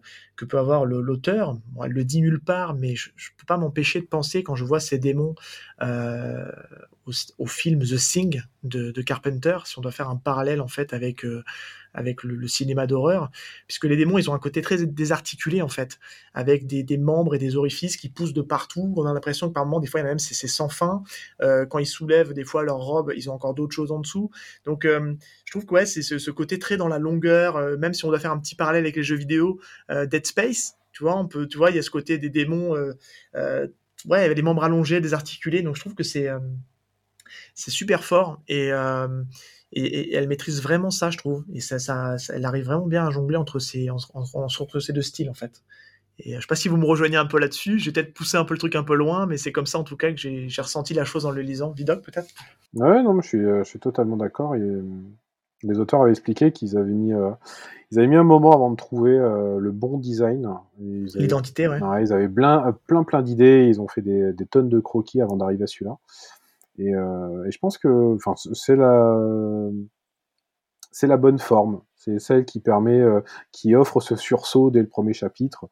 l'auteur. 0.85 1.57
Elle 1.83 1.91
le 1.91 2.03
dit 2.03 2.19
nulle 2.19 2.41
part, 2.41 2.73
mais 2.73 2.95
je, 2.95 3.11
je 3.15 3.29
peux 3.37 3.45
pas 3.45 3.57
m'empêcher 3.57 4.01
de 4.01 4.07
penser 4.07 4.43
quand 4.43 4.55
je 4.55 4.65
vois 4.65 4.79
ces 4.79 4.97
démons 4.97 5.35
euh, 5.81 6.51
au, 7.37 7.45
film 7.45 7.79
The 7.83 7.97
Thing 7.97 8.41
de, 8.63 9.01
Carpenter, 9.01 9.59
si 9.65 9.77
on 9.77 9.81
doit 9.81 9.91
faire 9.91 10.09
un 10.09 10.15
parallèle 10.15 10.61
en 10.61 10.67
fait 10.67 10.93
avec 10.93 11.23
euh, 11.23 11.43
avec 11.93 12.23
le, 12.23 12.47
cinéma 12.47 12.87
d'horreur, 12.87 13.31
puisque 13.67 13.85
les 13.85 13.95
démons 13.95 14.17
ils 14.17 14.29
ont 14.29 14.33
un 14.33 14.39
côté 14.39 14.61
très 14.61 14.85
désarticulé 14.85 15.61
en 15.61 15.69
fait, 15.69 15.99
avec 16.33 16.65
des, 16.67 16.83
des 16.83 16.97
membres 16.97 17.35
et 17.35 17.37
des 17.37 17.55
orifices 17.55 17.95
qui 17.95 18.09
poussent 18.09 18.33
de 18.33 18.41
partout. 18.41 18.93
On 18.97 19.05
a 19.05 19.13
l'impression 19.13 19.47
que 19.47 19.53
par 19.53 19.65
moments 19.65 19.79
des 19.79 19.87
fois 19.87 19.99
il 19.99 20.03
y 20.03 20.05
a 20.05 20.09
même 20.09 20.19
c'est 20.19 20.47
sans 20.47 20.67
fin. 20.67 21.03
Euh, 21.41 21.65
quand 21.65 21.79
ils 21.79 21.85
soulèvent 21.85 22.33
des 22.33 22.43
fois 22.43 22.63
leur 22.63 22.77
robe, 22.77 23.13
ils 23.15 23.29
ont 23.29 23.33
encore 23.33 23.53
d'autres 23.53 23.75
choses 23.75 23.91
en 23.91 23.99
dessous. 23.99 24.31
Donc 24.65 24.83
euh, 24.85 25.13
je 25.45 25.51
trouve 25.51 25.65
que 25.65 25.73
ouais, 25.73 25.85
c'est 25.85 26.01
ce, 26.01 26.31
côté 26.31 26.59
très 26.59 26.75
dans 26.75 26.87
la 26.87 26.99
longueur, 26.99 27.77
même 27.77 27.93
si 27.93 28.03
on 28.05 28.09
doit 28.09 28.19
faire 28.19 28.31
un 28.31 28.39
petit 28.39 28.55
parallèle 28.55 28.83
avec 28.83 28.95
les 28.95 29.03
jeux 29.03 29.15
vidéo, 29.15 29.59
Dead 29.89 30.25
Space, 30.25 30.75
tu 30.91 31.03
vois, 31.03 31.17
on 31.17 31.27
peut, 31.27 31.47
tu 31.47 31.57
vois, 31.57 31.69
il 31.69 31.75
y 31.75 31.79
a 31.79 31.81
ce 31.81 31.89
côté 31.89 32.17
des 32.17 32.29
démons, 32.29 32.75
ouais, 34.05 34.33
les 34.33 34.41
membres 34.41 34.63
allongés, 34.63 34.99
désarticulés. 34.99 35.61
Donc 35.61 35.75
je 35.75 35.81
trouve 35.81 35.95
que 35.95 36.03
c'est 36.03 36.29
c'est 37.55 37.71
super 37.71 38.03
fort 38.03 38.41
et, 38.47 38.71
euh, 38.71 39.23
et, 39.71 39.83
et 39.83 40.15
elle 40.15 40.27
maîtrise 40.27 40.61
vraiment 40.61 40.91
ça, 40.91 41.09
je 41.09 41.17
trouve. 41.17 41.43
Et 41.53 41.61
ça, 41.61 41.79
ça, 41.79 42.17
ça- 42.17 42.35
elle 42.35 42.45
arrive 42.45 42.65
vraiment 42.65 42.87
bien 42.87 43.07
à 43.07 43.09
jongler 43.11 43.37
entre 43.37 43.59
ces, 43.59 43.89
en- 43.89 43.97
en- 44.13 44.25
entre 44.59 44.79
ces 44.79 44.93
deux 44.93 45.01
styles 45.01 45.29
en 45.29 45.33
fait. 45.33 45.63
Et 46.19 46.33
euh, 46.33 46.37
je 46.37 46.41
sais 46.41 46.47
pas 46.47 46.55
si 46.55 46.69
vous 46.69 46.77
me 46.77 46.85
rejoignez 46.85 47.17
un 47.17 47.25
peu 47.25 47.39
là-dessus. 47.39 47.79
J'ai 47.79 47.91
peut-être 47.91 48.13
poussé 48.13 48.37
un 48.37 48.45
peu 48.45 48.53
le 48.53 48.59
truc 48.59 48.75
un 48.75 48.83
peu 48.83 48.95
loin, 48.95 49.25
mais 49.25 49.37
c'est 49.37 49.51
comme 49.51 49.65
ça 49.65 49.79
en 49.79 49.83
tout 49.83 49.97
cas 49.97 50.11
que 50.11 50.17
j'ai 50.17 50.61
ressenti 50.61 50.93
la 50.93 51.05
chose 51.05 51.25
en 51.25 51.31
le 51.31 51.41
lisant. 51.41 51.71
Vidoc 51.71 52.03
peut-être? 52.03 52.27
Ouais, 52.75 53.01
non, 53.03 53.13
mais 53.13 53.21
je 53.21 53.27
suis, 53.27 53.39
euh, 53.45 53.63
je 53.63 53.69
suis 53.69 53.79
totalement 53.79 54.17
d'accord. 54.17 54.55
Et, 54.55 54.61
les 55.63 55.79
auteurs 55.79 56.01
avaient 56.01 56.11
expliqué 56.11 56.51
qu'ils 56.51 56.77
avaient 56.77 56.91
mis, 56.91 57.13
euh, 57.13 57.31
ils 57.91 57.99
avaient 57.99 58.07
mis 58.07 58.15
un 58.15 58.23
moment 58.23 58.51
avant 58.51 58.69
de 58.69 58.75
trouver 58.75 59.17
euh, 59.17 59.57
le 59.59 59.71
bon 59.71 59.97
design. 59.97 60.49
Et 60.79 60.83
Ils 60.83 61.09
avaient, 61.15 61.21
L'identité, 61.21 61.67
ouais. 61.67 61.81
ouais, 61.81 62.03
ils 62.03 62.13
avaient 62.13 62.29
plein, 62.29 62.77
plein, 62.87 63.03
plein 63.03 63.21
d'idées. 63.21 63.65
Ils 63.67 63.81
ont 63.81 63.87
fait 63.87 64.01
des, 64.01 64.33
des 64.33 64.45
tonnes 64.45 64.69
de 64.69 64.79
croquis 64.79 65.21
avant 65.21 65.37
d'arriver 65.37 65.63
à 65.63 65.67
celui-là. 65.67 65.97
Et, 66.77 66.93
euh, 66.93 67.45
et 67.45 67.51
je 67.51 67.59
pense 67.59 67.77
que, 67.77 68.15
enfin, 68.15 68.33
c'est 68.53 68.75
la, 68.75 69.17
c'est 70.91 71.07
la 71.07 71.17
bonne 71.17 71.39
forme. 71.39 71.81
C'est 71.95 72.19
celle 72.19 72.45
qui 72.45 72.59
permet, 72.59 72.99
euh, 72.99 73.21
qui 73.51 73.75
offre 73.75 73.99
ce 73.99 74.15
sursaut 74.15 74.69
dès 74.71 74.81
le 74.81 74.87
premier 74.87 75.13
chapitre. 75.13 75.65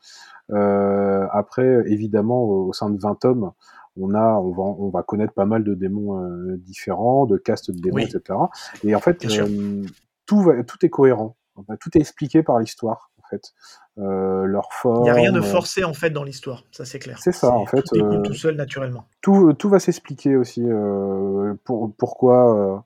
Euh, 0.52 1.28
après, 1.32 1.84
évidemment, 1.88 2.44
au, 2.44 2.68
au 2.70 2.74
sein 2.74 2.90
de 2.90 3.00
20 3.00 3.16
tomes, 3.20 3.52
on 4.00 4.16
a, 4.16 4.34
on 4.40 4.52
va, 4.52 4.64
on 4.64 4.90
va 4.90 5.04
connaître 5.04 5.34
pas 5.34 5.46
mal 5.46 5.64
de 5.64 5.76
démons 5.76 6.20
euh, 6.20 6.58
différents, 6.58 7.26
de 7.26 7.38
castes 7.38 7.70
de 7.72 7.80
démons, 7.80 7.98
Oui. 7.98 8.04
etc. 8.04 8.40
Et 8.84 8.96
en 8.96 9.00
fait, 9.00 9.24
euh, 9.26 9.84
tout, 10.26 10.42
va, 10.42 10.64
tout 10.64 10.84
est 10.84 10.90
cohérent. 10.90 11.36
Tout 11.80 11.96
est 11.96 12.00
expliqué 12.02 12.42
par 12.42 12.58
l'histoire, 12.60 13.12
fait. 13.34 13.54
Euh, 14.00 14.46
leur 14.46 14.70
Il 14.86 15.02
n'y 15.04 15.10
a 15.10 15.14
rien 15.14 15.32
de 15.32 15.40
forme, 15.40 15.52
forcé 15.52 15.84
en 15.84 15.94
fait 15.94 16.10
dans 16.10 16.24
l'histoire, 16.24 16.64
ça 16.72 16.84
c'est 16.86 17.00
clair. 17.00 17.20
C'est 17.22 17.32
ça, 17.32 17.52
en 17.52 17.66
fait, 17.66 17.84
Tout 17.84 17.96
découle 17.96 18.16
euh, 18.16 18.22
tout 18.22 18.34
seul 18.34 18.56
naturellement. 18.56 19.06
tout, 19.22 19.54
tout 19.54 19.70
va 19.70 19.80
s'expliquer 19.80 20.36
aussi. 20.36 20.64
euh, 20.66 21.54
pour, 21.64 21.94
pourquoi. 21.96 22.38
euh, 22.58 22.78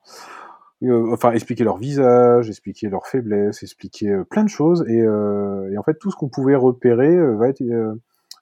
euh, 0.83 1.13
enfin, 1.13 1.31
expliquer 1.31 1.63
leur 1.63 1.77
visage, 1.77 2.49
expliquer 2.49 2.89
leurs 2.89 3.07
faiblesses, 3.07 3.63
expliquer 3.63 4.09
euh, 4.09 4.23
plein 4.23 4.43
de 4.43 4.49
choses. 4.49 4.85
Et, 4.87 5.01
euh, 5.01 5.71
et 5.71 5.77
en 5.77 5.83
fait, 5.83 5.97
tout 5.99 6.11
ce 6.11 6.15
qu'on 6.15 6.29
pouvait 6.29 6.55
repérer 6.55 7.15
euh, 7.15 7.35
va, 7.35 7.49
être, 7.49 7.61
euh, 7.61 7.95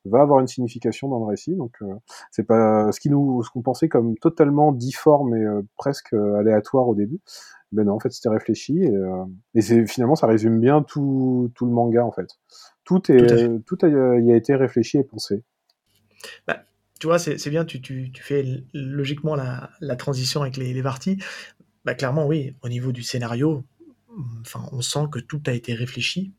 va 0.06 0.22
avoir 0.22 0.40
une 0.42 0.48
signification 0.48 1.08
dans 1.08 1.20
le 1.20 1.26
récit. 1.26 1.56
Donc, 1.56 1.72
euh, 1.82 1.94
c'est 2.32 2.44
pas 2.44 2.92
ce 2.92 3.00
qui 3.00 3.10
nous, 3.10 3.44
ce 3.44 3.50
qu'on 3.52 3.62
pensait 3.62 3.88
comme 3.90 4.18
totalement 4.18 4.72
difforme 4.74 5.36
et 5.36 5.44
euh, 5.46 5.62
presque 5.78 6.14
euh, 6.14 6.36
aléatoire 6.40 6.88
au 6.90 6.96
début. 6.96 7.20
Ben 7.76 7.86
non, 7.86 7.94
en 7.94 8.00
fait, 8.00 8.12
c'était 8.12 8.30
réfléchi. 8.30 8.80
Et, 8.80 8.96
euh, 8.96 9.26
et 9.54 9.62
c'est 9.62 9.86
finalement, 9.86 10.16
ça 10.16 10.28
résume 10.28 10.60
bien 10.60 10.82
tout, 10.82 11.52
tout 11.56 11.66
le 11.66 11.72
manga 11.72 12.04
en 12.04 12.12
fait. 12.12 12.30
Tout 12.86 13.12
est, 13.12 13.50
Tout 13.66 13.78
a, 13.82 13.88
y 13.88 14.32
a 14.32 14.36
été 14.36 14.56
réfléchi 14.56 14.98
et 14.98 15.04
pensé. 15.04 15.44
Bah, 16.48 16.64
tu 17.00 17.08
vois, 17.08 17.20
c'est 17.20 17.38
c'est 17.38 17.50
bien, 17.50 17.66
tu, 17.66 17.82
tu, 17.82 18.12
tu 18.12 18.24
fais 18.24 18.64
logiquement 18.74 19.36
la, 19.36 19.70
la 19.82 19.96
transition 19.96 20.42
avec 20.42 20.58
les, 20.58 20.74
les 20.74 20.84
parties. 20.84 21.18
Bah, 21.84 21.94
clairement, 21.94 22.26
oui, 22.26 22.56
au 22.62 22.70
niveau 22.70 22.92
du 22.92 23.04
scénario, 23.04 23.64
enfin, 24.42 24.68
on 24.72 24.82
sent 24.82 25.08
que 25.12 25.20
tout 25.20 25.42
a 25.46 25.52
été 25.52 25.74
réfléchi 25.74 26.32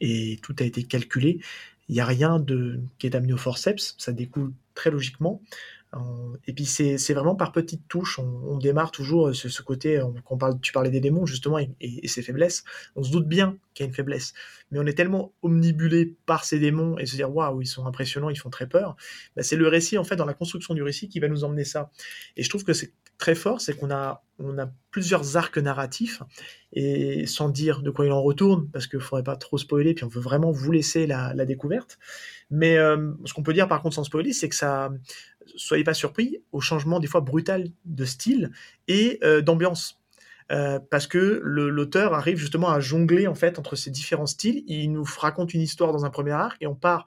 et 0.00 0.38
tout 0.42 0.54
a 0.60 0.64
été 0.64 0.84
calculé. 0.84 1.40
Il 1.88 1.94
n'y 1.94 2.00
a 2.00 2.06
rien 2.06 2.40
de, 2.40 2.80
qui 2.98 3.06
est 3.06 3.14
amené 3.14 3.32
au 3.32 3.36
forceps, 3.36 3.94
ça 3.98 4.12
découle 4.12 4.52
très 4.74 4.90
logiquement. 4.90 5.40
Euh, 5.94 6.36
Et 6.46 6.52
puis 6.52 6.66
c'est 6.66 7.14
vraiment 7.14 7.36
par 7.36 7.52
petites 7.52 7.86
touches, 7.88 8.18
on, 8.18 8.24
on 8.24 8.58
démarre 8.58 8.90
toujours 8.90 9.34
ce, 9.34 9.48
ce 9.48 9.62
côté, 9.62 10.02
on, 10.02 10.12
qu'on 10.24 10.36
parle, 10.36 10.60
tu 10.60 10.72
parlais 10.72 10.90
des 10.90 11.00
démons 11.00 11.26
justement 11.26 11.58
et 11.58 12.08
ses 12.08 12.22
faiblesses, 12.22 12.64
on 12.96 13.02
se 13.04 13.12
doute 13.12 13.28
bien 13.28 13.56
qu'il 13.72 13.84
y 13.84 13.86
a 13.86 13.88
une 13.88 13.94
faiblesse, 13.94 14.34
mais 14.70 14.78
on 14.80 14.86
est 14.86 14.94
tellement 14.94 15.32
omnibulé 15.42 16.16
par 16.26 16.44
ces 16.44 16.58
démons 16.58 16.98
et 16.98 17.06
se 17.06 17.14
dire 17.14 17.34
waouh, 17.34 17.62
ils 17.62 17.66
sont 17.66 17.86
impressionnants, 17.86 18.30
ils 18.30 18.38
font 18.38 18.50
très 18.50 18.68
peur, 18.68 18.96
bah, 19.36 19.42
c'est 19.42 19.56
le 19.56 19.68
récit 19.68 19.96
en 19.96 20.04
fait, 20.04 20.16
dans 20.16 20.24
la 20.26 20.34
construction 20.34 20.74
du 20.74 20.82
récit 20.82 21.08
qui 21.08 21.20
va 21.20 21.28
nous 21.28 21.44
emmener 21.44 21.64
ça. 21.64 21.90
Et 22.36 22.42
je 22.42 22.48
trouve 22.48 22.64
que 22.64 22.72
c'est 22.72 22.92
très 23.18 23.34
fort, 23.34 23.60
c'est 23.60 23.74
qu'on 23.74 23.90
a, 23.90 24.22
on 24.38 24.58
a 24.58 24.68
plusieurs 24.90 25.36
arcs 25.36 25.58
narratifs 25.58 26.22
et 26.72 27.26
sans 27.26 27.48
dire 27.48 27.82
de 27.82 27.90
quoi 27.90 28.06
il 28.06 28.12
en 28.12 28.22
retourne, 28.22 28.68
parce 28.70 28.86
qu'il 28.86 29.00
faudrait 29.00 29.22
pas 29.22 29.36
trop 29.36 29.58
spoiler, 29.58 29.94
puis 29.94 30.04
on 30.04 30.08
veut 30.08 30.20
vraiment 30.20 30.50
vous 30.50 30.72
laisser 30.72 31.06
la, 31.06 31.32
découverte. 31.46 31.98
Mais 32.50 32.76
euh, 32.76 33.12
ce 33.24 33.32
qu'on 33.32 33.42
peut 33.42 33.54
dire 33.54 33.68
par 33.68 33.82
contre 33.82 33.96
sans 33.96 34.04
spoiler, 34.04 34.32
c'est 34.32 34.48
que 34.48 34.54
ça, 34.54 34.90
soyez 35.56 35.84
pas 35.84 35.94
surpris 35.94 36.42
au 36.52 36.60
changement 36.60 37.00
des 37.00 37.06
fois 37.06 37.20
brutal 37.20 37.68
de 37.84 38.04
style 38.04 38.50
et 38.88 39.18
euh, 39.22 39.40
d'ambiance. 39.40 40.00
Euh, 40.52 40.78
parce 40.78 41.08
que 41.08 41.40
l'auteur 41.42 42.14
arrive 42.14 42.36
justement 42.36 42.70
à 42.70 42.78
jongler 42.78 43.26
en 43.26 43.34
fait 43.34 43.58
entre 43.58 43.74
ces 43.74 43.90
différents 43.90 44.26
styles. 44.26 44.62
Il 44.68 44.92
nous 44.92 45.04
raconte 45.18 45.54
une 45.54 45.60
histoire 45.60 45.92
dans 45.92 46.04
un 46.04 46.10
premier 46.10 46.32
arc 46.32 46.56
et 46.60 46.66
on 46.66 46.74
part. 46.74 47.06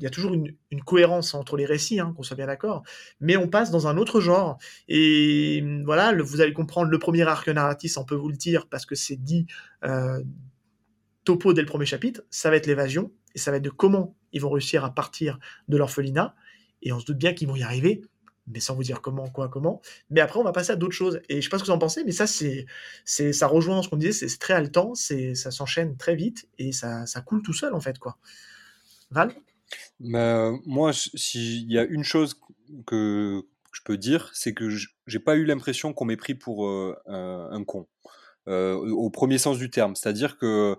Il 0.00 0.04
y 0.04 0.06
a 0.06 0.10
toujours 0.10 0.32
une, 0.32 0.54
cohérence 0.84 1.34
entre 1.34 1.56
les 1.56 1.66
récits, 1.66 2.00
hein, 2.00 2.14
qu'on 2.16 2.22
soit 2.22 2.36
bien 2.36 2.46
d'accord, 2.46 2.82
mais 3.20 3.36
on 3.36 3.48
passe 3.48 3.70
dans 3.70 3.86
un 3.86 3.98
autre 3.98 4.20
genre. 4.20 4.58
Et 4.88 5.62
voilà, 5.84 6.12
le- 6.12 6.22
vous 6.22 6.40
allez 6.40 6.52
comprendre 6.52 6.90
le 6.90 6.98
premier 6.98 7.22
arc 7.22 7.48
narratif, 7.48 7.98
on 7.98 8.04
peut 8.04 8.14
vous 8.14 8.28
le 8.30 8.36
dire, 8.36 8.66
parce 8.66 8.86
que 8.86 8.94
c'est 8.94 9.16
dit 9.16 9.46
euh, 9.84 10.22
topo 11.24 11.52
dès 11.52 11.60
le 11.60 11.66
premier 11.66 11.86
chapitre, 11.86 12.22
ça 12.30 12.50
va 12.50 12.56
être 12.56 12.66
l'évasion, 12.66 13.12
et 13.34 13.38
ça 13.38 13.50
va 13.50 13.58
être 13.58 13.62
de 13.62 13.70
comment 13.70 14.16
ils 14.32 14.40
vont 14.40 14.50
réussir 14.50 14.84
à 14.84 14.94
partir 14.94 15.38
de 15.68 15.76
l'orphelinat, 15.76 16.34
et 16.82 16.92
on 16.92 17.00
se 17.00 17.04
doute 17.04 17.18
bien 17.18 17.34
qu'ils 17.34 17.48
vont 17.48 17.56
y 17.56 17.62
arriver, 17.62 18.02
mais 18.46 18.60
sans 18.60 18.74
vous 18.74 18.82
dire 18.82 19.00
comment, 19.00 19.28
quoi, 19.28 19.48
comment. 19.48 19.80
Mais 20.08 20.20
après, 20.20 20.40
on 20.40 20.42
va 20.42 20.52
passer 20.52 20.72
à 20.72 20.76
d'autres 20.76 20.94
choses. 20.94 21.20
Et 21.28 21.36
je 21.36 21.42
sais 21.42 21.50
pas 21.50 21.58
ce 21.58 21.62
que 21.62 21.68
vous 21.68 21.74
en 21.74 21.78
pensez, 21.78 22.04
mais 22.04 22.12
ça, 22.12 22.26
c'est, 22.26 22.66
ça 23.04 23.46
rejoint 23.46 23.82
ce 23.82 23.88
qu'on 23.88 23.96
disait, 23.96 24.12
c'est 24.12 24.38
très 24.38 24.54
haletant, 24.54 24.94
ça 24.94 25.50
s'enchaîne 25.50 25.96
très 25.96 26.16
vite, 26.16 26.48
et 26.58 26.72
ça, 26.72 27.06
ça 27.06 27.20
coule 27.20 27.42
tout 27.42 27.52
seul, 27.52 27.74
en 27.74 27.80
fait, 27.80 27.98
quoi. 27.98 28.18
Val? 29.10 29.34
Euh, 30.14 30.56
moi, 30.66 30.92
s'il 30.92 31.70
y 31.70 31.78
a 31.78 31.84
une 31.84 32.04
chose 32.04 32.40
que 32.86 33.42
je 33.72 33.80
peux 33.84 33.96
dire, 33.96 34.30
c'est 34.34 34.54
que 34.54 34.68
j'ai 35.06 35.18
pas 35.18 35.36
eu 35.36 35.44
l'impression 35.44 35.92
qu'on 35.92 36.04
m'ait 36.04 36.16
pris 36.16 36.34
pour 36.34 36.66
euh, 36.66 36.96
un, 37.06 37.64
con. 37.64 37.86
Euh, 38.48 38.74
au 38.74 39.10
premier 39.10 39.38
sens 39.38 39.58
du 39.58 39.70
terme, 39.70 39.94
c'est-à-dire 39.94 40.38
que 40.38 40.76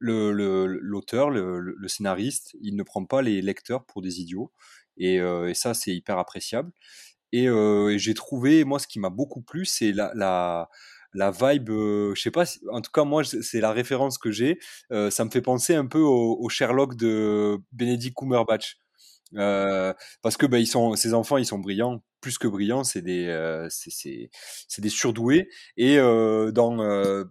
l'auteur, 0.00 1.30
le, 1.30 1.88
scénariste, 1.88 2.56
il 2.60 2.76
ne 2.76 2.82
prend 2.82 3.04
pas 3.04 3.22
les 3.22 3.40
lecteurs 3.40 3.84
pour 3.86 4.02
des 4.02 4.20
idiots, 4.20 4.52
et, 4.96 5.20
ça 5.54 5.74
c'est 5.74 5.94
hyper 5.94 6.18
appréciable. 6.18 6.70
Et, 7.32 7.48
j'ai 7.96 8.14
trouvé, 8.14 8.64
moi, 8.64 8.78
ce 8.78 8.86
qui 8.86 8.98
m'a 8.98 9.10
beaucoup 9.10 9.40
plu, 9.40 9.64
c'est 9.64 9.92
la, 9.92 10.68
la 11.14 11.30
vibe. 11.30 11.70
euh, 11.70 12.14
je 12.14 12.22
sais 12.22 12.30
pas, 12.30 12.44
en 12.70 12.80
tout 12.80 12.90
cas, 12.92 13.04
moi, 13.04 13.22
c'est 13.24 13.60
la 13.60 13.72
référence 13.72 14.18
que 14.18 14.30
j'ai. 14.30 14.58
euh, 14.92 15.10
ça 15.10 15.24
me 15.24 15.30
fait 15.30 15.42
penser 15.42 15.74
un 15.74 15.86
peu 15.86 16.00
au, 16.00 16.36
au 16.40 16.48
Sherlock 16.48 16.96
de 16.96 17.58
Benedict 17.72 18.16
Cumberbatch. 18.16 18.78
Euh, 19.36 19.94
parce 20.22 20.36
que 20.36 20.46
bah, 20.46 20.58
ils 20.58 20.66
sont, 20.66 20.96
ces 20.96 21.14
enfants, 21.14 21.36
ils 21.36 21.46
sont 21.46 21.58
brillants, 21.60 22.02
plus 22.20 22.36
que 22.38 22.48
brillants, 22.48 22.82
c'est 22.84 23.02
des, 23.02 23.26
euh, 23.28 23.68
c'est, 23.70 24.30
des 24.78 24.88
surdoués. 24.88 25.48
Et 25.76 25.98
euh, 25.98 26.50
dans, 26.50 26.76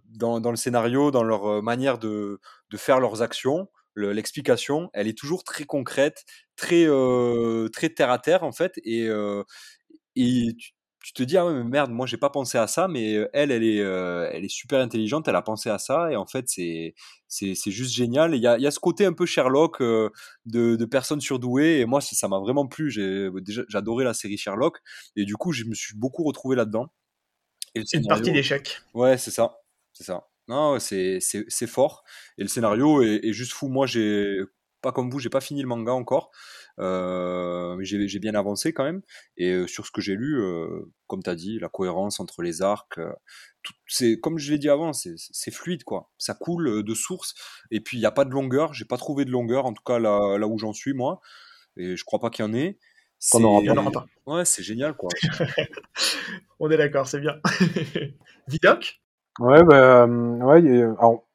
dans, 0.08 0.40
dans 0.40 0.50
le 0.50 0.56
scénario, 0.56 1.10
dans 1.10 1.22
leur 1.24 1.62
manière 1.62 1.98
de, 1.98 2.40
de 2.70 2.76
faire 2.76 3.00
leurs 3.00 3.22
actions, 3.22 3.68
le- 3.94 4.12
l'explication, 4.12 4.88
elle 4.94 5.08
est 5.08 5.18
toujours 5.18 5.44
très 5.44 5.64
concrète, 5.64 6.24
très, 6.56 6.86
très 7.72 7.90
terre 7.90 8.10
à 8.10 8.18
terre 8.18 8.44
en 8.44 8.52
fait. 8.52 8.72
Et, 8.84 9.08
et 10.16 10.56
tu 11.02 11.12
te 11.12 11.22
dis 11.22 11.36
ah 11.36 11.46
ouais 11.46 11.54
mais 11.54 11.64
merde 11.64 11.90
moi 11.90 12.06
j'ai 12.06 12.18
pas 12.18 12.30
pensé 12.30 12.58
à 12.58 12.66
ça 12.66 12.86
mais 12.86 13.26
elle 13.32 13.50
elle 13.50 13.64
est 13.64 13.80
euh, 13.80 14.28
elle 14.32 14.44
est 14.44 14.50
super 14.50 14.80
intelligente 14.80 15.26
elle 15.28 15.36
a 15.36 15.42
pensé 15.42 15.70
à 15.70 15.78
ça 15.78 16.12
et 16.12 16.16
en 16.16 16.26
fait 16.26 16.48
c'est 16.48 16.94
c'est 17.26 17.54
c'est 17.54 17.70
juste 17.70 17.94
génial 17.94 18.34
il 18.34 18.42
y 18.42 18.46
a 18.46 18.58
il 18.58 18.62
y 18.62 18.66
a 18.66 18.70
ce 18.70 18.80
côté 18.80 19.06
un 19.06 19.14
peu 19.14 19.24
Sherlock 19.24 19.80
euh, 19.80 20.10
de 20.44 20.76
de 20.76 20.84
personnes 20.84 21.20
surdouées 21.20 21.80
et 21.80 21.86
moi 21.86 22.00
ça 22.00 22.14
ça 22.14 22.28
m'a 22.28 22.38
vraiment 22.38 22.66
plu 22.66 22.90
j'ai 22.90 23.30
déjà 23.40 23.62
j'adorais 23.68 24.04
la 24.04 24.14
série 24.14 24.36
Sherlock 24.36 24.80
et 25.16 25.24
du 25.24 25.36
coup 25.36 25.52
je 25.52 25.64
me 25.64 25.74
suis 25.74 25.96
beaucoup 25.96 26.22
retrouvé 26.22 26.54
là-dedans 26.54 26.90
et 27.74 27.80
le 27.80 27.84
C'est 27.86 27.98
une 27.98 28.06
partie 28.06 28.32
d'échecs. 28.32 28.80
Ouais, 28.94 29.16
c'est 29.18 29.30
ça. 29.30 29.60
C'est 29.92 30.04
ça. 30.04 30.26
Non, 30.48 30.78
c'est 30.78 31.20
c'est 31.20 31.44
c'est 31.48 31.66
fort. 31.66 32.04
Et 32.38 32.42
le 32.42 32.48
scénario 32.48 33.02
est, 33.02 33.20
est 33.22 33.32
juste 33.32 33.52
fou. 33.52 33.68
Moi, 33.68 33.86
j'ai 33.86 34.40
pas 34.82 34.92
comme 34.92 35.10
vous, 35.10 35.18
j'ai 35.18 35.28
pas 35.28 35.40
fini 35.40 35.62
le 35.62 35.68
manga 35.68 35.92
encore, 35.92 36.30
j'ai 36.80 38.08
j'ai 38.08 38.18
bien 38.18 38.34
avancé 38.34 38.72
quand 38.72 38.84
même. 38.84 39.02
Et 39.36 39.50
euh, 39.52 39.66
sur 39.66 39.86
ce 39.86 39.90
que 39.90 40.00
j'ai 40.00 40.14
lu, 40.14 40.40
euh, 40.40 40.90
comme 41.06 41.22
tu 41.22 41.30
as 41.30 41.34
dit, 41.34 41.58
la 41.58 41.68
cohérence 41.68 42.20
entre 42.20 42.42
les 42.42 42.62
arcs, 42.62 42.98
euh, 42.98 43.12
tout, 43.62 43.74
c'est 43.86 44.18
comme 44.18 44.38
je 44.38 44.50
l'ai 44.52 44.58
dit 44.58 44.68
avant, 44.68 44.92
c'est 44.92 45.50
fluide 45.50 45.84
quoi. 45.84 46.10
Ça 46.18 46.34
coule 46.34 46.68
euh, 46.68 46.82
de 46.82 46.94
source. 46.94 47.34
Et 47.70 47.80
puis 47.80 47.98
il 47.98 48.00
y 48.00 48.06
a 48.06 48.10
pas 48.12 48.24
de 48.24 48.30
longueur. 48.30 48.74
J'ai 48.74 48.84
pas 48.86 48.96
trouvé 48.96 49.24
de 49.24 49.30
longueur, 49.30 49.66
en 49.66 49.72
tout 49.72 49.82
cas 49.84 49.98
là 49.98 50.38
là 50.38 50.46
où 50.46 50.58
j'en 50.58 50.72
suis 50.72 50.94
moi. 50.94 51.20
Et 51.76 51.96
je 51.96 52.04
crois 52.04 52.18
pas 52.18 52.30
qu'il 52.30 52.44
y 52.44 52.48
en 52.48 52.54
ait. 52.54 52.78
T'en 53.30 53.42
auras 53.44 53.58
C'est- 53.58 53.64
Il 53.64 53.66
y 53.66 53.70
en 53.70 53.76
aura 53.76 53.90
pas. 53.92 54.06
Ouais, 54.26 54.44
c'est 54.44 54.62
génial 54.62 54.94
quoi. 54.96 55.10
On 56.58 56.70
est 56.70 56.76
d'accord, 56.76 57.06
c'est 57.06 57.20
bien. 57.20 57.40
Vidoc 58.48 59.00
Ouais, 59.38 59.62
bah, 59.64 60.02
euh, 60.02 60.06
ouais, 60.38 60.62
euh, 60.62 60.94
alors, 60.98 61.26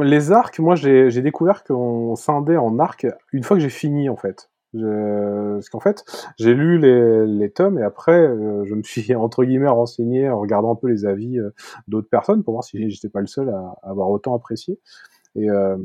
les 0.00 0.32
arcs, 0.32 0.58
moi 0.58 0.74
j'ai 0.74 1.22
découvert 1.22 1.62
qu'on 1.64 2.16
scindait 2.16 2.56
en 2.56 2.78
arcs 2.78 3.06
une 3.32 3.42
fois 3.42 3.56
que 3.56 3.62
j'ai 3.62 3.68
fini 3.70 4.08
en 4.08 4.16
fait. 4.16 4.50
Je- 4.74 5.54
Parce 5.54 5.68
qu'en 5.70 5.80
fait, 5.80 6.04
j'ai 6.38 6.52
lu 6.54 6.78
les, 6.78 7.26
les 7.26 7.50
tomes 7.50 7.78
et 7.78 7.82
après, 7.82 8.18
euh, 8.18 8.64
je 8.66 8.74
me 8.74 8.82
suis 8.82 9.14
entre 9.14 9.44
guillemets 9.44 9.68
renseigné 9.68 10.28
en 10.28 10.40
regardant 10.40 10.72
un 10.72 10.76
peu 10.76 10.88
les 10.88 11.06
avis 11.06 11.38
euh, 11.38 11.50
d'autres 11.88 12.08
personnes 12.08 12.42
pour 12.44 12.54
voir 12.54 12.64
si 12.64 12.90
j'étais 12.90 13.08
pas 13.08 13.20
le 13.20 13.26
seul 13.26 13.48
à, 13.50 13.76
avoir 13.82 14.10
autant 14.10 14.34
apprécié. 14.34 14.78
Et, 15.36 15.50
euh, 15.50 15.76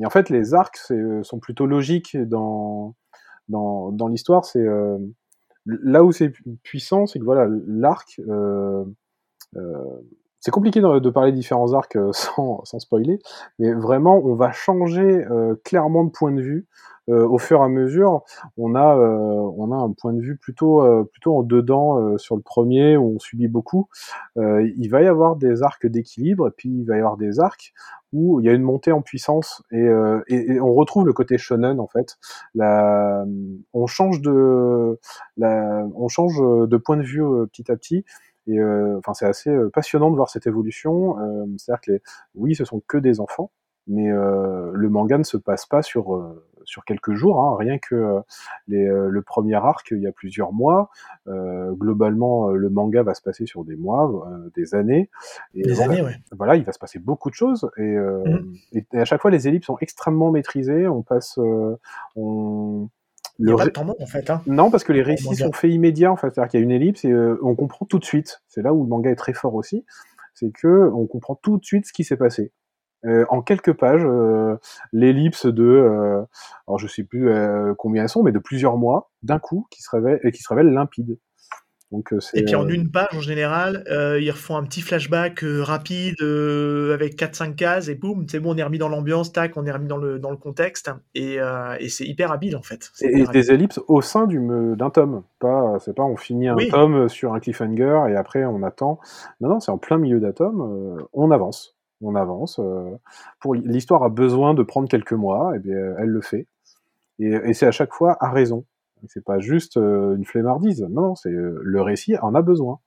et 0.00 0.06
en 0.06 0.10
fait, 0.10 0.30
les 0.30 0.54
arcs 0.54 0.78
c'est- 0.78 1.22
sont 1.24 1.38
plutôt 1.40 1.66
logiques 1.66 2.16
dans, 2.16 2.94
dans, 3.48 3.92
dans 3.92 4.08
l'histoire. 4.08 4.44
C'est 4.46 4.66
euh, 4.66 4.98
là 5.66 6.04
où 6.04 6.12
c'est 6.12 6.30
pu- 6.30 6.44
puissant, 6.64 7.06
c'est 7.06 7.18
que 7.20 7.24
voilà, 7.24 7.48
l'arc. 7.68 8.20
C'est 10.40 10.50
compliqué 10.50 10.80
de, 10.80 10.98
de 10.98 11.10
parler 11.10 11.32
différents 11.32 11.72
arcs 11.72 11.96
euh, 11.96 12.12
sans, 12.12 12.64
sans 12.64 12.78
spoiler, 12.78 13.18
mais 13.58 13.72
vraiment, 13.72 14.20
on 14.24 14.34
va 14.34 14.52
changer 14.52 15.26
euh, 15.30 15.54
clairement 15.64 16.04
de 16.04 16.10
point 16.10 16.32
de 16.32 16.40
vue 16.40 16.66
euh, 17.08 17.26
au 17.26 17.38
fur 17.38 17.60
et 17.60 17.64
à 17.64 17.68
mesure. 17.68 18.22
On 18.58 18.74
a, 18.74 18.94
on 18.96 19.72
a 19.72 19.76
un 19.76 19.92
point 19.92 20.12
de 20.12 20.20
vue 20.20 20.36
plutôt, 20.36 20.82
plutôt 21.06 21.38
en 21.38 21.42
dedans 21.42 22.18
sur 22.18 22.36
le 22.36 22.42
premier 22.42 22.98
où 22.98 23.14
on 23.16 23.18
subit 23.18 23.48
beaucoup. 23.48 23.88
Il 24.36 24.88
va 24.90 25.00
y 25.00 25.06
avoir 25.06 25.36
des 25.36 25.62
arcs 25.62 25.86
d'équilibre 25.86 26.48
et 26.48 26.50
puis 26.50 26.68
il 26.68 26.84
va 26.84 26.96
y 26.96 26.98
avoir 26.98 27.16
des 27.16 27.40
arcs 27.40 27.72
où 28.12 28.40
il 28.40 28.46
y 28.46 28.48
a 28.48 28.52
une 28.52 28.62
montée 28.62 28.92
en 28.92 29.02
puissance 29.02 29.62
et, 29.70 29.80
euh, 29.80 30.22
et, 30.28 30.60
on 30.60 30.72
retrouve 30.72 31.06
le 31.06 31.12
côté 31.12 31.36
shonen 31.38 31.78
en 31.78 31.88
fait. 31.88 32.16
La, 32.54 33.24
on 33.72 33.86
change 33.86 34.20
de, 34.22 34.98
la, 35.36 35.86
on 35.94 36.08
change 36.08 36.38
de 36.38 36.76
point 36.76 36.96
de 36.96 37.02
vue 37.02 37.22
petit 37.52 37.70
à 37.70 37.76
petit. 37.76 38.04
Et 38.48 38.58
euh, 38.58 38.98
enfin, 38.98 39.14
c'est 39.14 39.26
assez 39.26 39.50
euh, 39.50 39.70
passionnant 39.70 40.10
de 40.10 40.16
voir 40.16 40.28
cette 40.30 40.46
évolution. 40.46 41.18
Euh, 41.20 41.44
C'est-à-dire 41.58 41.80
que 41.82 41.92
les, 41.92 42.02
oui, 42.34 42.54
ce 42.54 42.64
sont 42.64 42.80
que 42.86 42.98
des 42.98 43.20
enfants, 43.20 43.50
mais 43.86 44.10
euh, 44.10 44.70
le 44.72 44.88
manga 44.88 45.18
ne 45.18 45.22
se 45.22 45.36
passe 45.36 45.66
pas 45.66 45.82
sur 45.82 46.16
euh, 46.16 46.44
sur 46.64 46.84
quelques 46.84 47.14
jours. 47.14 47.40
Hein, 47.42 47.56
rien 47.58 47.78
que 47.78 47.94
euh, 47.94 48.20
les, 48.66 48.86
euh, 48.86 49.08
le 49.08 49.22
premier 49.22 49.54
arc, 49.54 49.88
il 49.90 50.02
y 50.02 50.06
a 50.06 50.12
plusieurs 50.12 50.52
mois. 50.52 50.90
Euh, 51.26 51.72
globalement, 51.72 52.50
euh, 52.50 52.56
le 52.56 52.68
manga 52.68 53.02
va 53.02 53.14
se 53.14 53.22
passer 53.22 53.46
sur 53.46 53.64
des 53.64 53.76
mois, 53.76 54.10
euh, 54.30 54.50
des 54.54 54.74
années. 54.74 55.08
Et 55.54 55.62
Des 55.62 55.72
voilà, 55.72 55.92
années, 55.92 56.02
ouais. 56.02 56.16
voilà, 56.36 56.56
il 56.56 56.64
va 56.64 56.72
se 56.72 56.78
passer 56.78 56.98
beaucoup 56.98 57.30
de 57.30 57.34
choses. 57.34 57.70
Et, 57.78 57.82
euh, 57.96 58.22
Mhm. 58.26 58.54
et, 58.72 58.86
et 58.92 58.98
à 59.00 59.04
chaque 59.06 59.22
fois, 59.22 59.30
les 59.30 59.48
ellipses 59.48 59.66
sont 59.66 59.78
extrêmement 59.80 60.30
maîtrisées. 60.30 60.88
On 60.88 61.02
passe, 61.02 61.38
euh, 61.38 61.76
on 62.16 62.88
Il 63.38 63.44
n'y 63.46 63.50
le 63.50 63.54
a 63.54 63.56
pas 63.56 63.62
ré- 63.64 63.68
de 63.68 63.72
temps 63.72 63.84
mort, 63.84 63.96
en 64.00 64.06
fait. 64.06 64.30
Hein. 64.30 64.42
non, 64.46 64.70
parce 64.70 64.84
que 64.84 64.92
les 64.92 65.02
récits 65.02 65.36
sont 65.36 65.52
faits 65.52 65.70
immédiats, 65.70 66.10
en 66.12 66.16
fait. 66.16 66.30
C'est-à-dire 66.34 66.50
qu'il 66.50 66.60
y 66.60 66.62
a 66.62 66.64
une 66.64 66.70
ellipse 66.72 67.04
et 67.04 67.10
euh, 67.12 67.38
on 67.42 67.54
comprend 67.54 67.86
tout 67.86 67.98
de 67.98 68.04
suite. 68.04 68.42
C'est 68.48 68.62
là 68.62 68.72
où 68.74 68.82
le 68.82 68.88
manga 68.88 69.10
est 69.10 69.16
très 69.16 69.32
fort 69.32 69.54
aussi. 69.54 69.84
C'est 70.34 70.50
que 70.50 70.90
on 70.94 71.06
comprend 71.06 71.34
tout 71.34 71.58
de 71.58 71.64
suite 71.64 71.86
ce 71.86 71.92
qui 71.92 72.04
s'est 72.04 72.16
passé. 72.16 72.52
Euh, 73.04 73.24
en 73.28 73.42
quelques 73.42 73.72
pages, 73.74 74.04
euh, 74.04 74.56
l'ellipse 74.92 75.46
de, 75.46 76.24
alors 76.66 76.78
je 76.78 76.86
sais 76.88 77.04
plus 77.04 77.30
combien 77.76 78.02
elles 78.02 78.08
sont, 78.08 78.22
mais 78.24 78.32
de 78.32 78.38
plusieurs 78.40 78.76
mois, 78.76 79.10
d'un 79.22 79.38
coup, 79.38 79.66
qui 79.70 79.82
se 79.82 79.90
révèle, 79.90 80.20
et 80.24 80.32
qui 80.32 80.42
se 80.42 80.48
révèle 80.48 80.70
limpide. 80.72 81.18
Donc 81.90 82.12
euh, 82.12 82.18
Et 82.34 82.44
puis 82.44 82.54
en 82.54 82.66
euh, 82.66 82.68
une 82.68 82.90
page, 82.90 83.08
en 83.14 83.20
général, 83.20 83.82
euh, 83.90 84.20
ils 84.20 84.30
refont 84.30 84.56
un 84.56 84.64
petit 84.64 84.82
flashback 84.82 85.42
euh, 85.42 85.62
rapide 85.62 86.16
euh, 86.20 86.92
avec 86.92 87.16
4-5 87.18 87.54
cases 87.54 87.88
et 87.88 87.94
boum, 87.94 88.26
c'est 88.28 88.40
bon, 88.40 88.54
on 88.54 88.58
est 88.58 88.62
remis 88.62 88.76
dans 88.76 88.90
l'ambiance, 88.90 89.32
tac, 89.32 89.56
on 89.56 89.64
est 89.64 89.72
remis 89.72 89.88
dans 89.88 89.96
le, 89.96 90.18
dans 90.18 90.30
le 90.30 90.36
contexte. 90.36 90.90
Et, 91.14 91.38
et 91.80 91.88
c'est 91.88 92.04
hyper 92.04 92.30
habile, 92.30 92.56
en 92.56 92.62
fait. 92.62 92.90
Et, 93.00 93.24
des 93.24 93.50
ellipses 93.52 93.80
au 93.88 94.02
sein 94.02 94.26
du 94.26 94.38
d'un 94.76 94.90
tome. 94.90 95.22
Pas, 95.38 95.78
c'est 95.80 95.94
pas 95.94 96.02
on 96.02 96.16
finit 96.16 96.48
un 96.48 96.56
Oui. 96.56 96.68
tome 96.68 97.08
sur 97.08 97.32
un 97.32 97.40
cliffhanger 97.40 98.04
et 98.10 98.16
après 98.16 98.44
on 98.44 98.62
attend. 98.62 98.98
Non, 99.40 99.48
non, 99.48 99.60
c'est 99.60 99.70
en 99.70 99.78
plein 99.78 99.98
milieu 99.98 100.20
d'un 100.20 100.32
tome. 100.32 101.06
on 101.12 101.30
avance, 101.30 101.76
on 102.02 102.14
avance. 102.14 102.60
pour 103.40 103.54
l'histoire 103.54 104.02
a 104.02 104.08
besoin 104.10 104.52
de 104.54 104.62
prendre 104.62 104.88
quelques 104.88 105.12
mois, 105.12 105.56
et 105.56 105.58
bien 105.58 105.74
elle 105.98 106.08
le 106.08 106.20
fait. 106.20 106.46
Et, 107.18 107.28
et 107.28 107.54
c'est 107.54 107.66
à 107.66 107.72
chaque 107.72 107.92
fois 107.92 108.16
à 108.20 108.30
raison. 108.30 108.64
C'est 109.06 109.24
pas 109.24 109.38
juste 109.38 109.76
euh, 109.76 110.16
une 110.16 110.24
flemmardise. 110.24 110.86
Non, 110.90 111.14
c'est 111.14 111.30
euh, 111.30 111.60
le 111.62 111.82
récit 111.82 112.16
en 112.18 112.34
a 112.34 112.42
besoin. 112.42 112.80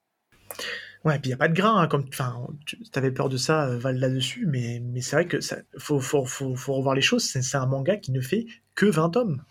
Ouais, 1.03 1.15
et 1.15 1.19
puis 1.19 1.29
il 1.29 1.31
n'y 1.31 1.35
a 1.35 1.37
pas 1.37 1.47
de 1.47 1.55
grain, 1.55 1.81
hein, 1.81 1.87
comme, 1.87 2.05
tu 2.09 3.11
peur 3.11 3.29
de 3.29 3.37
ça, 3.37 3.65
euh, 3.65 3.79
Val, 3.79 3.97
là-dessus, 3.97 4.45
mais, 4.45 4.81
mais 4.85 5.01
c'est 5.01 5.15
vrai 5.15 5.27
que 5.27 5.39
faut, 5.77 5.99
faut, 5.99 6.25
faut, 6.25 6.73
revoir 6.73 6.93
les 6.93 7.01
choses. 7.01 7.23
C'est 7.23 7.41
c'est 7.41 7.57
un 7.57 7.65
manga 7.65 7.97
qui 7.97 8.11
ne 8.11 8.21
fait 8.21 8.45
que 8.75 8.85
20 8.85 9.09
tomes. 9.09 9.41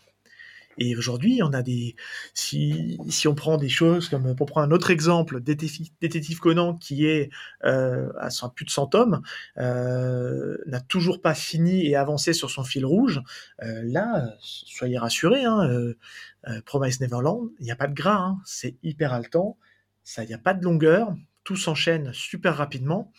Et 0.79 0.97
aujourd'hui, 0.97 1.41
on 1.43 1.53
a 1.53 1.63
des. 1.63 1.97
Si, 2.35 2.99
on 3.27 3.35
prend 3.35 3.57
des 3.57 3.69
choses 3.69 4.09
comme, 4.09 4.35
pour 4.35 4.47
prendre 4.47 4.67
un 4.67 4.71
autre 4.71 4.91
exemple, 4.91 5.41
Détective, 5.41 6.39
Conan, 6.39 6.75
qui 6.75 7.07
est 7.07 7.31
euh, 7.65 8.09
à 8.19 8.29
plus 8.55 8.65
de 8.65 8.71
100 8.71 8.87
tomes, 8.87 9.23
euh, 9.59 10.57
n'a 10.67 10.81
toujours 10.81 11.21
pas 11.21 11.35
fini 11.35 11.87
et 11.87 11.97
avancé 11.97 12.33
sur 12.33 12.51
son 12.51 12.65
fil 12.65 12.87
rouge, 12.87 13.21
euh, 13.63 13.83
là, 13.85 14.35
soyez 14.41 14.99
rassurés, 14.99 15.45
hein, 15.45 15.69
Promise 16.65 17.01
Neverland, 17.01 17.51
il 17.59 17.65
n'y 17.65 17.73
a 17.73 17.77
pas 17.77 17.87
de 17.87 17.95
gras, 17.95 18.17
hein, 18.17 18.41
c'est 18.45 18.77
hyper 18.83 19.13
haletant, 19.13 19.59
il 20.19 20.27
n'y 20.27 20.35
a 20.35 20.39
pas 20.39 20.55
de 20.55 20.65
longueur, 20.65 21.15
tout 21.45 21.57
s'enchaîne 21.57 22.13
super 22.13 22.57
rapidement. 22.57 23.13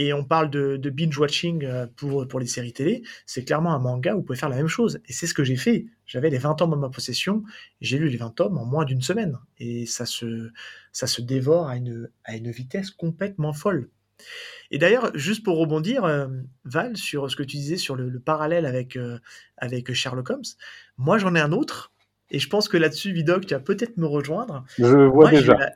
Et 0.00 0.12
on 0.12 0.22
parle 0.22 0.48
de, 0.48 0.76
de 0.76 0.90
binge-watching 0.90 1.64
euh, 1.64 1.88
pour, 1.96 2.28
pour 2.28 2.38
les 2.38 2.46
séries 2.46 2.72
télé. 2.72 3.02
C'est 3.26 3.44
clairement 3.44 3.74
un 3.74 3.80
manga 3.80 4.14
où 4.14 4.18
vous 4.18 4.22
pouvez 4.22 4.38
faire 4.38 4.48
la 4.48 4.54
même 4.54 4.68
chose. 4.68 5.00
Et 5.08 5.12
c'est 5.12 5.26
ce 5.26 5.34
que 5.34 5.42
j'ai 5.42 5.56
fait. 5.56 5.86
J'avais 6.06 6.30
les 6.30 6.38
20 6.38 6.54
tomes 6.54 6.72
en 6.72 6.76
ma 6.76 6.88
possession. 6.88 7.42
J'ai 7.80 7.98
lu 7.98 8.08
les 8.08 8.16
20 8.16 8.30
tomes 8.30 8.58
en 8.58 8.64
moins 8.64 8.84
d'une 8.84 9.02
semaine. 9.02 9.36
Et 9.58 9.86
ça 9.86 10.06
se, 10.06 10.50
ça 10.92 11.08
se 11.08 11.20
dévore 11.20 11.68
à 11.68 11.76
une, 11.76 12.08
à 12.22 12.36
une 12.36 12.48
vitesse 12.52 12.92
complètement 12.92 13.52
folle. 13.52 13.88
Et 14.70 14.78
d'ailleurs, 14.78 15.10
juste 15.14 15.42
pour 15.42 15.58
rebondir, 15.58 16.04
euh, 16.04 16.28
Val, 16.64 16.96
sur 16.96 17.28
ce 17.28 17.34
que 17.34 17.42
tu 17.42 17.56
disais 17.56 17.76
sur 17.76 17.96
le, 17.96 18.08
le 18.08 18.20
parallèle 18.20 18.66
avec, 18.66 18.96
euh, 18.96 19.18
avec 19.56 19.92
Sherlock 19.92 20.30
Holmes, 20.30 20.42
moi 20.96 21.18
j'en 21.18 21.34
ai 21.34 21.40
un 21.40 21.50
autre. 21.50 21.92
Et 22.30 22.38
je 22.38 22.48
pense 22.48 22.68
que 22.68 22.76
là-dessus, 22.76 23.12
Vidoc, 23.12 23.46
tu 23.46 23.54
vas 23.54 23.60
peut-être 23.60 23.96
me 23.96 24.06
rejoindre. 24.06 24.64
Je 24.78 24.84
vois 24.84 25.30
Moi, 25.30 25.40
déjà. 25.40 25.72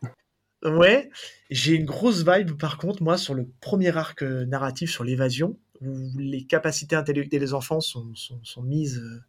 Ouais, 0.64 1.10
j'ai 1.50 1.74
une 1.74 1.84
grosse 1.84 2.24
vibe 2.24 2.52
par 2.52 2.78
contre, 2.78 3.02
moi, 3.02 3.18
sur 3.18 3.34
le 3.34 3.48
premier 3.60 3.96
arc 3.96 4.22
euh, 4.22 4.44
narratif 4.46 4.90
sur 4.90 5.04
l'évasion, 5.04 5.58
où 5.80 6.10
les 6.16 6.44
capacités 6.44 6.94
intellectuelles 6.94 7.40
des 7.40 7.54
enfants 7.54 7.80
sont, 7.80 8.14
sont, 8.14 8.40
sont 8.44 8.62
mises 8.62 8.98
euh, 8.98 9.22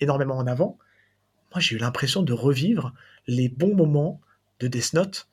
énormément 0.00 0.36
en 0.36 0.46
avant. 0.46 0.78
Moi, 1.52 1.60
j'ai 1.60 1.76
eu 1.76 1.78
l'impression 1.78 2.22
de 2.22 2.32
revivre 2.32 2.92
les 3.26 3.48
bons 3.48 3.76
moments 3.76 4.20
de 4.58 4.66
Death 4.66 4.94
Note, 4.94 5.28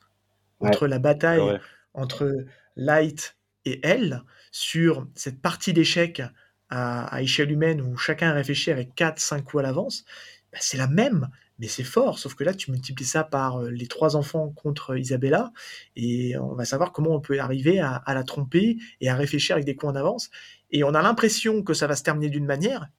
entre 0.59 0.87
la 0.87 0.99
bataille 0.99 1.59
entre 1.93 2.45
Light 2.75 3.37
et 3.65 3.79
elle, 3.83 4.23
sur 4.51 5.07
cette 5.15 5.41
partie 5.41 5.73
d'échec 5.73 6.21
à, 6.69 7.05
à 7.05 7.21
échelle 7.21 7.51
humaine 7.51 7.81
où 7.81 7.97
chacun 7.97 8.33
réfléchit 8.33 8.71
avec 8.71 8.95
4-5 8.95 9.43
coups 9.43 9.61
à 9.61 9.63
l'avance. 9.63 10.05
Bah, 10.51 10.59
c'est 10.61 10.77
la 10.77 10.87
même, 10.87 11.29
mais 11.59 11.67
c'est 11.67 11.83
fort. 11.83 12.17
Sauf 12.17 12.35
que 12.35 12.43
là, 12.43 12.53
tu 12.53 12.71
multiplies 12.71 13.05
ça 13.05 13.23
par 13.23 13.61
euh, 13.61 13.69
les 13.69 13.87
trois 13.87 14.15
enfants 14.15 14.49
contre 14.55 14.97
Isabella, 14.97 15.51
et 15.95 16.37
on 16.37 16.55
va 16.55 16.65
savoir 16.65 16.91
comment 16.91 17.11
on 17.11 17.21
peut 17.21 17.39
arriver 17.39 17.79
à, 17.79 17.95
à 17.95 18.13
la 18.13 18.23
tromper 18.23 18.77
et 19.01 19.09
à 19.09 19.15
réfléchir 19.15 19.55
avec 19.55 19.65
des 19.65 19.75
coups 19.75 19.91
en 19.91 19.95
avance. 19.95 20.29
Et 20.71 20.83
on 20.83 20.93
a 20.93 21.01
l'impression 21.01 21.63
que 21.63 21.73
ça 21.73 21.87
va 21.87 21.95
se 21.95 22.03
terminer 22.03 22.29
d'une 22.29 22.45
manière, 22.45 22.89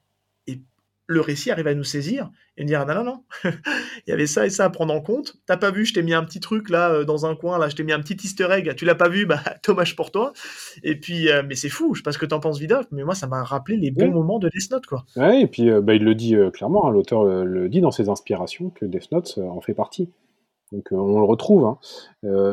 et 0.46 0.60
le 1.10 1.20
récit 1.20 1.50
arrive 1.50 1.66
à 1.66 1.74
nous 1.74 1.84
saisir 1.84 2.30
et 2.56 2.62
nous 2.62 2.68
dire 2.68 2.86
non, 2.86 2.94
non, 2.94 3.04
non, 3.04 3.24
il 3.44 4.10
y 4.10 4.12
avait 4.12 4.28
ça 4.28 4.46
et 4.46 4.50
ça 4.50 4.64
à 4.66 4.70
prendre 4.70 4.94
en 4.94 5.00
compte. 5.00 5.34
T'as 5.44 5.56
pas 5.56 5.72
vu, 5.72 5.84
je 5.84 5.92
t'ai 5.92 6.02
mis 6.02 6.14
un 6.14 6.22
petit 6.22 6.38
truc 6.38 6.70
là 6.70 6.90
euh, 6.90 7.04
dans 7.04 7.26
un 7.26 7.34
coin, 7.34 7.58
là, 7.58 7.68
je 7.68 7.74
t'ai 7.74 7.82
mis 7.82 7.92
un 7.92 7.98
petit 7.98 8.14
easter 8.14 8.46
egg, 8.52 8.72
tu 8.76 8.84
l'as 8.84 8.94
pas 8.94 9.08
vu, 9.08 9.26
bah 9.26 9.40
dommage 9.66 9.96
pour 9.96 10.12
toi. 10.12 10.32
Et 10.84 10.94
puis, 10.94 11.28
euh, 11.28 11.42
mais 11.46 11.56
c'est 11.56 11.68
fou, 11.68 11.94
je 11.94 12.00
sais 12.00 12.02
pas 12.04 12.12
ce 12.12 12.18
que 12.18 12.26
t'en 12.26 12.38
penses, 12.38 12.60
Vidoc, 12.60 12.86
mais 12.92 13.02
moi 13.02 13.16
ça 13.16 13.26
m'a 13.26 13.42
rappelé 13.42 13.76
les 13.76 13.90
bons 13.90 14.12
moments 14.12 14.38
de 14.38 14.48
Death 14.48 14.70
Note, 14.70 14.86
quoi. 14.86 15.04
Ouais, 15.16 15.42
et 15.42 15.46
puis 15.48 15.68
euh, 15.68 15.80
bah, 15.80 15.94
il 15.94 16.04
le 16.04 16.14
dit 16.14 16.36
euh, 16.36 16.50
clairement, 16.50 16.86
hein, 16.86 16.92
l'auteur 16.92 17.24
le 17.24 17.68
dit 17.68 17.80
dans 17.80 17.90
ses 17.90 18.08
inspirations 18.08 18.70
que 18.70 18.84
Death 18.84 19.10
Note 19.10 19.38
en 19.38 19.60
fait 19.60 19.74
partie. 19.74 20.12
Donc 20.70 20.86
on 20.92 21.18
le 21.18 21.26
retrouve. 21.26 21.64
Hein. 21.64 21.78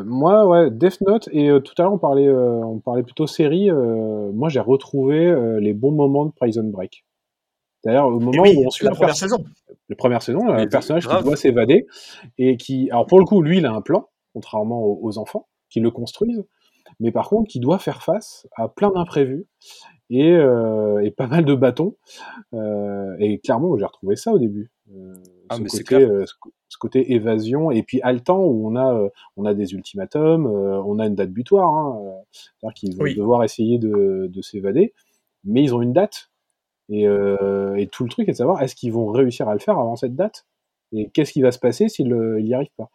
Moi, 0.04 0.44
ouais, 0.48 0.70
Death 0.72 1.00
Note, 1.02 1.28
et 1.30 1.50
tout 1.62 1.74
à 1.78 1.82
l'heure 1.82 1.92
on 1.92 1.98
parlait, 1.98 2.28
on 2.28 2.80
parlait 2.80 3.04
plutôt 3.04 3.28
série, 3.28 3.70
moi 3.70 4.48
j'ai 4.48 4.58
retrouvé 4.58 5.32
les 5.60 5.72
bons 5.72 5.92
moments 5.92 6.24
de 6.24 6.32
Prison 6.32 6.64
Break. 6.64 7.04
D'ailleurs, 7.84 8.06
au 8.08 8.20
Et 8.20 8.24
moment 8.24 8.42
oui, 8.42 8.54
où 8.56 8.66
on 8.66 8.70
suit 8.70 8.84
la 8.86 8.92
première 8.92 9.14
saison. 9.16 9.44
la 9.88 9.96
première 9.96 10.22
saison, 10.22 10.48
un 10.48 10.66
personnage 10.66 11.06
qui 11.08 11.22
doit 11.22 11.36
s'évader 11.36 11.86
et 12.36 12.56
qui, 12.56 12.90
alors 12.90 13.06
pour 13.06 13.18
le 13.20 13.24
coup, 13.24 13.40
lui, 13.42 13.58
il 13.58 13.66
a 13.66 13.72
un 13.72 13.80
plan, 13.80 14.08
contrairement 14.32 14.82
aux, 14.82 14.98
aux 15.02 15.18
enfants 15.18 15.46
qui 15.70 15.80
le 15.80 15.90
construisent, 15.90 16.44
mais 17.00 17.12
par 17.12 17.28
contre, 17.28 17.48
qui 17.48 17.60
doit 17.60 17.78
faire 17.78 18.02
face 18.02 18.46
à 18.56 18.68
plein 18.68 18.90
d'imprévus 18.90 19.46
et, 20.10 20.32
euh, 20.32 20.98
et 21.04 21.10
pas 21.10 21.26
mal 21.26 21.44
de 21.44 21.54
bâtons. 21.54 21.96
Euh, 22.54 23.14
et 23.18 23.38
clairement, 23.38 23.76
j'ai 23.78 23.84
retrouvé 23.84 24.16
ça 24.16 24.32
au 24.32 24.38
début. 24.38 24.70
Euh, 24.96 25.14
Ah, 25.50 25.56
ce, 25.56 25.60
mais 25.62 25.68
côté, 25.68 25.84
clair. 25.84 26.08
euh, 26.10 26.24
ce, 26.26 26.34
co- 26.40 26.52
ce 26.68 26.78
côté 26.78 27.12
évasion 27.12 27.70
et 27.70 27.82
puis 27.82 28.00
haletant 28.02 28.42
où 28.42 28.66
on 28.66 28.74
a, 28.74 28.94
euh, 28.94 29.08
on 29.36 29.44
a 29.44 29.54
des 29.54 29.74
ultimatums, 29.74 30.46
euh, 30.46 30.82
on 30.84 30.98
a 30.98 31.06
une 31.06 31.14
date 31.14 31.30
butoir, 31.30 31.68
hein, 31.72 32.00
euh, 32.02 32.10
c'est-à-dire 32.32 32.74
qu'ils 32.74 32.96
vont 32.96 33.04
Oui. 33.04 33.14
devoir 33.14 33.44
essayer 33.44 33.78
de, 33.78 34.28
de 34.32 34.42
s'évader, 34.42 34.94
mais 35.44 35.62
ils 35.62 35.74
ont 35.74 35.82
une 35.82 35.92
date. 35.92 36.27
Et, 36.90 37.06
euh, 37.06 37.76
et 37.76 37.86
tout 37.86 38.04
le 38.04 38.10
truc 38.10 38.28
est 38.28 38.32
de 38.32 38.36
savoir 38.36 38.62
est-ce 38.62 38.74
qu'ils 38.74 38.92
vont 38.92 39.08
réussir 39.12 39.48
à 39.48 39.52
le 39.54 39.60
faire 39.60 39.78
avant 39.78 39.96
cette 39.96 40.16
date? 40.16 40.46
Et 40.92 41.10
qu'est-ce 41.10 41.32
qui 41.32 41.42
va 41.42 41.52
se 41.52 41.58
passer 41.58 41.88
s'ils 41.88 42.12
euh, 42.12 42.40
n'y 42.40 42.54
arrivent 42.54 42.68
pas? 42.76 42.90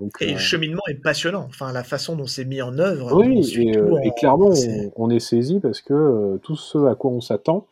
Donc, 0.00 0.12
Et 0.20 0.28
euh, 0.28 0.32
le 0.32 0.38
cheminement 0.38 0.82
est 0.88 0.94
passionnant. 1.02 1.44
Enfin, 1.48 1.72
la 1.72 1.84
façon 1.84 2.16
dont 2.16 2.26
c'est 2.26 2.44
mis 2.44 2.62
en 2.62 2.78
œuvre. 2.78 3.12
oui, 3.16 3.38
et, 3.60 3.72
tout 3.72 3.78
euh, 3.78 3.92
en- 3.92 3.98
et 4.04 4.10
clairement, 4.12 4.48
on, 4.48 4.92
on 4.96 5.10
est 5.10 5.20
saisi 5.20 5.60
parce 5.60 5.80
que 5.80 5.92
euh, 5.94 6.38
tout 6.38 6.56
ce 6.56 6.78
à 6.86 6.94
quoi 6.94 7.10
on 7.10 7.20
s'attend 7.20 7.66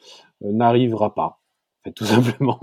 euh, 0.44 0.52
n'arrivera 0.52 1.14
pas, 1.14 1.40
en 1.80 1.84
fait, 1.84 1.92
tout 1.92 2.04
simplement, 2.06 2.58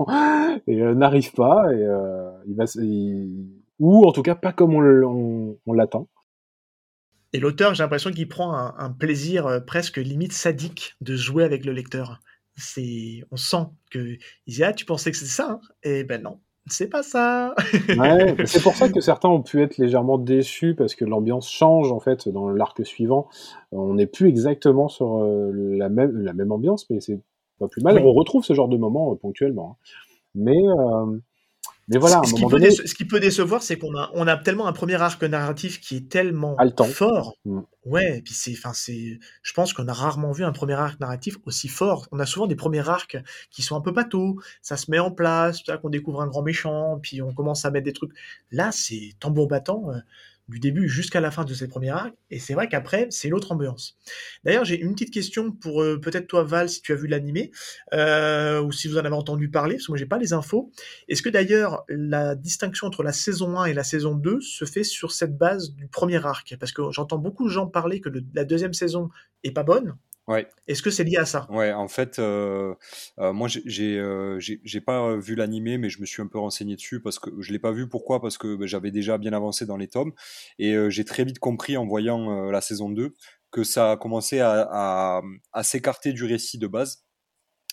et 0.66 0.80
euh, 0.82 0.94
n'arrive 0.94 1.32
pas, 1.32 1.72
et 1.72 1.82
euh, 1.82 2.30
il 2.46 2.54
va, 2.56 2.64
il- 2.76 3.46
ou 3.80 4.04
en 4.06 4.12
tout 4.12 4.22
cas 4.22 4.34
pas 4.34 4.52
comme 4.52 4.74
on, 4.74 5.72
l'attend. 5.72 6.08
Et 7.32 7.40
l'auteur, 7.40 7.74
j'ai 7.74 7.82
l'impression 7.82 8.10
qu'il 8.10 8.28
prend 8.28 8.54
un, 8.54 8.74
un 8.76 8.90
plaisir 8.90 9.46
euh, 9.46 9.60
presque 9.60 9.96
limite 9.96 10.32
sadique 10.34 10.94
de 11.00 11.16
jouer 11.16 11.44
avec 11.44 11.64
le 11.64 11.72
lecteur. 11.72 12.20
C'est, 12.58 13.22
on 13.30 13.36
sent 13.36 13.66
que 13.90 14.16
il 14.46 14.54
dit 14.54 14.64
ah 14.64 14.72
tu 14.72 14.84
pensais 14.84 15.10
que 15.10 15.16
c'était 15.16 15.30
ça, 15.30 15.50
hein? 15.52 15.60
Et 15.82 16.04
ben 16.04 16.20
non, 16.20 16.40
c'est 16.66 16.88
pas 16.88 17.02
ça. 17.02 17.54
Ouais, 17.96 18.36
c'est 18.46 18.62
pour 18.62 18.74
ça 18.74 18.88
que 18.88 19.00
certains 19.00 19.28
ont 19.28 19.42
pu 19.42 19.62
être 19.62 19.78
légèrement 19.78 20.18
déçus 20.18 20.74
parce 20.74 20.94
que 20.94 21.04
l'ambiance 21.04 21.50
change 21.50 21.92
en 21.92 22.00
fait 22.00 22.28
dans 22.28 22.48
l'arc 22.50 22.84
suivant. 22.84 23.28
On 23.72 23.94
n'est 23.94 24.06
plus 24.06 24.28
exactement 24.28 24.88
sur 24.88 25.18
euh, 25.18 25.50
la 25.52 25.88
même 25.88 26.16
la 26.22 26.32
même 26.32 26.52
ambiance, 26.52 26.88
mais 26.90 27.00
c'est 27.00 27.20
pas 27.58 27.68
plus 27.68 27.82
mal. 27.82 27.96
Oui. 27.96 28.02
On 28.04 28.12
retrouve 28.12 28.44
ce 28.44 28.54
genre 28.54 28.68
de 28.68 28.76
moments 28.76 29.12
euh, 29.12 29.16
ponctuellement, 29.16 29.78
hein. 29.80 29.90
mais 30.34 30.58
euh, 30.58 31.18
mais 31.88 31.98
voilà, 31.98 32.16
à 32.16 32.18
un 32.20 32.22
ce, 32.24 32.34
qui 32.34 32.40
moment 32.42 32.50
peut 32.50 32.60
donné, 32.60 32.70
ce 32.70 32.94
qui 32.94 33.04
peut 33.06 33.20
décevoir, 33.20 33.62
c'est 33.62 33.78
qu'on 33.78 33.96
a, 33.96 34.10
on 34.14 34.26
a 34.26 34.36
tellement 34.36 34.66
un 34.66 34.72
premier 34.72 35.00
arc 35.00 35.22
narratif 35.22 35.80
qui 35.80 35.96
est 35.96 36.08
tellement 36.08 36.56
fort. 36.92 37.34
Mm. 37.44 37.60
Ouais, 37.86 38.18
et 38.18 38.22
puis 38.22 38.34
c'est, 38.34 38.52
enfin 38.52 38.72
c'est, 38.74 39.18
je 39.42 39.52
pense 39.54 39.72
qu'on 39.72 39.88
a 39.88 39.92
rarement 39.94 40.32
vu 40.32 40.44
un 40.44 40.52
premier 40.52 40.74
arc 40.74 41.00
narratif 41.00 41.38
aussi 41.46 41.68
fort. 41.68 42.06
On 42.12 42.18
a 42.18 42.26
souvent 42.26 42.46
des 42.46 42.56
premiers 42.56 42.86
arcs 42.86 43.16
qui 43.50 43.62
sont 43.62 43.76
un 43.76 43.80
peu 43.80 43.92
bateaux, 43.92 44.38
ça 44.60 44.76
se 44.76 44.90
met 44.90 44.98
en 44.98 45.10
place, 45.10 45.62
qu'on 45.80 45.88
découvre 45.88 46.20
un 46.20 46.26
grand 46.26 46.42
méchant, 46.42 46.98
puis 47.02 47.22
on 47.22 47.32
commence 47.32 47.64
à 47.64 47.70
mettre 47.70 47.86
des 47.86 47.94
trucs. 47.94 48.12
Là, 48.52 48.70
c'est 48.72 49.14
tambour 49.18 49.48
battant 49.48 49.90
euh, 49.90 49.98
du 50.48 50.60
début 50.60 50.88
jusqu'à 50.88 51.20
la 51.20 51.30
fin 51.30 51.44
de 51.44 51.52
ces 51.54 51.68
premiers 51.68 51.90
arcs, 51.90 52.14
et 52.30 52.38
c'est 52.38 52.54
vrai 52.54 52.68
qu'après, 52.68 53.06
c'est 53.10 53.28
l'autre 53.28 53.52
ambiance. 53.52 53.98
D'ailleurs, 54.44 54.64
j'ai 54.64 54.80
une 54.80 54.92
petite 54.92 55.12
question 55.12 55.52
pour 55.52 55.82
euh, 55.82 56.00
peut-être 56.00 56.26
toi 56.26 56.42
Val, 56.42 56.68
si 56.68 56.80
tu 56.80 56.92
as 56.92 56.96
vu 56.96 57.06
l'animé, 57.06 57.50
euh, 57.92 58.60
ou 58.60 58.72
si 58.72 58.88
vous 58.88 58.96
en 58.96 59.04
avez 59.04 59.14
entendu 59.14 59.50
parler, 59.50 59.76
parce 59.76 59.86
que 59.86 59.92
moi 59.92 59.98
j'ai 59.98 60.06
pas 60.06 60.18
les 60.18 60.32
infos. 60.32 60.70
Est-ce 61.08 61.22
que 61.22 61.28
d'ailleurs 61.28 61.84
la 61.88 62.34
distinction 62.34 62.86
entre 62.86 63.02
la 63.02 63.12
saison 63.12 63.58
1 63.58 63.66
et 63.66 63.74
la 63.74 63.84
saison 63.84 64.14
2 64.14 64.40
se 64.40 64.64
fait 64.64 64.84
sur 64.84 65.12
cette 65.12 65.36
base 65.36 65.72
du 65.74 65.86
premier 65.86 66.24
arc? 66.24 66.56
Parce 66.58 66.72
que 66.72 66.82
j'entends 66.90 67.18
beaucoup 67.18 67.44
de 67.44 67.52
gens 67.52 67.66
parler 67.66 68.00
que 68.00 68.08
la 68.34 68.44
deuxième 68.44 68.74
saison 68.74 69.10
est 69.44 69.50
pas 69.50 69.62
bonne. 69.62 69.96
Ouais. 70.28 70.46
Est-ce 70.68 70.82
que 70.82 70.90
c'est 70.90 71.04
lié 71.04 71.16
à 71.16 71.24
ça? 71.26 71.46
Ouais, 71.50 71.72
en 71.72 71.88
fait, 71.88 72.18
euh, 72.18 72.74
euh, 73.18 73.32
moi 73.32 73.48
j'ai 73.48 73.98
euh, 73.98 74.38
j'ai- 74.38 74.80
pas 74.82 75.16
vu 75.16 75.34
l'animé, 75.34 75.78
mais 75.78 75.88
je 75.88 75.98
me 76.00 76.04
suis 76.04 76.20
un 76.20 76.26
peu 76.26 76.38
renseigné 76.38 76.76
dessus 76.76 77.00
parce 77.00 77.18
que 77.18 77.30
je 77.40 77.52
l'ai 77.52 77.58
pas 77.58 77.72
vu. 77.72 77.88
Pourquoi? 77.88 78.20
Parce 78.20 78.36
que 78.36 78.54
ben, 78.54 78.66
j'avais 78.68 78.90
déjà 78.90 79.16
bien 79.16 79.32
avancé 79.32 79.64
dans 79.64 79.78
les 79.78 79.88
tomes 79.88 80.12
et 80.58 80.74
euh, 80.74 80.90
j'ai 80.90 81.06
très 81.06 81.24
vite 81.24 81.38
compris 81.38 81.78
en 81.78 81.86
voyant 81.86 82.48
euh, 82.48 82.50
la 82.52 82.60
saison 82.60 82.90
2 82.90 83.14
que 83.50 83.64
ça 83.64 83.92
a 83.92 83.96
commencé 83.96 84.40
à, 84.40 84.68
à, 84.70 85.22
à 85.54 85.62
s'écarter 85.62 86.12
du 86.12 86.24
récit 86.24 86.58
de 86.58 86.66
base. 86.66 87.04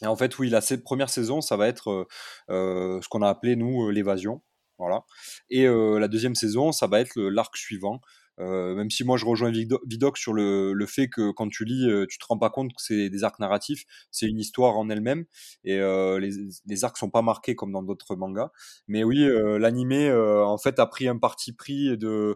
Et 0.02 0.08
en 0.08 0.16
fait, 0.16 0.38
oui, 0.40 0.50
la 0.50 0.62
première 0.84 1.10
saison, 1.10 1.42
ça 1.42 1.58
va 1.58 1.68
être 1.68 1.90
euh, 1.90 2.06
euh, 2.50 3.02
ce 3.02 3.08
qu'on 3.10 3.22
a 3.22 3.30
appelé 3.30 3.56
nous 3.56 3.88
euh, 3.88 3.92
l'évasion, 3.92 4.42
voilà. 4.78 5.04
Et 5.50 5.66
euh, 5.68 6.00
la 6.00 6.08
deuxième 6.10 6.36
saison, 6.36 6.72
ça 6.74 6.88
va 6.88 7.00
être 7.00 7.18
l'arc 7.22 7.56
suivant. 7.58 8.02
Euh, 8.40 8.76
même 8.76 8.90
si 8.90 9.04
moi 9.06 9.18
je 9.18 9.26
rejoins 9.26 9.50
Vido- 9.52 9.80
Vidoc 9.88 10.18
sur 10.18 10.34
le, 10.34 10.74
le 10.74 10.86
fait 10.86 11.08
que 11.08 11.32
quand 11.32 11.48
tu 11.48 11.64
lis, 11.66 11.90
euh, 11.90 12.06
tu 12.10 12.18
te 12.18 12.26
rends 12.28 12.38
pas 12.38 12.50
compte 12.50 12.72
que 12.74 12.82
c'est 12.82 13.10
des 13.10 13.24
arcs 13.24 13.40
narratifs, 13.40 13.86
c'est 14.12 14.26
une 14.28 14.40
histoire 14.40 14.78
en 14.78 14.90
elle-même 14.90 15.26
et 15.64 15.80
euh, 15.80 16.20
les, 16.20 16.32
les 16.66 16.84
arcs 16.84 16.98
sont 16.98 17.10
pas 17.10 17.22
marqués 17.22 17.56
comme 17.56 17.72
dans 17.72 17.84
d'autres 17.84 18.16
mangas. 18.16 18.52
Mais 18.88 19.04
oui, 19.06 19.24
euh, 19.24 19.58
l'animé 19.58 20.12
en 20.12 20.58
fait 20.58 20.80
a 20.80 20.86
pris 20.86 21.08
un 21.08 21.18
parti 21.18 21.54
pris 21.54 21.98
de 21.98 22.36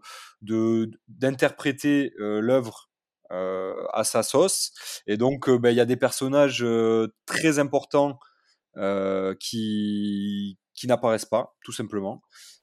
d'interpréter 1.07 2.13
l'œuvre 2.17 2.89
à 3.31 4.03
sa 4.03 4.23
sauce 4.23 4.71
et 5.07 5.17
donc 5.17 5.49
ben, 5.49 5.69
il 5.71 5.75
y 5.77 5.81
a 5.81 5.85
des 5.85 5.97
personnages 5.97 6.65
très 7.25 7.59
importants 7.59 8.19
qui 9.39 10.57
qui 10.73 10.87
n'apparaissent 10.87 11.25
pas 11.25 11.55
tout 11.63 11.73
simplement. 11.73 12.21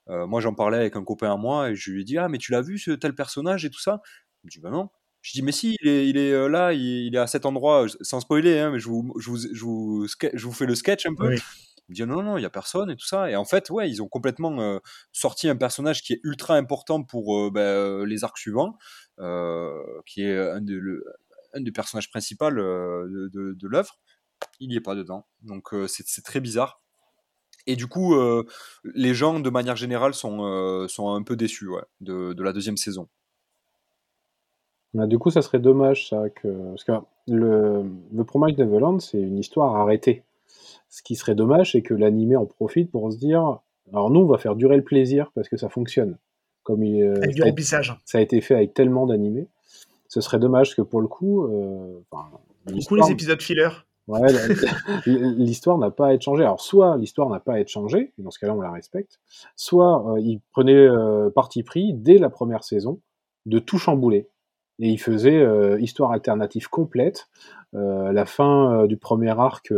Euh, 0.09 0.27
moi, 0.27 0.41
j'en 0.41 0.55
parlais 0.55 0.79
avec 0.79 0.97
un 0.97 1.05
copain 1.05 1.33
à 1.33 1.37
moi 1.37 1.71
et 1.71 1.75
je 1.75 1.91
lui 1.91 2.03
ai 2.03 2.05
dit 2.05 2.19
Ah, 2.19 2.29
mais 2.29 2.39
tu 2.39 2.53
l'as 2.53 2.63
vu 2.63 2.79
ce 2.79 2.91
tel 2.93 3.15
personnage 3.15 3.65
et 3.65 3.71
tout 3.71 3.81
ça? 3.81 4.01
Il 4.45 4.47
me 4.47 4.51
dit 4.51 4.61
Bah 4.61 4.71
non. 4.71 4.89
Je 5.23 5.33
dis 5.33 5.43
Mais 5.43 5.53
si, 5.53 5.77
il 5.83 5.89
est, 5.89 6.09
il 6.09 6.17
est 6.19 6.33
euh, 6.33 6.49
là, 6.49 6.73
il, 6.73 6.81
il 7.07 7.15
est 7.17 7.19
à 7.19 7.27
cet 7.27 7.47
endroit, 7.47 7.87
sans 8.01 8.21
spoiler, 8.21 8.59
hein, 8.61 8.71
mais 8.71 8.79
je 8.79 8.89
vous, 8.89 9.13
je, 9.19 9.31
vous, 9.31 9.37
je, 9.39 9.65
vous, 9.65 10.07
ske- 10.07 10.31
je 10.35 10.45
vous 10.47 10.53
fais 10.53 10.67
le 10.67 10.75
sketch 10.75 11.07
un 11.07 11.15
peu. 11.15 11.29
Oui. 11.31 11.39
Il 11.89 11.93
me 11.93 11.95
dit 11.97 12.03
Non, 12.05 12.23
non, 12.23 12.37
il 12.37 12.41
n'y 12.41 12.47
a 12.47 12.51
personne 12.51 12.91
et 12.91 12.97
tout 12.97 13.07
ça. 13.07 13.31
Et 13.31 13.37
en 13.37 13.45
fait, 13.45 13.71
ouais, 13.71 13.89
ils 13.91 14.03
ont 14.03 14.09
complètement 14.09 14.61
euh, 14.61 14.79
sorti 15.13 15.49
un 15.49 15.57
personnage 15.57 16.03
qui 16.03 16.13
est 16.15 16.21
ultra 16.25 16.55
important 16.57 17.03
pour 17.03 17.51
ben, 17.51 18.05
les 18.05 18.23
arcs 18.25 18.39
suivants, 18.39 18.77
qui 20.07 20.23
est 20.23 20.37
un, 20.39 20.61
de, 20.61 20.75
le, 20.77 21.05
un 21.55 21.61
des 21.61 21.73
personnages 21.73 22.11
principaux 22.11 22.51
de, 22.51 23.29
de, 23.33 23.55
de 23.55 23.69
l'œuvre. 23.69 23.99
Il 24.61 24.69
n'y 24.69 24.77
est 24.77 24.81
pas 24.81 24.95
dedans. 24.95 25.27
Donc, 25.43 25.69
c'est 25.89 26.23
très 26.25 26.41
bizarre. 26.41 26.83
Et 27.67 27.77
du 27.77 27.87
coup, 27.87 28.15
euh, 28.15 28.45
les 28.85 29.13
gens, 29.15 29.41
de 29.41 29.51
manière 29.51 29.77
générale, 29.77 30.15
sont, 30.15 30.45
euh, 30.45 30.87
sont 30.89 31.09
un 31.11 31.23
peu 31.23 31.35
déçus 31.37 31.69
ouais, 31.69 31.83
de, 32.01 32.33
de 32.33 32.43
la 32.43 32.53
deuxième 32.53 32.77
saison. 32.77 33.09
Bah, 34.95 35.07
du 35.07 35.19
coup, 35.19 35.31
ça 35.31 35.43
serait 35.43 35.59
dommage, 35.59 36.09
ça, 36.09 36.31
que... 36.31 36.49
parce 36.71 36.85
que 36.85 36.93
le, 37.29 37.85
le 38.13 38.25
Promised 38.25 38.59
Neverland, 38.59 39.01
c'est 39.01 39.21
une 39.21 39.39
histoire 39.39 39.77
arrêtée. 39.77 40.23
Ce 40.89 41.03
qui 41.03 41.17
serait 41.17 41.35
dommage, 41.35 41.73
c'est 41.73 41.83
que 41.83 41.93
l'animé 41.95 42.37
en 42.37 42.47
profite 42.47 42.91
pour 42.91 43.13
se 43.13 43.19
dire, 43.19 43.59
alors 43.93 44.11
nous, 44.11 44.21
on 44.21 44.27
va 44.27 44.39
faire 44.39 44.55
durer 44.57 44.77
le 44.77 44.85
plaisir 44.85 45.31
parce 45.35 45.49
que 45.49 45.57
ça 45.57 45.69
fonctionne. 45.69 46.17
Comme 46.63 46.83
il, 46.83 47.03
euh, 47.03 47.17
Avec 47.17 47.31
du 47.35 47.39
ça, 47.39 47.45
a, 47.45 47.49
remplissage. 47.49 48.01
ça 48.05 48.19
a 48.19 48.21
été 48.21 48.41
fait 48.41 48.55
avec 48.55 48.75
tellement 48.75 49.07
d'animés. 49.07 49.49
Ce 50.09 50.21
serait 50.21 50.39
dommage 50.39 50.75
que 50.77 50.83
pour 50.83 51.01
le 51.01 51.09
coup, 51.09 51.45
euh, 51.45 52.01
enfin, 52.11 52.29
Beaucoup 52.65 52.77
l'histoire- 52.77 53.07
les 53.07 53.13
épisodes 53.13 53.43
filler. 53.43 53.69
Ouais, 54.09 54.21
la- 54.33 54.47
l'histoire 55.07 55.79
n'a 55.79 55.91
pas 55.91 56.09
à 56.09 56.13
être 56.15 56.23
changée. 56.23 56.45
Alors, 56.45 56.61
soit 56.61 56.97
l'histoire 56.97 57.29
n'a 57.29 57.41
pas 57.41 57.55
à 57.55 57.59
être 57.61 57.69
changée, 57.69 58.13
et 58.19 58.23
dans 58.23 58.31
ce 58.31 58.39
cas-là, 58.39 58.55
on 58.55 58.61
la 58.61 58.71
respecte, 58.71 59.19
soit 59.57 60.13
euh, 60.15 60.21
il 60.21 60.41
prenait 60.53 60.75
euh, 60.77 61.31
parti 61.31 61.63
pris, 61.63 61.93
dès 61.93 62.19
la 62.19 62.31
première 62.31 62.63
saison, 62.65 63.01
de 63.47 63.59
tout 63.59 63.79
chambouler. 63.79 64.29
Et 64.79 64.91
il 64.91 64.99
faisait 65.01 65.39
euh, 65.39 65.81
histoire 65.81 66.13
alternative 66.13 66.69
complète. 66.69 67.29
Euh, 67.75 68.13
la 68.13 68.27
fin 68.27 68.87
du 68.87 68.97
premier 68.97 69.31
arc, 69.31 69.73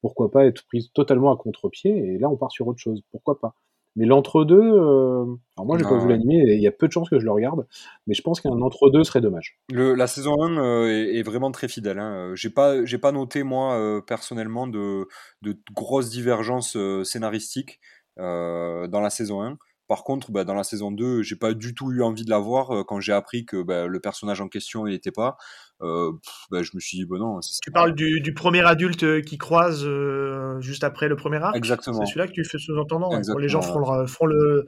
pourquoi 0.00 0.30
pas 0.30 0.46
être 0.46 0.64
prise 0.66 0.90
totalement 0.92 1.32
à 1.32 1.36
contre-pied, 1.36 1.90
et 2.14 2.18
là, 2.18 2.28
on 2.30 2.36
part 2.36 2.52
sur 2.52 2.66
autre 2.68 2.78
chose. 2.78 3.02
Pourquoi 3.10 3.38
pas? 3.40 3.54
Mais 3.96 4.04
l'entre-deux, 4.04 4.60
euh... 4.60 5.24
alors 5.56 5.66
moi 5.66 5.78
j'ai 5.78 5.84
Ah 5.86 5.88
pas 5.88 5.98
vu 5.98 6.08
l'animé, 6.08 6.44
il 6.48 6.60
y 6.60 6.66
a 6.66 6.72
peu 6.72 6.86
de 6.86 6.92
chances 6.92 7.08
que 7.08 7.18
je 7.18 7.24
le 7.24 7.30
regarde, 7.32 7.66
mais 8.06 8.14
je 8.14 8.22
pense 8.22 8.40
qu'un 8.40 8.50
entre-deux 8.50 9.04
serait 9.04 9.22
dommage. 9.22 9.58
Le, 9.72 9.94
la 9.94 10.06
saison 10.06 10.42
1 10.42 10.58
euh, 10.58 10.86
est, 10.88 11.18
est 11.18 11.22
vraiment 11.22 11.50
très 11.50 11.66
fidèle. 11.66 11.98
Hein. 11.98 12.12
Euh, 12.14 12.34
J'ai 12.36 12.50
pas, 12.50 12.84
j'ai 12.84 12.98
pas 12.98 13.12
noté, 13.12 13.42
moi, 13.42 13.74
euh, 13.74 14.00
personnellement, 14.02 14.66
de, 14.66 15.08
de 15.42 15.58
grosses 15.72 16.10
divergences 16.10 16.76
scénaristiques 17.04 17.80
dans 18.18 19.00
la 19.02 19.10
saison 19.10 19.42
1. 19.42 19.58
Par 19.88 20.02
contre, 20.02 20.32
bah, 20.32 20.44
dans 20.44 20.54
la 20.54 20.64
saison 20.64 20.90
2, 20.90 21.22
j'ai 21.22 21.36
pas 21.36 21.54
du 21.54 21.74
tout 21.74 21.92
eu 21.92 22.02
envie 22.02 22.24
de 22.24 22.30
la 22.30 22.38
voir 22.38 22.70
euh, 22.74 22.82
quand 22.84 22.98
j'ai 23.00 23.12
appris 23.12 23.44
que 23.46 23.62
bah, 23.62 23.86
le 23.86 24.00
personnage 24.00 24.40
en 24.40 24.48
question 24.48 24.86
il 24.86 24.94
était 24.94 25.12
pas. 25.12 25.36
Euh, 25.82 26.12
bah, 26.50 26.62
je 26.62 26.70
me 26.74 26.80
suis 26.80 26.98
dit, 26.98 27.04
bon 27.04 27.18
non, 27.18 27.40
c'est 27.42 27.60
Tu 27.62 27.70
parles 27.70 27.94
du, 27.94 28.20
du 28.20 28.34
premier 28.34 28.66
adulte 28.66 29.04
euh, 29.04 29.20
qui 29.20 29.38
croise 29.38 29.84
euh, 29.84 30.60
juste 30.60 30.84
après 30.84 31.08
le 31.08 31.16
premier 31.16 31.36
arc? 31.36 31.56
Exactement. 31.56 32.00
C'est 32.00 32.06
celui-là 32.06 32.26
que 32.26 32.32
tu 32.32 32.44
fais 32.44 32.58
sous-entendant. 32.58 33.10
Exactement, 33.10 33.38
Les 33.38 33.48
gens 33.48 33.62
feront 33.62 33.80
le, 33.80 34.06
feront 34.06 34.26
le, 34.26 34.66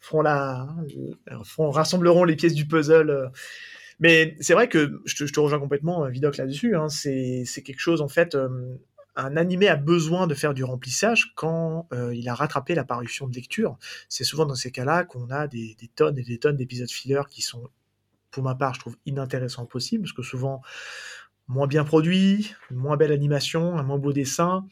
feront 0.00 0.22
la, 0.22 0.66
feront, 1.44 1.70
rassembleront 1.70 2.24
les 2.24 2.36
pièces 2.36 2.54
du 2.54 2.66
puzzle. 2.66 3.10
euh. 3.10 3.28
Mais 4.00 4.36
c'est 4.40 4.54
vrai 4.54 4.68
que 4.68 5.00
je 5.04 5.14
te, 5.14 5.26
je 5.26 5.32
te 5.32 5.38
rejoins 5.38 5.60
complètement, 5.60 6.08
Vidoc, 6.08 6.36
là-dessus. 6.36 6.74
Hein, 6.74 6.88
c'est 6.88 7.44
quelque 7.64 7.78
chose, 7.78 8.00
en 8.02 8.08
fait, 8.08 8.36
un 9.16 9.36
animé 9.36 9.68
a 9.68 9.76
besoin 9.76 10.26
de 10.26 10.34
faire 10.34 10.54
du 10.54 10.64
remplissage 10.64 11.32
quand 11.34 11.86
euh, 11.92 12.14
il 12.14 12.28
a 12.28 12.34
rattrapé 12.34 12.74
la 12.74 12.84
parution 12.84 13.28
de 13.28 13.34
lecture. 13.34 13.76
C'est 14.08 14.24
souvent 14.24 14.46
dans 14.46 14.54
ces 14.54 14.70
cas-là 14.70 15.04
qu'on 15.04 15.30
a 15.30 15.46
des, 15.46 15.76
tonnes 15.94 16.18
et 16.18 16.22
des 16.22 16.38
tonnes 16.38 16.56
d'épisodes 16.56 16.90
filler 16.90 17.22
qui 17.30 17.42
sont, 17.42 17.68
pour 18.30 18.42
ma 18.42 18.54
part, 18.54 18.74
je 18.74 18.80
trouve 18.80 18.96
inintéressants 19.06 19.66
possible, 19.66 20.04
parce 20.04 20.12
que 20.12 20.22
souvent 20.22 20.62
moins 21.48 21.66
bien 21.66 21.84
produit, 21.84 22.54
moins 22.70 22.96
belle 22.96 23.12
animation, 23.12 23.76
un 23.76 23.82
moins 23.82 23.98
beau 23.98 24.12
dessin. 24.12 24.66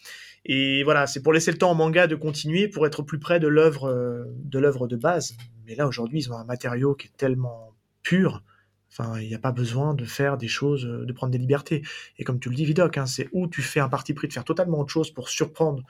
Et 0.47 0.83
voilà, 0.85 1.07
c'est 1.07 1.23
pour 1.23 1.33
laisser 1.33 1.53
le 1.53 1.59
temps 1.59 1.73
au 1.73 1.75
manga 1.75 2.07
de 2.07 2.15
continuer, 2.15 2.69
pour 2.69 2.87
être 2.87 3.03
plus 3.03 3.19
près 3.19 3.41
de 3.41 3.49
euh, 3.49 4.25
de 4.37 4.59
l'œuvre 4.59 4.89
de 4.89 4.97
base. 4.97 5.37
Mais 5.67 5.75
là, 5.75 5.87
aujourd'hui, 5.87 6.21
ils 6.21 6.33
ont 6.33 6.37
un 6.37 6.45
matériau 6.45 6.95
qui 6.95 7.09
est 7.09 7.17
tellement 7.17 7.75
pur. 8.03 8.43
Enfin, 8.91 9.21
il 9.21 9.29
n'y 9.29 9.35
a 9.35 9.39
pas 9.39 9.53
besoin 9.53 9.95
de 9.95 10.05
faire 10.05 10.37
des 10.37 10.49
choses, 10.49 10.85
euh, 10.85 11.05
de 11.07 11.13
prendre 11.13 11.31
des 11.33 11.39
libertés. 11.39 11.83
Et 12.19 12.25
comme 12.25 12.41
tu 12.41 12.49
le 12.51 12.57
dis, 12.57 12.65
Vidoc, 12.65 12.99
hein, 12.99 13.07
c'est 13.07 13.29
où 13.33 13.47
tu 13.49 13.63
fais 13.63 13.81
un 13.81 13.89
parti 13.89 14.15
pris 14.15 14.27
de 14.29 14.33
faire 14.33 14.45
totalement 14.45 14.81
autre 14.81 14.91
chose 14.93 15.11
pour 15.13 15.29
surprendre 15.29 15.85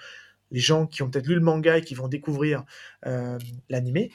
les 0.50 0.60
gens 0.60 0.86
qui 0.86 1.02
ont 1.02 1.08
peut-être 1.10 1.26
lu 1.26 1.34
le 1.34 1.40
manga 1.40 1.78
et 1.78 1.82
qui 1.82 1.94
vont 1.94 2.08
découvrir 2.08 2.64
euh, 3.06 3.38
l'animé, 3.68 4.10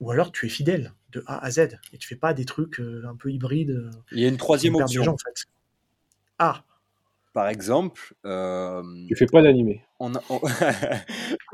ou 0.00 0.10
alors 0.12 0.30
tu 0.32 0.46
es 0.46 0.48
fidèle 0.48 0.92
de 1.10 1.24
A 1.26 1.44
à 1.44 1.50
Z 1.50 1.78
et 1.92 1.98
tu 1.98 2.06
fais 2.06 2.14
pas 2.16 2.32
des 2.34 2.44
trucs 2.44 2.78
euh, 2.78 3.02
un 3.08 3.16
peu 3.16 3.30
hybrides. 3.32 3.70
euh, 3.70 3.90
Il 4.12 4.20
y 4.20 4.24
a 4.24 4.28
une 4.28 4.36
troisième 4.36 4.74
option. 4.76 5.02
gens, 5.02 5.14
en 5.14 5.18
fait. 5.18 5.44
Ah, 6.38 6.62
Par 7.32 7.48
exemple, 7.48 8.14
euh, 8.24 8.82
Tu 9.08 9.16
fais 9.16 9.26
pas 9.26 9.42
d'animé. 9.42 9.82
on 9.98 10.14
a- 10.14 10.22
on- 10.30 10.40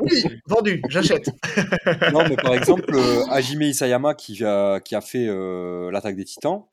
oui, 0.00 0.10
vendu, 0.46 0.82
j'achète. 0.90 1.30
non, 2.12 2.28
mais 2.28 2.36
par 2.36 2.54
exemple, 2.54 2.94
euh, 2.94 3.22
Hajime 3.30 3.62
Isayama 3.62 4.14
qui 4.14 4.44
a, 4.44 4.80
qui 4.80 4.94
a 4.94 5.00
fait 5.00 5.26
euh, 5.28 5.90
l'attaque 5.90 6.16
des 6.16 6.24
Titans, 6.24 6.64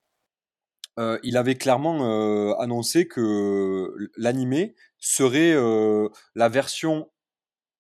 euh, 1.00 1.18
il 1.24 1.38
avait 1.38 1.56
clairement 1.56 2.06
euh, 2.06 2.54
annoncé 2.60 3.08
que 3.08 3.94
l'animé 4.18 4.76
serait 5.00 5.54
euh, 5.54 6.10
la 6.36 6.50
version 6.50 7.10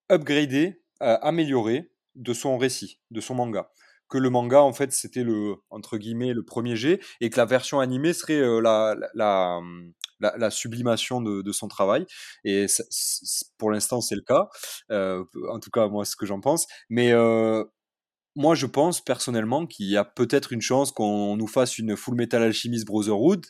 upgradée, 0.09 0.81
améliorée 0.99 1.91
de 2.15 2.33
son 2.33 2.57
récit, 2.57 2.99
de 3.09 3.21
son 3.21 3.33
manga. 3.33 3.71
Que 4.07 4.19
le 4.19 4.29
manga, 4.29 4.61
en 4.61 4.73
fait, 4.73 4.91
c'était 4.91 5.23
le 5.23 5.55
entre 5.69 5.97
guillemets 5.97 6.33
le 6.33 6.43
premier 6.43 6.75
jet, 6.75 6.99
et 7.21 7.29
que 7.29 7.37
la 7.37 7.45
version 7.45 7.79
animée 7.79 8.13
serait 8.13 8.39
la, 8.61 8.95
la, 9.15 9.61
la, 10.19 10.49
sublimation 10.51 11.21
de, 11.21 11.51
son 11.51 11.67
travail. 11.67 12.05
Et 12.43 12.67
pour 13.57 13.71
l'instant, 13.71 14.01
c'est 14.01 14.15
le 14.15 14.21
cas. 14.21 14.49
En 14.91 15.59
tout 15.59 15.71
cas, 15.71 15.87
moi, 15.87 16.05
ce 16.05 16.15
que 16.15 16.27
j'en 16.27 16.41
pense. 16.41 16.67
Mais 16.89 17.13
moi, 18.35 18.55
je 18.55 18.65
pense 18.65 19.01
personnellement 19.01 19.65
qu'il 19.65 19.87
y 19.87 19.97
a 19.97 20.05
peut-être 20.05 20.53
une 20.53 20.61
chance 20.61 20.91
qu'on 20.91 21.35
nous 21.35 21.47
fasse 21.47 21.77
une 21.77 21.97
Full 21.97 22.15
Metal 22.15 22.41
Alchemist 22.41 22.85
Brotherhood, 22.85 23.45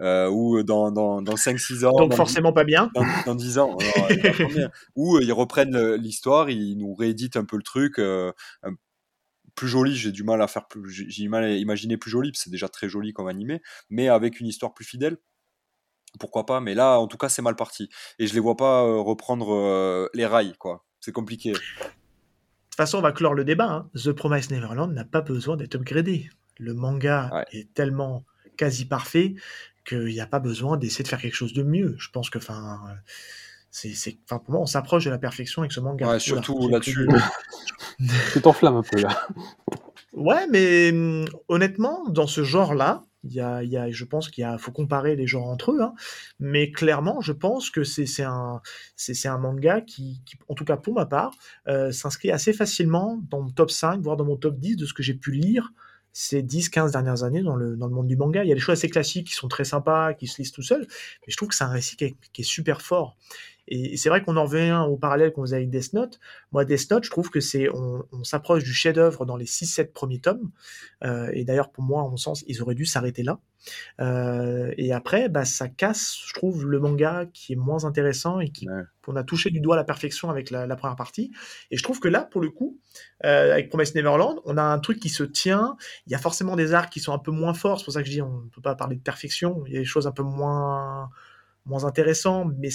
euh, 0.00 0.28
ou 0.28 0.62
dans, 0.62 0.90
dans, 0.90 1.22
dans 1.22 1.36
5-6 1.36 1.84
ans, 1.84 1.92
Donc 1.96 2.10
dans, 2.10 2.16
forcément 2.16 2.52
pas 2.52 2.64
bien. 2.64 2.90
dans, 2.94 3.04
dans 3.24 3.34
10 3.34 3.58
ans, 3.58 3.76
euh, 3.80 3.88
ils 4.96 5.32
reprennent 5.32 5.94
l'histoire, 5.94 6.50
ils 6.50 6.76
nous 6.76 6.94
rééditent 6.94 7.36
un 7.36 7.44
peu 7.44 7.56
le 7.56 7.62
truc, 7.62 7.98
euh, 7.98 8.32
un- 8.62 8.74
plus 9.54 9.68
joli, 9.68 9.96
j'ai 9.96 10.12
du 10.12 10.22
mal 10.22 10.42
à 10.42 10.48
faire 10.48 10.68
plus, 10.68 10.90
j'ai 10.90 11.22
du 11.22 11.28
mal 11.30 11.44
à 11.44 11.50
imaginer 11.56 11.96
plus 11.96 12.10
joli, 12.10 12.30
parce 12.30 12.40
que 12.40 12.44
c'est 12.44 12.50
déjà 12.50 12.68
très 12.68 12.90
joli 12.90 13.14
comme 13.14 13.26
animé, 13.28 13.62
mais 13.88 14.08
avec 14.08 14.38
une 14.40 14.46
histoire 14.46 14.74
plus 14.74 14.84
fidèle. 14.84 15.16
Pourquoi 16.20 16.46
pas, 16.46 16.60
mais 16.60 16.74
là, 16.74 16.98
en 16.98 17.06
tout 17.08 17.18
cas, 17.18 17.28
c'est 17.28 17.42
mal 17.42 17.56
parti. 17.56 17.88
Et 18.18 18.26
je 18.26 18.34
les 18.34 18.40
vois 18.40 18.56
pas 18.56 18.84
euh, 18.84 19.00
reprendre 19.00 19.54
euh, 19.54 20.08
les 20.14 20.26
rails, 20.26 20.54
quoi. 20.58 20.84
C'est 21.00 21.12
compliqué. 21.12 21.52
De 22.76 22.82
toute 22.82 22.88
façon, 22.88 22.98
on 22.98 23.02
va 23.02 23.12
clore 23.12 23.32
le 23.32 23.42
débat. 23.42 23.70
hein. 23.72 23.90
The 23.94 24.12
Promised 24.12 24.50
Neverland 24.50 24.92
n'a 24.92 25.06
pas 25.06 25.22
besoin 25.22 25.56
d'être 25.56 25.76
upgradé. 25.76 26.28
Le 26.58 26.74
manga 26.74 27.30
Ouais. 27.32 27.44
est 27.52 27.72
tellement 27.72 28.26
quasi 28.58 28.84
parfait 28.84 29.34
qu'il 29.88 30.04
n'y 30.04 30.20
a 30.20 30.26
pas 30.26 30.40
besoin 30.40 30.76
d'essayer 30.76 31.02
de 31.02 31.08
faire 31.08 31.18
quelque 31.22 31.34
chose 31.36 31.54
de 31.54 31.62
mieux. 31.62 31.94
Je 31.98 32.10
pense 32.10 32.28
que, 32.28 32.36
enfin, 32.36 32.82
c'est, 33.70 34.18
pour 34.26 34.42
moi, 34.48 34.60
on 34.60 34.66
s'approche 34.66 35.06
de 35.06 35.10
la 35.10 35.16
perfection 35.16 35.62
avec 35.62 35.72
ce 35.72 35.80
manga. 35.80 36.06
Ouais, 36.06 36.18
surtout 36.18 36.68
là-dessus. 36.68 37.08
Tu 38.34 38.42
t'enflammes 38.42 38.76
un 38.76 38.82
peu 38.82 39.00
là. 39.00 39.26
Ouais, 40.12 40.46
mais 40.50 40.90
hum, 40.92 41.24
honnêtement, 41.48 42.04
dans 42.10 42.26
ce 42.26 42.44
genre-là, 42.44 43.04
il 43.28 43.34
y 43.34 43.40
a, 43.40 43.62
il 43.62 43.70
y 43.70 43.76
a, 43.76 43.90
je 43.90 44.04
pense 44.04 44.30
qu'il 44.30 44.46
faut 44.58 44.72
comparer 44.72 45.16
les 45.16 45.26
genres 45.26 45.46
entre 45.46 45.72
eux, 45.72 45.82
hein, 45.82 45.94
mais 46.38 46.70
clairement, 46.70 47.20
je 47.20 47.32
pense 47.32 47.70
que 47.70 47.84
c'est 47.84 48.22
un, 48.22 48.60
un 49.24 49.38
manga 49.38 49.80
qui, 49.80 50.22
en 50.48 50.54
tout 50.54 50.64
cas 50.64 50.76
pour 50.76 50.94
ma 50.94 51.06
part, 51.06 51.34
euh, 51.68 51.92
s'inscrit 51.92 52.30
assez 52.30 52.52
facilement 52.52 53.20
dans 53.30 53.42
mon 53.42 53.50
top 53.50 53.70
5, 53.70 54.00
voire 54.00 54.16
dans 54.16 54.24
mon 54.24 54.36
top 54.36 54.58
10 54.58 54.76
de 54.76 54.86
ce 54.86 54.94
que 54.94 55.02
j'ai 55.02 55.14
pu 55.14 55.32
lire 55.32 55.72
ces 56.12 56.42
10-15 56.42 56.92
dernières 56.92 57.24
années 57.24 57.42
dans 57.42 57.56
le, 57.56 57.76
dans 57.76 57.86
le 57.86 57.94
monde 57.94 58.06
du 58.06 58.16
manga. 58.16 58.42
Il 58.42 58.48
y 58.48 58.52
a 58.52 58.54
des 58.54 58.60
choses 58.60 58.78
assez 58.78 58.88
classiques 58.88 59.26
qui 59.26 59.34
sont 59.34 59.48
très 59.48 59.64
sympas, 59.64 60.14
qui 60.14 60.26
se 60.26 60.40
lisent 60.40 60.50
tout 60.50 60.62
seuls, 60.62 60.86
mais 60.88 61.28
je 61.28 61.36
trouve 61.36 61.50
que 61.50 61.54
c'est 61.54 61.64
un 61.64 61.68
récit 61.68 61.96
qui 61.96 62.40
est 62.40 62.42
super 62.42 62.80
fort. 62.80 63.18
Et, 63.68 63.96
c'est 63.96 64.08
vrai 64.08 64.22
qu'on 64.22 64.36
en 64.36 64.44
revient 64.44 64.84
au 64.88 64.96
parallèle 64.96 65.32
qu'on 65.32 65.42
faisait 65.42 65.56
avec 65.56 65.70
Death 65.70 65.92
Note. 65.92 66.18
Moi, 66.52 66.64
Death 66.64 66.90
Note, 66.90 67.04
je 67.04 67.10
trouve 67.10 67.30
que 67.30 67.40
c'est, 67.40 67.68
on, 67.70 68.04
on 68.12 68.24
s'approche 68.24 68.64
du 68.64 68.72
chef-d'œuvre 68.72 69.26
dans 69.26 69.36
les 69.36 69.46
6-7 69.46 69.92
premiers 69.92 70.20
tomes. 70.20 70.50
Euh, 71.04 71.30
et 71.32 71.44
d'ailleurs, 71.44 71.70
pour 71.70 71.84
moi, 71.84 72.02
en 72.02 72.10
mon 72.10 72.16
sens, 72.16 72.44
ils 72.46 72.62
auraient 72.62 72.74
dû 72.74 72.86
s'arrêter 72.86 73.22
là. 73.22 73.40
Euh, 74.00 74.72
et 74.76 74.92
après, 74.92 75.28
bah, 75.28 75.44
ça 75.44 75.68
casse, 75.68 76.16
je 76.26 76.34
trouve, 76.34 76.66
le 76.66 76.78
manga 76.78 77.26
qui 77.32 77.52
est 77.52 77.56
moins 77.56 77.84
intéressant 77.84 78.40
et 78.40 78.50
qui, 78.50 78.68
Ouais. 78.68 78.82
qu'on 79.02 79.16
a 79.16 79.24
touché 79.24 79.50
du 79.50 79.60
doigt 79.60 79.74
à 79.74 79.78
la 79.78 79.84
perfection 79.84 80.30
avec 80.30 80.50
la, 80.50 80.66
la 80.66 80.76
première 80.76 80.96
partie. 80.96 81.32
Et 81.70 81.76
je 81.76 81.82
trouve 81.82 82.00
que 82.00 82.08
là, 82.08 82.22
pour 82.22 82.40
le 82.40 82.50
coup, 82.50 82.78
euh, 83.24 83.52
avec 83.52 83.68
Promise 83.68 83.94
Neverland, 83.94 84.40
on 84.44 84.56
a 84.56 84.62
un 84.62 84.78
truc 84.78 85.00
qui 85.00 85.08
se 85.08 85.22
tient. 85.24 85.76
Il 86.06 86.12
y 86.12 86.14
a 86.14 86.18
forcément 86.18 86.56
des 86.56 86.74
arcs 86.74 86.92
qui 86.92 87.00
sont 87.00 87.12
un 87.12 87.18
peu 87.18 87.30
moins 87.32 87.54
forts. 87.54 87.78
C'est 87.78 87.84
pour 87.84 87.94
ça 87.94 88.00
que 88.02 88.06
je 88.06 88.12
dis, 88.12 88.22
on 88.22 88.42
ne 88.42 88.48
peut 88.48 88.60
pas 88.62 88.74
parler 88.74 88.96
de 88.96 89.02
perfection. 89.02 89.62
Il 89.66 89.72
y 89.74 89.76
a 89.76 89.80
des 89.80 89.84
choses 89.84 90.06
un 90.06 90.12
peu 90.12 90.22
moins 90.22 91.10
moins 91.66 91.84
intéressants, 91.84 92.44
mais, 92.44 92.70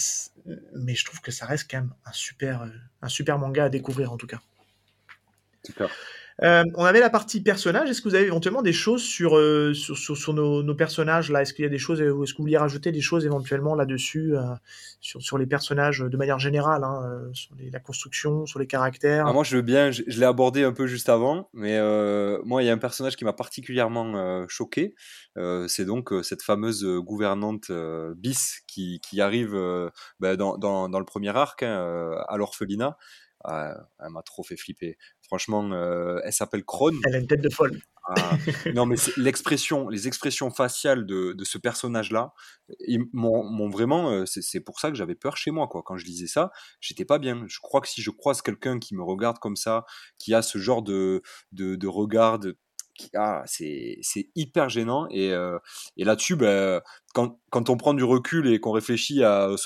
mais 0.76 0.96
je 0.96 1.06
trouve 1.06 1.22
que 1.22 1.32
ça 1.32 1.46
reste 1.46 1.70
quand 1.72 1.78
même 1.78 1.94
un 2.06 2.12
super, 2.12 2.64
euh, 2.64 2.70
un 3.02 3.10
super 3.10 3.40
manga 3.40 3.66
à 3.66 3.70
découvrir 3.70 4.12
en 4.12 4.18
tout 4.18 4.28
cas. 4.28 4.42
Super. 5.66 5.90
Euh, 6.44 6.64
on 6.76 6.86
avait 6.86 7.00
la 7.00 7.10
partie 7.10 7.42
personnage. 7.42 7.90
Est-ce 7.90 8.02
que 8.02 8.10
vous 8.10 8.16
avez 8.16 8.26
éventuellement 8.26 8.64
des 8.64 8.74
choses 8.74 9.04
sur, 9.04 9.38
euh, 9.38 9.74
sur, 9.74 10.34
nos, 10.34 10.76
personnages 10.76 11.30
là? 11.30 11.44
Est-ce 11.44 11.54
qu'il 11.54 11.64
y 11.64 11.68
a 11.68 11.70
des 11.70 11.78
choses 11.78 12.02
Est-ce 12.02 12.10
que 12.10 12.38
vous 12.38 12.44
vouliez 12.44 12.58
rajouter 12.58 12.92
des 12.92 13.02
choses 13.02 13.26
éventuellement 13.26 13.76
là-dessus 13.76 14.36
euh, 14.36 14.42
sur, 15.02 15.22
sur 15.22 15.38
les 15.38 15.46
personnages 15.46 16.00
de 16.00 16.18
manière 16.18 16.40
générale, 16.40 16.84
hein, 16.84 17.30
sur 17.34 17.56
la 17.72 17.80
construction, 17.80 18.48
sur 18.48 18.60
les 18.60 18.66
caractères? 18.66 19.28
Ah, 19.28 19.34
moi, 19.34 19.44
je 19.44 19.56
veux 19.56 19.62
bien, 19.62 19.92
je, 19.92 20.02
l'ai 20.08 20.26
abordé 20.26 20.64
un 20.64 20.74
peu 20.74 20.88
juste 20.88 21.10
avant, 21.10 21.50
mais 21.54 21.80
moi, 22.44 22.64
il 22.64 22.66
y 22.66 22.70
a 22.70 22.74
un 22.74 22.80
personnage 22.80 23.16
qui 23.16 23.26
m'a 23.26 23.34
particulièrement 23.34 24.48
choqué. 24.48 24.96
C'est 25.68 25.86
donc 25.86 26.12
cette 26.24 26.42
fameuse 26.42 26.84
gouvernante 26.84 27.72
bis 28.16 28.62
qui, 28.68 29.00
qui 29.02 29.22
arrive 29.22 29.52
ben, 30.20 30.36
dans, 30.36 30.58
dans, 30.58 31.00
le 31.00 31.06
premier 31.06 31.36
arc, 31.36 31.62
hein, 31.64 32.16
à 32.28 32.38
l'orphelinat. 32.38 32.98
Ah, 33.44 33.76
elle 34.00 34.10
m'a 34.10 34.22
trop 34.24 34.44
fait 34.44 34.58
flipper. 34.58 34.98
Franchement, 35.22 35.72
euh, 35.72 36.20
elle 36.24 36.34
s'appelle 36.34 36.64
Krone. 36.64 36.98
Elle 37.06 37.16
a 37.16 37.18
une 37.20 37.28
tête 37.28 37.42
de 37.42 37.50
folle. 37.50 37.80
Ah, 38.08 38.36
non, 38.74 38.86
mais 38.88 38.96
l'expression, 39.18 39.88
les 39.88 40.08
expressions 40.08 40.50
faciales 40.50 41.06
de, 41.06 41.34
de 41.34 41.44
ce 41.46 41.58
personnage-là, 41.60 42.34
m'ont 43.14 43.70
vraiment. 43.70 44.10
euh, 44.12 44.26
C'est 44.26 44.60
pour 44.60 44.80
ça 44.80 44.90
que 44.90 44.96
j'avais 44.98 45.16
peur 45.16 45.38
chez 45.38 45.52
moi, 45.52 45.68
quoi. 45.68 45.84
Quand 45.86 45.98
je 45.98 46.06
lisais 46.06 46.28
ça, 46.28 46.52
j'étais 46.80 47.06
pas 47.06 47.20
bien. 47.20 47.46
Je 47.48 47.60
crois 47.62 47.80
que 47.82 47.88
si 47.88 48.02
je 48.02 48.10
croise 48.10 48.42
quelqu'un 48.42 48.80
qui 48.80 48.96
me 48.96 49.04
regarde 49.04 49.38
comme 49.40 49.56
ça, 49.56 49.86
qui 50.18 50.34
a 50.34 50.42
ce 50.42 50.58
genre 50.58 50.82
de, 50.82 51.22
de, 51.52 51.76
de 51.76 51.88
regard, 51.88 52.40
de- 52.40 52.58
ah, 53.16 53.44
c'est 53.46 53.98
c'est 54.02 54.30
hyper 54.36 54.70
gênant. 54.70 55.08
Et, 55.10 55.32
euh, 55.32 55.58
et 55.98 56.04
là-dessus, 56.04 56.36
ben, 56.36 56.82
quand, 57.14 57.40
quand 57.50 57.70
on 57.70 57.78
prend 57.78 57.94
du 57.94 58.04
recul 58.04 58.48
et 58.48 58.60
qu'on 58.60 58.72
réfléchit 58.72 59.24
à, 59.24 59.46
à 59.46 59.58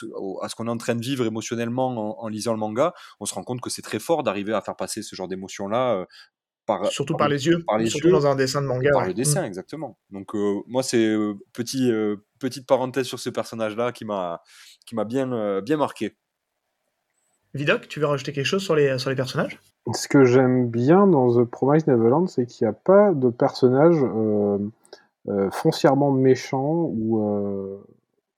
ce 0.49 0.55
qu'on 0.55 0.67
est 0.67 0.71
en 0.71 0.77
train 0.77 0.95
de 0.95 1.01
vivre 1.01 1.25
émotionnellement 1.25 1.87
en, 2.19 2.23
en 2.23 2.27
lisant 2.27 2.53
le 2.53 2.59
manga, 2.59 2.93
on 3.19 3.25
se 3.25 3.33
rend 3.33 3.43
compte 3.43 3.61
que 3.61 3.69
c'est 3.69 3.81
très 3.81 3.99
fort 3.99 4.23
d'arriver 4.23 4.53
à 4.53 4.61
faire 4.61 4.75
passer 4.75 5.01
ce 5.03 5.15
genre 5.15 5.27
d'émotion-là. 5.27 5.95
euh, 5.95 6.05
par, 6.65 6.85
Surtout 6.87 7.15
par 7.15 7.29
les 7.29 7.45
yeux, 7.45 7.63
par 7.67 7.77
les 7.77 7.85
surtout 7.87 8.07
yeux, 8.07 8.13
dans 8.13 8.25
un 8.25 8.35
dessin 8.35 8.61
de 8.61 8.67
manga. 8.67 8.89
par 8.91 9.01
ouais. 9.03 9.07
le 9.09 9.13
dessin, 9.13 9.43
exactement. 9.45 9.99
Donc 10.09 10.33
euh, 10.35 10.61
moi, 10.67 10.81
c'est 10.81 11.15
petit 11.53 11.91
petite 12.39 12.65
parenthèse 12.67 13.05
sur 13.05 13.19
ce 13.19 13.29
personnage-là 13.29 13.91
qui 13.91 14.03
m'a 14.05 14.41
qui 14.87 14.95
m'a 14.95 15.05
bien 15.05 15.61
bien 15.61 15.77
marqué. 15.77 16.17
Vidoc, 17.55 17.87
tu 17.87 18.01
veux 18.01 18.05
rajouter 18.05 18.33
quelque 18.33 18.45
chose 18.45 18.61
sur 18.61 18.75
les, 18.75 18.99
sur 18.99 19.09
les 19.09 19.15
personnages? 19.15 19.59
Ce 19.93 20.07
que 20.09 20.25
j'aime 20.25 20.67
bien 20.69 21.07
dans 21.07 21.33
The 21.33 21.45
Promised 21.45 21.87
Neverland, 21.87 22.27
c'est 22.27 22.45
qu'il 22.45 22.67
n'y 22.67 22.69
a 22.69 22.73
pas 22.73 23.13
de 23.13 23.29
personnage 23.29 23.95
euh, 24.03 24.57
euh, 25.29 25.49
foncièrement 25.51 26.11
méchant 26.11 26.89
ou, 26.91 27.21
euh, 27.23 27.77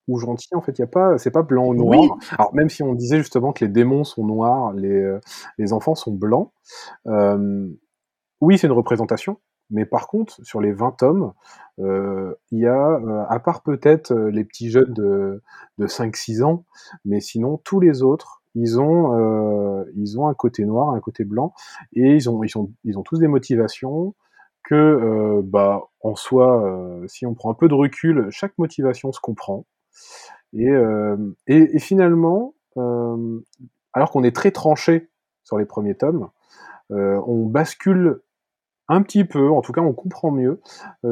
ou 0.07 0.19
gentil. 0.19 0.49
En 0.53 0.61
fait, 0.61 0.77
il 0.77 0.81
y 0.81 0.83
a 0.83 0.87
pas, 0.87 1.17
c'est 1.17 1.31
pas 1.31 1.41
blanc 1.41 1.65
ou 1.65 1.73
noir. 1.73 1.99
Oui. 1.99 2.09
Alors 2.37 2.53
même 2.53 2.69
si 2.69 2.83
on 2.83 2.93
disait 2.93 3.17
justement 3.17 3.53
que 3.53 3.65
les 3.65 3.71
démons 3.71 4.03
sont 4.03 4.23
noirs, 4.23 4.73
les, 4.73 5.17
les 5.57 5.73
enfants 5.73 5.95
sont 5.95 6.11
blancs. 6.11 6.51
euh, 7.07 7.67
oui, 8.39 8.59
c'est 8.59 8.67
une 8.67 8.73
représentation. 8.73 9.39
Mais 9.69 9.85
par 9.85 10.07
contre, 10.07 10.39
sur 10.45 10.61
les 10.61 10.71
20 10.71 10.91
tomes, 10.91 11.33
euh, 11.79 12.33
il 12.51 12.59
y 12.59 12.67
a, 12.67 12.91
euh, 12.91 13.25
à 13.27 13.39
part 13.39 13.63
peut-être 13.63 14.13
les 14.13 14.43
petits 14.43 14.69
jeunes 14.69 14.93
de, 14.93 15.41
de 15.77 15.87
5-6 15.87 16.43
ans, 16.43 16.65
mais 17.03 17.19
sinon 17.19 17.59
tous 17.63 17.79
les 17.79 18.01
autres, 18.01 18.41
ils 18.57 18.79
ont, 18.79 19.13
euh, 19.13 19.85
ils 19.95 20.19
ont 20.19 20.27
un 20.27 20.33
côté 20.33 20.65
noir, 20.65 20.89
un 20.89 20.99
côté 20.99 21.23
blanc, 21.23 21.53
et 21.93 22.15
ils 22.15 22.29
ont, 22.29 22.43
ils 22.43 22.49
sont, 22.49 22.71
ils 22.83 22.97
ont 22.97 23.03
tous 23.03 23.19
des 23.19 23.27
motivations 23.27 24.15
que, 24.63 24.75
euh, 24.75 25.41
bah, 25.43 25.83
en 26.01 26.15
soi, 26.15 26.63
euh, 26.65 27.07
si 27.07 27.25
on 27.25 27.35
prend 27.35 27.51
un 27.51 27.53
peu 27.53 27.67
de 27.67 27.75
recul, 27.75 28.27
chaque 28.31 28.57
motivation 28.57 29.11
se 29.11 29.19
comprend. 29.19 29.65
Et, 30.53 30.71
et, 31.47 31.79
finalement, 31.79 32.53
alors 33.93 34.11
qu'on 34.11 34.23
est 34.23 34.35
très 34.35 34.51
tranché 34.51 35.09
sur 35.43 35.57
les 35.57 35.65
premiers 35.65 35.95
tomes, 35.95 36.29
on 36.89 37.45
bascule 37.45 38.21
un 38.87 39.01
petit 39.01 39.25
peu, 39.25 39.51
en 39.51 39.61
tout 39.61 39.73
cas 39.73 39.81
on 39.81 39.91
comprend 39.91 40.31
mieux 40.31 40.61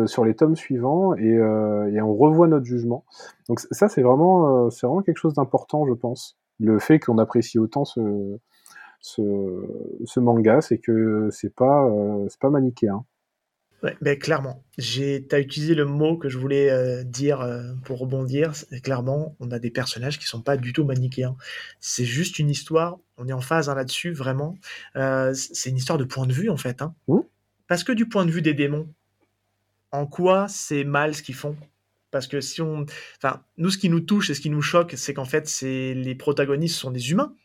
sur 0.05 0.23
les 0.23 0.35
tomes 0.35 0.55
suivants 0.55 1.15
et, 1.15 1.33
et 1.33 2.01
on 2.01 2.15
revoit 2.15 2.47
notre 2.47 2.65
jugement. 2.65 3.03
Donc 3.49 3.59
ça 3.59 3.89
c'est 3.89 4.01
vraiment, 4.01 4.69
c'est 4.69 4.87
vraiment 4.87 5.01
quelque 5.01 5.17
chose 5.17 5.33
d'important, 5.33 5.85
je 5.85 5.93
pense. 5.93 6.37
Le 6.59 6.79
fait 6.79 6.99
qu'on 6.99 7.17
apprécie 7.17 7.59
autant 7.59 7.85
ce, 7.85 8.37
ce, 8.99 9.21
ce 10.05 10.19
manga, 10.19 10.61
c'est 10.61 10.77
que 10.77 11.29
c'est 11.31 11.53
pas, 11.53 11.85
euh, 11.85 12.25
c'est 12.29 12.39
pas 12.39 12.49
manichéen. 12.49 13.05
Ouais, 13.83 13.95
ben 14.01 14.17
clairement. 14.17 14.63
J'ai, 14.77 15.27
t'as 15.27 15.39
utilisé 15.39 15.75
le 15.75 15.85
mot 15.85 16.17
que 16.17 16.29
je 16.29 16.39
voulais 16.39 16.71
euh, 16.71 17.03
dire 17.03 17.41
euh, 17.41 17.73
pour 17.83 17.99
rebondir. 17.99 18.53
Clairement, 18.83 19.35
on 19.39 19.51
a 19.51 19.59
des 19.59 19.69
personnages 19.69 20.17
qui 20.17 20.25
sont 20.25 20.41
pas 20.41 20.57
du 20.57 20.73
tout 20.73 20.85
manichéens. 20.85 21.35
C'est 21.79 22.05
juste 22.05 22.39
une 22.39 22.49
histoire. 22.49 22.97
On 23.17 23.27
est 23.27 23.33
en 23.33 23.41
phase 23.41 23.69
hein, 23.69 23.75
là-dessus, 23.75 24.11
vraiment. 24.11 24.57
Euh, 24.95 25.33
c'est 25.35 25.69
une 25.69 25.77
histoire 25.77 25.99
de 25.99 26.05
point 26.05 26.25
de 26.25 26.33
vue 26.33 26.49
en 26.49 26.57
fait. 26.57 26.81
Hein. 26.81 26.95
Mmh. 27.07 27.19
Parce 27.67 27.83
que 27.83 27.91
du 27.91 28.07
point 28.07 28.25
de 28.25 28.31
vue 28.31 28.41
des 28.41 28.53
démons, 28.53 28.87
en 29.91 30.07
quoi 30.07 30.47
c'est 30.47 30.83
mal 30.83 31.13
ce 31.13 31.21
qu'ils 31.21 31.35
font? 31.35 31.55
Parce 32.15 32.27
que 32.27 32.39
si 32.39 32.61
nous, 32.61 33.69
ce 33.69 33.77
qui 33.77 33.89
nous 33.89 33.99
touche 33.99 34.29
et 34.29 34.33
ce 34.35 34.39
qui 34.39 34.49
nous 34.49 34.61
choque, 34.61 34.93
c'est 34.95 35.13
qu'en 35.13 35.25
fait, 35.25 35.49
c'est 35.49 35.93
les 35.93 36.15
protagonistes 36.15 36.77
sont 36.77 36.89
des 36.89 37.11
humains. 37.11 37.35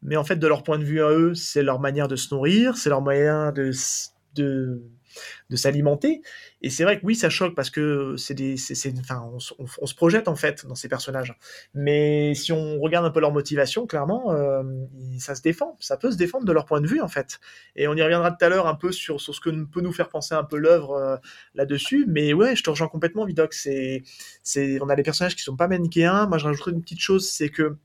Mais 0.00 0.16
en 0.16 0.24
fait, 0.24 0.36
de 0.36 0.46
leur 0.46 0.62
point 0.62 0.78
de 0.78 0.84
vue 0.84 1.02
à 1.02 1.10
eux, 1.10 1.34
c'est 1.34 1.62
leur 1.62 1.80
manière 1.80 2.08
de 2.08 2.16
se 2.16 2.34
nourrir, 2.34 2.78
c'est 2.78 2.88
leur 2.88 3.02
moyen 3.02 3.52
de, 3.52 3.72
de, 4.36 4.82
de 5.50 5.56
s'alimenter. 5.56 6.22
Et 6.62 6.70
c'est 6.70 6.84
vrai 6.84 6.98
que 6.98 7.04
oui, 7.04 7.14
ça 7.14 7.30
choque 7.30 7.54
parce 7.54 7.70
que 7.70 8.16
c'est 8.16 8.34
des, 8.34 8.56
c'est, 8.56 8.92
enfin, 8.98 9.28
on, 9.32 9.38
se 9.38 9.94
projette 9.94 10.28
en 10.28 10.36
fait 10.36 10.66
dans 10.66 10.74
ces 10.74 10.88
personnages. 10.88 11.36
Mais 11.74 12.34
si 12.34 12.52
on 12.52 12.80
regarde 12.80 13.04
un 13.04 13.10
peu 13.10 13.20
leur 13.20 13.32
motivation, 13.32 13.86
clairement, 13.86 14.32
euh, 14.32 14.62
ça 15.18 15.34
se 15.34 15.42
défend. 15.42 15.76
Ça 15.80 15.96
peut 15.96 16.10
se 16.10 16.16
défendre 16.16 16.44
de 16.44 16.52
leur 16.52 16.64
point 16.64 16.80
de 16.80 16.86
vue 16.86 17.00
en 17.00 17.08
fait. 17.08 17.40
Et 17.76 17.88
on 17.88 17.94
y 17.94 18.02
reviendra 18.02 18.30
tout 18.30 18.44
à 18.44 18.48
l'heure 18.48 18.66
un 18.66 18.74
peu 18.74 18.92
sur, 18.92 19.20
sur 19.20 19.34
ce 19.34 19.40
que 19.40 19.50
peut 19.64 19.80
nous 19.80 19.92
faire 19.92 20.08
penser 20.08 20.34
un 20.34 20.44
peu 20.44 20.56
l'œuvre 20.56 20.92
euh, 20.92 21.16
là-dessus. 21.54 22.06
Mais 22.08 22.32
ouais, 22.32 22.56
je 22.56 22.62
te 22.62 22.70
rejoins 22.70 22.88
complètement, 22.88 23.24
Vidoc. 23.24 23.52
C'est, 23.52 24.02
c'est, 24.42 24.80
on 24.80 24.88
a 24.88 24.96
des 24.96 25.02
personnages 25.02 25.36
qui 25.36 25.42
sont 25.42 25.56
pas 25.56 25.68
manichéens. 25.68 26.26
Moi, 26.26 26.38
je 26.38 26.44
rajouterais 26.46 26.72
une 26.72 26.82
petite 26.82 27.00
chose, 27.00 27.28
c'est 27.28 27.48
que 27.48 27.76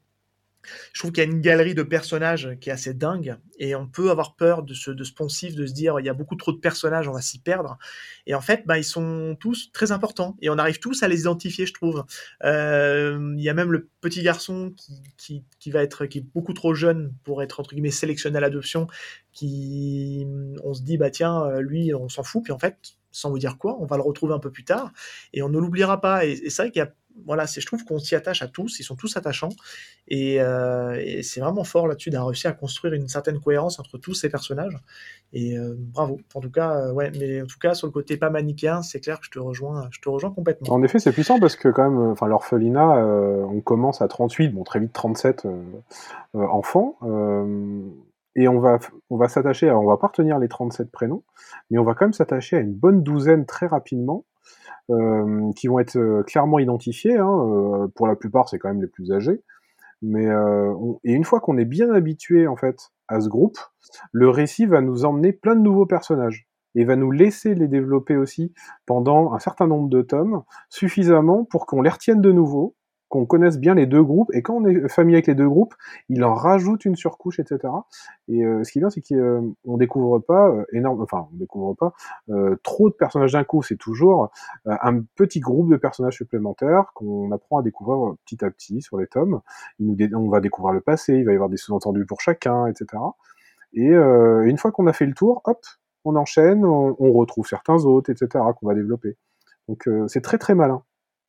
je 0.94 0.99
trouve 0.99 1.11
qu'il 1.11 1.23
y 1.23 1.27
a 1.27 1.30
une 1.30 1.41
galerie 1.41 1.73
de 1.73 1.84
personnages 1.84 2.57
qui 2.60 2.69
est 2.69 2.73
assez 2.73 2.94
dingue 2.94 3.38
et 3.60 3.76
on 3.76 3.88
peut 3.88 4.11
avoir 4.11 4.36
peur 4.36 4.64
de 4.64 4.73
ce, 4.73 4.91
de 4.91 5.03
ce 5.03 5.14
poncif, 5.14 5.56
de 5.56 5.65
se 5.65 5.73
dire 5.73 5.99
il 5.99 6.06
y 6.06 6.10
a 6.10 6.14
beaucoup 6.14 6.36
trop 6.36 6.52
de 6.52 6.57
personnages, 6.57 7.07
on 7.07 7.14
va 7.14 7.22
s'y 7.22 7.40
perdre. 7.40 7.77
Et 8.26 8.36
en 8.36 8.41
fait, 8.41 8.64
bah, 8.65 8.77
ils 8.77 8.84
sont 8.84 9.38
tous 9.40 9.72
très 9.72 9.91
importants 9.91 10.36
et 10.41 10.49
on 10.49 10.57
arrive 10.57 10.80
tous 10.80 11.03
à 11.03 11.07
les 11.07 11.22
identifier, 11.22 11.65
je 11.65 11.73
trouve. 11.73 12.06
Euh, 12.44 13.34
Il 13.38 13.44
y 13.44 13.49
a 13.49 13.53
même 13.53 13.72
le 13.72 13.90
petit 14.02 14.22
garçon 14.22 14.73
qui, 14.76 15.02
qui, 15.18 15.44
qui 15.60 15.72
va 15.72 15.84
être 15.84 16.06
qui 16.06 16.19
est 16.19 16.26
beaucoup 16.34 16.53
trop 16.53 16.73
jeune 16.73 17.14
pour 17.23 17.41
être 17.44 17.60
entre 17.60 17.72
guillemets 17.72 17.91
sélectionné 17.91 18.38
à 18.38 18.41
l'adoption, 18.41 18.88
qui 19.31 20.26
on 20.64 20.73
se 20.73 20.81
dit 20.81 20.98
bah 20.98 21.10
tiens 21.10 21.60
lui 21.60 21.94
on 21.94 22.10
s'en 22.10 22.23
fout 22.23 22.44
puis 22.44 22.53
en 22.53 22.60
fait 22.60 22.77
sans 23.11 23.31
vous 23.31 23.40
dire 23.40 23.57
quoi, 23.57 23.77
on 23.81 23.86
va 23.86 23.98
le 23.98 24.03
retrouver 24.03 24.34
un 24.34 24.40
peu 24.40 24.52
plus 24.52 24.64
tard 24.64 24.91
et 25.34 25.41
on 25.41 25.49
ne 25.49 25.57
l'oubliera 25.57 25.99
pas. 25.99 26.26
Et, 26.26 26.31
et 26.31 26.49
c'est 26.49 26.64
vrai 26.64 26.72
qu'il 26.72 26.80
y 26.80 26.84
a 26.84 26.94
voilà, 27.26 27.46
je 27.46 27.66
trouve 27.66 27.84
qu'on 27.86 28.00
s'y 28.00 28.16
attache 28.16 28.41
à 28.41 28.48
tous, 28.48 28.80
ils 28.80 28.84
sont 28.84 28.96
tous 28.96 29.18
attachants, 29.18 29.50
et, 30.08 30.41
euh, 30.41 31.02
et 31.04 31.24
c'est 31.24 31.40
vraiment 31.40 31.64
fort 31.64 31.88
là-dessus 31.88 32.10
d'avoir 32.10 32.30
réussi 32.30 32.48
à 32.48 32.54
construire 32.54 32.94
une 32.94 33.08
certaine 33.08 33.40
cohérence 33.40 33.80
entre 33.80 33.98
tous 33.98 34.14
ces 34.14 34.30
personnages. 34.30 34.78
Et 35.32 35.58
euh, 35.58 35.76
bravo. 35.78 36.20
En 36.34 36.40
tout 36.40 36.50
cas, 36.50 36.76
euh, 36.76 36.91
ouais, 36.91 37.12
mais 37.20 37.41
en 37.41 37.46
tout 37.46 37.60
cas 37.60 37.76
sur 37.76 37.88
le 37.88 37.91
côté 37.91 38.18
pas 38.18 38.30
manichéen, 38.30 38.82
c'est 38.82 39.00
clair 39.00 39.20
que 39.20 39.26
je 39.26 39.32
te 39.32 39.40
rejoins, 39.40 39.88
je 39.91 40.00
te 40.00 40.10
rejoins 40.10 40.32
complètement. 40.32 40.74
En 40.74 40.82
effet, 40.84 41.00
c'est 41.00 41.12
puissant 41.12 41.40
parce 41.40 41.56
que 41.56 41.70
quand 41.70 41.90
même, 41.90 42.12
enfin, 42.12 42.28
l'orphelinat, 42.28 43.06
on 43.50 43.62
commence 43.62 44.02
à 44.02 44.08
38, 44.08 44.50
bon, 44.50 44.64
très 44.64 44.80
vite 44.80 44.94
37 44.94 45.46
euh, 45.46 45.62
euh, 46.36 46.46
enfants, 46.48 46.98
et 48.36 48.48
on 48.48 48.60
va, 48.60 48.80
on 49.10 49.18
va 49.18 49.28
s'attacher, 49.28 49.72
on 49.72 49.86
va 49.86 49.98
pas 49.98 50.08
retenir 50.08 50.40
les 50.40 50.48
37 50.48 50.91
prénoms, 50.91 51.24
mais 51.70 51.78
on 51.78 51.84
va 51.84 51.94
quand 51.94 52.06
même 52.06 52.14
s'attacher 52.14 52.58
à 52.58 52.60
une 52.60 52.74
bonne 52.74 53.04
douzaine 53.04 53.46
très 53.46 53.68
rapidement, 53.68 54.26
euh, 54.90 55.52
qui 55.56 55.68
vont 55.68 55.80
être 55.80 55.98
euh, 55.98 56.24
clairement 56.24 56.60
identifiés. 56.60 57.18
Hein, 57.18 57.30
euh, 57.30 57.88
pour 57.95 58.07
la 58.07 58.16
plupart, 58.16 58.49
c'est 58.49 58.60
quand 58.60 58.70
même 58.70 58.82
les 58.82 58.88
plus 58.88 59.11
âgés. 59.11 59.41
Mais 60.02 60.28
euh, 60.28 60.74
et 61.03 61.14
une 61.14 61.26
fois 61.26 61.41
qu'on 61.41 61.57
est 61.57 61.66
bien 61.66 61.91
habitué 61.91 62.48
en 62.48 62.56
fait 62.56 62.91
à 63.07 63.20
ce 63.20 63.28
groupe, 63.28 63.57
le 64.11 64.30
récit 64.30 64.66
va 64.66 64.82
nous 64.82 65.06
emmener 65.06 65.34
plein 65.34 65.56
de 65.56 65.61
nouveaux 65.61 65.86
personnages 65.86 66.48
et 66.76 66.86
va 66.86 66.95
nous 66.95 67.11
laisser 67.11 67.56
les 67.56 67.68
développer 67.68 68.16
aussi 68.16 68.53
pendant 68.86 69.34
un 69.34 69.40
certain 69.40 69.68
nombre 69.68 69.90
de 69.90 70.02
tomes, 70.02 70.44
suffisamment 70.70 71.44
pour 71.44 71.66
qu'on 71.66 71.82
les 71.82 71.90
retienne 71.90 72.22
de 72.22 72.32
nouveau, 72.32 72.76
qu'on 73.10 73.26
connaisse 73.26 73.57
bien 73.57 73.76
les 73.76 73.86
deux 73.86 74.03
groupes, 74.03 74.30
et 74.34 74.41
quand 74.41 74.56
on 74.56 74.65
est 74.65 74.88
familier 74.88 75.18
avec 75.18 75.27
les 75.27 75.36
deux 75.36 75.49
groupes, 75.49 75.73
il 76.10 76.23
en 76.23 76.34
rajoute 76.34 76.86
une 76.86 76.95
surcouche, 76.95 77.40
etc. 77.40 77.73
Et 78.27 78.45
euh, 78.45 78.64
ce 78.64 78.72
qui 78.72 78.80
est 78.80 78.81
bien, 78.81 78.90
c'est 78.90 79.02
qu'on 79.02 79.77
découvre 79.77 80.19
pas 80.19 80.48
euh, 80.49 80.64
énorme, 80.72 81.02
enfin, 81.02 81.27
on 81.34 81.38
découvre 81.38 81.73
pas 81.73 81.94
euh, 82.30 82.56
trop 82.64 82.90
de 82.90 82.95
personnages 82.95 83.34
d'un 83.34 83.44
coup. 83.44 83.64
C'est 83.64 83.77
toujours 83.77 84.31
euh, 84.68 84.76
un 84.81 85.02
petit 85.15 85.40
groupe 85.40 85.69
de 85.69 85.77
personnages 85.77 86.15
supplémentaires 86.15 86.91
qu'on 86.94 87.31
apprend 87.31 87.57
à 87.57 87.64
découvrir 87.64 88.11
euh, 88.11 88.18
petit 88.26 88.45
à 88.45 88.52
petit 88.52 88.81
sur 88.81 88.98
les 88.98 89.07
tomes. 89.07 89.41
On 89.80 90.30
va 90.30 90.40
découvrir 90.40 90.73
le 90.73 90.81
passé, 90.81 91.15
il 91.15 91.26
va 91.26 91.31
y 91.31 91.36
avoir 91.36 91.49
des 91.49 91.57
sous-entendus 91.57 92.06
pour 92.06 92.22
chacun, 92.22 92.68
etc. 92.68 93.02
Et 93.73 93.91
euh, 93.91 94.44
une 94.45 94.57
fois 94.57 94.72
qu'on 94.72 94.88
a 94.88 94.94
fait 94.94 95.06
le 95.06 95.14
tour, 95.14 95.41
hop, 95.45 95.65
on 96.06 96.15
enchaîne, 96.15 96.65
on, 96.65 96.95
on 96.99 97.11
retrouve 97.14 97.48
certains 97.48 97.86
autres, 97.86 98.10
etc. 98.11 98.44
qu'on 98.60 98.68
va 98.68 98.73
développer. 98.76 99.18
Donc 99.68 99.88
euh, 99.88 100.07
c'est 100.07 100.22
très 100.22 100.38
très 100.38 100.56
malin. 100.56 100.84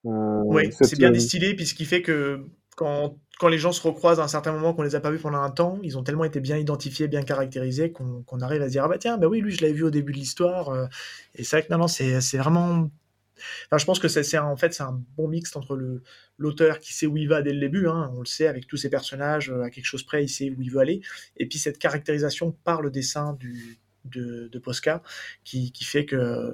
Euh, 0.07 0.43
Oui, 0.47 0.73
cette, 0.73 0.89
c'est 0.89 0.97
bien 0.97 1.11
euh, 1.11 1.13
distillé, 1.13 1.55
puis 1.55 1.67
ce 1.67 1.75
qui 1.75 1.85
fait 1.85 2.03
que 2.03 2.47
quand, 2.77 3.19
quand 3.39 3.49
les 3.49 3.59
gens 3.59 3.73
se 3.73 3.83
recroisent 3.83 4.21
à 4.21 4.25
un 4.25 4.29
certain 4.29 4.53
moment 4.53 4.73
qu'on 4.75 4.83
les 4.83 4.95
a 4.95 5.01
pas 5.01 5.11
vus 5.11 5.19
pendant 5.19 5.41
un 5.43 5.51
temps, 5.51 5.79
ils 5.83 5.99
ont 5.99 6.03
tellement 6.03 6.25
été 6.25 6.41
bien 6.41 6.57
identifiés, 6.57 7.09
bien 7.09 7.23
caractérisés, 7.23 7.93
qu'on 7.93 8.41
arrive 8.41 8.63
à 8.63 8.67
se 8.67 8.73
dire 8.73 8.85
ah 8.85 8.89
bah 8.89 8.99
tiens, 8.99 9.19
bah 9.19 9.27
oui, 9.29 9.41
lui 9.41 9.53
je 9.53 9.61
l'avais 9.63 9.75
vu 9.75 9.85
au 9.85 9.91
début 9.91 10.13
de 10.13 10.19
l'histoire. 10.19 10.71
euh, 10.71 10.87
et 11.35 11.45
c'est 11.45 11.57
vrai 11.57 11.67
que 11.67 11.73
non, 11.73 11.79
non, 11.79 11.89
c'est 11.89 12.37
vraiment. 12.39 12.91
Enfin, 13.67 13.79
je 13.79 13.85
pense 13.87 13.99
que 13.99 14.09
c'est 14.09 14.39
en 14.39 14.57
fait 14.57 14.75
c'est 14.75 14.83
un 14.83 15.01
bon 15.17 15.29
mix 15.29 15.57
entre 15.57 15.75
le 15.77 16.03
l'auteur 16.39 16.79
qui 16.79 16.93
sait 16.95 17.07
où 17.07 17.17
il 17.17 17.29
va 17.29 17.43
dès 17.43 17.53
le 17.53 17.61
début, 17.61 17.87
hein, 17.89 18.11
on 18.15 18.21
le 18.21 18.27
sait 18.27 18.47
avec 18.47 18.67
tous 18.67 18.77
ses 18.77 18.91
personnages, 18.91 19.51
à 19.51 19.71
quelque 19.71 19.85
chose 19.87 20.03
près, 20.03 20.25
il 20.25 20.29
sait 20.29 20.51
où 20.51 20.61
il 20.61 20.71
veut 20.71 20.81
aller, 20.81 21.01
et 21.39 21.47
puis 21.47 21.59
cette 21.59 21.79
caractérisation 21.79 22.53
par 22.65 22.83
le 22.83 22.91
dessin 22.91 23.35
du 23.35 23.79
de, 24.05 24.49
de 24.49 24.59
Posca 24.59 25.03
qui, 25.45 25.73
qui 25.73 25.85
fait 25.85 26.05
que 26.07 26.53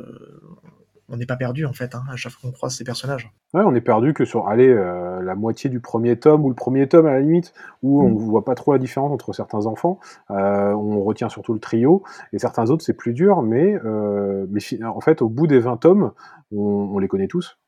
on 1.09 1.16
n'est 1.16 1.27
pas 1.27 1.37
perdu 1.37 1.65
en 1.66 1.73
fait 1.73 1.95
hein, 1.95 2.03
à 2.11 2.16
chaque 2.16 2.33
fois 2.33 2.51
qu'on 2.51 2.53
croise 2.55 2.74
ces 2.74 2.85
personnages. 2.85 3.31
Ouais, 3.55 3.62
on 3.65 3.74
est 3.74 3.81
perdu 3.81 4.12
que 4.15 4.24
sur 4.24 4.49
allez, 4.49 4.69
euh, 4.69 5.23
la 5.23 5.35
moitié 5.35 5.70
du 5.70 5.81
premier 5.81 6.19
tome 6.19 6.45
ou 6.45 6.49
le 6.49 6.55
premier 6.55 6.89
tome 6.89 7.07
à 7.07 7.12
la 7.12 7.20
limite, 7.20 7.53
où 7.83 8.03
on 8.03 8.11
Mm. 8.11 8.16
voit 8.19 8.45
pas 8.45 8.55
trop 8.55 8.73
la 8.73 8.78
différence 8.78 9.12
entre 9.12 9.33
certains 9.33 9.66
enfants. 9.66 9.99
Euh, 10.31 10.73
on 10.73 11.03
retient 11.03 11.28
surtout 11.28 11.53
le 11.55 11.61
trio, 11.61 12.03
et 12.33 12.39
certains 12.39 12.70
autres 12.70 12.85
c'est 12.85 12.95
plus 12.97 13.12
dur, 13.12 13.43
mais, 13.43 13.78
euh, 13.85 14.47
mais 14.51 14.61
en 14.85 15.01
fait, 15.01 15.23
au 15.23 15.28
bout 15.28 15.47
des 15.47 15.59
20 15.61 15.77
tomes, 15.77 16.12
on, 16.53 16.59
on 16.93 16.99
les 16.99 17.09
connaît 17.09 17.28
tous. 17.28 17.59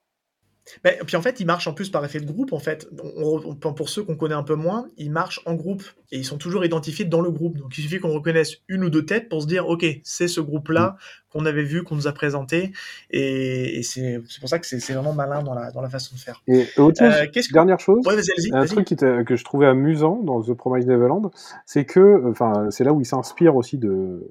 Ben, 0.85 0.95
puis 1.07 1.17
en 1.17 1.23
fait, 1.23 1.41
ils 1.41 1.47
marchent 1.47 1.67
en 1.67 1.73
plus 1.75 1.91
par 1.91 2.05
effet 2.05 2.21
de 2.21 2.27
groupe. 2.27 2.53
En 2.53 2.59
fait, 2.59 2.89
On- 3.17 3.41
on- 3.65 3.73
pour 3.75 3.89
ceux 3.89 4.03
qu'on 4.03 4.17
connaît 4.17 4.35
un 4.35 4.43
peu 4.43 4.55
moins, 4.55 4.89
ils 4.97 5.11
marchent 5.11 5.41
en 5.47 5.55
groupe 5.55 5.83
et 6.13 6.19
ils 6.19 6.25
sont 6.25 6.39
toujours 6.39 6.65
identifiés 6.65 7.05
dans 7.05 7.21
le 7.21 7.31
groupe. 7.31 7.57
Donc 7.59 7.77
il 7.77 7.83
suffit 7.83 7.99
qu'on 8.01 8.13
reconnaisse 8.13 8.57
une 8.69 8.85
ou 8.85 8.91
deux 8.91 9.05
têtes 9.05 9.29
pour 9.29 9.43
se 9.43 9.47
dire, 9.47 9.69
ok, 9.69 9.85
c'est 10.05 10.29
ce 10.29 10.41
groupe-là 10.41 10.97
qu'on 11.31 11.45
avait 11.47 11.63
vu, 11.65 11.83
qu'on 11.85 11.95
nous 11.95 12.07
a 12.07 12.13
présenté, 12.13 12.73
et, 13.11 13.79
et 13.79 13.83
c'est 13.83 14.21
pour 14.41 14.49
ça 14.49 14.59
que 14.59 14.67
c'est 14.67 14.93
vraiment 14.95 15.13
malin 15.13 15.43
dans 15.43 15.53
la 15.55 15.71
dans 15.73 15.83
la 15.83 15.91
façon 15.91 16.15
de 16.15 16.21
faire. 16.21 16.43
Et 16.49 16.67
autre 16.79 16.99
chose, 17.05 17.15
Euh, 17.15 17.27
que 17.27 17.53
dernière 17.53 17.79
chose, 17.81 18.07
Ouais, 18.07 18.17
vas-y, 18.17 18.31
allez-y, 18.39 18.55
un 18.55 18.65
truc 18.65 18.87
qui 18.87 18.97
que 18.97 19.37
je 19.37 19.45
trouvais 19.45 19.67
amusant 19.67 20.23
dans 20.23 20.43
The 20.43 20.55
Promised 20.55 20.89
Neverland, 20.89 21.31
c'est 21.67 21.85
que, 21.85 22.23
enfin, 22.31 22.69
c'est 22.71 22.85
là 22.85 22.93
où 22.95 23.01
il 23.01 23.05
s'inspire 23.07 23.57
aussi 23.57 23.77
de, 23.77 24.27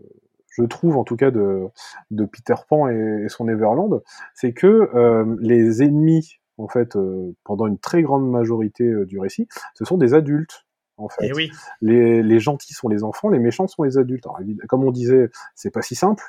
je 0.58 0.64
trouve 0.64 0.98
en 0.98 1.04
tout 1.04 1.16
cas 1.16 1.32
de, 1.32 1.68
de 2.12 2.26
Peter 2.26 2.56
Pan 2.68 2.90
et, 2.90 3.24
et 3.26 3.30
son 3.30 3.46
Neverland, 3.46 4.02
c'est 4.34 4.54
que 4.54 4.90
euh, 4.96 5.38
les 5.40 5.84
ennemis, 5.84 6.40
en 6.58 6.68
fait, 6.68 6.96
euh, 6.96 7.36
pendant 7.44 7.68
une 7.68 7.78
très 7.78 8.02
grande 8.02 8.30
majorité 8.30 8.86
euh, 8.86 9.06
du 9.06 9.20
récit, 9.20 9.48
ce 9.76 9.86
sont 9.86 9.98
des 9.98 10.14
adultes. 10.14 10.66
En 10.98 11.10
fait, 11.10 11.28
Et 11.28 11.34
oui, 11.34 11.52
les, 11.82 12.24
les 12.24 12.40
gentils 12.40 12.74
sont 12.74 12.90
les 12.90 13.04
enfants, 13.04 13.30
les 13.30 13.38
méchants 13.38 13.68
sont 13.68 13.84
les 13.84 14.00
adultes. 14.00 14.26
Alors, 14.26 14.40
comme 14.68 14.84
on 14.84 14.92
disait, 14.92 15.30
c'est 15.54 15.70
pas 15.70 15.84
si 15.84 15.94
simple, 15.94 16.24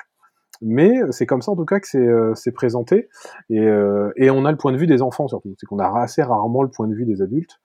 mais 0.61 0.99
c'est 1.11 1.25
comme 1.25 1.41
ça 1.41 1.51
en 1.51 1.55
tout 1.55 1.65
cas 1.65 1.79
que 1.79 1.87
c'est 1.87 1.97
euh, 1.97 2.33
présenté, 2.53 3.09
et, 3.49 3.61
euh, 3.61 4.11
et 4.15 4.29
on 4.29 4.45
a 4.45 4.51
le 4.51 4.57
point 4.57 4.71
de 4.71 4.77
vue 4.77 4.87
des 4.87 5.01
enfants 5.01 5.27
surtout. 5.27 5.55
C'est 5.57 5.65
qu'on 5.65 5.79
a 5.79 5.89
assez 5.99 6.21
rarement 6.21 6.61
le 6.61 6.69
point 6.69 6.87
de 6.87 6.93
vue 6.93 7.05
des 7.05 7.23
adultes. 7.23 7.59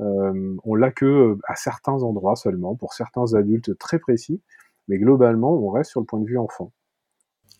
Euh, 0.00 0.56
on 0.64 0.74
l'a 0.74 0.90
que 0.90 1.38
à 1.46 1.54
certains 1.54 2.02
endroits 2.02 2.36
seulement, 2.36 2.74
pour 2.74 2.92
certains 2.92 3.34
adultes 3.34 3.78
très 3.78 3.98
précis, 3.98 4.40
mais 4.88 4.98
globalement, 4.98 5.52
on 5.52 5.70
reste 5.70 5.90
sur 5.90 6.00
le 6.00 6.06
point 6.06 6.20
de 6.20 6.26
vue 6.26 6.38
enfant. 6.38 6.72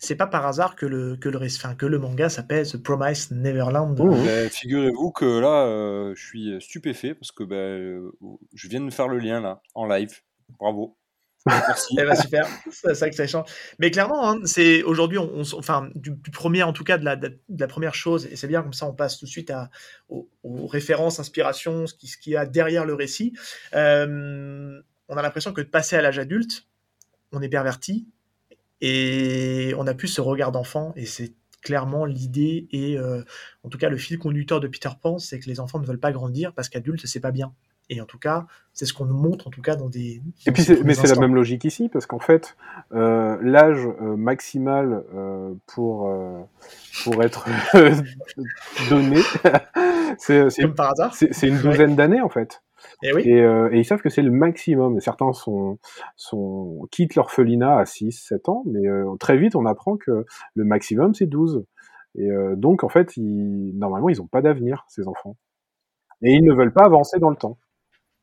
c'est 0.01 0.15
pas 0.17 0.27
par 0.29 0.47
hasard 0.47 0.77
que 0.77 0.87
le 0.87 1.17
que 1.17 1.29
le 1.29 1.39
ré- 1.39 1.49
enfin, 1.55 1.75
que 1.75 1.85
le 1.87 1.99
manga 1.99 2.29
s'appelle 2.29 2.67
The 2.71 2.77
Promised 2.83 3.33
Neverland. 3.33 3.99
Mmh. 3.99 4.25
Ben, 4.25 4.49
Figurez-vous 4.51 5.11
que 5.13 5.39
là, 5.41 5.67
euh, 5.67 6.15
je 6.15 6.25
suis 6.25 6.61
stupéfait 6.61 7.15
parce 7.15 7.33
que 7.33 7.43
ben, 7.45 7.57
euh, 7.57 8.13
je 8.55 8.69
viens 8.69 8.81
de 8.81 8.91
faire 8.91 9.09
le 9.09 9.19
lien 9.19 9.41
là, 9.41 9.61
en 9.75 9.87
live. 9.87 10.21
Bravo. 10.59 10.97
Merci. 11.47 11.97
Eh 11.99 12.05
ben 12.05 12.15
super, 12.15 12.47
c'est 12.71 12.95
ça 12.95 13.09
que 13.09 13.17
ça 13.17 13.27
change. 13.27 13.49
Mais 13.79 13.91
clairement, 13.91 14.29
hein, 14.31 14.39
c'est 14.45 14.83
aujourd'hui, 14.83 15.19
on, 15.19 15.31
on 15.35 15.41
s- 15.43 15.55
enfin, 15.55 15.89
du, 15.95 16.11
du 16.11 16.31
premier, 16.31 16.63
en 16.63 16.73
tout 16.73 16.85
cas, 16.85 16.99
de 16.99 17.05
la, 17.05 17.17
de 17.17 17.39
la 17.49 17.67
première 17.67 17.95
chose, 17.95 18.27
et 18.27 18.37
c'est 18.37 18.49
bien 18.49 18.63
comme 18.63 18.73
ça, 18.75 18.87
on 18.87 18.93
passe 18.93 19.19
tout 19.19 19.25
de 19.25 19.31
suite 19.31 19.51
à, 19.51 19.71
aux, 20.11 20.29
aux 20.43 20.67
références, 20.67 21.19
inspirations, 21.21 21.87
ce 21.87 21.95
qui, 21.95 22.07
ce 22.07 22.19
qu'il 22.19 22.33
y 22.33 22.37
a 22.37 22.45
derrière 22.45 22.85
le 22.85 22.95
récit. 22.95 23.33
Euh, 23.75 24.81
on 25.09 25.17
a 25.17 25.23
l'impression 25.23 25.53
que 25.53 25.61
de 25.63 25.69
passer 25.69 25.97
à 25.97 26.03
l'âge 26.03 26.19
adulte, 26.19 26.67
on 27.33 27.43
est 27.43 27.49
perverti 27.49 28.07
et 28.81 29.75
on 29.77 29.87
a 29.87 29.95
plus 29.95 30.09
ce 30.09 30.21
regard 30.21 30.53
d'enfant, 30.53 30.93
et 30.97 31.07
c'est 31.07 31.33
clairement 31.63 32.05
l'idée 32.05 32.69
et 32.71 32.97
euh, 32.97 33.23
en 33.65 33.69
tout 33.69 33.79
cas 33.79 33.89
le 33.89 33.97
fil 33.97 34.19
conducteur 34.19 34.61
de 34.61 34.69
Peter 34.69 34.91
Pan, 35.03 35.19
c'est 35.19 35.41
que 35.41 35.47
les 35.49 35.59
enfants 35.59 35.81
ne 35.81 35.87
veulent 35.87 35.99
pas 35.99 36.13
grandir 36.13 36.53
parce 36.55 36.69
qu'adulte 36.69 37.07
c'est 37.07 37.21
pas 37.21 37.33
bien. 37.33 37.53
Et 37.91 38.03
en 38.03 38.05
tout 38.05 38.19
cas, 38.19 38.47
c'est 38.75 38.85
ce 38.85 38.93
qu'on 38.93 39.07
nous 39.07 39.17
montre 39.17 39.47
en 39.47 39.51
tout 39.51 39.63
cas 39.63 39.75
dans 39.75 39.89
des. 39.89 40.21
Et 40.47 40.53
puis, 40.53 40.63
mais 40.85 40.93
c'est 40.93 41.07
la 41.09 41.19
même 41.19 41.35
logique 41.35 41.65
ici, 41.65 41.89
parce 41.89 42.05
qu'en 42.05 42.19
fait, 42.19 42.55
euh, 42.93 43.39
l'âge 43.41 43.79
euh, 44.03 44.15
maximal 44.15 45.05
euh, 45.15 45.55
pour, 45.67 46.15
pour 47.03 47.23
être 47.23 47.47
donné, 48.91 49.17
c'est 50.19 50.49
une 50.59 51.57
Ouais. 51.57 51.63
douzaine 51.63 51.97
d'années, 51.97 52.21
en 52.21 52.29
fait. 52.29 52.63
Et 53.03 53.13
oui. 53.13 53.23
Et, 53.27 53.41
euh, 53.41 53.69
et 53.73 53.79
ils 53.79 53.85
savent 53.85 54.01
que 54.01 54.11
c'est 54.11 54.23
le 54.23 54.31
maximum. 54.31 54.97
Et 54.97 55.01
certains 55.01 55.33
sont, 55.33 55.79
sont, 56.17 56.87
quittent 56.91 57.15
l'orphelinat 57.15 57.79
à 57.79 57.87
6, 57.87 58.13
7 58.13 58.49
ans, 58.49 58.63
mais 58.67 58.87
euh, 58.89 59.15
très 59.19 59.37
vite, 59.37 59.57
on 59.57 59.67
apprend 59.67 59.97
que 59.97 60.25
le 60.55 60.65
maximum, 60.65 61.15
c'est 61.15 61.27
12. 61.27 61.65
Et 62.17 62.31
euh, 62.31 62.57
donc, 62.57 62.85
en 62.85 62.89
fait, 62.89 63.17
ils, 63.17 63.73
normalement, 63.77 64.09
ils 64.09 64.19
n'ont 64.19 64.27
pas 64.27 64.43
d'avenir, 64.43 64.85
ces 64.89 65.07
enfants. 65.09 65.37
Et 66.23 66.33
ils 66.33 66.43
ne 66.45 66.53
veulent 66.55 66.73
pas 66.73 66.85
avancer 66.85 67.19
dans 67.19 67.31
le 67.31 67.37
temps. 67.37 67.59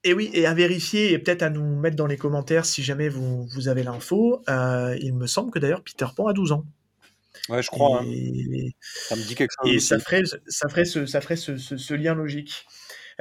Et 0.04 0.14
oui, 0.14 0.30
et 0.34 0.46
à 0.46 0.54
vérifier 0.54 1.14
et 1.14 1.20
peut-être 1.20 1.42
à 1.42 1.50
nous 1.50 1.80
mettre 1.80 1.96
dans 1.96 2.06
les 2.06 2.18
commentaires 2.18 2.66
si 2.66 2.84
jamais 2.84 3.10
vous, 3.10 3.46
vous 3.48 3.68
avez 3.70 3.82
l'info. 3.84 4.42
Euh, 4.50 4.96
il 5.02 5.16
me 5.16 5.26
semble 5.28 5.50
que 5.52 5.58
d'ailleurs 5.60 5.82
Peter 5.84 6.06
Pan 6.16 6.28
a 6.28 6.34
12 6.34 6.52
ans. 6.52 6.64
Ouais, 7.50 7.62
je 7.64 7.70
crois. 7.70 8.02
hein. 8.02 8.06
Et, 8.08 8.76
Ça 8.82 9.16
me 9.16 9.22
dit 9.22 9.34
quelque 9.36 9.52
chose. 9.60 9.74
et 9.74 9.80
ça 9.80 9.98
ferait, 10.00 10.22
ça 10.48 10.70
ferait, 10.70 10.86
ce, 10.86 11.06
ça 11.06 11.22
ferait 11.22 11.36
ce, 11.36 11.58
ce- 11.58 11.78
ce 11.78 11.94
lien 11.96 12.14
logique. 12.14 12.66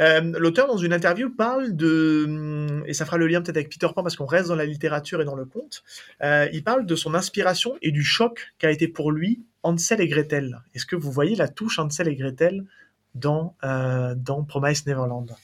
Euh, 0.00 0.20
L'auteur, 0.38 0.66
dans 0.66 0.76
une 0.76 0.92
interview, 0.92 1.30
parle 1.30 1.74
de, 1.74 2.82
et 2.86 2.94
ça 2.94 3.04
fera 3.04 3.16
le 3.16 3.26
lien 3.26 3.40
peut-être 3.42 3.56
avec 3.56 3.70
Peter 3.70 3.86
Pan 3.94 4.02
parce 4.02 4.16
qu'on 4.16 4.26
reste 4.26 4.48
dans 4.48 4.56
la 4.56 4.64
littérature 4.64 5.20
et 5.20 5.24
dans 5.24 5.34
le 5.36 5.44
conte, 5.44 5.82
euh, 6.22 6.48
il 6.52 6.64
parle 6.64 6.86
de 6.86 6.96
son 6.96 7.14
inspiration 7.14 7.76
et 7.82 7.90
du 7.90 8.02
choc 8.02 8.54
qu'a 8.58 8.70
été 8.70 8.88
pour 8.88 9.12
lui 9.12 9.44
Hansel 9.62 10.00
et 10.00 10.08
Gretel. 10.08 10.60
Est-ce 10.74 10.86
que 10.86 10.96
vous 10.96 11.10
voyez 11.10 11.36
la 11.36 11.48
touche 11.48 11.78
Hansel 11.78 12.08
et 12.08 12.16
Gretel 12.16 12.64
dans, 13.14 13.56
euh, 13.64 14.14
dans 14.16 14.42
Promise 14.44 14.86
Neverland? 14.86 15.34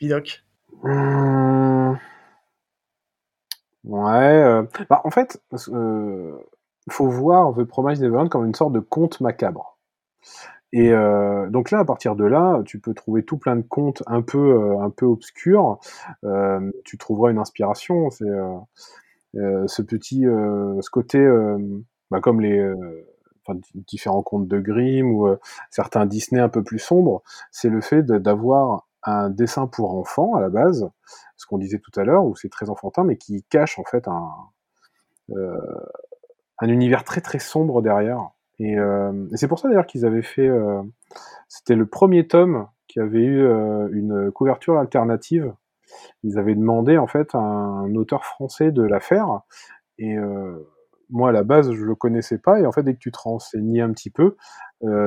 Vidoc 0.00 0.42
Hum, 0.82 1.98
Ouais. 3.84 4.62
Bah, 4.88 5.00
en 5.04 5.10
fait, 5.10 5.42
euh, 5.68 6.36
faut 6.90 7.08
voir 7.08 7.54
The 7.54 7.64
Promise 7.64 8.00
Neverland 8.00 8.28
comme 8.28 8.46
une 8.46 8.54
sorte 8.54 8.72
de 8.72 8.80
conte 8.80 9.20
macabre. 9.20 9.78
Et 10.72 10.92
euh, 10.92 11.48
donc 11.50 11.70
là, 11.70 11.80
à 11.80 11.84
partir 11.84 12.14
de 12.14 12.24
là, 12.24 12.62
tu 12.64 12.78
peux 12.78 12.94
trouver 12.94 13.24
tout 13.24 13.38
plein 13.38 13.56
de 13.56 13.62
contes 13.62 14.02
un 14.06 14.22
peu, 14.22 14.38
euh, 14.38 14.78
un 14.80 14.90
peu 14.90 15.06
obscurs. 15.06 15.78
Euh, 16.24 16.70
tu 16.84 16.96
trouveras 16.96 17.30
une 17.30 17.38
inspiration. 17.38 18.10
C'est 18.10 18.28
euh, 18.28 18.56
euh, 19.36 19.66
ce 19.66 19.82
petit, 19.82 20.26
euh, 20.26 20.80
ce 20.80 20.90
côté, 20.90 21.18
bah, 22.10 22.20
comme 22.20 22.40
les, 22.40 22.72
enfin, 23.46 23.58
différents 23.74 24.22
contes 24.22 24.48
de 24.48 24.60
Grimm 24.60 25.12
ou 25.12 25.28
certains 25.70 26.06
Disney 26.06 26.40
un 26.40 26.48
peu 26.48 26.62
plus 26.62 26.78
sombres, 26.78 27.22
c'est 27.50 27.68
le 27.68 27.80
fait 27.80 28.02
d'avoir 28.04 28.86
un 29.02 29.30
dessin 29.30 29.66
pour 29.66 29.94
enfants 29.96 30.34
à 30.34 30.40
la 30.40 30.50
base, 30.50 30.90
ce 31.36 31.46
qu'on 31.46 31.58
disait 31.58 31.78
tout 31.78 31.98
à 31.98 32.04
l'heure, 32.04 32.24
où 32.26 32.36
c'est 32.36 32.50
très 32.50 32.70
enfantin, 32.70 33.02
mais 33.02 33.16
qui 33.16 33.42
cache 33.44 33.78
en 33.78 33.84
fait 33.84 34.06
un, 34.08 34.30
un 36.58 36.68
univers 36.68 37.02
très 37.04 37.20
très 37.20 37.38
sombre 37.38 37.82
derrière. 37.82 38.30
Et, 38.60 38.78
euh, 38.78 39.26
et 39.32 39.36
c'est 39.38 39.48
pour 39.48 39.58
ça 39.58 39.68
d'ailleurs 39.68 39.86
qu'ils 39.86 40.04
avaient 40.04 40.22
fait, 40.22 40.46
euh, 40.46 40.82
c'était 41.48 41.74
le 41.74 41.86
premier 41.86 42.26
tome 42.26 42.68
qui 42.88 43.00
avait 43.00 43.22
eu 43.22 43.42
euh, 43.42 43.88
une 43.90 44.30
couverture 44.30 44.78
alternative. 44.78 45.54
Ils 46.22 46.38
avaient 46.38 46.54
demandé 46.54 46.98
en 46.98 47.06
fait 47.06 47.34
à 47.34 47.38
un 47.38 47.94
auteur 47.94 48.24
français 48.24 48.70
de 48.70 48.82
la 48.82 49.00
faire. 49.00 49.40
Et 49.98 50.16
moi 51.10 51.30
à 51.30 51.32
la 51.32 51.42
base 51.42 51.72
je 51.72 51.84
le 51.84 51.94
connaissais 51.94 52.38
pas. 52.38 52.60
Et 52.60 52.66
en 52.66 52.72
fait 52.72 52.82
dès 52.82 52.94
que 52.94 53.00
tu 53.00 53.10
te 53.10 53.18
renseignais 53.18 53.80
un 53.80 53.92
petit 53.92 54.10
peu, 54.10 54.36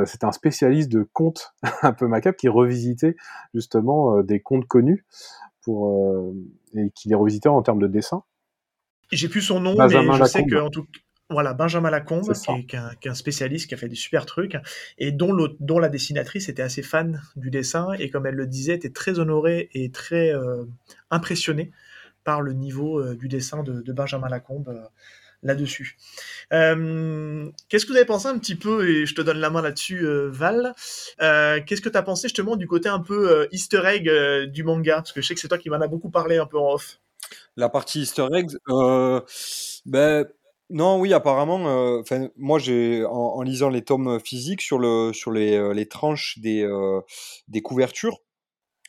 c'était 0.06 0.26
un 0.26 0.34
spécialiste 0.34 0.92
de 0.92 1.08
contes 1.14 1.54
un 1.84 1.94
peu 1.94 2.08
macabres 2.08 2.36
qui 2.36 2.50
revisitait 2.50 3.16
justement 3.54 4.22
des 4.24 4.42
contes 4.42 4.68
connus 4.68 5.06
pour 5.64 6.34
et 6.76 6.92
qui 6.92 7.08
les 7.08 7.16
revisitait 7.16 7.50
en 7.50 7.62
termes 7.62 7.80
de 7.80 7.88
dessin. 7.88 8.24
J'ai 9.12 9.30
plus 9.30 9.42
son 9.42 9.62
nom, 9.62 9.76
Benjamin 9.76 10.14
mais 10.14 10.20
je 10.20 10.26
sais 10.26 10.46
que 10.46 10.56
en 10.56 10.70
tout 10.70 10.86
voilà 11.30 11.54
Benjamin 11.54 11.90
Lacombe, 11.90 12.34
qui 12.34 12.52
est, 12.52 12.66
qui 12.66 12.76
est 12.76 12.80
un, 12.80 12.92
qui 13.00 13.08
est 13.08 13.12
un 13.12 13.16
spécialiste, 13.16 13.68
qui 13.68 13.74
a 13.74 13.78
fait 13.78 13.88
des 13.88 13.96
super 13.96 14.26
trucs, 14.26 14.58
et 14.98 15.12
dont, 15.12 15.36
dont 15.60 15.80
la 15.80 15.90
dessinatrice 15.90 16.50
était 16.50 16.62
assez 16.62 16.84
fan 16.84 17.22
du 17.36 17.50
dessin, 17.50 17.94
et 17.94 18.10
comme 18.10 18.26
elle 18.26 18.36
le 18.36 18.46
disait, 18.46 18.76
était 18.76 18.92
très 18.92 19.20
honorée 19.20 19.70
et 19.74 19.90
très 19.90 20.34
euh, 20.34 20.66
impressionnée 21.10 21.72
par 22.24 22.42
le 22.42 22.54
niveau 22.54 23.00
euh, 23.00 23.16
du 23.16 23.28
dessin 23.28 23.64
de, 23.64 23.82
de 23.82 23.94
Benjamin 23.94 24.30
Lacombe 24.30 24.70
euh, 24.70 24.88
là-dessus. 25.42 25.98
Qu'est-ce 26.52 27.86
que 27.86 27.92
vous 27.92 27.98
avez 27.98 28.06
pensé 28.06 28.28
un 28.28 28.38
petit 28.38 28.56
peu, 28.56 28.88
et 28.88 29.06
je 29.06 29.16
te 29.16 29.22
donne 29.22 29.40
la 29.40 29.50
main 29.50 29.62
là-dessus, 29.62 30.06
Val, 30.30 30.74
qu'est-ce 31.20 31.82
que 31.82 31.90
tu 31.90 31.98
as 31.98 32.04
pensé 32.04 32.28
justement 32.28 32.56
du 32.56 32.68
côté 32.68 32.90
un 32.90 33.00
peu 33.00 33.48
easter 33.52 33.82
egg 33.86 34.10
du 34.52 34.64
manga? 34.64 34.96
Parce 34.96 35.12
que 35.12 35.22
je 35.22 35.28
sais 35.28 35.34
que 35.34 35.40
c'est 35.42 35.48
toi 35.48 35.58
qui 35.58 35.70
m'en 35.70 35.82
as 35.82 35.88
beaucoup 35.88 36.10
parlé 36.10 36.38
un 36.38 36.46
peu 36.46 36.58
en 36.58 36.74
off. 36.74 37.00
La 37.58 37.70
partie 37.70 38.02
Easter 38.02 38.28
euh, 38.70 39.22
ben 39.86 40.26
non, 40.74 41.00
oui, 41.00 41.14
apparemment. 41.14 41.68
euh, 41.68 42.02
moi, 42.38 42.60
j'ai 42.60 43.06
en, 43.06 43.12
en 43.12 43.42
lisant 43.42 43.70
les 43.70 43.84
tomes 43.84 44.20
physiques 44.20 44.62
sur 44.62 44.80
le 44.80 45.14
sur 45.14 45.32
les, 45.32 45.56
euh, 45.56 45.74
les 45.74 45.88
tranches 45.88 46.40
des 46.40 46.64
euh, 46.64 47.02
des 47.48 47.62
couvertures, 47.62 48.20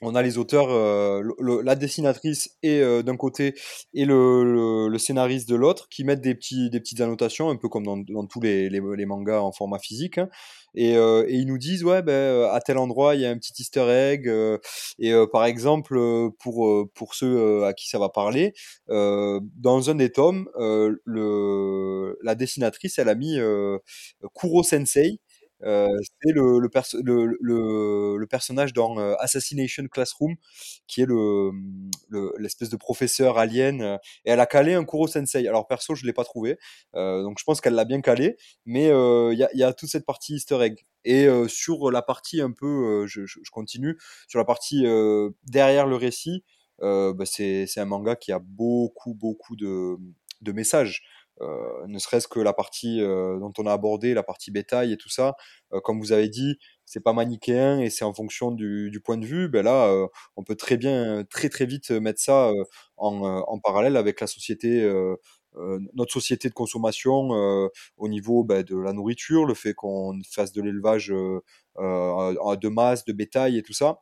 on 0.03 0.15
a 0.15 0.23
les 0.23 0.39
auteurs, 0.39 0.71
euh, 0.71 1.23
le- 1.39 1.61
la 1.63 1.77
dessinatrice 1.77 2.51
et 2.63 2.81
euh, 2.81 3.03
d'un 3.03 3.17
côté 3.17 3.55
et 3.95 4.05
le, 4.05 4.43
le, 4.45 4.89
le 4.89 4.99
scénariste 4.99 5.49
de 5.49 5.55
l'autre, 5.55 5.89
qui 5.89 6.05
mettent 6.05 6.21
des 6.21 6.35
petits 6.35 6.69
des 6.71 6.81
petites 6.81 7.01
annotations, 7.01 7.49
un 7.51 7.57
peu 7.57 7.69
comme 7.69 7.85
dans, 7.87 7.97
dans 7.99 8.27
tous 8.27 8.41
les, 8.41 8.69
les, 8.71 8.81
les 8.97 9.07
mangas 9.07 9.41
en 9.41 9.53
format 9.53 9.79
physique. 9.79 10.19
hein. 10.19 10.29
Et, 10.75 10.97
euh, 10.97 11.25
et 11.29 11.35
ils 11.37 11.47
nous 11.47 11.59
disent 11.59 11.85
ouais 11.85 12.03
ben 12.03 12.49
à 12.51 12.61
tel 12.61 12.79
endroit 12.79 13.15
il 13.15 13.21
y 13.21 13.27
a 13.27 13.31
un 13.31 13.39
petit 13.39 13.53
Easter 13.63 13.87
egg. 13.89 14.29
euh, 14.29 14.59
et 14.99 15.13
euh, 15.13 15.27
par 15.27 15.45
exemple 15.45 15.97
euh, 15.97 16.31
pour 16.41 16.67
euh, 16.69 16.91
pour 16.95 17.15
ceux 17.15 17.27
euh, 17.37 17.65
à 17.67 17.73
qui 17.75 17.89
ça 17.89 17.99
va 18.01 18.09
parler, 18.09 18.53
euh, 18.91 19.41
dans 19.57 19.91
un 19.91 19.95
des 19.95 20.11
tomes, 20.11 20.49
euh, 20.59 20.97
le 21.05 22.19
la 22.23 22.35
dessinatrice 22.35 22.99
elle 22.99 23.09
a 23.09 23.15
mis 23.15 23.39
euh, 23.39 23.79
Kuro 24.35 24.63
Sensei. 24.63 25.21
Euh, 25.63 25.89
c'est 26.23 26.33
le, 26.33 26.59
le, 26.59 26.69
perso- 26.69 26.99
le, 27.03 27.37
le, 27.41 28.17
le 28.19 28.27
personnage 28.27 28.73
dans 28.73 28.99
euh, 28.99 29.15
Assassination 29.19 29.85
Classroom, 29.87 30.35
qui 30.87 31.01
est 31.03 31.07
le- 31.07 31.53
l'espèce 32.39 32.69
de 32.71 32.77
professeur 32.77 33.39
alien. 33.39 33.81
euh, 33.83 33.97
et 34.25 34.31
elle 34.31 34.41
a 34.41 34.47
calé 34.47 34.75
un 34.75 34.85
Kuro 34.85 35.07
Sensei. 35.07 35.47
Alors 35.49 35.67
perso, 35.67 35.95
je 35.95 36.05
l'ai 36.07 36.13
pas 36.13 36.25
trouvé, 36.25 36.59
donc 36.95 37.39
je 37.39 37.45
pense 37.45 37.61
qu'elle 37.61 37.75
l'a 37.75 37.85
bien 37.85 38.01
calé. 38.01 38.37
Mais 38.67 38.87
il 38.89 39.39
y, 39.55 39.63
a, 39.63 39.73
toute 39.73 39.89
cette 39.89 40.07
partie 40.07 40.35
Easter 40.35 40.61
egg. 40.63 40.85
Et 41.05 41.29
sur 41.49 41.91
la 41.91 42.03
partie 42.03 42.41
un 42.41 42.51
peu, 42.53 43.07
je, 43.07 43.23
continue, 43.53 43.99
sur 44.29 44.39
la 44.39 44.45
partie 44.45 44.85
derrière 45.47 45.87
le 45.87 45.97
récit, 45.97 46.45
bah, 46.81 47.15
c'est 47.25 47.67
c'est 47.67 47.81
un 47.81 47.85
manga 47.87 48.17
qui 48.17 48.33
a 48.33 48.39
beaucoup 48.39 49.15
beaucoup 49.15 49.57
de, 49.57 49.97
de 50.43 50.53
messages. 50.53 51.03
Euh, 51.41 51.87
ne 51.89 51.99
serait-ce 51.99 52.29
que 52.29 52.39
la 52.39 52.53
partie 52.53 53.01
euh, 53.01 53.39
dont 53.39 53.53
on 53.59 53.67
a 53.67 53.73
abordé, 53.73 54.15
la 54.15 54.23
partie 54.23 54.51
bétail 54.51 54.93
et 54.93 54.97
tout 54.97 55.09
ça, 55.09 55.35
euh, 55.73 55.81
comme 55.81 55.99
vous 55.99 56.13
avez 56.13 56.29
dit, 56.29 56.59
c'est 56.85 57.03
pas 57.03 57.13
manichéen 57.13 57.81
et 57.81 57.91
c'est 57.91 58.05
en 58.05 58.15
fonction 58.15 58.53
du, 58.53 59.01
point 59.05 59.17
de 59.17 59.27
vue. 59.27 59.49
Ben 59.49 59.65
là, 59.65 59.93
on 60.37 60.45
peut 60.45 60.55
très 60.57 60.77
bien, 60.77 61.25
très 61.29 61.49
très 61.49 61.67
vite 61.67 61.91
mettre 61.91 62.21
ça 62.21 62.53
en, 62.97 63.59
parallèle 63.61 63.97
avec 63.97 64.21
la 64.21 64.27
société, 64.27 64.87
notre 65.95 66.13
société 66.13 66.49
de 66.49 66.55
consommation 66.55 67.31
au 67.97 68.09
niveau 68.09 68.45
ben, 68.45 68.63
de 68.63 68.77
la 68.77 68.93
nourriture, 68.93 69.47
le 69.47 69.55
fait 69.55 69.75
qu'on 69.75 70.19
fasse 70.31 70.53
de 70.53 70.63
l'élevage 70.63 71.09
de 71.09 72.69
masse, 72.69 73.05
de 73.05 73.13
bétail 73.13 73.59
et 73.59 73.63
tout 73.63 73.73
ça. 73.73 73.99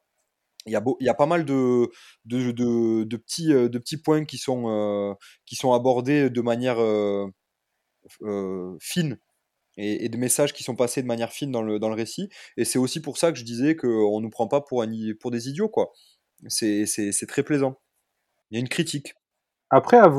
Il 0.67 0.73
y 0.73 0.77
a, 1.09 1.15
pas 1.15 1.27
mal 1.27 1.45
de, 1.45 1.91
euh, 2.33 3.05
petits 3.09 3.97
points 3.97 4.25
qui 4.25 4.39
sont, 4.39 4.69
euh, 4.69 5.15
qui 5.45 5.57
sont 5.57 5.73
abordés 5.73 6.31
de 6.31 6.41
manière 6.41 6.81
euh, 6.81 7.29
fine 8.81 9.19
et, 9.77 10.09
de 10.09 10.17
messages 10.17 10.53
qui 10.53 10.63
sont 10.63 10.77
passés 10.77 11.03
de 11.03 11.07
manière 11.09 11.33
fine 11.33 11.51
dans 11.51 11.63
le, 11.63 11.95
récit. 11.95 12.29
Et 12.57 12.65
c'est 12.65 12.79
aussi 12.79 13.01
pour 13.01 13.19
ça 13.19 13.33
que 13.33 13.39
je 13.39 13.45
disais 13.45 13.75
qu'on 13.75 14.19
ne 14.19 14.23
nous 14.23 14.31
prend 14.31 14.47
pas 14.47 14.61
pour, 14.61 14.85
pour 15.21 15.31
des 15.33 15.49
idiots, 15.49 15.69
quoi. 15.69 15.93
C'est 16.49 17.27
très 17.29 17.43
plaisant. 17.43 17.81
Il 18.51 18.57
y 18.57 18.59
a 18.59 18.61
une 18.61 18.69
critique. 18.69 19.15
Après, 19.75 19.97
à 19.97 20.11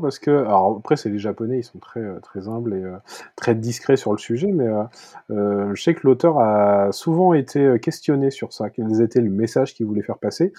parce 0.00 0.18
que. 0.18 0.30
Alors, 0.30 0.78
après, 0.78 0.96
c'est 0.96 1.10
les 1.10 1.18
Japonais, 1.18 1.58
ils 1.58 1.64
sont 1.64 1.78
très, 1.78 2.00
euh, 2.00 2.18
très 2.20 2.48
humbles 2.48 2.72
et 2.74 2.82
euh, 2.82 2.96
très 3.36 3.54
discrets 3.54 3.96
sur 3.96 4.10
le 4.12 4.16
sujet, 4.18 4.50
mais 4.52 4.66
euh, 4.66 4.84
euh, 5.30 5.74
je 5.74 5.82
sais 5.82 5.94
que 5.94 6.00
l'auteur 6.06 6.38
a 6.40 6.90
souvent 6.92 7.34
été 7.34 7.78
questionné 7.78 8.30
sur 8.30 8.54
ça, 8.54 8.70
quels 8.70 9.02
étaient 9.02 9.20
le 9.20 9.28
message 9.30 9.74
qu'il 9.74 9.84
voulait 9.84 10.02
faire 10.02 10.16
passer. 10.18 10.54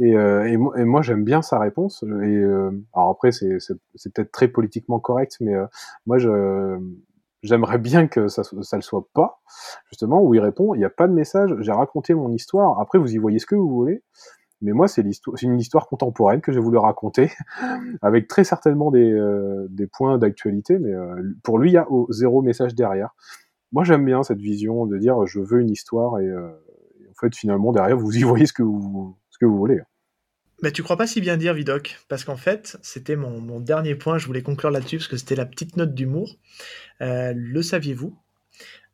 Et, 0.00 0.16
euh, 0.16 0.44
et, 0.76 0.84
moi, 0.84 1.02
j'aime 1.02 1.22
bien 1.22 1.42
sa 1.42 1.58
réponse. 1.58 2.02
Et, 2.02 2.42
alors, 2.94 3.10
après, 3.10 3.30
c'est 3.32 3.58
c'est- 3.60 3.74
peut-être 4.14 4.32
très 4.32 4.48
politiquement 4.48 5.00
correct, 5.00 5.36
mais 5.40 5.54
moi, 6.06 6.18
je. 6.18 6.78
J'aimerais 7.44 7.78
bien 7.78 8.08
que 8.08 8.26
ça, 8.26 8.42
ça 8.42 8.76
le 8.76 8.82
soit 8.82 9.06
pas, 9.14 9.40
justement, 9.90 10.20
où 10.22 10.34
il 10.34 10.40
répond, 10.40 10.74
il 10.74 10.78
n'y 10.78 10.84
a 10.84 10.90
pas 10.90 11.06
de 11.06 11.12
message, 11.12 11.54
j'ai 11.60 11.70
raconté 11.70 12.12
mon 12.12 12.32
histoire, 12.32 12.80
après 12.80 12.98
vous 12.98 13.14
y 13.14 13.18
voyez 13.18 13.38
ce 13.38 13.46
que 13.46 13.54
vous 13.54 13.68
voulez, 13.68 14.02
mais 14.60 14.72
moi 14.72 14.88
c'est 14.88 15.04
une 15.42 15.58
histoire 15.58 15.86
contemporaine 15.86 16.40
que 16.40 16.52
j'ai 16.52 16.60
voulu 16.60 16.78
raconter, 16.78 17.30
avec 18.02 18.28
très 18.28 18.44
certainement 18.44 18.90
des, 18.90 19.10
euh, 19.10 19.68
points 19.92 20.18
d'actualité, 20.18 20.78
mais 20.78 20.92
euh, 20.92 21.22
pour 21.42 21.58
lui, 21.58 21.70
il 21.70 21.74
y 21.74 21.78
a 21.78 21.86
zéro 22.10 22.42
message 22.42 22.74
derrière. 22.74 23.14
Moi, 23.72 23.84
j'aime 23.84 24.04
bien 24.04 24.22
cette 24.22 24.40
vision 24.40 24.86
de 24.86 24.96
dire 24.98 25.26
je 25.26 25.40
veux 25.40 25.60
une 25.60 25.70
histoire 25.70 26.18
et, 26.20 26.26
euh, 26.26 26.48
en 27.10 27.14
fait, 27.20 27.34
finalement, 27.34 27.72
derrière, 27.72 27.96
vous 27.96 28.16
y 28.16 28.22
voyez 28.22 28.46
ce 28.46 28.52
que 28.52 28.62
vous, 28.62 29.16
voulez. 29.40 29.80
Mais 30.62 30.72
tu 30.72 30.82
crois 30.82 30.96
pas 30.96 31.06
si 31.06 31.20
bien 31.20 31.36
dire, 31.36 31.54
Vidoc 31.54 31.98
Parce 32.08 32.24
qu'en 32.24 32.36
fait, 32.36 32.78
c'était 32.82 33.16
mon, 33.16 33.60
dernier 33.60 33.94
point, 33.94 34.18
je 34.18 34.26
voulais 34.26 34.42
conclure 34.42 34.70
là-dessus, 34.70 34.96
parce 34.96 35.08
que 35.08 35.16
c'était 35.16 35.36
la 35.36 35.46
petite 35.46 35.76
note 35.76 35.94
d'humour. 35.94 36.36
Euh, 37.00 37.32
le 37.36 37.62
saviez-vous? 37.62 38.16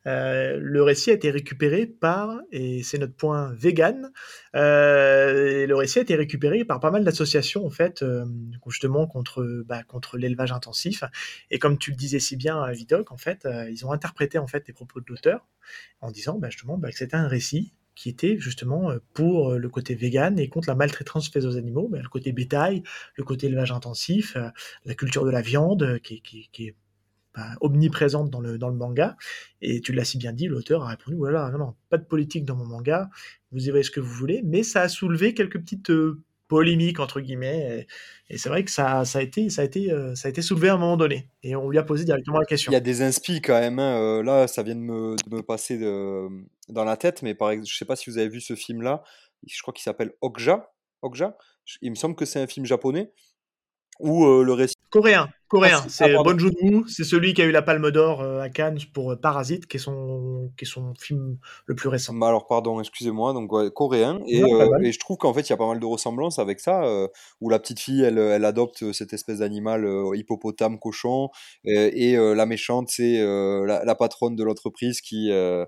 Euh, 0.07 0.57
le 0.61 0.83
récit 0.83 1.11
a 1.11 1.13
été 1.13 1.31
récupéré 1.31 1.85
par, 1.87 2.39
et 2.51 2.83
c'est 2.83 2.97
notre 2.97 3.15
point 3.15 3.53
vegan, 3.53 4.11
euh, 4.55 5.65
le 5.65 5.75
récit 5.75 5.99
a 5.99 6.01
été 6.03 6.15
récupéré 6.15 6.63
par 6.63 6.79
pas 6.79 6.91
mal 6.91 7.03
d'associations, 7.03 7.65
en 7.65 7.69
fait, 7.69 8.03
euh, 8.03 8.25
justement 8.67 9.07
contre, 9.07 9.63
bah, 9.65 9.83
contre 9.83 10.17
l'élevage 10.17 10.51
intensif. 10.51 11.03
Et 11.49 11.59
comme 11.59 11.77
tu 11.77 11.91
le 11.91 11.97
disais 11.97 12.19
si 12.19 12.35
bien, 12.35 12.63
euh, 12.63 12.71
Vidoc, 12.71 13.11
en 13.11 13.17
fait, 13.17 13.47
ils 13.69 13.85
ont 13.85 13.91
interprété 13.91 14.37
en 14.37 14.47
fait 14.47 14.67
les 14.67 14.73
propos 14.73 14.99
de 14.99 15.05
l'auteur 15.07 15.47
en 16.01 16.11
disant 16.11 16.37
bah, 16.37 16.49
justement 16.49 16.77
bah, 16.77 16.91
que 16.91 16.97
c'était 16.97 17.15
un 17.15 17.27
récit 17.27 17.73
qui 17.95 18.09
était 18.09 18.37
justement 18.37 18.91
pour 19.13 19.53
le 19.53 19.69
côté 19.69 19.95
vegan 19.95 20.37
et 20.37 20.49
contre 20.49 20.67
la 20.67 20.75
maltraitance 20.75 21.29
faite 21.29 21.45
aux 21.45 21.57
animaux, 21.57 21.87
bah, 21.89 21.99
le 22.01 22.09
côté 22.09 22.33
bétail, 22.33 22.83
le 23.15 23.23
côté 23.23 23.47
élevage 23.47 23.71
intensif, 23.71 24.35
la 24.85 24.95
culture 24.95 25.23
de 25.25 25.31
la 25.31 25.41
viande 25.41 25.99
qui, 26.03 26.21
qui 26.21 26.67
est 26.67 26.75
bah, 27.35 27.49
omniprésente 27.61 28.29
dans 28.29 28.41
le, 28.41 28.57
dans 28.57 28.69
le 28.69 28.75
manga. 28.75 29.17
Et 29.61 29.81
tu 29.81 29.93
l'as 29.93 30.05
si 30.05 30.17
bien 30.17 30.33
dit, 30.33 30.47
l'auteur 30.47 30.83
a 30.83 30.89
répondu 30.89 31.15
voilà, 31.15 31.49
non, 31.51 31.57
non, 31.57 31.75
pas 31.89 31.97
de 31.97 32.05
politique 32.05 32.45
dans 32.45 32.55
mon 32.55 32.65
manga, 32.65 33.09
vous 33.51 33.69
y 33.69 33.83
ce 33.83 33.91
que 33.91 33.99
vous 33.99 34.13
voulez, 34.13 34.41
mais 34.43 34.63
ça 34.63 34.81
a 34.81 34.89
soulevé 34.89 35.33
quelques 35.33 35.59
petites 35.59 35.89
euh, 35.89 36.21
polémiques 36.47 36.99
entre 36.99 37.21
guillemets. 37.21 37.87
Et, 38.29 38.33
et 38.35 38.37
c'est 38.37 38.49
vrai 38.49 38.63
que 38.63 38.71
ça, 38.71 39.05
ça, 39.05 39.19
a 39.19 39.21
été, 39.21 39.49
ça, 39.49 39.61
a 39.61 39.65
été, 39.65 39.91
euh, 39.91 40.15
ça 40.15 40.27
a 40.27 40.29
été 40.29 40.41
soulevé 40.41 40.69
à 40.69 40.75
un 40.75 40.77
moment 40.77 40.97
donné. 40.97 41.29
Et 41.43 41.55
on 41.55 41.69
lui 41.69 41.77
a 41.77 41.83
posé 41.83 42.05
directement 42.05 42.39
la 42.39 42.45
question. 42.45 42.71
Il 42.71 42.73
y 42.73 42.77
a 42.77 42.81
des 42.81 43.01
inspi 43.01 43.41
quand 43.41 43.59
même. 43.59 43.79
hein, 43.79 43.99
euh, 43.99 44.23
là, 44.23 44.47
ça 44.47 44.63
vient 44.63 44.75
de 44.75 44.79
me, 44.81 45.15
de 45.29 45.35
me 45.35 45.41
passer 45.41 45.77
de- 45.77 46.27
dans 46.69 46.83
la 46.83 46.97
tête, 46.97 47.21
mais 47.21 47.35
par 47.35 47.51
exemple, 47.51 47.69
je 47.69 47.77
sais 47.77 47.85
pas 47.85 47.95
si 47.95 48.09
vous 48.09 48.17
avez 48.17 48.29
vu 48.29 48.41
ce 48.41 48.55
film-là. 48.55 49.03
Je 49.47 49.61
crois 49.61 49.73
qu'il 49.73 49.83
s'appelle 49.83 50.13
Okja. 50.21 50.71
Okja. 51.01 51.37
Il 51.81 51.91
me 51.91 51.95
semble 51.95 52.15
que 52.15 52.25
c'est 52.25 52.39
un 52.41 52.47
film 52.47 52.65
japonais 52.65 53.11
où 53.99 54.25
euh, 54.25 54.43
le 54.43 54.53
récit. 54.53 54.75
Coréen, 54.89 55.29
coréen. 55.47 55.79
Ah, 55.83 55.85
c'est 55.89 56.05
ah, 56.05 56.13
pardon. 56.15 56.31
Bon 56.31 56.37
Joon-ho, 56.39 56.85
c'est 56.87 57.03
celui 57.03 57.33
qui 57.33 57.41
a 57.41 57.45
eu 57.45 57.51
la 57.51 57.61
Palme 57.61 57.91
d'Or 57.91 58.21
euh, 58.21 58.39
à 58.41 58.49
Cannes 58.49 58.79
pour 58.93 59.11
euh, 59.11 59.15
Parasite, 59.15 59.67
qui 59.67 59.77
est 59.77 59.79
son, 59.79 60.51
qui 60.57 60.65
est 60.65 60.67
son 60.67 60.93
film 60.95 61.37
le 61.65 61.75
plus 61.75 61.89
récent. 61.89 62.13
Bah 62.13 62.27
alors, 62.27 62.47
pardon, 62.47 62.79
excusez-moi, 62.79 63.33
donc 63.33 63.51
ouais, 63.51 63.69
coréen. 63.71 64.19
Et, 64.27 64.41
Non, 64.41 64.49
pas 64.57 64.65
euh, 64.65 64.79
et 64.81 64.91
je 64.91 64.99
trouve 64.99 65.17
qu'en 65.17 65.33
fait, 65.33 65.41
il 65.41 65.49
y 65.49 65.53
a 65.53 65.57
pas 65.57 65.67
mal 65.67 65.79
de 65.79 65.85
ressemblances 65.85 66.39
avec 66.39 66.59
ça, 66.59 66.83
euh, 66.85 67.07
où 67.41 67.49
la 67.49 67.59
petite 67.59 67.79
fille, 67.79 68.01
elle, 68.01 68.17
elle 68.17 68.45
adopte 68.45 68.91
cette 68.91 69.13
espèce 69.13 69.39
d'animal 69.39 69.85
euh, 69.85 70.15
hippopotame, 70.15 70.79
cochon, 70.79 71.29
et 71.65 72.17
euh, 72.17 72.33
la 72.35 72.45
méchante, 72.45 72.89
c'est 72.89 73.19
euh, 73.19 73.65
la, 73.65 73.83
la 73.85 73.95
patronne 73.95 74.35
de 74.35 74.43
l'entreprise 74.43 75.01
qui, 75.01 75.31
euh, 75.31 75.65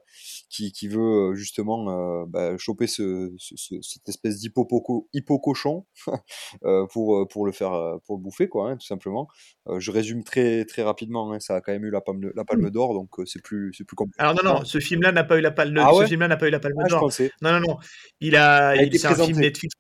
qui, 0.50 0.72
qui 0.72 0.88
veut 0.88 1.34
justement 1.36 1.90
euh, 1.90 2.26
bah, 2.28 2.58
choper 2.58 2.88
ce, 2.88 3.34
ce- 3.38 3.56
ce- 3.56 3.82
cette 3.82 4.08
espèce 4.10 4.40
d'hippopoco- 4.40 5.08
hippo-cochon 5.14 5.86
euh, 6.66 6.86
pour, 6.92 7.28
pour 7.28 7.46
le 7.46 7.52
faire 7.52 7.72
pour 8.06 8.18
le 8.18 8.22
bouffer, 8.22 8.48
quoi, 8.50 8.72
hein, 8.72 8.78
tout 8.78 8.86
simplement. 8.88 9.28
Euh, 9.70 9.80
je 9.80 9.92
résume 9.92 10.24
très, 10.24 10.64
très 10.66 10.82
rapidement, 10.82 11.34
hein, 11.34 11.40
ça 11.40 11.56
a 11.56 11.62
quand 11.62 11.72
même 11.72 11.84
eu 11.84 11.92
la 11.92 12.02
palme, 12.02 12.32
la 12.36 12.46
palme 12.46 12.70
d'or, 12.70 12.94
donc 12.94 13.20
euh, 13.20 13.26
c'est 13.26 13.42
plus, 13.42 13.74
c'est 13.78 13.84
plus 13.84 13.96
compliqué. 13.96 14.22
Alors 14.22 14.36
non, 14.36 14.44
non, 14.44 14.66
ce 14.66 14.80
film-là 14.80 15.12
n'a 15.12 15.24
pas 15.24 15.38
eu 15.38 15.42
la 15.42 15.52
Palme, 15.52 15.78
Ah 15.80 15.90
ce 15.94 16.00
ouais? 16.00 16.08
film-là 16.08 16.28
n'a 16.30 16.38
pas 16.38 16.48
eu 16.48 16.52
la 16.52 16.60
Palme 16.60 16.76
Ah, 16.84 16.88
d'Or. 16.88 17.12
Non, 17.42 17.52
non, 17.52 17.60
non. 17.60 17.78
Il 18.22 18.36
a, 18.36 18.76
c'est 18.94 19.06
un 19.06 19.16
film. 19.16 19.40
Netflix 19.40 19.76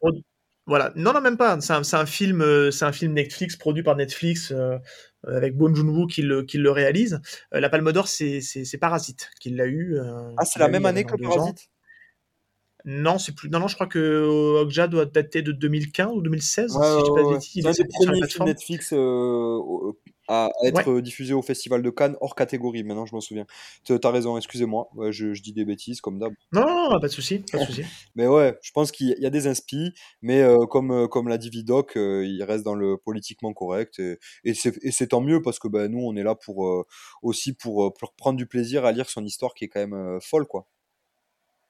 Voilà. 0.65 0.91
Non, 0.95 1.13
non, 1.13 1.21
même 1.21 1.37
pas. 1.37 1.59
C'est 1.61 1.73
un, 1.73 1.83
c'est 1.83 1.95
un 1.95 2.05
film, 2.05 2.41
euh, 2.41 2.71
c'est 2.71 2.83
un 2.85 2.91
film 2.91 3.13
Netflix 3.13 3.55
produit 3.55 3.83
par 3.83 3.95
Netflix 3.95 4.51
euh, 4.51 4.77
avec 5.25 5.55
Bon 5.55 5.73
Joon-ho 5.73 6.05
qui 6.07 6.21
le, 6.21 6.43
qui 6.43 6.57
le 6.57 6.69
réalise. 6.71 7.21
Euh, 7.53 7.61
la 7.61 7.69
Palme 7.69 7.91
d'Or, 7.93 8.07
c'est, 8.09 8.41
Parasite 8.81 9.29
qui 9.39 9.51
l'a 9.51 9.65
eu. 9.65 9.95
euh, 9.97 10.31
Ah, 10.37 10.43
c'est 10.43 10.53
qu'il 10.53 10.61
la 10.61 10.67
même 10.67 10.85
année 10.85 11.05
que. 11.05 11.15
Parasite? 11.15 11.69
Non, 12.89 13.17
c'est 13.19 13.35
plus. 13.35 13.49
Non, 13.49 13.59
non, 13.59 13.67
je 13.67 13.75
crois 13.75 13.87
que 13.87 13.99
euh, 13.99 14.61
Okja 14.61 14.87
doit 14.87 15.05
dater 15.05 15.41
de 15.41 15.51
2015 15.51 16.07
ou 16.13 16.21
2016, 16.21 16.73
Ouais, 16.73 16.85
si 16.85 16.89
je 16.99 17.03
dis 17.03 17.09
ouais, 17.09 17.15
pas 17.15 17.21
de 17.21 17.27
ouais. 17.27 17.33
bêtises. 17.33 17.51
Il 17.55 17.61
C'est 17.63 17.69
un 17.69 17.73
des 17.83 17.89
premiers 17.89 18.27
films. 18.27 18.45
Netflix 18.45 18.93
euh, 18.93 18.97
au- 18.97 19.99
à 20.29 20.49
être 20.65 20.99
diffusé 21.01 21.33
au 21.33 21.41
Festival 21.41 21.81
de 21.81 21.89
Cannes 21.89 22.15
hors 22.21 22.35
catégorie. 22.35 22.83
Maintenant, 22.83 23.05
je 23.05 23.13
m'en 23.13 23.21
souviens. 23.21 23.45
T'as 23.85 24.11
raison, 24.11 24.37
excusez-moi. 24.37 24.89
Je, 25.09 25.33
je 25.33 25.41
dis 25.41 25.51
des 25.53 25.65
bêtises 25.65 25.99
comme 26.01 26.17
d'hab. 26.19 26.33
Non, 26.53 26.61
non, 26.65 26.89
non, 26.91 26.99
pas 26.99 27.07
de 27.07 27.13
souci, 27.13 27.39
pas 27.39 27.57
de 27.59 27.65
souci. 27.65 27.83
Mais 28.15 28.27
ouais, 28.27 28.57
je 28.61 28.71
pense 28.71 28.91
qu'il 28.91 29.15
y 29.19 29.25
a- 29.25 29.29
des 29.29 29.47
inspi, 29.47 29.91
mais 30.21 30.41
euh, 30.41 30.65
comme, 30.65 30.91
euh, 30.91 31.07
comme 31.07 31.27
l'a 31.27 31.37
dit 31.37 31.49
Vidoc, 31.49 31.95
euh, 31.97 32.25
il 32.25 32.41
reste 32.43 32.63
dans 32.63 32.73
le 32.75 32.97
politiquement 32.97 33.53
correct. 33.53 33.99
Et, 33.99 34.17
et 34.45 34.53
c'est 34.91 35.07
tant 35.07 35.21
mieux 35.21 35.41
parce 35.41 35.59
que 35.59 35.67
ben, 35.67 35.91
nous, 35.91 35.99
on 35.99 36.15
est 36.15 36.23
là 36.23 36.33
pour, 36.35 36.67
euh, 36.67 36.85
aussi 37.21 37.53
pour, 37.53 37.85
euh, 37.85 37.89
pour 37.97 38.13
prendre 38.13 38.37
du 38.37 38.47
plaisir 38.47 38.85
à 38.85 38.91
lire 38.93 39.09
son 39.09 39.23
histoire 39.25 39.53
qui 39.53 39.65
est 39.65 39.67
quand 39.67 39.79
même 39.81 39.93
euh, 39.93 40.19
folle. 40.21 40.45
quoi. 40.47 40.67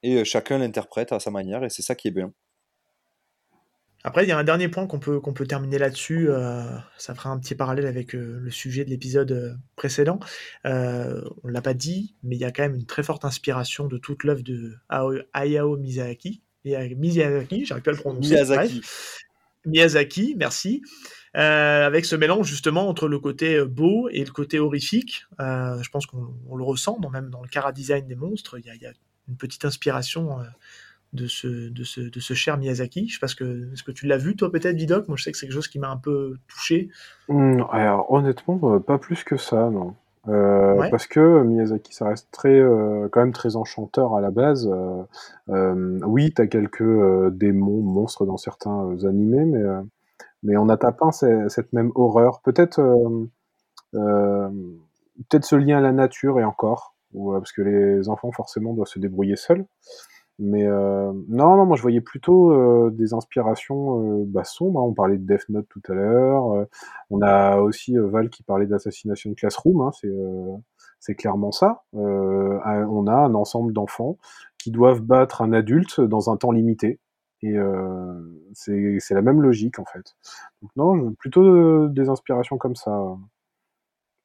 Et 0.02 0.16
euh, 0.16 0.24
chacun 0.24 0.58
l'interprète 0.58 1.12
à 1.12 1.20
sa 1.20 1.30
manière 1.30 1.64
et 1.64 1.70
c'est 1.70 1.82
ça 1.82 1.94
qui 1.94 2.08
est 2.08 2.12
bien. 2.12 2.32
Après, 4.04 4.24
il 4.24 4.28
y 4.28 4.32
a 4.32 4.38
un 4.38 4.44
dernier 4.44 4.68
point 4.68 4.86
qu'on 4.86 5.00
peut, 5.00 5.18
qu'on 5.20 5.32
peut 5.32 5.46
terminer 5.46 5.76
là-dessus. 5.76 6.30
euh, 6.30 6.62
ça 6.98 7.14
fera 7.16 7.30
un 7.30 7.38
petit 7.38 7.56
parallèle 7.56 7.86
avec 7.86 8.14
euh, 8.14 8.38
le 8.40 8.50
sujet 8.50 8.84
de 8.84 8.90
l'épisode 8.90 9.58
précédent. 9.74 10.20
Euh, 10.66 11.20
on 11.42 11.48
ne 11.48 11.52
l'a 11.52 11.62
pas 11.62 11.74
dit, 11.74 12.14
mais 12.22 12.36
il 12.36 12.40
y 12.40 12.44
a 12.44 12.52
quand 12.52 12.62
même 12.62 12.76
une 12.76 12.86
très 12.86 13.02
forte 13.02 13.24
inspiration 13.24 13.86
de 13.88 13.98
toute 13.98 14.22
l'œuvre 14.22 14.42
de 14.42 14.76
Ao- 14.88 15.18
Hayao 15.34 15.76
Miyazaki. 15.76 16.42
Miya- 16.64 16.94
Miyazaki, 16.96 17.66
j'arrive 17.66 17.82
pas 17.82 17.90
à 17.90 17.94
le 17.94 18.00
prononcer. 18.00 18.34
Miyazaki. 18.34 18.74
Bref. 18.78 19.18
Miyazaki, 19.66 20.34
merci. 20.38 20.82
Euh, 21.36 21.84
avec 21.86 22.04
ce 22.04 22.14
mélange 22.14 22.46
justement 22.46 22.88
entre 22.88 23.08
le 23.08 23.18
côté 23.18 23.62
beau 23.64 24.08
et 24.10 24.24
le 24.24 24.30
côté 24.30 24.60
horrifique. 24.60 25.24
Euh, 25.40 25.82
je 25.82 25.90
pense 25.90 26.06
qu'on 26.06 26.34
on 26.48 26.56
le 26.56 26.64
ressent, 26.64 26.98
dans, 27.00 27.10
même 27.10 27.30
dans 27.30 27.42
le 27.42 27.48
cara 27.48 27.72
design 27.72 28.06
des 28.06 28.14
monstres. 28.16 28.58
Il 28.60 28.64
y 28.64 28.70
a, 28.70 28.74
il 28.76 28.80
y 28.80 28.86
a 28.86 28.92
une 29.28 29.36
petite 29.36 29.64
inspiration 29.64 30.40
euh, 30.40 30.44
de 31.12 31.26
ce, 31.26 31.68
de 31.70 31.84
ce, 31.84 32.00
de 32.00 32.20
ce 32.20 32.34
cher 32.34 32.58
Miyazaki. 32.58 33.08
Je 33.08 33.14
sais 33.14 33.20
pas 33.20 33.28
ce 33.28 33.34
que, 33.36 33.72
est-ce 33.72 33.82
que 33.82 33.92
tu 33.92 34.06
l'as 34.06 34.18
vu, 34.18 34.36
toi, 34.36 34.50
peut-être, 34.52 34.76
Vidoc? 34.76 35.08
Moi, 35.08 35.16
je 35.16 35.24
sais 35.24 35.32
que 35.32 35.38
c'est 35.38 35.46
quelque 35.46 35.54
chose 35.54 35.68
qui 35.68 35.78
m'a 35.78 35.90
un 35.90 35.96
peu 35.96 36.36
touché. 36.48 36.90
Hmm, 37.28 37.62
alors, 37.70 38.10
honnêtement, 38.12 38.60
euh, 38.64 38.78
pas 38.78 38.98
plus 38.98 39.24
que 39.24 39.36
ça, 39.36 39.70
non. 39.70 39.94
Euh, 40.28 40.74
Ouais. 40.74 40.90
Parce 40.90 41.06
que 41.06 41.42
Miyazaki, 41.42 41.94
ça 41.94 42.08
reste 42.08 42.28
très, 42.30 42.58
euh, 42.60 43.08
quand 43.10 43.20
même 43.20 43.32
très 43.32 43.56
enchanteur 43.56 44.14
à 44.14 44.20
la 44.20 44.30
base. 44.30 44.70
Euh, 45.48 45.98
oui, 46.04 46.32
t'as 46.34 46.46
quelques 46.46 46.82
démons, 47.32 47.80
monstres 47.82 48.26
dans 48.26 48.36
certains 48.36 48.94
animés, 49.04 49.44
mais, 49.46 49.62
mais 50.42 50.56
on 50.58 50.66
peint 50.66 51.12
ce- 51.12 51.48
cette 51.48 51.72
même 51.72 51.90
horreur. 51.94 52.42
Peut-être 52.42 52.80
peut-être 53.92 55.44
ce 55.44 55.56
lien 55.56 55.78
à 55.78 55.80
la 55.80 55.92
nature 55.92 56.38
et 56.38 56.44
encore, 56.44 56.94
ou, 57.14 57.32
euh, 57.34 57.38
parce 57.38 57.52
que 57.52 57.62
les 57.62 58.08
enfants 58.08 58.32
forcément 58.32 58.74
doivent 58.74 58.88
se 58.88 58.98
débrouiller 58.98 59.36
seuls. 59.36 59.64
Mais 60.40 60.66
euh, 60.66 61.12
non, 61.28 61.56
non, 61.56 61.66
moi 61.66 61.76
je 61.76 61.82
voyais 61.82 62.00
plutôt 62.00 62.52
euh, 62.52 62.90
des 62.92 63.12
inspirations 63.12 64.20
euh, 64.20 64.24
bah, 64.26 64.44
sombres. 64.44 64.80
hein. 64.80 64.84
On 64.84 64.94
parlait 64.94 65.18
de 65.18 65.26
Death 65.26 65.48
Note 65.48 65.66
tout 65.68 65.82
à 65.88 65.94
l'heure. 65.94 66.52
euh, 66.52 66.64
on 67.10 67.22
a 67.22 67.56
aussi 67.58 67.98
euh, 67.98 68.06
Val 68.08 68.30
qui 68.30 68.44
parlait 68.44 68.66
d'Assassination 68.66 69.34
Classroom. 69.34 69.80
Hein, 69.82 69.90
c'est 70.00 70.08
c'est 71.00 71.14
clairement 71.14 71.52
ça. 71.52 71.82
On 71.92 73.06
a 73.06 73.14
un 73.14 73.34
ensemble 73.34 73.72
d'enfants 73.72 74.18
qui 74.58 74.70
doivent 74.70 75.00
battre 75.00 75.42
un 75.42 75.52
adulte 75.52 76.00
dans 76.00 76.30
un 76.30 76.36
temps 76.36 76.52
limité. 76.52 77.00
Et 77.42 77.56
c'est 78.52 78.98
c'est 79.00 79.14
la 79.14 79.22
même 79.22 79.40
logique 79.42 79.78
en 79.78 79.84
fait. 79.84 80.16
Donc 80.62 80.70
non, 80.76 81.12
plutôt 81.14 81.88
des 81.88 82.08
inspirations 82.08 82.58
comme 82.58 82.76
ça. 82.76 83.16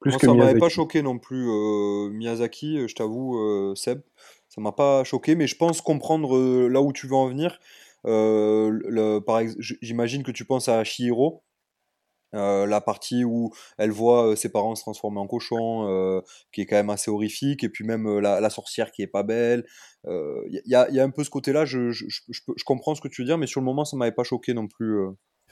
Plus 0.03 0.11
Moi, 0.11 0.19
que 0.19 0.25
ça 0.25 0.33
m'avait 0.33 0.59
pas 0.59 0.67
choqué 0.67 1.01
non 1.01 1.17
plus, 1.17 1.47
euh, 1.49 2.09
Miyazaki, 2.09 2.77
euh, 2.77 2.87
je 2.89 2.95
t'avoue, 2.95 3.37
euh, 3.39 3.73
Seb. 3.73 4.01
Ça 4.49 4.59
m'a 4.59 4.73
pas 4.73 5.05
choqué, 5.05 5.35
mais 5.35 5.47
je 5.47 5.55
pense 5.55 5.81
comprendre 5.81 6.35
euh, 6.35 6.67
là 6.67 6.81
où 6.81 6.91
tu 6.91 7.07
veux 7.07 7.15
en 7.15 7.27
venir. 7.29 7.57
Le, 8.05 9.19
par 9.19 9.39
ex- 9.39 9.55
j'imagine 9.81 10.23
que 10.23 10.31
tu 10.31 10.43
penses 10.43 10.67
à 10.67 10.83
Chihiro, 10.83 11.43
euh, 12.35 12.65
la 12.65 12.81
partie 12.81 13.23
où 13.23 13.53
elle 13.77 13.91
voit 13.91 14.31
euh, 14.31 14.35
ses 14.35 14.51
parents 14.51 14.75
se 14.75 14.81
transformer 14.81 15.19
en 15.19 15.27
cochon, 15.27 15.87
euh, 15.87 16.21
qui 16.51 16.59
est 16.59 16.65
quand 16.65 16.75
même 16.75 16.89
assez 16.89 17.09
horrifique, 17.09 17.63
et 17.63 17.69
puis 17.69 17.85
même 17.85 18.19
la, 18.19 18.41
la 18.41 18.49
sorcière 18.49 18.91
qui 18.91 19.03
est 19.03 19.07
pas 19.07 19.23
belle. 19.23 19.63
Il 20.05 20.61
y, 20.65 20.75
a, 20.75 20.89
y 20.91 20.99
a 20.99 21.03
un 21.03 21.11
peu 21.11 21.23
ce 21.23 21.29
côté-là, 21.29 21.63
je, 21.63 21.91
je 21.91 22.63
comprends 22.65 22.93
ce 22.93 22.99
que 23.01 23.07
tu 23.07 23.21
veux 23.21 23.25
dire, 23.25 23.37
mais 23.37 23.47
sur 23.47 23.61
le 23.61 23.65
moment, 23.65 23.85
ça 23.85 23.95
m'avait 23.95 24.11
pas 24.11 24.25
choqué 24.25 24.53
non 24.53 24.67
plus. 24.67 24.99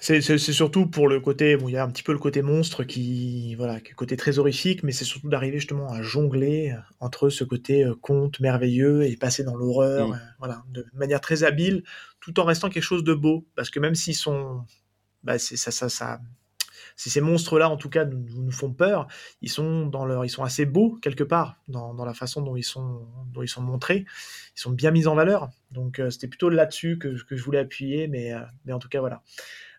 Euh. 0.10 0.22
C'est 0.22 0.38
surtout 0.40 0.88
pour 0.88 1.08
le 1.08 1.20
côté 1.20 1.56
bon, 1.58 1.68
il 1.70 1.74
y 1.74 1.78
a 1.78 1.84
un 1.84 1.90
petit 1.92 2.04
peu 2.04 2.12
le 2.12 2.18
côté 2.20 2.42
monstre 2.42 2.84
qui 2.84 3.56
voilà, 3.56 3.80
qui 3.80 3.92
est 3.92 3.94
côté 3.94 4.18
très 4.18 4.40
horrifique, 4.40 4.84
mais 4.84 4.92
c'est 4.92 5.06
surtout 5.06 5.30
d'arriver 5.30 5.60
justement 5.60 5.90
à 5.92 6.02
jongler, 6.02 6.72
heu, 6.72 6.82
entre 7.00 7.30
ce 7.30 7.44
côté, 7.44 7.84
heu, 7.86 7.96
conte 7.96 8.40
merveilleux 8.40 9.04
et 9.04 9.16
passer 9.18 9.44
dans 9.44 9.56
l'horreur, 9.56 10.10
Mmh. 10.10 10.14
heu, 10.14 10.18
voilà, 10.40 10.64
de 10.70 10.86
manière 10.94 11.22
très 11.22 11.44
habile, 11.44 11.84
tout 12.20 12.40
en 12.40 12.46
restant 12.46 12.70
quelque 12.70 12.84
chose 12.84 13.04
de 13.04 13.14
beau. 13.14 13.46
Parce 13.56 13.70
que 13.70 13.80
même 13.80 13.96
s'ils 13.96 14.16
sont 14.16 14.64
bah, 15.24 15.40
ça 15.40 15.72
ça 15.72 15.90
ça 15.90 16.22
si 16.96 17.10
ces 17.10 17.22
monstres-là, 17.22 17.70
en 17.70 17.78
tout 17.78 17.90
cas, 17.90 18.06
nous 18.06 18.44
nous 18.44 18.52
font 18.52 18.74
peur, 18.74 19.08
ils 19.42 19.50
sont 19.50 19.86
dans 19.88 20.06
leur 20.06 20.26
ils 20.26 20.30
sont 20.30 20.44
assez 20.44 20.66
beaux 20.66 20.98
quelque 21.02 21.24
part, 21.24 21.58
dans 21.68 21.94
dans 21.94 22.06
la 22.06 22.14
façon 22.14 22.42
dont 22.42 22.56
ils 22.56 22.64
sont 22.64 23.08
dont 23.34 23.42
ils 23.44 23.48
sont 23.50 23.62
montrés. 23.62 24.06
Ils 24.58 24.60
sont 24.62 24.72
bien 24.72 24.92
mis 24.92 25.08
en 25.08 25.16
valeur. 25.16 25.50
Donc, 25.72 26.02
c'était 26.10 26.28
plutôt 26.28 26.50
là-dessus 26.50 26.98
que 27.00 27.10
que 27.26 27.36
je 27.38 27.44
voulais 27.44 27.60
appuyer, 27.60 28.08
mais, 28.08 28.34
mais 28.66 28.74
en 28.74 28.80
tout 28.80 28.90
cas, 28.90 29.00
voilà. 29.00 29.24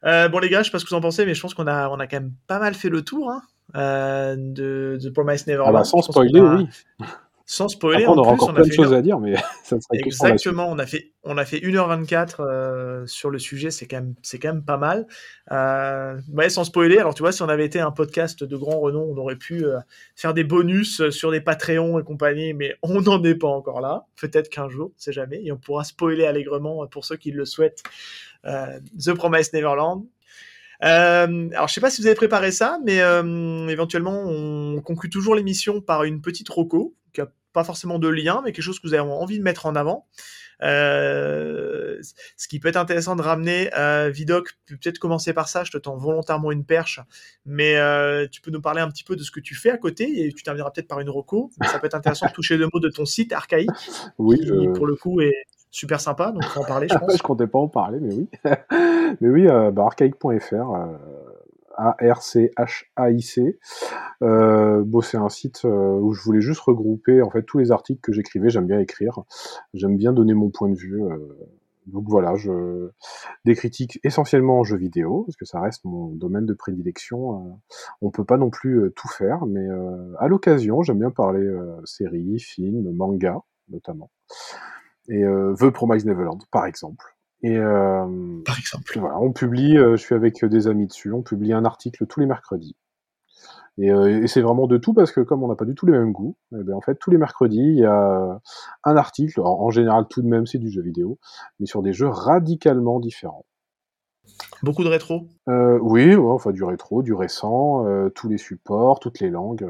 Heu, 0.04 0.28
bon 0.28 0.38
les 0.40 0.48
gars, 0.48 0.60
je 0.62 0.64
sais 0.66 0.70
pas 0.72 0.78
ce 0.78 0.84
que 0.84 0.90
vous 0.90 0.96
en 0.96 1.00
pensez, 1.00 1.24
mais 1.26 1.34
je 1.34 1.40
pense 1.40 1.54
qu'on 1.54 1.66
a 1.66 1.88
on 1.88 2.00
a 2.00 2.06
quand 2.06 2.16
même 2.20 2.32
pas 2.48 2.58
mal 2.58 2.74
fait 2.74 2.88
le 2.88 3.02
tour, 3.02 3.30
hein, 3.30 3.42
heu, 3.76 4.36
de 4.36 4.98
The 5.00 5.12
Promised 5.12 5.44
Ah 5.48 5.50
Neverland. 5.52 5.72
bah, 5.74 5.84
sans 5.84 6.02
spoiler, 6.02 6.40
a 6.40 6.56
oui. 6.56 6.68
Sans 7.46 7.68
spoiler 7.68 8.04
Après, 8.04 8.08
on 8.08 8.12
en 8.12 8.18
aura 8.18 8.32
plus, 8.32 8.42
encore 8.42 8.48
on 8.48 8.52
a 8.52 8.54
plein 8.54 8.66
de 8.66 8.72
choses 8.72 8.92
heure 8.92 8.98
à 8.98 9.02
dire, 9.02 9.18
mais 9.18 9.34
ça 9.64 9.80
serait 9.80 9.80
la 9.92 9.98
suite. 9.98 10.06
exactement, 10.06 10.68
on 10.70 10.78
a 10.78 10.86
fait 10.86 11.12
on 11.24 11.38
a 11.38 11.44
fait 11.44 11.58
1h24, 11.58 12.42
heu, 12.42 13.06
sur 13.06 13.30
le 13.30 13.38
sujet, 13.38 13.70
c'est 13.70 13.86
quand 13.86 13.96
même 13.96 14.14
c'est 14.22 14.38
quand 14.38 14.52
même 14.52 14.64
pas 14.64 14.76
mal. 14.76 15.06
Ouais, 16.32 16.48
sans 16.48 16.64
spoiler, 16.64 16.98
alors 16.98 17.14
tu 17.14 17.22
vois, 17.22 17.32
si 17.32 17.42
on 17.42 17.48
avait 17.48 17.64
été 17.64 17.80
un 17.80 17.90
podcast 17.90 18.44
de 18.44 18.56
grand 18.56 18.80
renom, 18.80 19.02
on 19.02 19.16
aurait 19.16 19.36
pu, 19.36 19.64
heu, 19.64 19.78
faire 20.16 20.34
des 20.34 20.44
bonus, 20.44 21.00
heu, 21.00 21.10
sur 21.10 21.30
des 21.30 21.40
Patreons 21.40 21.98
et 21.98 22.04
compagnie, 22.04 22.54
mais 22.54 22.74
on 22.82 23.00
n'en 23.00 23.22
est 23.24 23.34
pas 23.34 23.48
encore 23.48 23.80
là. 23.80 24.06
Peut-être 24.20 24.48
qu'un 24.48 24.68
jour, 24.68 24.92
on 24.94 24.98
sait 25.00 25.12
jamais, 25.12 25.42
et 25.44 25.52
on 25.52 25.58
pourra 25.58 25.84
spoiler 25.84 26.26
allègrement, 26.26 26.86
pour 26.86 27.04
ceux 27.04 27.16
qui 27.16 27.30
le 27.30 27.44
souhaitent, 27.44 27.82
The 28.44 29.14
Promised 29.14 29.54
Neverland. 29.54 30.06
Euh, 30.82 31.48
alors, 31.52 31.68
je 31.68 31.74
sais 31.74 31.80
pas 31.80 31.90
si 31.90 32.00
vous 32.00 32.06
avez 32.06 32.16
préparé 32.16 32.50
ça, 32.50 32.78
mais 32.84 33.00
euh, 33.00 33.68
éventuellement, 33.68 34.24
on 34.26 34.80
conclut 34.80 35.10
toujours 35.10 35.34
l'émission 35.34 35.80
par 35.80 36.04
une 36.04 36.20
petite 36.20 36.48
roco, 36.48 36.94
pas 37.52 37.64
forcément 37.64 37.98
de 37.98 38.08
lien, 38.08 38.40
mais 38.44 38.52
quelque 38.52 38.64
chose 38.64 38.80
que 38.80 38.86
vous 38.86 38.94
avez 38.94 39.02
envie 39.02 39.38
de 39.38 39.44
mettre 39.44 39.66
en 39.66 39.76
avant. 39.76 40.06
Euh, 40.62 41.98
ce 42.36 42.48
qui 42.48 42.60
peut 42.60 42.68
être 42.68 42.76
intéressant 42.76 43.16
de 43.16 43.22
ramener, 43.22 43.70
euh, 43.76 44.10
Vidoc, 44.10 44.50
peut-être 44.66 44.98
commencer 44.98 45.32
par 45.32 45.48
ça, 45.48 45.64
je 45.64 45.72
te 45.72 45.78
tends 45.78 45.96
volontairement 45.96 46.52
une 46.52 46.64
perche, 46.64 47.00
mais 47.44 47.76
euh, 47.76 48.26
tu 48.30 48.40
peux 48.40 48.50
nous 48.50 48.60
parler 48.60 48.80
un 48.80 48.88
petit 48.88 49.02
peu 49.04 49.16
de 49.16 49.22
ce 49.22 49.30
que 49.30 49.40
tu 49.40 49.54
fais 49.54 49.70
à 49.70 49.76
côté, 49.76 50.24
et 50.24 50.32
tu 50.32 50.42
termineras 50.42 50.70
peut-être 50.70 50.88
par 50.88 51.00
une 51.00 51.10
roco, 51.10 51.50
mais 51.60 51.66
ça 51.66 51.78
peut 51.78 51.86
être 51.86 51.94
intéressant 51.94 52.26
de 52.26 52.32
toucher 52.32 52.56
le 52.56 52.68
mot 52.72 52.78
de 52.80 52.88
ton 52.88 53.04
site 53.04 53.32
archaïque, 53.32 53.70
Oui, 54.18 54.38
qui 54.38 54.46
je... 54.46 54.70
pour 54.72 54.86
le 54.86 54.94
coup 54.94 55.20
est 55.20 55.44
super 55.70 56.00
sympa, 56.00 56.30
donc 56.30 56.44
faut 56.44 56.60
en 56.60 56.64
parler, 56.64 56.86
je 56.88 56.94
pense. 56.98 57.16
je 57.16 57.22
comptais 57.22 57.46
pas 57.48 57.58
en 57.58 57.68
parler, 57.68 57.98
mais 58.00 58.14
oui. 58.14 58.28
mais 59.20 59.28
oui, 59.28 59.48
euh, 59.48 59.72
bah, 59.72 59.84
archaïque.fr, 59.84 60.54
A-R-C-H-A-I-C. 61.76 63.58
Euh, 64.22 64.82
bon, 64.84 65.00
c'est 65.00 65.16
un 65.16 65.28
site 65.28 65.64
euh, 65.64 65.98
où 66.00 66.12
je 66.12 66.22
voulais 66.22 66.40
juste 66.40 66.60
regrouper 66.60 67.22
en 67.22 67.30
fait 67.30 67.42
tous 67.42 67.58
les 67.58 67.72
articles 67.72 68.00
que 68.00 68.12
j'écrivais. 68.12 68.50
J'aime 68.50 68.66
bien 68.66 68.80
écrire, 68.80 69.20
j'aime 69.74 69.96
bien 69.96 70.12
donner 70.12 70.34
mon 70.34 70.50
point 70.50 70.68
de 70.68 70.76
vue. 70.76 71.02
euh, 71.02 71.18
donc 71.86 72.04
voilà, 72.08 72.36
je... 72.36 72.90
des 73.44 73.56
critiques 73.56 73.98
essentiellement 74.04 74.60
en 74.60 74.64
jeux 74.64 74.76
vidéo, 74.76 75.24
parce 75.26 75.36
que 75.36 75.44
ça 75.44 75.60
reste 75.60 75.84
mon 75.84 76.10
domaine 76.14 76.46
de 76.46 76.54
prédilection. 76.54 77.38
euh, 77.38 77.50
on 78.02 78.10
peut 78.10 78.24
pas 78.24 78.36
non 78.36 78.50
plus 78.50 78.92
tout 78.94 79.08
faire, 79.08 79.46
mais 79.46 79.66
à 80.20 80.28
l'occasion, 80.28 80.82
j'aime 80.82 81.00
bien 81.00 81.10
parler 81.10 81.44
séries, 81.84 82.38
films, 82.38 82.92
manga 82.92 83.40
notamment. 83.68 84.10
Et 85.08 85.24
euh, 85.24 85.54
The 85.54 85.70
Promised 85.70 86.06
Neverland, 86.06 86.44
par 86.50 86.66
exemple. 86.66 87.16
Et 87.42 87.56
euh, 87.56 88.06
Par 88.44 88.58
exemple. 88.58 88.98
voilà, 88.98 89.18
on 89.18 89.32
publie, 89.32 89.76
euh, 89.76 89.96
je 89.96 90.02
suis 90.02 90.14
avec 90.14 90.44
des 90.44 90.68
amis 90.68 90.86
dessus, 90.86 91.12
on 91.12 91.22
publie 91.22 91.52
un 91.52 91.64
article 91.64 92.06
tous 92.06 92.20
les 92.20 92.26
mercredis. 92.26 92.76
Et, 93.78 93.90
euh, 93.90 94.22
et 94.22 94.26
c'est 94.28 94.42
vraiment 94.42 94.66
de 94.66 94.76
tout 94.76 94.92
parce 94.92 95.12
que 95.12 95.20
comme 95.20 95.42
on 95.42 95.48
n'a 95.48 95.56
pas 95.56 95.64
du 95.64 95.74
tout 95.74 95.86
les 95.86 95.92
mêmes 95.92 96.12
goûts, 96.12 96.36
eh 96.52 96.62
ben, 96.62 96.74
en 96.74 96.80
fait 96.82 96.96
tous 96.96 97.10
les 97.10 97.16
mercredis 97.16 97.58
il 97.58 97.78
y 97.78 97.84
a 97.86 98.40
un 98.84 98.96
article, 98.96 99.40
alors, 99.40 99.60
en 99.62 99.70
général 99.70 100.06
tout 100.08 100.20
de 100.22 100.28
même 100.28 100.46
c'est 100.46 100.58
du 100.58 100.70
jeu 100.70 100.82
vidéo, 100.82 101.18
mais 101.58 101.66
sur 101.66 101.82
des 101.82 101.92
jeux 101.94 102.08
radicalement 102.08 103.00
différents. 103.00 103.46
Beaucoup 104.62 104.84
de 104.84 104.88
rétro? 104.88 105.26
Euh, 105.48 105.78
oui, 105.80 106.14
ouais, 106.14 106.30
enfin 106.30 106.52
du 106.52 106.62
rétro, 106.62 107.02
du 107.02 107.14
récent, 107.14 107.86
euh, 107.86 108.10
tous 108.10 108.28
les 108.28 108.38
supports, 108.38 109.00
toutes 109.00 109.18
les 109.20 109.30
langues. 109.30 109.66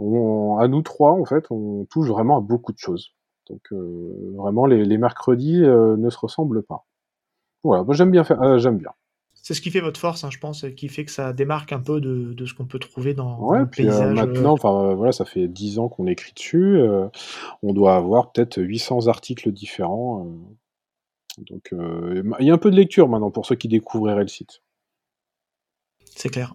on- 0.00 0.58
à 0.58 0.66
nous 0.66 0.82
trois 0.82 1.12
en 1.12 1.24
fait, 1.24 1.46
on 1.50 1.86
touche 1.88 2.08
vraiment 2.08 2.38
à 2.38 2.40
beaucoup 2.40 2.72
de 2.72 2.78
choses. 2.78 3.14
Donc 3.48 3.72
vraiment 3.72 4.66
les, 4.66 4.84
les 4.84 4.98
mercredis 4.98 5.60
ne 5.60 6.10
se 6.10 6.18
ressemblent 6.18 6.62
pas. 6.62 6.84
Voilà, 7.62 7.82
moi 7.84 7.94
j'aime 7.94 8.10
bien 8.10 8.24
faire, 8.24 8.40
euh, 8.42 8.58
j'aime 8.58 8.78
bien. 8.78 8.90
C'est 9.34 9.54
ce 9.54 9.60
qui 9.60 9.70
fait 9.70 9.80
votre 9.80 9.98
force, 9.98 10.22
hein, 10.22 10.30
je 10.30 10.38
pense, 10.38 10.64
qui 10.76 10.88
fait 10.88 11.04
que 11.04 11.10
ça 11.10 11.32
démarque 11.32 11.72
un 11.72 11.80
peu 11.80 12.00
de, 12.00 12.32
de 12.34 12.46
ce 12.46 12.54
qu'on 12.54 12.66
peut 12.66 12.78
trouver 12.78 13.14
dans, 13.14 13.38
dans 13.38 13.46
Ouais, 13.48 13.58
le 13.60 13.66
puis 13.66 13.86
euh, 13.88 13.90
paysage. 13.90 14.18
euh, 14.18 14.26
maintenant, 14.26 14.52
enfin 14.52 14.90
euh, 14.90 14.94
voilà, 14.94 15.12
ça 15.12 15.24
fait 15.24 15.48
10 15.48 15.78
ans 15.78 15.88
qu'on 15.88 16.06
écrit 16.06 16.32
dessus. 16.32 16.78
on 17.62 17.72
doit 17.72 17.96
avoir 17.96 18.32
peut-être 18.32 18.58
800 18.62 19.06
articles 19.08 19.50
différents. 19.50 20.26
donc 21.50 21.72
il 21.72 22.46
y 22.46 22.50
a 22.50 22.54
un 22.54 22.58
peu 22.58 22.70
de 22.70 22.76
lecture 22.76 23.08
maintenant 23.08 23.30
pour 23.30 23.46
ceux 23.46 23.56
qui 23.56 23.68
découvriraient 23.68 24.22
le 24.22 24.28
site. 24.28 24.62
C'est 26.14 26.28
clair. 26.28 26.54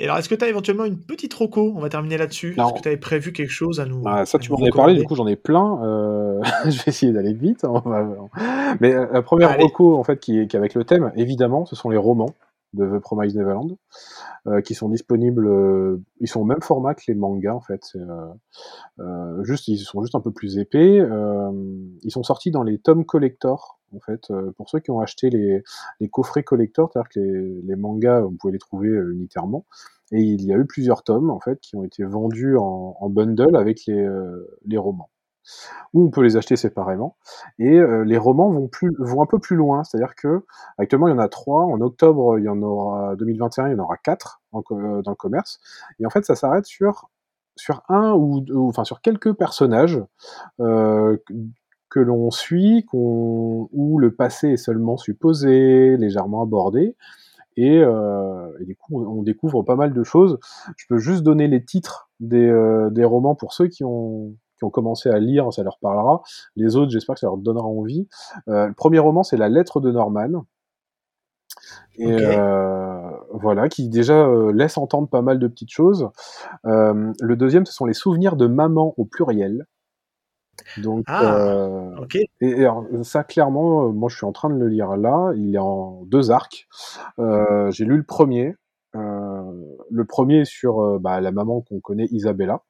Et 0.00 0.04
alors, 0.04 0.16
est-ce 0.18 0.28
que 0.28 0.34
tu 0.36 0.44
as 0.44 0.48
éventuellement 0.48 0.84
une 0.84 0.98
petite 0.98 1.34
roco? 1.34 1.72
On 1.74 1.80
va 1.80 1.88
terminer 1.88 2.16
là-dessus. 2.18 2.54
Est-ce 2.56 2.72
que 2.74 2.82
tu 2.82 2.88
avais 2.88 2.96
prévu 2.96 3.32
quelque 3.32 3.50
chose 3.50 3.80
à 3.80 3.84
nous 3.86 4.02
Ah, 4.06 4.24
ça, 4.26 4.38
à 4.38 4.40
tu 4.40 4.52
m'en 4.52 4.58
avais 4.58 4.70
parlé, 4.70 4.94
du 4.94 5.02
coup, 5.04 5.16
j'en 5.16 5.26
ai 5.26 5.34
plein. 5.36 5.80
euh, 5.82 6.40
je 6.66 6.70
vais 6.78 6.82
essayer 6.86 7.12
d'aller 7.12 7.32
vite. 7.32 7.64
va- 7.64 8.06
Mais 8.80 8.94
euh, 8.94 9.06
la 9.12 9.22
première 9.22 9.58
reco, 9.58 9.96
en 9.96 10.04
fait, 10.04 10.20
qui 10.20 10.38
est, 10.38 10.46
qui 10.46 10.54
est 10.56 10.58
avec 10.58 10.74
le 10.74 10.84
thème, 10.84 11.10
évidemment, 11.16 11.66
ce 11.66 11.74
sont 11.74 11.90
les 11.90 11.96
romans 11.96 12.30
de 12.74 12.86
The 12.86 13.00
Promised 13.00 13.36
Neverland, 13.36 13.76
qui 14.62 14.74
sont 14.74 14.88
disponibles. 14.88 15.46
euh, 15.46 16.00
ils 16.20 16.28
sont 16.28 16.40
au 16.40 16.44
même 16.44 16.62
format 16.62 16.94
que 16.94 17.02
les 17.08 17.14
mangas, 17.14 17.54
en 17.54 17.60
fait. 17.60 17.82
Euh, 17.96 18.26
euh, 19.00 19.44
juste, 19.44 19.68
ils 19.68 19.78
sont 19.78 20.02
juste 20.02 20.14
un 20.14 20.20
peu 20.20 20.32
plus 20.32 20.58
épais. 20.58 21.00
euh, 21.00 21.50
ils 22.02 22.10
sont 22.10 22.22
sortis 22.22 22.50
dans 22.50 22.62
les 22.62 22.78
tomes 22.78 23.04
collector, 23.04 23.78
en 23.96 24.00
fait. 24.00 24.30
euh, 24.30 24.52
pour 24.56 24.68
ceux 24.70 24.80
qui 24.80 24.90
ont 24.90 25.00
acheté 25.00 25.30
les, 25.30 25.62
les 26.00 26.08
coffrets 26.08 26.42
collector, 26.44 26.90
c'est-à-dire 26.92 27.08
que 27.10 27.20
les, 27.20 27.62
les 27.62 27.76
mangas, 27.76 28.20
vous 28.22 28.36
pouvez 28.40 28.52
les 28.52 28.58
trouver 28.58 28.88
euh, 28.90 29.12
unitairement. 29.12 29.64
Et 30.12 30.22
il 30.22 30.44
y 30.44 30.52
a 30.52 30.56
eu 30.56 30.66
plusieurs 30.66 31.02
tomes, 31.04 31.30
en 31.30 31.40
fait, 31.40 31.60
qui 31.60 31.76
ont 31.76 31.84
été 31.84 32.04
vendus 32.04 32.56
en, 32.56 32.96
en 32.98 33.10
bundle 33.10 33.56
avec 33.56 33.84
les, 33.86 34.00
euh, 34.00 34.48
les 34.66 34.78
romans. 34.78 35.10
Ou 35.94 36.04
on 36.06 36.10
peut 36.10 36.22
les 36.22 36.36
acheter 36.36 36.56
séparément. 36.56 37.16
Et 37.58 37.78
euh, 37.78 38.04
les 38.04 38.18
romans 38.18 38.50
vont, 38.50 38.68
plus, 38.68 38.94
vont 38.98 39.22
un 39.22 39.26
peu 39.26 39.38
plus 39.38 39.56
loin, 39.56 39.84
c'est-à-dire 39.84 40.14
que 40.14 40.44
actuellement 40.78 41.08
il 41.08 41.12
y 41.12 41.14
en 41.14 41.18
a 41.18 41.28
trois. 41.28 41.64
En 41.64 41.80
octobre, 41.80 42.38
il 42.38 42.44
y 42.44 42.48
en 42.48 42.60
aura 42.62 43.16
2021, 43.16 43.68
il 43.68 43.72
y 43.72 43.74
en 43.74 43.84
aura 43.84 43.96
quatre 43.96 44.37
co- 44.50 44.78
euh, 44.78 45.02
dans 45.02 45.12
le 45.12 45.16
commerce. 45.16 45.58
Et 46.00 46.06
en 46.06 46.10
fait, 46.10 46.24
ça 46.24 46.34
s'arrête 46.36 46.66
sur 46.66 47.08
sur 47.56 47.82
un 47.88 48.12
ou, 48.12 48.40
deux- 48.40 48.54
ou- 48.54 48.68
enfin 48.68 48.84
sur 48.84 49.00
quelques 49.00 49.32
personnages 49.32 50.00
euh, 50.60 51.16
que- 51.90 52.00
l'on 52.00 52.30
suit, 52.30 52.84
qu'on, 52.86 53.68
où 53.72 53.98
le 53.98 54.14
passé 54.14 54.50
est 54.50 54.56
seulement 54.56 54.96
supposé, 54.96 55.96
légèrement 55.96 56.42
abordé. 56.42 56.96
Et, 57.56 57.78
euh, 57.82 58.52
et 58.60 58.64
du 58.66 58.76
coup, 58.76 59.02
on, 59.04 59.20
on 59.20 59.22
découvre 59.22 59.62
pas 59.62 59.76
mal 59.76 59.92
de 59.92 60.04
choses. 60.04 60.38
Je 60.76 60.86
peux 60.88 60.98
juste 60.98 61.22
donner 61.24 61.48
les 61.48 61.64
titres 61.64 62.08
des, 62.20 62.46
euh, 62.48 62.90
des 62.90 63.04
romans 63.04 63.34
pour 63.34 63.52
ceux 63.52 63.68
qui 63.68 63.84
ont, 63.84 64.34
qui 64.58 64.64
ont 64.64 64.70
commencé 64.70 65.08
à 65.10 65.18
lire, 65.18 65.52
ça 65.52 65.62
leur 65.64 65.78
parlera. 65.80 66.22
Les 66.56 66.76
autres, 66.76 66.90
j'espère 66.92 67.14
que 67.16 67.20
ça 67.20 67.26
leur 67.28 67.36
donnera 67.38 67.66
envie. 67.66 68.08
Euh, 68.48 68.68
le 68.68 68.74
premier 68.74 68.98
roman, 69.00 69.22
c'est 69.24 69.36
La 69.36 69.48
lettre 69.48 69.80
de 69.80 69.90
Norman. 69.90 70.44
Et 71.96 72.12
euh, 72.12 73.10
voilà, 73.32 73.68
qui 73.68 73.88
déjà 73.88 74.14
euh, 74.26 74.52
laisse 74.52 74.78
entendre 74.78 75.08
pas 75.08 75.22
mal 75.22 75.38
de 75.38 75.48
petites 75.48 75.72
choses. 75.72 76.08
Euh, 76.64 77.12
le 77.20 77.36
deuxième, 77.36 77.66
ce 77.66 77.72
sont 77.72 77.86
les 77.86 77.94
souvenirs 77.94 78.36
de 78.36 78.46
maman 78.46 78.94
au 78.96 79.04
pluriel. 79.04 79.66
Donc, 80.76 81.04
Ah. 81.08 81.36
euh, 81.36 81.96
Ok. 82.02 82.16
et, 82.16 82.28
et 82.40 82.60
alors, 82.60 82.84
ça, 83.02 83.24
clairement, 83.24 83.88
moi, 83.88 84.08
je 84.08 84.16
suis 84.16 84.26
en 84.26 84.32
train 84.32 84.50
de 84.50 84.58
le 84.58 84.68
lire 84.68 84.96
là. 84.96 85.32
Il 85.36 85.54
est 85.54 85.58
en 85.58 86.04
deux 86.06 86.30
arcs. 86.30 86.68
J'ai 87.18 87.84
lu 87.84 87.96
le 87.96 88.02
premier. 88.04 88.54
Le 88.94 90.04
premier 90.04 90.40
est 90.40 90.44
sur 90.44 90.98
bah, 91.00 91.20
la 91.20 91.30
maman 91.32 91.60
qu'on 91.62 91.80
connaît, 91.80 92.06
Isabella. 92.10 92.62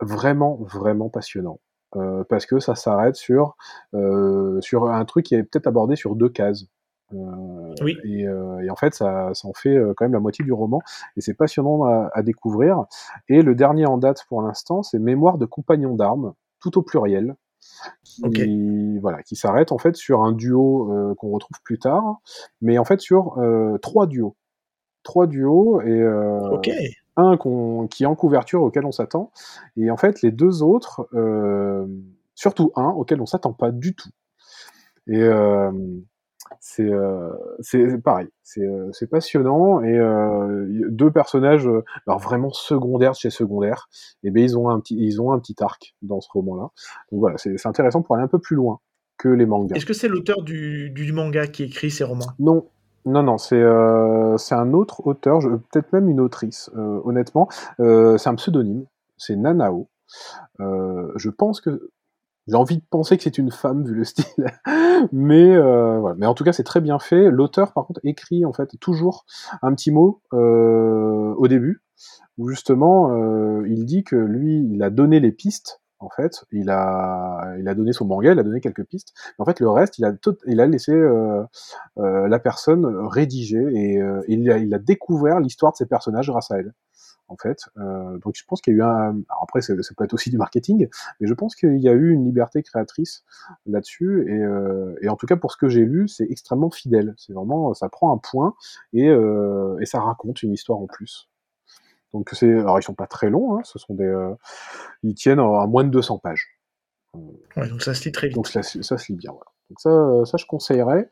Vraiment, 0.00 0.58
vraiment 0.60 1.08
passionnant. 1.08 1.60
Parce 2.28 2.46
que 2.46 2.58
ça 2.58 2.74
s'arrête 2.74 3.16
sur, 3.16 3.56
sur 4.60 4.90
un 4.90 5.04
truc 5.04 5.26
qui 5.26 5.34
est 5.34 5.42
peut-être 5.44 5.66
abordé 5.68 5.96
sur 5.96 6.16
deux 6.16 6.28
cases. 6.28 6.64
Euh, 7.12 7.74
Oui. 7.82 7.96
et, 8.04 8.26
euh, 8.26 8.60
et 8.60 8.70
en 8.70 8.76
fait, 8.76 8.94
ça, 8.94 9.30
ça 9.34 9.46
en 9.46 9.52
fait 9.52 9.76
euh, 9.76 9.92
quand 9.96 10.04
même 10.04 10.14
la 10.14 10.20
moitié 10.20 10.44
du 10.44 10.52
roman. 10.52 10.80
Et 11.16 11.20
c'est 11.20 11.34
passionnant 11.34 11.84
à, 11.84 12.10
à 12.12 12.22
découvrir. 12.22 12.84
Et 13.28 13.42
le 13.42 13.54
dernier 13.54 13.86
en 13.86 13.98
date 13.98 14.24
pour 14.28 14.42
l'instant, 14.42 14.82
c'est 14.82 14.98
Mémoire 14.98 15.38
de 15.38 15.46
compagnon 15.46 15.94
d'armes, 15.94 16.34
tout 16.60 16.78
au 16.78 16.82
pluriel 16.82 17.36
qui, 18.04 18.98
voilà, 18.98 19.22
qui 19.22 19.36
s'arrête 19.36 19.72
en 19.72 19.78
fait 19.78 19.96
sur 19.96 20.22
un 20.22 20.32
duo 20.32 20.92
euh, 20.92 21.14
qu'on 21.14 21.30
retrouve 21.30 21.60
plus 21.62 21.78
tard, 21.78 22.20
mais 22.60 22.78
en 22.78 22.84
fait 22.84 23.00
sur 23.00 23.38
trois 23.80 24.06
duos. 24.06 24.36
Trois 25.02 25.26
duos 25.26 25.80
et 25.80 26.02
un 27.16 27.36
qui 27.88 28.02
est 28.02 28.06
en 28.06 28.14
couverture 28.14 28.62
auquel 28.62 28.84
on 28.84 28.92
s'attend, 28.92 29.30
et 29.76 29.90
en 29.90 29.96
fait 29.96 30.20
les 30.22 30.30
deux 30.30 30.62
autres, 30.62 31.08
surtout 32.34 32.72
un 32.76 32.88
auquel 32.88 33.20
on 33.22 33.26
s'attend 33.26 33.52
pas 33.54 33.70
du 33.70 33.94
tout. 33.94 34.10
Et, 35.06 35.26
c'est 36.60 36.90
euh, 36.90 37.30
c'est 37.60 38.02
pareil, 38.02 38.28
c'est 38.42 38.62
euh, 38.64 38.90
c'est 38.92 39.08
passionnant 39.08 39.82
et 39.82 39.98
euh, 39.98 40.88
deux 40.90 41.10
personnages 41.10 41.68
alors 42.06 42.20
vraiment 42.20 42.50
secondaires 42.50 43.14
chez 43.14 43.30
secondaires, 43.30 43.88
et 44.22 44.30
ben 44.30 44.42
ils 44.42 44.56
ont 44.58 44.68
un 44.68 44.80
petit 44.80 44.96
ils 44.96 45.20
ont 45.20 45.32
un 45.32 45.38
petit 45.38 45.56
arc 45.60 45.94
dans 46.02 46.20
ce 46.20 46.28
roman-là. 46.32 46.70
Donc 47.10 47.20
voilà, 47.20 47.38
c'est 47.38 47.56
c'est 47.58 47.68
intéressant 47.68 48.02
pour 48.02 48.14
aller 48.14 48.24
un 48.24 48.28
peu 48.28 48.38
plus 48.38 48.56
loin 48.56 48.80
que 49.16 49.28
les 49.28 49.46
mangas. 49.46 49.76
Est-ce 49.76 49.86
que 49.86 49.92
c'est 49.92 50.08
l'auteur 50.08 50.42
du, 50.42 50.90
du 50.90 51.12
manga 51.12 51.46
qui 51.46 51.62
écrit 51.64 51.90
ces 51.90 52.04
romans? 52.04 52.26
Non, 52.38 52.66
non, 53.04 53.22
non, 53.22 53.38
c'est 53.38 53.62
euh, 53.62 54.36
c'est 54.38 54.54
un 54.54 54.72
autre 54.72 55.06
auteur, 55.06 55.40
peut-être 55.40 55.92
même 55.92 56.08
une 56.08 56.20
autrice. 56.20 56.70
euh, 56.76 57.00
honnêtement, 57.04 57.48
Euh, 57.80 58.16
c'est 58.18 58.28
un 58.28 58.34
pseudonyme, 58.34 58.86
c'est 59.16 59.36
Nanao. 59.36 59.88
Je 60.58 61.30
pense 61.30 61.60
que 61.60 61.90
j'ai 62.46 62.56
envie 62.56 62.76
de 62.76 62.84
penser 62.90 63.16
que 63.16 63.22
c'est 63.22 63.38
une 63.38 63.50
femme 63.50 63.84
vu 63.84 63.94
le 63.94 64.04
style, 64.04 64.46
mais 65.12 65.54
euh, 65.54 65.98
voilà. 66.00 66.16
Mais 66.18 66.26
en 66.26 66.34
tout 66.34 66.44
cas, 66.44 66.52
c'est 66.52 66.64
très 66.64 66.80
bien 66.80 66.98
fait. 66.98 67.30
L'auteur, 67.30 67.72
par 67.72 67.86
contre, 67.86 68.00
écrit 68.04 68.44
en 68.44 68.52
fait 68.52 68.70
toujours 68.80 69.24
un 69.62 69.74
petit 69.74 69.90
mot 69.90 70.22
euh, 70.32 71.34
au 71.36 71.48
début 71.48 71.82
où 72.38 72.48
justement 72.48 73.12
euh, 73.12 73.66
il 73.68 73.84
dit 73.84 74.04
que 74.04 74.16
lui, 74.16 74.66
il 74.70 74.82
a 74.82 74.90
donné 74.90 75.20
les 75.20 75.32
pistes. 75.32 75.80
En 76.00 76.10
fait, 76.10 76.44
il 76.52 76.68
a, 76.68 77.54
il 77.58 77.66
a 77.66 77.74
donné 77.74 77.92
son 77.94 78.04
manga, 78.04 78.32
il 78.32 78.38
a 78.38 78.42
donné 78.42 78.60
quelques 78.60 78.84
pistes. 78.84 79.14
Mais 79.38 79.42
en 79.42 79.46
fait, 79.46 79.58
le 79.60 79.70
reste, 79.70 79.98
il 79.98 80.04
a, 80.04 80.12
tout, 80.12 80.36
il 80.46 80.60
a 80.60 80.66
laissé 80.66 80.92
euh, 80.92 81.42
euh, 81.98 82.28
la 82.28 82.38
personne 82.38 82.84
rédiger 83.06 83.64
et 83.72 84.02
euh, 84.02 84.20
il, 84.28 84.50
a, 84.50 84.58
il 84.58 84.74
a 84.74 84.78
découvert 84.78 85.40
l'histoire 85.40 85.72
de 85.72 85.78
ces 85.78 85.86
personnages 85.86 86.28
grâce 86.28 86.50
à 86.50 86.58
elle. 86.58 86.74
En 87.28 87.36
fait, 87.36 87.58
euh, 87.78 88.18
donc 88.18 88.34
je 88.36 88.44
pense 88.46 88.60
qu'il 88.60 88.74
y 88.74 88.76
a 88.76 88.78
eu 88.80 88.82
un. 88.82 89.22
Alors 89.30 89.42
après, 89.42 89.62
ça 89.62 89.72
peut 89.96 90.04
être 90.04 90.12
aussi 90.12 90.28
du 90.30 90.36
marketing, 90.36 90.88
mais 91.20 91.26
je 91.26 91.32
pense 91.34 91.54
qu'il 91.56 91.78
y 91.80 91.88
a 91.88 91.92
eu 91.92 92.10
une 92.12 92.24
liberté 92.24 92.62
créatrice 92.62 93.24
là-dessus. 93.66 94.26
Et, 94.28 94.42
euh, 94.44 94.94
et 95.00 95.08
en 95.08 95.16
tout 95.16 95.26
cas, 95.26 95.36
pour 95.36 95.50
ce 95.50 95.56
que 95.56 95.68
j'ai 95.68 95.84
lu, 95.86 96.06
c'est 96.06 96.24
extrêmement 96.30 96.70
fidèle. 96.70 97.14
C'est 97.16 97.32
vraiment, 97.32 97.72
ça 97.72 97.88
prend 97.88 98.12
un 98.12 98.18
point 98.18 98.54
et, 98.92 99.08
euh, 99.08 99.78
et 99.80 99.86
ça 99.86 100.00
raconte 100.00 100.42
une 100.42 100.52
histoire 100.52 100.78
en 100.78 100.86
plus. 100.86 101.30
Donc 102.12 102.30
c'est, 102.32 102.52
alors 102.52 102.78
ils 102.78 102.82
sont 102.82 102.94
pas 102.94 103.06
très 103.08 103.30
longs, 103.30 103.56
hein, 103.58 103.62
ce 103.64 103.78
sont 103.78 103.94
des, 103.94 104.04
euh, 104.04 104.34
ils 105.02 105.14
tiennent 105.14 105.40
à 105.40 105.66
moins 105.66 105.84
de 105.84 105.88
200 105.90 106.18
pages. 106.18 106.58
Ouais, 107.56 107.68
donc 107.68 107.82
ça 107.82 107.94
se 107.94 108.04
lit 108.04 108.12
très 108.12 108.28
vite. 108.28 108.36
Donc 108.36 108.48
ça, 108.48 108.62
se- 108.62 108.82
ça 108.82 108.98
se 108.98 109.10
lit 109.12 109.16
bien. 109.16 109.30
Voilà. 109.32 109.46
Donc 109.70 109.80
ça, 109.80 110.24
ça 110.30 110.36
je 110.36 110.46
conseillerais. 110.46 111.08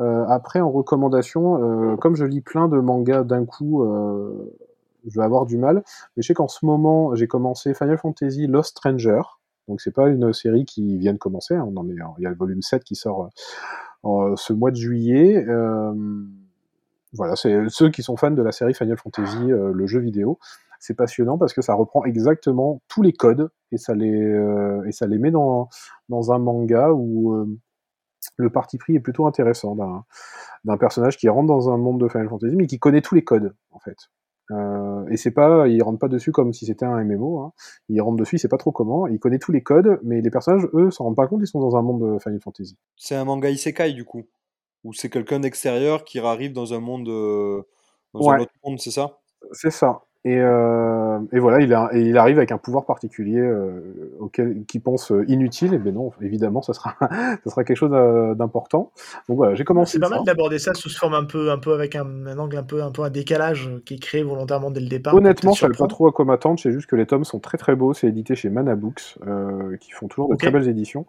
Euh, 0.00 0.24
après 0.28 0.60
en 0.60 0.70
recommandation, 0.70 1.92
euh, 1.92 1.96
comme 1.96 2.14
je 2.14 2.24
lis 2.24 2.40
plein 2.40 2.68
de 2.68 2.78
mangas 2.78 3.24
d'un 3.24 3.44
coup, 3.44 3.82
euh, 3.84 4.56
je 5.06 5.18
vais 5.18 5.24
avoir 5.24 5.46
du 5.46 5.58
mal. 5.58 5.82
Mais 6.16 6.22
je 6.22 6.26
sais 6.28 6.34
qu'en 6.34 6.48
ce 6.48 6.64
moment, 6.64 7.14
j'ai 7.14 7.26
commencé 7.26 7.74
Final 7.74 7.98
Fantasy 7.98 8.46
Lost 8.46 8.78
Stranger. 8.78 9.22
Donc 9.68 9.80
c'est 9.80 9.92
pas 9.92 10.08
une 10.08 10.32
série 10.32 10.64
qui 10.64 10.96
vient 10.98 11.12
de 11.12 11.18
commencer. 11.18 11.54
hein, 11.54 11.66
est, 11.66 11.94
il 12.18 12.22
y 12.22 12.26
a 12.26 12.30
le 12.30 12.36
volume 12.36 12.62
7 12.62 12.84
qui 12.84 12.94
sort 12.94 13.30
euh, 14.04 14.34
ce 14.36 14.52
mois 14.52 14.70
de 14.70 14.76
juillet. 14.76 15.44
Euh, 15.48 15.92
voilà, 17.12 17.34
ceux 17.36 17.90
qui 17.90 18.02
sont 18.02 18.16
fans 18.16 18.30
de 18.30 18.42
la 18.42 18.52
série 18.52 18.74
Final 18.74 18.96
Fantasy, 18.98 19.50
euh, 19.50 19.72
le 19.72 19.86
jeu 19.86 20.00
vidéo. 20.00 20.38
C'est 20.78 20.94
passionnant 20.94 21.38
parce 21.38 21.54
que 21.54 21.62
ça 21.62 21.74
reprend 21.74 22.04
exactement 22.04 22.82
tous 22.88 23.02
les 23.02 23.12
codes 23.12 23.50
et 23.72 23.78
ça 23.78 23.94
les, 23.94 24.12
euh, 24.12 24.82
met 25.18 25.30
dans, 25.30 25.68
dans 26.08 26.32
un 26.32 26.38
manga 26.38 26.90
où 26.92 27.32
euh, 27.32 27.46
le 28.36 28.50
parti 28.50 28.76
pris 28.76 28.94
est 28.94 29.00
plutôt 29.00 29.26
intéressant 29.26 29.74
d'un 30.64 30.76
personnage 30.76 31.16
qui 31.16 31.28
rentre 31.28 31.46
dans 31.46 31.70
un 31.70 31.78
monde 31.78 32.00
de 32.00 32.08
Final 32.08 32.28
Fantasy 32.28 32.56
mais 32.56 32.66
qui 32.66 32.78
connaît 32.78 33.00
tous 33.00 33.14
les 33.14 33.24
codes 33.24 33.54
en 33.70 33.78
fait. 33.78 33.96
Euh, 34.52 35.04
et 35.10 35.16
c'est 35.16 35.30
pas, 35.32 35.66
il 35.68 35.82
rentre 35.82 35.98
pas 35.98 36.08
dessus 36.08 36.32
comme 36.32 36.52
si 36.52 36.66
c'était 36.66 36.84
un 36.86 37.02
MMO. 37.04 37.40
Hein. 37.40 37.52
Il 37.88 38.00
rentre 38.00 38.16
dessus, 38.16 38.36
il 38.36 38.38
sait 38.38 38.48
pas 38.48 38.58
trop 38.58 38.72
comment. 38.72 39.06
Il 39.06 39.18
connaît 39.18 39.38
tous 39.38 39.52
les 39.52 39.62
codes, 39.62 39.98
mais 40.02 40.20
les 40.20 40.30
personnages, 40.30 40.68
eux, 40.74 40.90
s'en 40.90 41.04
rendent 41.04 41.16
pas 41.16 41.26
compte. 41.26 41.40
Ils 41.42 41.46
sont 41.48 41.60
dans 41.60 41.76
un 41.76 41.82
monde 41.82 42.14
de 42.14 42.18
Final 42.20 42.40
Fantasy. 42.40 42.76
C'est 42.96 43.14
un 43.16 43.24
manga 43.24 43.50
isekai 43.50 43.92
du 43.92 44.04
coup, 44.04 44.24
où 44.84 44.92
c'est 44.92 45.10
quelqu'un 45.10 45.40
d'extérieur 45.40 46.04
qui 46.04 46.18
arrive 46.20 46.52
dans 46.52 46.74
un 46.74 46.80
monde, 46.80 47.08
euh, 47.08 47.62
dans 48.14 48.20
Ouais. 48.20 48.36
un 48.36 48.40
autre 48.40 48.52
monde, 48.64 48.78
c'est 48.80 48.90
ça? 48.92 49.18
C'est 49.52 49.70
ça. 49.70 50.02
Et, 50.26 50.40
euh, 50.40 51.20
et 51.32 51.38
voilà, 51.38 51.60
il, 51.60 51.72
a, 51.72 51.88
et 51.92 52.00
il 52.00 52.18
arrive 52.18 52.38
avec 52.38 52.50
un 52.50 52.58
pouvoir 52.58 52.84
particulier 52.84 53.38
euh, 53.38 53.80
auquel 54.18 54.64
qui 54.66 54.80
pense 54.80 55.12
euh, 55.12 55.24
inutile. 55.28 55.72
Et 55.72 55.78
ben 55.78 55.94
non, 55.94 56.10
évidemment, 56.20 56.62
ça 56.62 56.72
sera, 56.72 56.96
ça 57.00 57.38
sera 57.50 57.62
quelque 57.62 57.76
chose 57.76 57.92
euh, 57.92 58.34
d'important. 58.34 58.90
Donc 59.28 59.36
voilà, 59.36 59.54
j'ai 59.54 59.62
commencé. 59.62 59.92
C'est 59.92 59.98
pas 60.00 60.08
ça. 60.08 60.16
mal 60.16 60.24
d'aborder 60.24 60.58
ça 60.58 60.74
sous 60.74 60.90
forme 60.90 61.14
un 61.14 61.22
peu, 61.22 61.52
un 61.52 61.58
peu 61.58 61.72
avec 61.74 61.94
un, 61.94 62.26
un 62.26 62.38
angle 62.40 62.56
un 62.56 62.64
peu, 62.64 62.82
un 62.82 62.90
peu 62.90 63.02
un 63.02 63.10
décalage 63.10 63.70
qui 63.84 63.94
est 63.94 63.98
créé 63.98 64.24
volontairement 64.24 64.72
dès 64.72 64.80
le 64.80 64.88
départ. 64.88 65.14
Honnêtement, 65.14 65.52
je 65.52 65.60
savais 65.60 65.76
pas 65.78 65.86
trop 65.86 66.08
à 66.08 66.12
quoi 66.12 66.24
m'attendre. 66.24 66.58
C'est 66.58 66.72
juste 66.72 66.88
que 66.88 66.96
les 66.96 67.06
tomes 67.06 67.22
sont 67.24 67.38
très 67.38 67.56
très 67.56 67.76
beaux. 67.76 67.94
C'est 67.94 68.08
édité 68.08 68.34
chez 68.34 68.50
Mana 68.50 68.74
Books, 68.74 69.18
euh, 69.28 69.76
qui 69.76 69.92
font 69.92 70.08
toujours 70.08 70.28
de 70.28 70.34
très 70.34 70.50
belles 70.50 70.68
éditions. 70.68 71.06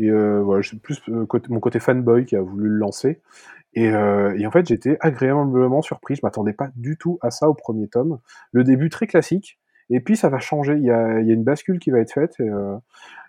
Et 0.00 0.10
voilà, 0.10 0.64
c'est 0.64 0.80
plus 0.80 1.00
euh, 1.08 1.24
côté- 1.24 1.46
mon 1.50 1.60
côté 1.60 1.78
fanboy 1.78 2.24
qui 2.24 2.34
a 2.34 2.40
voulu 2.42 2.68
le 2.68 2.78
lancer. 2.78 3.20
Et, 3.76 3.88
euh, 3.90 4.36
et 4.38 4.46
en 4.46 4.50
fait, 4.50 4.66
j'étais 4.66 4.96
agréablement 5.00 5.82
surpris. 5.82 6.16
Je 6.16 6.20
m'attendais 6.24 6.54
pas 6.54 6.70
du 6.74 6.96
tout 6.98 7.18
à 7.22 7.30
ça 7.30 7.48
au 7.48 7.54
premier 7.54 7.88
tome. 7.88 8.18
Le 8.52 8.64
début 8.64 8.90
très 8.90 9.06
classique. 9.06 9.60
Et 9.90 10.00
puis 10.00 10.16
ça 10.16 10.28
va 10.28 10.40
changer. 10.40 10.74
Il 10.74 10.84
y 10.84 10.90
a, 10.90 11.20
y 11.20 11.30
a 11.30 11.34
une 11.34 11.44
bascule 11.44 11.78
qui 11.78 11.90
va 11.92 12.00
être 12.00 12.12
faite. 12.12 12.34
Et, 12.40 12.48
euh, 12.48 12.76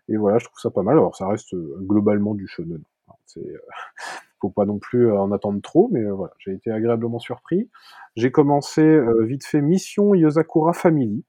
et 0.09 0.17
voilà, 0.17 0.39
je 0.39 0.45
trouve 0.45 0.59
ça 0.59 0.71
pas 0.71 0.83
mal. 0.83 0.97
Alors 0.97 1.15
ça 1.15 1.27
reste 1.27 1.53
euh, 1.53 1.77
globalement 1.81 2.33
du 2.33 2.47
shonen. 2.47 2.81
C'est, 3.25 3.39
euh, 3.41 3.59
faut 4.41 4.49
pas 4.49 4.65
non 4.65 4.79
plus 4.79 5.07
euh, 5.07 5.19
en 5.19 5.31
attendre 5.31 5.61
trop, 5.61 5.89
mais 5.91 6.01
euh, 6.01 6.13
voilà, 6.13 6.33
j'ai 6.39 6.53
été 6.53 6.71
agréablement 6.71 7.19
surpris. 7.19 7.69
J'ai 8.15 8.31
commencé 8.31 8.99
vite 9.21 9.45
fait 9.45 9.61
Mission 9.61 10.15
Yosakura 10.15 10.73
Family. 10.73 11.23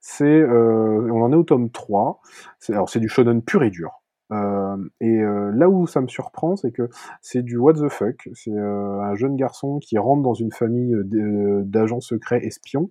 C'est, 0.00 0.44
on 0.44 1.22
en 1.22 1.32
est 1.32 1.36
au 1.36 1.44
tome 1.44 1.70
3. 1.70 2.20
C'est, 2.58 2.72
alors 2.72 2.88
c'est 2.88 3.00
du 3.00 3.08
shonen 3.08 3.42
pur 3.42 3.62
et 3.62 3.70
dur. 3.70 3.97
Euh, 4.30 4.76
et 5.00 5.22
euh, 5.22 5.50
là 5.52 5.68
où 5.68 5.86
ça 5.86 6.00
me 6.00 6.08
surprend, 6.08 6.56
c'est 6.56 6.70
que 6.70 6.88
c'est 7.22 7.42
du 7.42 7.56
what 7.56 7.74
the 7.74 7.88
fuck. 7.88 8.28
C'est 8.34 8.52
euh, 8.52 9.00
un 9.00 9.14
jeune 9.14 9.36
garçon 9.36 9.78
qui 9.78 9.98
rentre 9.98 10.22
dans 10.22 10.34
une 10.34 10.52
famille 10.52 10.94
d'agents 11.04 12.00
secrets 12.00 12.44
espions, 12.44 12.90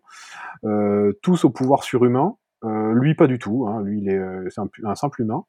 tous 1.21 1.45
au 1.45 1.49
pouvoir 1.49 1.83
surhumain. 1.83 2.35
Lui, 2.63 3.15
pas 3.15 3.27
du 3.27 3.39
tout. 3.39 3.67
Hein. 3.67 3.81
Lui, 3.83 4.01
il 4.01 4.09
est, 4.09 4.49
c'est 4.49 4.61
un, 4.83 4.95
simple 4.95 5.21
humain. 5.21 5.45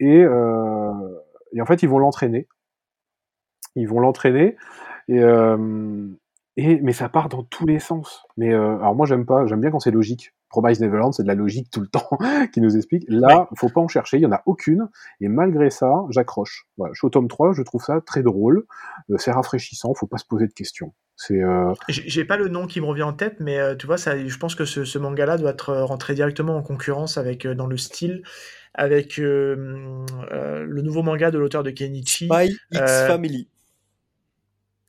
Et, 0.00 0.20
et 0.20 1.60
en 1.60 1.66
fait, 1.66 1.82
ils 1.82 1.88
vont 1.88 1.98
l'entraîner. 1.98 2.46
Ils 3.74 3.88
vont 3.88 4.00
l'entraîner. 4.00 4.56
Et, 5.08 5.20
et, 6.58 6.80
mais 6.80 6.92
ça 6.92 7.08
part 7.08 7.28
dans 7.28 7.42
tous 7.42 7.66
les 7.66 7.78
sens. 7.78 8.24
Mais 8.36 8.52
euh, 8.52 8.76
alors 8.78 8.94
moi, 8.94 9.06
j'aime 9.06 9.24
pas. 9.24 9.46
J'aime 9.46 9.60
bien 9.60 9.70
quand 9.70 9.80
c'est 9.80 9.90
logique. 9.90 10.34
Promise 10.50 10.80
Neverland, 10.80 11.12
c'est 11.12 11.22
de 11.22 11.28
la 11.28 11.34
logique 11.34 11.70
tout 11.70 11.80
le 11.80 11.86
temps 11.86 12.08
qui 12.52 12.60
nous 12.60 12.76
explique. 12.76 13.04
Là, 13.08 13.48
faut 13.56 13.68
pas 13.68 13.80
en 13.80 13.88
chercher. 13.88 14.16
Il 14.16 14.22
y 14.22 14.26
en 14.26 14.32
a 14.32 14.42
aucune. 14.46 14.88
Et 15.20 15.28
malgré 15.28 15.70
ça, 15.70 15.92
j'accroche. 16.10 16.66
Voilà, 16.76 16.92
je 16.94 16.98
suis 16.98 17.06
au 17.06 17.10
tome 17.10 17.28
3. 17.28 17.52
Je 17.52 17.62
trouve 17.62 17.82
ça 17.82 18.00
très 18.00 18.22
drôle. 18.22 18.64
Euh, 19.10 19.16
c'est 19.18 19.30
rafraîchissant. 19.30 19.94
Faut 19.94 20.06
pas 20.06 20.18
se 20.18 20.26
poser 20.26 20.46
de 20.46 20.52
questions. 20.52 20.92
C'est 21.16 21.42
euh, 21.42 21.72
J'ai 21.88 22.24
pas 22.24 22.36
le 22.36 22.48
nom 22.48 22.66
qui 22.66 22.80
me 22.80 22.86
revient 22.86 23.02
en 23.02 23.12
tête, 23.12 23.36
mais 23.40 23.58
euh, 23.58 23.74
tu 23.74 23.86
vois, 23.86 23.98
ça, 23.98 24.16
je 24.16 24.36
pense 24.36 24.54
que 24.54 24.64
ce, 24.64 24.84
ce 24.84 24.98
manga-là 24.98 25.36
doit 25.36 25.50
être 25.50 25.74
rentré 25.74 26.14
directement 26.14 26.56
en 26.56 26.62
concurrence 26.62 27.18
avec, 27.18 27.44
euh, 27.44 27.54
dans 27.54 27.66
le 27.66 27.76
style 27.76 28.22
avec 28.78 29.18
euh, 29.18 30.04
euh, 30.32 30.64
le 30.64 30.82
nouveau 30.82 31.02
manga 31.02 31.30
de 31.30 31.38
l'auteur 31.38 31.62
de 31.64 31.70
Kenichi. 31.70 32.26
Spy 32.26 32.56
X 32.72 33.06
Family. 33.06 33.48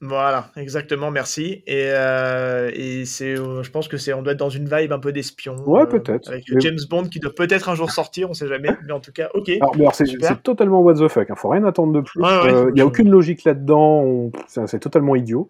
Voilà, 0.02 0.50
exactement, 0.56 1.12
merci. 1.12 1.62
Et, 1.68 1.88
euh, 1.88 2.72
et 2.74 3.04
c'est, 3.04 3.38
euh, 3.38 3.64
je 3.64 3.70
pense 3.70 3.90
que 3.90 3.98
c'est, 3.98 4.14
on 4.14 4.22
doit 4.22 4.32
être 4.32 4.40
dans 4.40 4.50
une 4.50 4.64
vibe 4.74 4.94
un 4.94 5.00
peu 5.00 5.12
d'espion. 5.12 5.58
Ouais, 5.68 5.82
euh, 5.82 5.86
peut-être. 5.86 6.30
Avec 6.30 6.46
Mais- 6.50 6.62
James 6.62 6.78
Bond 6.90 7.04
qui 7.10 7.20
doit 7.20 7.36
peut-être 7.36 7.68
un 7.68 7.76
jour 7.76 7.92
sortir, 7.92 8.30
on 8.30 8.34
sait 8.34 8.48
jamais. 8.48 8.70
Mais 8.88 8.94
en 8.94 9.02
tout 9.02 9.12
cas, 9.12 9.30
ok. 9.34 9.50
Alors, 9.60 9.94
c'est 9.94 10.06
totalement 10.42 10.80
what 10.82 10.94
the 10.94 11.08
fuck. 11.10 11.30
Hein. 11.30 11.36
Faut 11.36 11.50
rien 11.50 11.66
attendre 11.66 11.92
de 11.92 12.00
plus. 12.00 12.22
Ouais, 12.22 12.30
Il 12.46 12.56
ouais, 12.56 12.72
n'y 12.72 12.82
a 12.82 12.86
aucune 12.86 13.10
logique 13.10 13.44
là-dedans. 13.44 14.02
on- 14.04 14.32
C'est 14.48 14.80
totalement 14.80 15.16
idiot. 15.18 15.50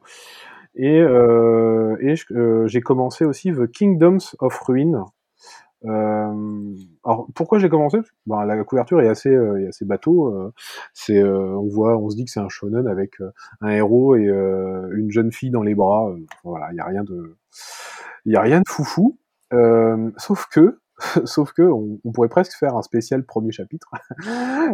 Et, 0.76 0.98
et 0.98 2.14
j'ai 2.66 2.82
commencé 2.82 3.26
aussi 3.26 3.52
The 3.52 3.70
Kingdoms 3.72 4.36
of 4.40 4.58
Ruin. 4.62 5.06
Euh, 5.86 6.76
alors 7.06 7.28
pourquoi 7.34 7.60
j'ai 7.60 7.70
commencé? 7.70 8.00
Ben, 8.26 8.46
La 8.46 8.64
couverture 8.64 9.02
est 9.02 9.08
assez, 9.08 9.30
euh, 9.30 9.62
est 9.64 9.68
assez 9.68 9.86
bateau. 9.86 10.28
euh, 10.28 10.54
c'est, 10.94 11.24
on 11.24 11.68
voit, 11.68 11.98
on 11.98 12.10
se 12.10 12.16
dit 12.16 12.26
que 12.26 12.32
c'est 12.32 12.40
un 12.40 12.50
shonen 12.50 12.88
avec 12.88 13.16
un 13.62 13.70
héros 13.70 14.16
et 14.16 14.26
une 14.26 15.12
jeune 15.12 15.32
fille 15.32 15.52
dans 15.52 15.64
les 15.64 15.76
bras. 15.76 16.14
voilà, 16.44 16.70
il 16.72 16.76
y 16.78 16.80
a 16.80 16.86
rien 16.86 17.04
de, 17.04 17.38
il 18.26 18.34
y 18.34 18.36
a 18.36 18.42
rien 18.42 18.60
de 18.60 18.68
foufou. 18.68 19.18
Sauf 20.18 20.48
que, 20.52 20.80
sauf 21.26 21.54
que, 21.54 21.62
on, 21.64 22.00
on 22.04 22.12
pourrait 22.12 22.30
presque 22.30 22.54
faire 22.54 22.76
un 22.76 22.82
spécial 22.82 23.24
premier 23.26 23.52
chapitre. 23.52 23.90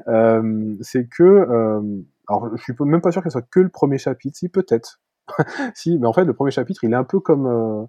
Euh, 0.10 0.76
c'est 0.82 1.08
que, 1.08 1.24
euh, 1.24 1.82
alors 2.28 2.56
je 2.58 2.62
suis 2.62 2.74
même 2.82 3.00
pas 3.00 3.12
sûr 3.12 3.24
que 3.24 3.30
ce 3.30 3.34
soit 3.40 3.48
que 3.50 3.62
le 3.62 3.70
premier 3.70 3.98
chapitre, 3.98 4.38
si 4.38 4.50
peut-être. 4.50 5.00
si, 5.76 5.98
mais 5.98 6.08
en 6.08 6.14
fait 6.14 6.26
le 6.26 6.34
premier 6.34 6.52
chapitre 6.52 6.84
il 6.84 6.94
est 6.94 6.96
un 6.96 7.04
peu 7.04 7.20
comme 7.20 7.48
euh, 7.48 7.86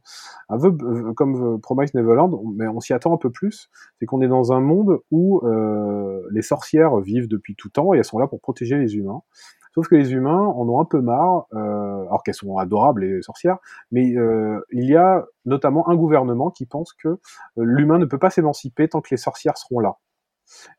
un 0.49 0.59
peu 0.59 0.77
euh, 0.85 1.13
comme 1.15 1.55
euh, 1.55 1.59
Promise 1.59 1.95
Neverland, 1.95 2.35
mais 2.57 2.67
on 2.69 2.81
s'y 2.81 2.93
attend 2.93 3.15
un 3.15 3.19
peu 3.19 3.31
plus. 3.31 3.69
C'est 3.99 4.07
qu'on 4.07 4.21
est 4.21 4.29
dans 4.29 4.53
un 4.53 4.61
monde 4.61 5.01
où 5.11 5.41
euh, 5.47 6.23
les 6.31 6.43
sorcières 6.43 6.97
vivent 7.01 7.29
depuis 7.29 7.55
tout 7.57 7.69
temps 7.69 7.95
et 7.95 7.99
elles 7.99 8.05
sont 8.05 8.19
là 8.19 8.27
pour 8.27 8.41
protéger 8.41 8.79
les 8.79 8.97
humains. 8.97 9.23
Sauf 9.75 9.89
que 9.89 9.95
les 9.95 10.13
humains 10.15 10.41
en 10.41 10.67
ont 10.69 10.81
un 10.81 10.87
peu 10.87 11.03
marre, 11.03 11.47
euh, 11.53 12.07
alors 12.07 12.23
qu'elles 12.23 12.35
sont 12.35 12.57
adorables 12.57 13.05
les 13.05 13.21
sorcières, 13.21 13.59
mais 13.91 14.07
il 14.07 14.85
y 14.85 14.97
a 14.97 15.27
notamment 15.45 15.87
un 15.91 15.97
gouvernement 15.97 16.51
qui 16.51 16.65
pense 16.65 16.95
que 16.95 17.19
l'humain 17.59 17.99
ne 17.99 18.07
peut 18.07 18.19
pas 18.19 18.31
s'émanciper 18.31 18.89
tant 18.89 19.03
que 19.03 19.09
les 19.11 19.19
sorcières 19.19 19.59
seront 19.59 19.81
là, 19.81 19.99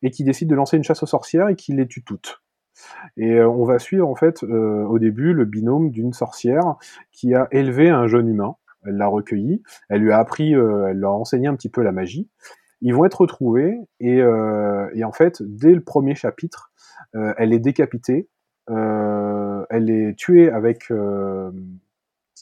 et 0.02 0.10
qui 0.10 0.24
décide 0.24 0.50
de 0.50 0.56
lancer 0.56 0.78
une 0.78 0.84
chasse 0.84 1.04
aux 1.04 1.08
sorcières 1.08 1.48
et 1.50 1.56
qui 1.56 1.74
les 1.74 1.88
tue 1.88 2.04
toutes. 2.04 2.42
Et 3.18 3.36
euh, 3.36 3.50
on 3.50 3.66
va 3.66 3.80
suivre 3.80 4.08
en 4.08 4.16
fait 4.16 4.44
euh, 4.44 4.84
au 4.86 5.00
début 5.00 5.34
le 5.34 5.46
binôme 5.46 5.90
d'une 5.92 6.14
sorcière 6.14 6.76
qui 7.12 7.34
a 7.34 7.48
élevé 7.52 7.90
un 7.90 8.08
jeune 8.08 8.28
humain. 8.28 8.56
Elle 8.86 8.98
l'a 8.98 9.08
recueilli, 9.08 9.62
elle 9.90 10.02
lui 10.02 10.12
a 10.12 10.20
appris, 10.20 10.56
euh, 10.56 10.88
elle 10.90 11.00
leur 11.00 11.12
a 11.12 11.18
enseigné 11.18 11.48
un 11.48 11.56
petit 11.56 11.70
peu 11.70 11.82
la 11.82 11.92
magie. 11.92 12.30
Ils 12.82 12.94
vont 12.94 13.06
être 13.06 13.22
retrouvés 13.22 13.76
et, 14.00 14.18
et 14.20 15.04
en 15.04 15.12
fait, 15.12 15.42
dès 15.42 15.74
le 15.74 15.82
premier 15.82 16.14
chapitre, 16.14 16.72
elle 17.14 17.52
est 17.52 17.60
décapitée, 17.60 18.30
elle 18.68 19.90
est 19.90 20.16
tuée 20.16 20.52
avec 20.52 20.94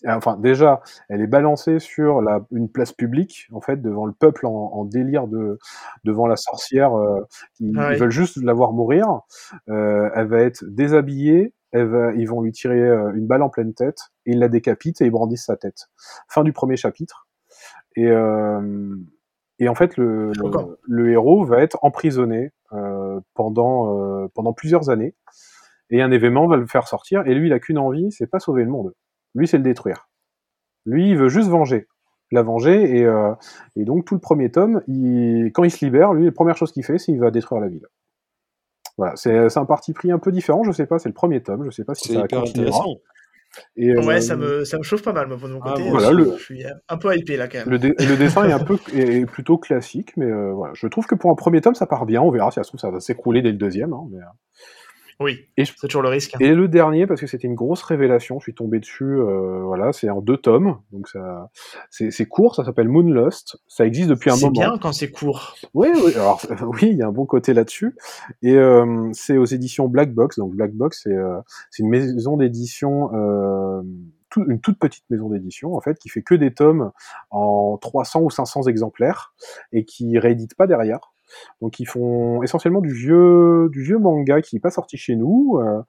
enfin 0.07 0.37
déjà, 0.37 0.81
elle 1.09 1.21
est 1.21 1.27
balancée 1.27 1.79
sur 1.79 2.21
la, 2.21 2.45
une 2.51 2.69
place 2.69 2.91
publique, 2.91 3.47
en 3.51 3.61
fait, 3.61 3.81
devant 3.81 4.05
le 4.05 4.13
peuple 4.13 4.45
en, 4.45 4.51
en 4.51 4.85
délire 4.85 5.27
de, 5.27 5.57
devant 6.03 6.27
la 6.27 6.35
sorcière, 6.35 6.93
euh, 6.97 7.21
qui 7.55 7.71
Ah 7.77 7.93
ils 7.93 7.99
veulent 7.99 8.11
juste 8.11 8.37
la 8.37 8.53
voir 8.53 8.73
mourir. 8.73 9.21
Euh, 9.69 10.09
elle 10.15 10.27
va 10.27 10.39
être 10.39 10.63
déshabillée, 10.67 11.53
elle 11.71 11.87
va, 11.87 12.13
ils 12.13 12.27
vont 12.27 12.41
lui 12.41 12.51
tirer 12.51 12.79
euh, 12.79 13.11
une 13.13 13.27
balle 13.27 13.41
en 13.41 13.49
pleine 13.49 13.73
tête, 13.73 13.99
et 14.25 14.31
ils 14.31 14.39
la 14.39 14.47
décapitent 14.47 15.01
et 15.01 15.05
ils 15.05 15.11
brandissent 15.11 15.45
sa 15.45 15.57
tête. 15.57 15.89
Fin 16.29 16.43
du 16.43 16.53
premier 16.53 16.77
chapitre. 16.77 17.27
Et, 17.95 18.07
euh, 18.07 18.95
et 19.59 19.69
en 19.69 19.75
fait, 19.75 19.97
le, 19.97 20.33
Choquant. 20.33 20.71
le 20.83 21.11
héros 21.11 21.45
va 21.45 21.61
être 21.61 21.77
emprisonné 21.81 22.51
euh, 22.73 23.19
pendant, 23.33 23.97
euh, 23.97 24.27
pendant 24.33 24.53
plusieurs 24.53 24.89
années, 24.89 25.15
et 25.89 26.01
un 26.01 26.11
événement 26.11 26.47
va 26.47 26.57
le 26.57 26.65
faire 26.65 26.87
sortir, 26.87 27.25
et 27.27 27.33
lui, 27.33 27.47
il 27.47 27.53
a 27.53 27.59
qu'une 27.59 27.77
envie, 27.77 28.11
c'est 28.11 28.27
pas 28.27 28.39
sauver 28.39 28.63
le 28.63 28.69
monde. 28.69 28.93
Lui, 29.35 29.47
c'est 29.47 29.57
le 29.57 29.63
détruire. 29.63 30.09
Lui, 30.85 31.11
il 31.11 31.17
veut 31.17 31.29
juste 31.29 31.49
venger. 31.49 31.87
La 32.31 32.41
venger, 32.41 32.97
et, 32.97 33.03
euh, 33.05 33.33
et 33.75 33.83
donc 33.85 34.05
tout 34.05 34.15
le 34.15 34.19
premier 34.19 34.49
tome, 34.49 34.81
il, 34.87 35.51
quand 35.53 35.63
il 35.63 35.69
se 35.71 35.83
libère, 35.85 36.13
lui, 36.13 36.25
la 36.25 36.31
première 36.31 36.57
chose 36.57 36.71
qu'il 36.71 36.83
fait, 36.83 36.97
c'est 36.97 37.11
qu'il 37.11 37.19
va 37.19 37.29
détruire 37.31 37.61
la 37.61 37.67
ville. 37.67 37.85
Voilà, 38.97 39.15
c'est 39.17 39.57
un 39.57 39.65
parti 39.65 39.93
pris 39.93 40.11
un 40.11 40.19
peu 40.19 40.31
différent, 40.31 40.63
je 40.63 40.71
sais 40.71 40.85
pas, 40.85 40.99
c'est 40.99 41.09
le 41.09 41.13
premier 41.13 41.41
tome, 41.43 41.65
je 41.65 41.69
sais 41.71 41.83
pas 41.83 41.93
si 41.95 42.07
C'est 42.07 42.13
ça 42.13 42.21
hyper 42.21 42.41
continuera. 42.41 42.69
intéressant. 42.79 42.99
Et, 43.77 43.95
Ouais, 43.97 44.17
euh, 44.17 44.21
ça 44.21 44.35
me, 44.35 44.63
ça 44.65 44.77
me 44.77 44.83
chauffe 44.83 45.03
pas 45.03 45.13
mal, 45.13 45.27
moi, 45.27 45.37
de 45.37 45.47
mon 45.47 45.59
Ah, 45.61 45.71
côté. 45.75 45.89
voilà, 45.89 46.09
je, 46.09 46.13
le- 46.15 46.31
je 46.37 46.43
suis 46.43 46.63
un 46.89 46.97
peu 46.97 47.15
hypé 47.15 47.37
là 47.37 47.47
quand 47.47 47.59
même. 47.59 47.69
Le, 47.69 47.77
dé- 47.79 47.95
le 47.99 48.15
dessin 48.17 48.43
est 48.45 48.51
un 48.53 48.59
peu 48.59 48.77
est 48.93 49.25
plutôt 49.25 49.57
classique, 49.57 50.15
mais 50.17 50.25
euh, 50.25 50.51
voilà. 50.53 50.73
Je 50.73 50.87
trouve 50.87 51.05
que 51.05 51.15
pour 51.15 51.29
un 51.31 51.35
premier 51.35 51.61
tome, 51.61 51.75
ça 51.75 51.85
part 51.85 52.05
bien. 52.05 52.21
On 52.21 52.31
verra 52.31 52.51
si 52.51 52.55
ça 52.55 52.63
se 52.63 52.69
trouve, 52.69 52.79
ça 52.79 52.89
va 52.91 52.99
s'écrouler 52.99 53.41
dès 53.41 53.51
le 53.51 53.57
deuxième. 53.57 53.93
hein, 53.93 54.07
mais, 54.09 54.19
euh. 54.19 54.25
Oui, 55.19 55.39
Et 55.55 55.63
je- 55.65 55.71
c'est 55.77 55.87
toujours 55.87 56.01
le 56.01 56.09
risque. 56.09 56.35
hein. 56.35 56.39
Et 56.41 56.53
le 56.53 56.67
dernier, 56.67 57.07
parce 57.07 57.21
que 57.21 57.27
c'était 57.27 57.47
une 57.47 57.55
grosse 57.55 57.81
révélation, 57.83 58.39
je 58.39 58.43
suis 58.43 58.53
tombé 58.53 58.79
dessus. 58.79 59.05
euh, 59.05 59.61
voilà, 59.63 59.93
c'est 59.93 60.09
en 60.09 60.19
deux 60.21 60.35
tomes, 60.37 60.77
donc 60.91 61.07
ça, 61.07 61.49
c'est 61.89 62.11
c'est 62.11 62.25
court. 62.25 62.55
Ça 62.55 62.65
s'appelle 62.65 62.89
Moonlust. 62.89 63.57
Ça 63.67 63.85
existe 63.85 64.09
depuis 64.09 64.29
un 64.29 64.35
C'est 64.35 64.45
moment. 64.45 64.59
bien 64.59 64.77
quand 64.77 64.91
c'est 64.91 65.11
court. 65.11 65.55
Oui, 65.73 65.87
oui. 66.03 66.13
Alors 66.15 66.41
oui, 66.73 66.89
il 66.91 66.97
y 66.97 67.01
a 67.01 67.07
un 67.07 67.11
bon 67.13 67.25
côté 67.25 67.53
là-dessus. 67.53 67.95
Et 68.41 68.55
euh, 68.55 69.09
c'est 69.13 69.37
aux 69.37 69.45
éditions 69.45 69.87
Black 69.87 70.13
Box. 70.13 70.37
Donc 70.37 70.53
Black 70.53 70.73
Box, 70.73 71.01
c'est 71.03 71.13
euh, 71.15 71.39
c'est 71.71 71.83
une 71.83 71.89
maison 71.89 72.35
d'édition, 72.37 73.11
euh, 73.15 73.81
une 74.47 74.59
toute 74.59 74.77
petite 74.79 75.05
maison 75.09 75.29
d'édition 75.29 75.75
en 75.75 75.79
fait, 75.79 75.97
qui 75.97 76.09
fait 76.09 76.21
que 76.23 76.35
des 76.35 76.53
tomes 76.53 76.91
en 77.31 77.77
300 77.77 78.19
ou 78.21 78.29
500 78.29 78.63
exemplaires 78.63 79.33
et 79.71 79.85
qui 79.85 80.19
réédite 80.19 80.55
pas 80.55 80.67
derrière. 80.67 81.13
Donc 81.61 81.79
ils 81.79 81.85
font 81.85 82.43
essentiellement 82.43 82.81
du 82.81 82.93
vieux, 82.93 83.69
du 83.71 83.81
vieux 83.83 83.97
manga 83.97 84.41
qui 84.41 84.55
n'est 84.55 84.59
pas 84.61 84.69
sorti 84.71 84.97
chez 84.97 85.15
nous. 85.15 85.59
euh, 85.59 85.81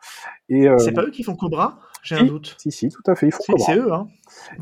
et 0.48 0.68
euh, 0.68 0.78
C'est 0.78 0.92
pas 0.92 1.02
eux 1.04 1.10
qui 1.10 1.22
font 1.22 1.34
Cobra 1.36 1.78
J'ai 2.02 2.16
un 2.16 2.24
doute. 2.24 2.54
si, 2.58 2.70
si, 2.72 2.88
tout 2.88 3.02
à 3.06 3.14
fait. 3.14 3.26
Ils 3.28 3.32
font 3.32 3.42
Si, 3.42 3.52
Cobra. 3.52 3.66
c'est 3.66 3.78
eux, 3.78 3.92
hein. 3.92 4.06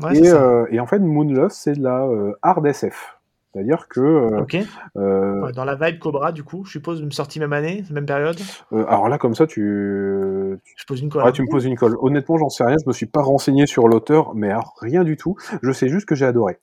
Ouais, 0.01 0.13
et, 0.13 0.23
c'est 0.23 0.29
ça. 0.31 0.43
euh, 0.43 0.65
et 0.71 0.79
en 0.79 0.87
fait, 0.87 0.99
Moonlust, 0.99 1.55
c'est 1.57 1.73
de 1.73 1.83
la 1.83 2.07
hard 2.41 2.65
SF. 2.65 3.17
C'est-à-dire 3.53 3.87
que 3.87 4.01
Ouais, 4.95 5.53
dans 5.53 5.63
la 5.63 5.75
vibe 5.75 5.99
Cobra, 5.99 6.33
du 6.33 6.43
coup, 6.43 6.65
je 6.65 6.71
suppose, 6.71 6.99
une 6.99 7.13
sortie 7.13 7.39
même 7.39 7.53
année, 7.53 7.85
même 7.89 8.05
période. 8.05 8.37
alors 8.71 9.07
là, 9.07 9.17
comme 9.17 9.33
ça, 9.33 9.47
tu, 9.47 9.61
Je 10.75 10.85
pose 10.85 10.99
une 11.01 11.09
colle. 11.09 11.23
ouais, 11.23 11.31
tu 11.31 11.41
me 11.41 11.49
poses 11.49 11.63
une 11.63 11.77
colle. 11.77 11.95
Honnêtement, 12.01 12.37
j'en 12.37 12.49
sais 12.49 12.65
rien. 12.65 12.75
Je 12.83 12.87
me 12.87 12.91
suis 12.93 13.05
pas 13.05 13.21
renseigné 13.21 13.65
sur 13.65 13.87
l'auteur, 13.87 14.35
mais 14.35 14.49
alors, 14.49 14.75
rien 14.81 15.05
du 15.05 15.15
tout. 15.15 15.37
Je 15.61 15.71
sais 15.71 15.87
juste 15.87 16.05
que 16.05 16.15
j'ai 16.15 16.25
adoré. 16.25 16.59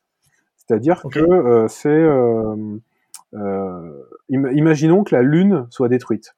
C'est-à-dire 0.58 1.02
que 1.10 1.66
c'est, 1.68 2.06
imaginons 4.28 5.04
que 5.04 5.14
la 5.14 5.22
lune 5.22 5.66
soit 5.70 5.88
détruite. 5.88 6.36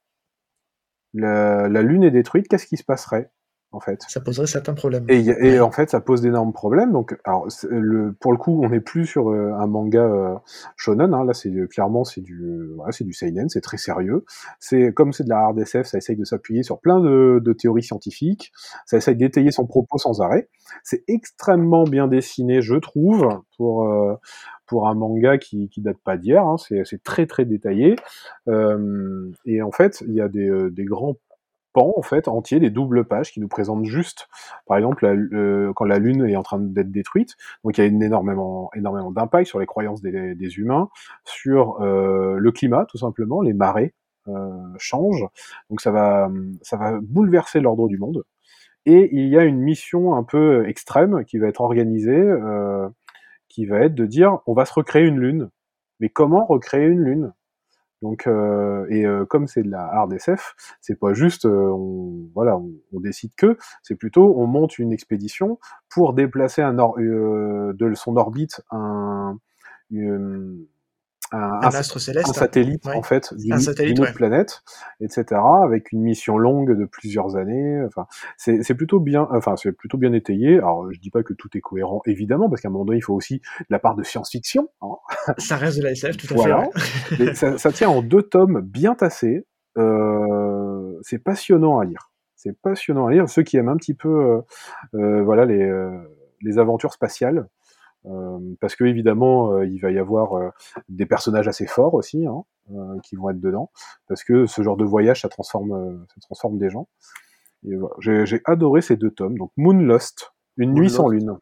La, 1.13 1.69
la 1.69 1.83
lune 1.83 2.05
est 2.05 2.11
détruite. 2.11 2.49
Qu'est-ce 2.49 2.67
qui 2.67 2.77
se 2.77 2.85
passerait? 2.85 3.31
En 3.75 3.81
fait 3.81 4.01
Ça 4.09 4.21
poserait 4.21 4.47
certains 4.47 4.75
problèmes. 4.75 5.05
Et, 5.09 5.25
Ouais. 5.31 5.61
en 5.61 5.71
fait, 5.71 5.91
ça 5.91 6.01
pose 6.01 6.21
d'énormes 6.23 6.53
problèmes. 6.53 6.93
Donc, 6.93 7.19
alors, 7.25 7.47
c'est 7.51 7.69
le, 7.71 8.13
pour 8.13 8.33
le 8.33 8.39
coup, 8.39 8.61
on 8.65 8.69
n'est 8.71 8.81
plus 8.81 9.07
sur 9.07 9.31
euh, 9.31 9.53
un 9.59 9.67
manga 9.67 10.03
euh, 10.03 10.35
shonen. 10.77 11.13
Hein, 11.13 11.25
là, 11.25 11.35
c'est 11.35 11.51
euh, 11.51 11.67
clairement 11.67 12.05
c'est 12.05 12.21
du, 12.21 12.71
voilà, 12.77 12.93
c'est 12.93 13.05
du 13.05 13.13
seinen, 13.13 13.49
c'est 13.49 13.61
très 13.61 13.77
sérieux. 13.77 14.25
C'est 14.61 14.93
comme 14.93 15.13
c'est 15.13 15.25
de 15.25 15.29
la 15.31 15.39
hard 15.39 15.59
SF, 15.59 15.87
ça 15.87 15.99
essaye 15.99 16.17
de 16.17 16.25
s'appuyer 16.25 16.63
sur 16.63 16.79
plein 16.81 17.01
de, 17.01 17.41
de 17.45 17.53
théories 17.53 17.83
scientifiques. 17.83 18.53
Ça 18.87 18.97
essaye 18.97 19.17
d'étayer 19.17 19.51
son 19.51 19.67
propos 19.67 19.99
sans 19.99 20.21
arrêt. 20.21 20.49
C'est 20.83 21.05
extrêmement 21.09 21.85
bien 21.85 22.09
dessiné, 22.09 22.63
je 22.63 22.77
trouve, 22.77 23.29
pour 23.57 23.85
euh, 23.89 24.15
pour 24.67 24.89
un 24.89 24.95
manga 24.95 25.37
qui, 25.37 25.69
qui 25.69 25.81
date 25.83 25.99
pas 26.05 26.17
d'hier. 26.17 26.43
Hein, 26.45 26.57
c'est 26.59 26.83
c'est 26.85 27.03
très 27.03 27.27
très 27.27 27.45
détaillé. 27.45 27.97
Et 29.45 29.63
en 29.63 29.71
fait, 29.73 30.03
il 30.07 30.15
y 30.15 30.21
a 30.21 30.29
des, 30.29 30.71
des 30.71 30.85
grands 30.85 31.17
pans 31.75 31.93
en 31.97 32.03
fait 32.03 32.29
entiers, 32.29 32.61
des 32.61 32.71
doubles 32.71 33.05
pages 33.05 33.33
qui 33.33 33.41
nous 33.41 33.49
présentent 33.49 33.85
juste, 33.85 34.29
par 34.67 34.79
exemple, 34.79 35.05
euh, 35.05 35.73
quand 35.75 35.85
la 35.85 35.99
Lune 35.99 36.27
est 36.27 36.37
en 36.37 36.43
train 36.43 36.59
d'être 36.59 36.91
détruite. 36.91 37.37
Donc 37.63 37.77
il 37.77 37.83
y 37.83 37.85
a 37.85 37.87
une 37.87 38.03
énormément, 38.03 38.71
énormément 38.75 39.11
d'impact 39.11 39.47
sur 39.47 39.59
les 39.59 39.67
croyances 39.67 40.01
des, 40.01 40.59
humains, 40.59 40.89
sur 41.25 41.83
euh, 41.83 42.37
le 42.39 42.53
climat 42.53 42.87
tout 42.89 42.99
simplement, 42.99 43.43
les 43.43 43.53
marées 43.53 43.93
euh, 44.29 44.51
changent. 44.79 45.27
Donc 45.69 45.83
ça 45.83 45.91
va, 45.91 46.31
ça 46.63 46.79
va 46.79 46.99
bouleverser 47.03 47.61
l'ordre 47.61 47.89
du 47.89 47.99
monde. 47.99 48.25
Et 48.87 49.11
il 49.13 49.29
y 49.29 49.39
a 49.39 49.45
une 49.45 49.61
mission 49.61 50.15
un 50.15 50.23
peu 50.23 50.67
extrême 50.69 51.25
qui 51.25 51.39
va 51.39 51.49
être 51.49 51.63
organisée, 51.63 52.23
qui 53.49 53.67
va 53.67 53.81
être 53.81 53.95
de 53.95 54.07
dire 54.07 54.41
on 54.47 54.53
va 54.53 54.67
se 54.67 54.75
recréer 54.75 55.07
une 55.07 55.19
lune. 55.19 55.51
Mais 56.01 56.09
comment 56.11 56.45
recréer 56.45 56.87
une 56.87 57.01
lune? 57.01 57.33
Donc, 58.05 58.27
euh, 58.27 58.87
et 58.91 59.07
euh, 59.07 59.25
comme 59.25 59.47
c'est 59.47 59.63
de 59.63 59.71
la 59.71 59.81
hard 59.81 60.13
SF, 60.13 60.55
c'est 60.83 60.99
pas 60.99 61.15
juste, 61.15 61.47
euh, 61.47 61.71
on, 61.71 62.29
voilà, 62.35 62.59
on, 62.59 63.01
décide 63.01 63.31
que, 63.35 63.57
c'est 63.83 63.95
plutôt, 63.95 64.35
on 64.37 64.47
monte 64.47 64.79
une 64.79 64.93
expédition 64.93 65.59
pour 65.89 66.13
déplacer 66.13 66.61
un 66.61 66.79
or- 66.79 66.99
de 66.99 67.95
son 67.95 68.19
orbite 68.19 68.61
un, 68.71 69.39
un, 71.35 71.51
Un 71.53 71.61
un- 71.63 71.69
astre 71.69 71.97
un 71.97 72.01
céleste. 72.01 72.35
satellite 72.35 72.85
Ouais. 72.87 72.95
en 72.97 73.03
fait 73.03 73.33
d'une 73.35 73.53
Un 73.55 73.59
satellite, 73.59 73.99
ouais. 73.99 74.13
planète, 74.13 74.63
etc. 75.01 75.25
Avec 75.65 75.93
une 75.93 76.03
mission 76.03 76.39
longue 76.39 76.77
de 76.79 76.85
plusieurs 76.85 77.37
années. 77.37 77.83
Enfin, 77.87 78.07
c'est 78.37 78.75
plutôt 78.75 79.01
bien, 79.01 79.27
enfin 79.31 79.57
c'est 79.57 79.73
plutôt 79.73 79.99
bien 79.99 80.13
étayé. 80.13 80.59
Alors 80.59 80.91
je 80.93 80.99
dis 81.01 81.11
pas 81.11 81.23
que 81.23 81.33
tout 81.35 81.49
est 81.57 81.61
cohérent 81.61 82.03
évidemment 82.07 82.49
parce 82.49 82.61
qu'à 82.61 82.69
un 82.69 82.73
moment 82.73 82.85
donné 82.85 82.99
il 82.99 83.03
faut 83.03 83.15
aussi 83.15 83.39
de 83.61 83.67
la 83.71 83.79
part 83.79 83.95
de 83.95 84.03
science-fiction. 84.03 84.69
hein. 84.83 84.89
Ça 85.39 85.57
reste 85.57 85.79
de 85.79 85.83
la 85.85 85.91
SF, 85.93 86.17
tout 86.17 86.33
à 86.33 86.37
Voilà. 86.37 86.69
fait. 86.77 87.23
ouais. 87.25 87.35
Ça, 87.35 87.59
ça 87.59 87.73
tient 87.73 87.89
en 87.89 88.03
deux 88.03 88.23
tomes 88.23 88.61
bien 88.61 88.95
tassés. 88.95 89.47
Euh, 89.77 90.99
c'est 91.03 91.19
passionnant 91.19 91.79
à 91.79 91.85
lire. 91.85 92.11
C'est 92.37 92.57
passionnant 92.61 93.07
à 93.07 93.13
lire. 93.13 93.29
Ceux 93.29 93.43
qui 93.43 93.57
aiment 93.57 93.69
un 93.69 93.77
petit 93.77 93.95
peu, 93.95 94.09
euh, 94.09 94.41
euh, 94.95 95.23
voilà, 95.23 95.45
les, 95.47 95.63
euh, 95.63 95.91
les 96.43 96.59
aventures 96.59 96.93
spatiales, 96.93 97.49
parce 98.61 98.77
que 98.77 98.85
évidemment, 98.85 99.53
euh, 99.53 99.67
il 99.67 99.79
va 99.79 99.91
y 99.91 99.99
avoir 99.99 100.35
euh, 100.35 100.51
des 100.89 101.07
personnages 101.07 101.49
assez 101.49 101.67
forts 101.67 101.95
aussi, 101.95 102.27
hein, 102.27 102.45
euh, 102.73 102.99
qui 103.03 103.17
vont 103.17 103.31
être 103.31 103.41
dedans, 103.41 103.71
parce 104.09 104.25
que 104.25 104.47
ce 104.47 104.63
genre 104.63 104.77
de 104.77 104.85
voyage, 104.85 105.23
ça 105.23 105.29
transforme, 105.29 105.73
euh, 105.73 105.97
ça 106.15 106.21
transforme 106.21 106.59
des 106.59 106.71
gens. 106.71 106.89
Voilà. 107.63 107.95
J'ai 108.01 108.43
adoré 108.45 108.83
ces 108.83 108.97
deux 108.97 109.11
tomes. 109.11 109.39
Donc 109.39 109.51
Moonlust, 109.57 110.35
une 110.59 110.75
nuit 110.75 110.91
sans 110.91 111.09
lune. 111.09 111.39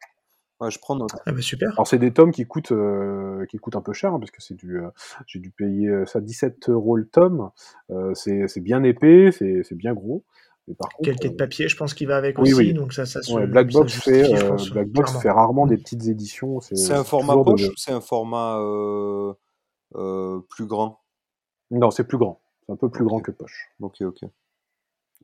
Ouais, 0.62 0.70
je 0.70 0.78
prends 0.78 0.94
note. 0.94 1.10
Ah 1.26 1.32
bah 1.32 1.40
super. 1.40 1.72
Alors 1.72 1.88
c'est 1.88 1.98
des 1.98 2.12
tomes 2.12 2.30
qui 2.30 2.46
coûtent 2.46 2.70
euh, 2.70 3.44
qui 3.46 3.58
coûtent 3.58 3.74
un 3.74 3.80
peu 3.80 3.92
cher 3.92 4.14
hein, 4.14 4.20
parce 4.20 4.30
que 4.30 4.40
c'est 4.40 4.54
du 4.54 4.78
euh, 4.78 4.90
j'ai 5.26 5.40
dû 5.40 5.50
payer 5.50 5.88
euh, 5.88 6.06
ça 6.06 6.20
17 6.20 6.68
euros 6.68 6.96
le 6.96 7.08
tome. 7.08 7.50
Euh, 7.90 8.14
c'est 8.14 8.60
bien 8.60 8.84
épais, 8.84 9.32
c'est 9.32 9.64
c'est 9.64 9.74
bien 9.74 9.92
gros. 9.92 10.22
Par 10.78 10.88
contre, 10.90 11.02
Qualité 11.04 11.28
de 11.28 11.34
euh, 11.34 11.36
papier, 11.36 11.68
je 11.68 11.76
pense 11.76 11.92
qu'il 11.92 12.06
va 12.08 12.16
avec 12.16 12.38
Oui, 12.38 12.52
aussi, 12.52 12.68
oui. 12.68 12.72
donc 12.74 12.92
ça, 12.92 13.04
ça 13.04 13.20
se. 13.22 13.32
ouais, 13.32 13.46
Black 13.46 13.72
Box 13.72 13.92
fait 14.00 14.24
je 14.24 14.34
euh, 14.44 14.48
pense, 14.48 14.70
Black 14.70 14.88
Box 14.88 15.04
clairement. 15.06 15.20
fait 15.22 15.30
rarement 15.30 15.66
des 15.66 15.76
petites 15.76 16.06
éditions. 16.06 16.60
C'est 16.60 16.94
un 16.94 17.04
format 17.04 17.36
de- 17.36 17.42
poche 17.42 17.68
ou 17.68 17.72
c'est 17.76 17.92
un 17.92 18.00
format 18.00 18.58
euh, 18.58 19.32
euh, 19.96 20.40
plus 20.50 20.66
grand? 20.66 21.00
Non, 21.70 21.90
c'est 21.90 22.04
plus 22.04 22.18
grand. 22.18 22.40
C'est 22.66 22.72
un 22.72 22.76
peu 22.76 22.88
plus 22.90 23.04
grand 23.04 23.20
que 23.20 23.30
poche. 23.32 23.70
Ok, 23.80 24.02
ok. 24.02 24.22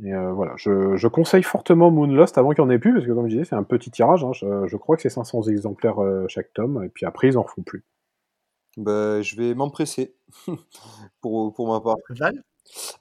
Et 0.04 0.12
euh, 0.14 0.32
voilà, 0.32 0.54
je, 0.56 0.96
je 0.96 1.08
conseille 1.08 1.42
fortement 1.42 1.90
Moonlust 1.90 2.36
avant 2.38 2.50
qu'il 2.50 2.62
n'y 2.64 2.70
en 2.70 2.70
ait 2.70 2.78
plus 2.78 2.92
parce 2.94 3.04
que 3.06 3.12
comme 3.12 3.26
je 3.28 3.32
disais, 3.32 3.44
c'est 3.44 3.56
un 3.56 3.64
petit 3.64 3.90
tirage. 3.90 4.24
hein. 4.24 4.32
Je, 4.32 4.66
je 4.66 4.76
crois 4.76 4.96
que 4.96 5.02
c'est 5.02 5.08
500 5.08 5.42
exemplaires 5.42 6.00
euh, 6.02 6.26
chaque 6.28 6.52
tome 6.52 6.82
et 6.84 6.88
puis 6.88 7.04
après 7.06 7.28
ils 7.28 7.38
en 7.38 7.44
font 7.44 7.62
plus. 7.62 7.84
Ben, 8.76 9.22
je 9.22 9.34
vais 9.36 9.54
m'empresser 9.54 10.14
pour, 11.20 11.52
pour 11.52 11.68
ma 11.68 11.80
part. 11.80 11.96
Val? 12.10 12.44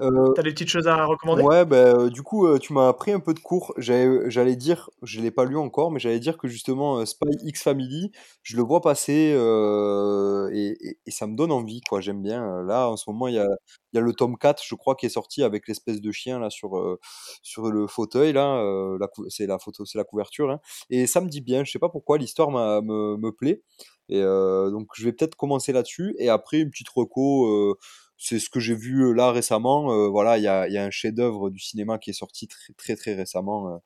Euh, 0.02 0.34
T'as 0.36 0.44
des 0.44 0.52
petites 0.52 0.70
choses 0.70 0.88
à 0.88 1.06
recommander? 1.06 1.44
Ouais, 1.44 1.66
bah, 1.66 2.08
du 2.10 2.24
coup, 2.24 2.48
euh, 2.48 2.58
tu 2.58 2.72
m'as 2.72 2.88
appris 2.88 3.12
un 3.12 3.20
peu 3.20 3.34
de 3.34 3.40
cours. 3.42 3.74
J'allais 3.78 4.30
j'allais 4.32 4.56
dire, 4.56 4.90
je 5.04 5.20
l'ai 5.20 5.30
pas 5.30 5.44
lu 5.44 5.58
encore, 5.58 5.92
mais 5.92 6.00
j'allais 6.00 6.20
dire 6.22 6.38
que 6.38 6.48
justement, 6.48 7.00
euh, 7.00 7.06
Spy 7.06 7.28
X 7.44 7.64
Family, 7.64 8.12
je 8.44 8.56
le 8.56 8.64
vois 8.64 8.80
passer 8.82 9.34
euh, 9.36 10.50
et, 10.54 10.78
et- 10.80 10.98
et 11.06 11.12
ça 11.12 11.28
me 11.28 11.36
donne 11.36 11.52
envie, 11.52 11.82
quoi. 11.82 12.00
J'aime 12.00 12.22
bien. 12.24 12.44
Euh, 12.62 12.64
Là, 12.64 12.90
en 12.90 12.96
ce 12.96 13.10
moment, 13.10 13.28
il 13.28 13.34
y 13.36 13.40
a, 13.40 13.48
y 13.94 13.98
a 13.98 14.02
le 14.02 14.14
tome 14.14 14.38
4, 14.38 14.64
je 14.66 14.76
crois, 14.76 14.96
qui 14.96 15.06
est 15.06 15.10
sorti 15.10 15.44
avec 15.44 15.68
l'espèce 15.68 16.00
de 16.02 16.12
chien 16.14 16.40
là 16.40 16.50
sur, 16.50 16.78
euh, 16.78 16.98
sur 17.42 17.70
le 17.70 17.88
fauteuil, 17.88 18.32
là. 18.34 18.58
euh, 18.62 18.98
c'est 19.30 19.48
la 19.48 19.60
photo, 19.60 19.84
c'est 19.86 19.98
la 19.98 20.06
couverture, 20.06 20.50
hein. 20.52 20.60
Et 20.90 21.08
ça 21.08 21.20
me 21.22 21.28
dit 21.30 21.42
bien. 21.42 21.64
Je 21.66 21.72
sais 21.72 21.80
pas 21.80 21.90
pourquoi, 21.90 22.18
l'histoire 22.18 22.52
me, 22.52 23.18
me 23.18 23.32
plaît. 23.34 23.62
Et 24.10 24.22
euh, 24.22 24.70
donc, 24.72 24.88
je 24.96 25.04
vais 25.04 25.12
peut-être 25.12 25.36
commencer 25.36 25.74
là-dessus. 25.74 26.16
Et 26.20 26.30
après, 26.30 26.60
une 26.60 26.70
petite 26.72 26.90
reco. 26.90 27.76
C'est 28.18 28.40
ce 28.40 28.50
que 28.50 28.60
j'ai 28.60 28.76
vu 28.76 29.14
là 29.14 29.32
récemment. 29.32 29.92
euh, 29.94 30.08
voilà, 30.10 30.38
il 30.38 30.44
y 30.44 30.48
a, 30.48 30.68
il 30.68 30.74
y 30.74 30.78
a 30.78 30.84
un 30.86 30.92
chef-d'œuvre 30.92 31.50
du 31.50 31.60
cinéma 31.60 31.98
qui 32.00 32.10
est 32.12 32.14
sorti 32.14 32.48
très 32.48 32.74
très 32.74 32.96
très 32.96 33.14
récemment. 33.16 33.70
euh, 33.76 33.78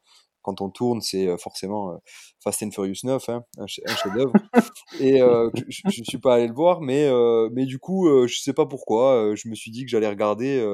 quand 0.44 0.62
on 0.62 0.70
tourne, 0.72 1.02
c'est 1.02 1.38
forcément 1.38 1.92
euh, 1.94 1.98
Fast 2.44 2.64
and 2.64 2.72
Furious 2.72 2.96
9, 3.04 3.30
hein, 3.30 3.44
un, 3.60 3.68
ch- 3.68 3.82
un 3.86 3.94
chef-d'œuvre. 3.96 4.38
Et 5.00 5.20
je, 5.20 6.02
ne 6.02 6.06
suis 6.06 6.20
pas 6.20 6.36
allé 6.36 6.48
le 6.48 6.54
voir, 6.54 6.82
mais 6.82 7.10
mais 7.52 7.66
du 7.66 7.80
coup, 7.80 8.08
je 8.28 8.40
sais 8.40 8.54
pas 8.54 8.66
pourquoi, 8.66 9.34
je 9.36 9.50
me 9.50 9.56
suis 9.56 9.72
dit 9.72 9.86
que 9.86 9.92
j'allais 9.92 10.10
regarder 10.10 10.66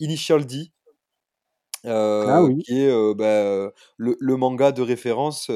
Initial 0.00 0.46
D, 0.46 0.72
Ah 2.24 2.40
oui. 2.42 2.64
qui 2.64 2.80
est 2.80 3.14
bah, 3.14 3.72
le, 3.96 4.16
le 4.18 4.36
manga 4.36 4.72
de 4.72 4.82
référence 4.82 5.50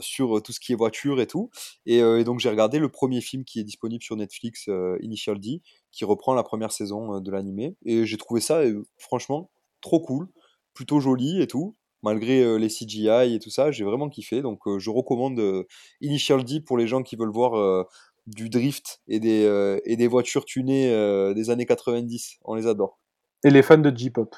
sur 0.00 0.42
tout 0.42 0.52
ce 0.52 0.60
qui 0.60 0.72
est 0.72 0.76
voiture 0.76 1.20
et 1.20 1.26
tout. 1.26 1.50
Et, 1.86 2.02
euh, 2.02 2.20
et 2.20 2.24
donc 2.24 2.40
j'ai 2.40 2.50
regardé 2.50 2.78
le 2.78 2.88
premier 2.88 3.20
film 3.20 3.44
qui 3.44 3.60
est 3.60 3.64
disponible 3.64 4.02
sur 4.02 4.16
Netflix, 4.16 4.68
euh, 4.68 4.96
Initial 5.00 5.38
D, 5.38 5.62
qui 5.92 6.04
reprend 6.04 6.34
la 6.34 6.42
première 6.42 6.72
saison 6.72 7.14
euh, 7.16 7.20
de 7.20 7.30
l'animé. 7.30 7.76
Et 7.84 8.06
j'ai 8.06 8.16
trouvé 8.16 8.40
ça 8.40 8.58
euh, 8.60 8.82
franchement 8.98 9.50
trop 9.80 10.00
cool, 10.00 10.28
plutôt 10.74 11.00
joli 11.00 11.40
et 11.40 11.46
tout. 11.46 11.76
Malgré 12.02 12.42
euh, 12.44 12.58
les 12.58 12.68
CGI 12.68 13.34
et 13.34 13.38
tout 13.40 13.50
ça, 13.50 13.72
j'ai 13.72 13.84
vraiment 13.84 14.08
kiffé. 14.08 14.40
Donc 14.42 14.66
euh, 14.68 14.78
je 14.78 14.90
recommande 14.90 15.38
euh, 15.40 15.64
Initial 16.00 16.44
D 16.44 16.60
pour 16.60 16.78
les 16.78 16.86
gens 16.86 17.02
qui 17.02 17.16
veulent 17.16 17.32
voir 17.32 17.54
euh, 17.58 17.84
du 18.26 18.48
drift 18.50 19.00
et 19.08 19.18
des, 19.18 19.44
euh, 19.44 19.80
et 19.84 19.96
des 19.96 20.06
voitures 20.06 20.44
tunées 20.44 20.92
euh, 20.92 21.34
des 21.34 21.50
années 21.50 21.66
90. 21.66 22.38
On 22.44 22.54
les 22.54 22.66
adore. 22.66 23.00
Et 23.44 23.50
les 23.50 23.62
fans 23.62 23.78
de 23.78 23.96
J-pop. 23.96 24.34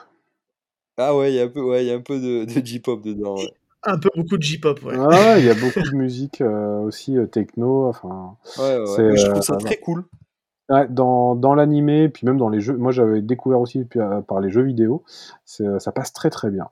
Ah 0.97 1.17
ouais, 1.17 1.33
il 1.33 1.37
y 1.37 1.41
a 1.41 1.45
un 1.45 1.49
peu, 1.49 1.62
ouais, 1.62 1.85
y 1.85 1.91
a 1.91 1.95
un 1.95 2.01
peu 2.01 2.21
de, 2.21 2.45
de 2.45 2.67
J-pop 2.67 3.03
dedans. 3.03 3.37
ouais. 3.37 3.53
Un 3.82 3.98
peu 3.98 4.11
beaucoup 4.15 4.36
de 4.36 4.43
J-pop, 4.43 4.82
ouais. 4.85 4.94
Ah 4.98 5.39
il 5.39 5.44
y 5.44 5.51
a 5.51 5.55
beaucoup 5.55 5.81
de 5.82 5.94
musique 5.97 6.40
euh, 6.43 6.78
aussi 6.81 7.16
euh, 7.16 7.27
techno. 7.27 7.86
Enfin, 7.89 8.36
Ouais, 8.59 8.78
ouais, 8.78 9.16
je 9.16 9.27
euh, 9.27 9.31
trouve 9.31 9.43
ça 9.43 9.57
très 9.57 9.78
cool. 9.78 10.05
ouais, 10.69 10.86
dans 10.89 11.35
dans 11.35 11.55
l'animé, 11.55 12.09
puis 12.09 12.27
même 12.27 12.36
dans 12.39 12.48
les 12.48 12.61
jeux. 12.61 12.77
Moi, 12.77 12.93
j'avais 12.93 13.23
découvert 13.23 13.61
aussi 13.61 13.85
puis, 13.85 14.01
euh, 14.01 14.20
par 14.23 14.40
les 14.40 14.51
jeux 14.51 14.62
vidéo. 14.62 15.05
Ça 15.44 15.93
passe 15.93 16.12
très 16.12 16.31
très 16.31 16.51
bien. 16.51 16.69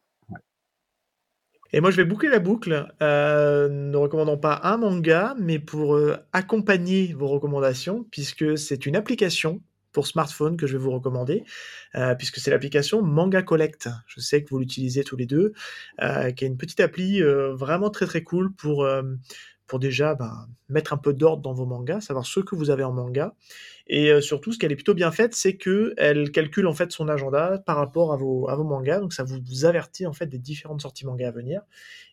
Et 1.72 1.80
moi, 1.80 1.90
je 1.90 1.96
vais 1.96 2.04
boucler 2.04 2.30
la 2.30 2.38
boucle, 2.38 2.94
euh, 3.02 3.68
ne 3.68 3.96
recommandant 3.96 4.38
pas 4.38 4.60
un 4.62 4.78
manga, 4.78 5.34
mais 5.38 5.58
pour 5.58 5.96
euh, 5.96 6.16
accompagner 6.32 7.12
vos 7.12 7.28
recommandations, 7.28 8.06
puisque 8.10 8.56
c'est 8.56 8.86
une 8.86 8.96
application 8.96 9.60
pour 9.98 10.06
smartphone 10.06 10.56
que 10.56 10.68
je 10.68 10.76
vais 10.76 10.78
vous 10.84 10.92
recommander, 10.92 11.42
euh, 11.96 12.14
puisque 12.14 12.36
c'est 12.36 12.52
l'application 12.52 13.02
Manga 13.02 13.42
Collect. 13.42 13.88
Je 14.06 14.20
sais 14.20 14.44
que 14.44 14.48
vous 14.48 14.60
l'utilisez 14.60 15.02
tous 15.02 15.16
les 15.16 15.26
deux, 15.26 15.54
euh, 16.00 16.30
qui 16.30 16.44
est 16.44 16.46
une 16.46 16.56
petite 16.56 16.78
appli 16.78 17.20
euh, 17.20 17.52
vraiment 17.52 17.90
très 17.90 18.06
très 18.06 18.22
cool 18.22 18.54
pour, 18.54 18.88
pour 19.66 19.78
déjà 19.80 20.14
ben, 20.14 20.46
mettre 20.68 20.92
un 20.92 20.98
peu 20.98 21.12
d'ordre 21.12 21.42
dans 21.42 21.52
vos 21.52 21.66
mangas, 21.66 22.02
savoir 22.02 22.24
ce 22.24 22.38
que 22.38 22.54
vous 22.54 22.70
avez 22.70 22.84
en 22.84 22.92
manga. 22.92 23.34
Et 23.88 24.20
surtout, 24.20 24.52
ce 24.52 24.58
qu'elle 24.60 24.70
est 24.70 24.76
plutôt 24.76 24.94
bien 24.94 25.10
faite, 25.10 25.34
c'est 25.34 25.56
que 25.56 25.94
elle 25.96 26.30
calcule 26.30 26.68
en 26.68 26.74
fait 26.74 26.92
son 26.92 27.08
agenda 27.08 27.60
par 27.66 27.74
rapport 27.74 28.12
à 28.12 28.16
vos, 28.16 28.46
mangas. 28.62 29.00
Donc 29.00 29.12
ça 29.12 29.24
vous, 29.24 29.64
avertit 29.64 30.06
en 30.06 30.12
fait 30.12 30.26
des 30.26 30.38
différentes 30.38 30.82
sorties 30.82 31.06
manga 31.06 31.26
à 31.26 31.32
venir. 31.32 31.62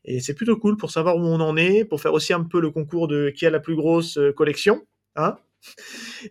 Et 0.06 0.22
c'est 0.22 0.34
plutôt 0.34 0.58
cool 0.58 0.76
pour 0.76 0.90
savoir 0.90 1.18
où 1.18 1.22
on 1.22 1.40
en 1.40 1.56
est, 1.56 1.86
pour 1.86 2.02
faire 2.02 2.14
aussi 2.14 2.34
un 2.34 2.42
peu 2.46 2.60
le 2.60 2.72
concours 2.72 3.08
de 3.08 3.30
qui 3.30 3.46
a 3.46 3.52
la 3.52 3.60
plus 3.60 3.76
grosse 3.76 4.18
collection. 4.36 4.88
Hein 5.16 5.38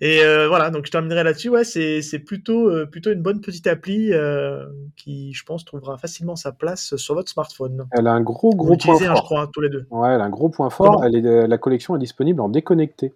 et 0.00 0.22
euh, 0.22 0.48
voilà, 0.48 0.70
donc 0.70 0.86
je 0.86 0.90
terminerai 0.90 1.22
là-dessus. 1.24 1.48
Ouais, 1.48 1.64
c'est 1.64 2.02
c'est 2.02 2.18
plutôt, 2.18 2.68
euh, 2.68 2.86
plutôt 2.86 3.12
une 3.12 3.22
bonne 3.22 3.40
petite 3.40 3.66
appli 3.66 4.12
euh, 4.12 4.66
qui, 4.96 5.32
je 5.32 5.44
pense, 5.44 5.64
trouvera 5.64 5.98
facilement 5.98 6.36
sa 6.36 6.52
place 6.52 6.96
sur 6.96 7.14
votre 7.14 7.30
smartphone. 7.30 7.86
Elle 7.92 8.06
a 8.06 8.12
un 8.12 8.20
gros 8.20 8.54
gros 8.54 8.76
point 8.76 8.94
hein, 8.94 8.98
je 9.00 9.06
fort. 9.06 9.22
crois, 9.24 9.42
hein, 9.42 9.50
tous 9.52 9.60
les 9.60 9.68
deux. 9.68 9.86
Ouais, 9.90 10.10
elle 10.14 10.20
a 10.20 10.24
un 10.24 10.30
gros 10.30 10.48
point 10.48 10.70
fort. 10.70 10.96
Comment 10.96 11.04
Elle 11.04 11.16
est, 11.16 11.46
la 11.46 11.58
collection 11.58 11.96
est 11.96 12.00
disponible 12.00 12.40
en 12.40 12.48
déconnecté. 12.48 13.12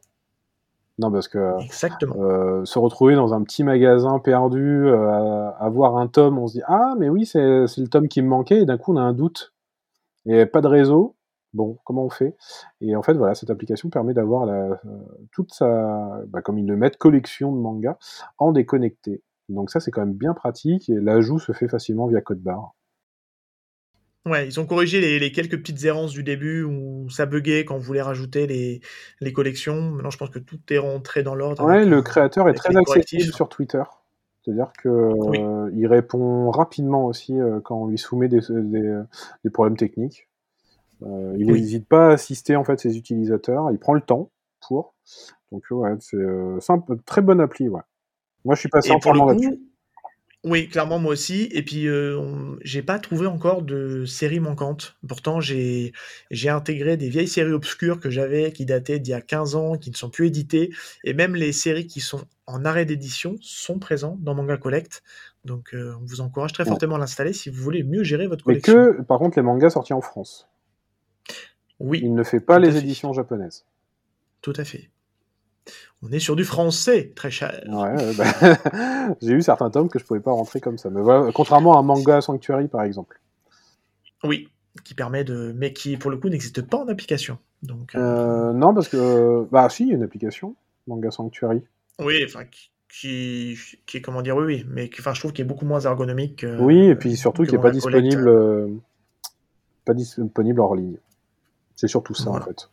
Non, 0.98 1.12
parce 1.12 1.28
que 1.28 1.62
Exactement. 1.62 2.64
se 2.64 2.78
retrouver 2.78 3.14
dans 3.14 3.32
un 3.32 3.42
petit 3.44 3.62
magasin 3.62 4.18
perdu, 4.18 4.88
avoir 5.60 5.96
un 5.96 6.08
tome, 6.08 6.38
on 6.38 6.48
se 6.48 6.54
dit 6.54 6.62
ah 6.66 6.94
mais 6.98 7.08
oui 7.08 7.24
c'est 7.24 7.68
c'est 7.68 7.80
le 7.80 7.86
tome 7.86 8.08
qui 8.08 8.20
me 8.20 8.26
manquait 8.28 8.62
et 8.62 8.64
d'un 8.64 8.78
coup 8.78 8.92
on 8.92 8.96
a 8.96 9.02
un 9.02 9.12
doute 9.12 9.52
et 10.26 10.44
pas 10.44 10.60
de 10.60 10.66
réseau. 10.66 11.14
Bon, 11.54 11.78
comment 11.84 12.04
on 12.04 12.10
fait? 12.10 12.36
Et 12.80 12.94
en 12.94 13.02
fait 13.02 13.14
voilà, 13.14 13.34
cette 13.34 13.50
application 13.50 13.88
permet 13.88 14.14
d'avoir 14.14 14.44
la, 14.46 14.54
euh, 14.54 14.78
toute 15.32 15.52
sa, 15.52 16.22
bah, 16.28 16.42
comme 16.42 16.58
ils 16.58 16.66
le 16.66 16.76
mettent, 16.76 16.98
collection 16.98 17.52
de 17.52 17.58
mangas 17.58 17.96
en 18.36 18.52
déconnecté. 18.52 19.22
Donc 19.48 19.70
ça 19.70 19.80
c'est 19.80 19.90
quand 19.90 20.02
même 20.04 20.14
bien 20.14 20.34
pratique 20.34 20.90
et 20.90 20.94
l'ajout 20.94 21.38
se 21.38 21.52
fait 21.52 21.68
facilement 21.68 22.06
via 22.06 22.20
code 22.20 22.40
barre. 22.40 22.74
Ouais, 24.26 24.46
ils 24.46 24.60
ont 24.60 24.66
corrigé 24.66 25.00
les, 25.00 25.18
les 25.18 25.32
quelques 25.32 25.58
petites 25.58 25.82
errances 25.84 26.12
du 26.12 26.22
début 26.22 26.62
où 26.62 27.08
ça 27.08 27.24
buguait 27.24 27.64
quand 27.64 27.76
on 27.76 27.78
voulait 27.78 28.02
rajouter 28.02 28.46
les, 28.46 28.80
les 29.20 29.32
collections. 29.32 29.80
Maintenant, 29.92 30.10
je 30.10 30.18
pense 30.18 30.28
que 30.28 30.38
tout 30.38 30.60
est 30.68 30.76
rentré 30.76 31.22
dans 31.22 31.34
l'ordre. 31.34 31.64
Ouais, 31.64 31.86
le 31.86 32.02
créateur 32.02 32.46
est 32.48 32.54
très 32.54 32.76
accessible 32.76 33.32
sur 33.32 33.48
Twitter. 33.48 33.82
C'est-à-dire 34.44 34.70
Oui. 34.84 35.38
euh, 35.38 35.70
il 35.74 35.86
répond 35.86 36.50
rapidement 36.50 37.06
aussi 37.06 37.40
euh, 37.40 37.60
quand 37.60 37.80
on 37.80 37.86
lui 37.86 37.96
soumet 37.96 38.28
des, 38.28 38.40
des, 38.50 39.00
des 39.44 39.50
problèmes 39.50 39.76
techniques. 39.78 40.27
Euh, 41.02 41.34
il 41.38 41.50
Oui. 41.50 41.60
n'hésite 41.60 41.86
pas 41.88 42.08
à 42.08 42.12
assister 42.12 42.56
en 42.56 42.64
fait 42.64 42.78
ses 42.80 42.96
utilisateurs. 42.96 43.70
Il 43.70 43.78
prend 43.78 43.94
le 43.94 44.00
temps 44.00 44.30
pour. 44.66 44.94
Donc 45.52 45.64
ouais, 45.70 45.90
c'est 46.00 46.16
euh, 46.16 46.58
très 47.06 47.22
bonne 47.22 47.40
appli. 47.40 47.68
Ouais. 47.68 47.80
Moi, 48.44 48.54
je 48.54 48.60
suis 48.60 48.68
passé 48.68 48.92
Et 48.92 48.98
pour 48.98 49.12
le 49.14 49.20
entièrement 49.20 49.26
là-dessus. 49.32 49.60
oui, 50.44 50.68
clairement, 50.68 50.98
moi 50.98 51.12
aussi. 51.12 51.48
Et 51.52 51.62
puis, 51.64 51.88
euh, 51.88 52.56
j'ai 52.62 52.82
pas 52.82 52.98
trouvé 52.98 53.26
encore 53.26 53.62
de 53.62 54.04
séries 54.04 54.40
manquantes. 54.40 54.96
Pourtant, 55.06 55.40
j'ai 55.40 55.92
j'ai 56.30 56.48
intégré 56.48 56.96
des 56.96 57.08
vieilles 57.08 57.28
séries 57.28 57.52
obscures 57.52 57.98
que 58.00 58.10
j'avais, 58.10 58.52
qui 58.52 58.64
dataient 58.66 58.98
d'il 58.98 59.10
y 59.10 59.14
a 59.14 59.20
15 59.20 59.54
ans, 59.56 59.76
qui 59.76 59.90
ne 59.90 59.96
sont 59.96 60.10
plus 60.10 60.26
éditées. 60.28 60.70
Et 61.04 61.14
même 61.14 61.34
les 61.34 61.52
séries 61.52 61.86
qui 61.86 62.00
sont 62.00 62.22
en 62.46 62.64
arrêt 62.64 62.84
d'édition 62.84 63.36
sont 63.40 63.78
présentes 63.78 64.22
dans 64.22 64.34
Manga 64.34 64.56
Collect. 64.56 65.02
Donc, 65.44 65.74
euh, 65.74 65.94
on 66.00 66.04
vous 66.04 66.20
encourage 66.20 66.52
très 66.52 66.64
Ouais. 66.64 66.68
fortement 66.68 66.96
à 66.96 66.98
l'installer 66.98 67.32
si 67.32 67.50
vous 67.50 67.62
voulez 67.62 67.82
mieux 67.82 68.02
gérer 68.04 68.26
votre 68.26 68.44
Mais 68.46 68.60
collection. 68.60 68.74
que, 68.98 69.02
par 69.02 69.18
contre, 69.18 69.38
les 69.38 69.42
mangas 69.42 69.70
sortis 69.70 69.92
en 69.92 70.00
France. 70.00 70.47
Oui, 71.80 72.00
Il 72.02 72.14
ne 72.14 72.22
fait 72.22 72.40
pas 72.40 72.58
les 72.58 72.72
fait. 72.72 72.78
éditions 72.78 73.12
japonaises. 73.12 73.64
tout 74.42 74.52
à 74.56 74.64
fait. 74.64 74.90
On 76.02 76.10
est 76.12 76.20
sur 76.20 76.36
du 76.36 76.44
français, 76.44 77.12
très 77.14 77.30
cher. 77.30 77.60
Ouais, 77.68 78.14
bah, 78.14 79.16
j'ai 79.20 79.32
eu 79.32 79.42
certains 79.42 79.68
tomes 79.68 79.88
que 79.88 79.98
je 79.98 80.04
pouvais 80.04 80.20
pas 80.20 80.30
rentrer 80.30 80.60
comme 80.60 80.78
ça. 80.78 80.90
Mais 80.90 81.00
voilà, 81.02 81.30
contrairement 81.32 81.74
à 81.76 81.80
un 81.80 81.82
manga 81.82 82.20
Sanctuary, 82.20 82.68
par 82.68 82.82
exemple. 82.82 83.20
Oui, 84.24 84.48
qui 84.84 84.94
permet 84.94 85.24
de, 85.24 85.52
mais 85.56 85.72
qui 85.72 85.96
pour 85.96 86.10
le 86.10 86.16
coup 86.16 86.28
n'existe 86.28 86.62
pas 86.62 86.78
en 86.78 86.88
application. 86.88 87.38
Donc, 87.62 87.94
euh, 87.94 87.98
Euh, 87.98 88.52
non, 88.52 88.72
parce 88.74 88.88
que. 88.88 89.44
Bah, 89.50 89.68
si, 89.68 89.84
il 89.84 89.88
y 89.88 89.92
a 89.92 89.96
une 89.96 90.04
application, 90.04 90.54
Manga 90.86 91.10
Sanctuary. 91.10 91.62
oui, 91.98 92.22
enfin, 92.24 92.44
qui, 92.88 93.58
qui, 93.86 93.96
est 93.96 94.00
comment 94.00 94.22
dire, 94.22 94.36
oui, 94.36 94.44
oui, 94.44 94.66
mais 94.68 94.88
qui, 94.88 95.00
enfin, 95.00 95.14
je 95.14 95.20
trouve 95.20 95.32
qu'il 95.32 95.44
est 95.44 95.48
beaucoup 95.48 95.66
moins 95.66 95.80
ergonomique. 95.80 96.36
Que, 96.36 96.60
Oui, 96.60 96.78
et 96.86 96.94
puis 96.94 97.16
surtout 97.16 97.42
que 97.42 97.48
qui 97.48 97.56
n'est 97.56 97.62
pas 97.62 97.72
disponible, 97.72 98.28
euh, 98.28 98.68
pas 99.84 99.94
disponible 99.94 100.60
hors 100.60 100.76
ligne. 100.76 100.98
C'est 101.78 101.86
surtout 101.86 102.12
ça 102.12 102.24
Voilà. 102.24 102.44
en 102.44 102.48
fait. 102.48 102.68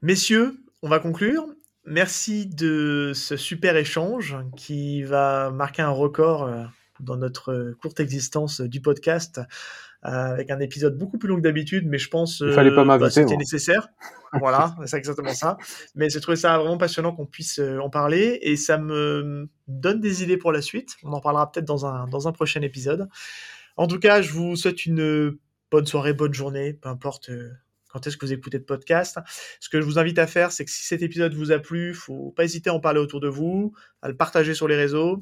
Messieurs, 0.00 0.54
on 0.80 0.88
va 0.88 0.98
conclure. 0.98 1.44
Merci 1.84 2.46
de 2.46 3.12
ce 3.14 3.36
super 3.36 3.76
échange 3.76 4.38
qui 4.56 5.02
va 5.02 5.50
marquer 5.50 5.82
un 5.82 5.90
record 5.90 6.44
euh, 6.44 6.64
dans 6.98 7.18
notre 7.18 7.74
courte 7.82 8.00
existence 8.00 8.62
du 8.62 8.80
podcast, 8.80 9.42
euh, 10.06 10.08
avec 10.08 10.50
un 10.50 10.58
épisode 10.58 10.96
beaucoup 10.96 11.18
plus 11.18 11.28
long 11.28 11.36
que 11.36 11.42
d'habitude, 11.42 11.86
mais 11.86 11.98
je 11.98 12.08
pense 12.08 12.40
Il 12.40 12.52
fallait 12.54 12.74
pas 12.74 12.80
euh, 12.80 12.98
bah, 12.98 13.10
c'était 13.10 13.36
nécessaire. 13.36 13.88
Voilà, 14.32 14.74
c'est 14.86 14.96
exactement 14.96 15.34
ça. 15.34 15.58
Mais 15.96 16.08
j'ai 16.08 16.20
trouvé 16.20 16.36
ça 16.36 16.56
vraiment 16.56 16.78
passionnant 16.78 17.12
qu'on 17.12 17.26
puisse 17.26 17.58
en 17.58 17.90
parler 17.90 18.38
et 18.40 18.56
ça 18.56 18.78
me 18.78 19.50
donne 19.68 20.00
des 20.00 20.22
idées 20.22 20.36
pour 20.38 20.52
la 20.52 20.62
suite. 20.62 20.96
On 21.02 21.12
en 21.12 21.20
parlera 21.20 21.50
peut-être 21.50 21.66
dans 21.66 21.84
un, 21.84 22.06
dans 22.06 22.26
un 22.26 22.32
prochain 22.32 22.62
épisode. 22.62 23.08
En 23.76 23.86
tout 23.88 23.98
cas, 23.98 24.22
je 24.22 24.32
vous 24.32 24.54
souhaite 24.54 24.86
une 24.86 25.36
bonne 25.70 25.86
soirée, 25.86 26.12
bonne 26.12 26.34
journée, 26.34 26.74
peu 26.74 26.88
importe 26.88 27.30
euh, 27.30 27.50
quand 27.88 28.06
est-ce 28.06 28.16
que 28.16 28.26
vous 28.26 28.32
écoutez 28.32 28.58
le 28.58 28.64
podcast. 28.64 29.18
Ce 29.58 29.68
que 29.68 29.80
je 29.80 29.86
vous 29.86 29.98
invite 29.98 30.18
à 30.18 30.26
faire, 30.26 30.52
c'est 30.52 30.64
que 30.64 30.70
si 30.70 30.84
cet 30.84 31.02
épisode 31.02 31.34
vous 31.34 31.52
a 31.52 31.58
plu, 31.58 31.94
faut 31.94 32.30
pas 32.30 32.44
hésiter 32.44 32.70
à 32.70 32.74
en 32.74 32.80
parler 32.80 33.00
autour 33.00 33.20
de 33.20 33.28
vous, 33.28 33.72
à 34.02 34.08
le 34.08 34.16
partager 34.16 34.54
sur 34.54 34.68
les 34.68 34.76
réseaux, 34.76 35.20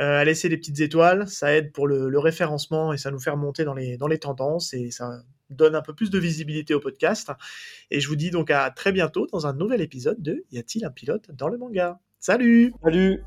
euh, 0.00 0.20
à 0.20 0.24
laisser 0.24 0.48
des 0.48 0.56
petites 0.56 0.80
étoiles. 0.80 1.28
Ça 1.28 1.54
aide 1.54 1.72
pour 1.72 1.86
le, 1.86 2.18
référencement 2.18 2.92
et 2.92 2.98
ça 2.98 3.10
nous 3.10 3.20
fait 3.20 3.30
remonter 3.30 3.64
dans 3.64 3.74
les, 3.74 3.96
dans 3.96 4.08
les 4.08 4.18
tendances 4.18 4.74
et 4.74 4.90
ça 4.90 5.22
donne 5.50 5.74
un 5.74 5.82
peu 5.82 5.94
plus 5.94 6.10
de 6.10 6.18
visibilité 6.18 6.74
au 6.74 6.80
podcast. 6.80 7.30
Et 7.90 8.00
je 8.00 8.08
vous 8.08 8.16
dis 8.16 8.30
donc 8.30 8.50
à 8.50 8.70
très 8.70 8.92
bientôt 8.92 9.26
dans 9.32 9.46
un 9.46 9.54
nouvel 9.54 9.80
épisode 9.80 10.20
de 10.20 10.44
Y 10.50 10.58
a-t-il 10.58 10.84
un 10.84 10.90
pilote 10.90 11.30
dans 11.32 11.48
le 11.48 11.56
manga? 11.56 12.00
Salut 12.18 12.72
Salut 12.82 13.22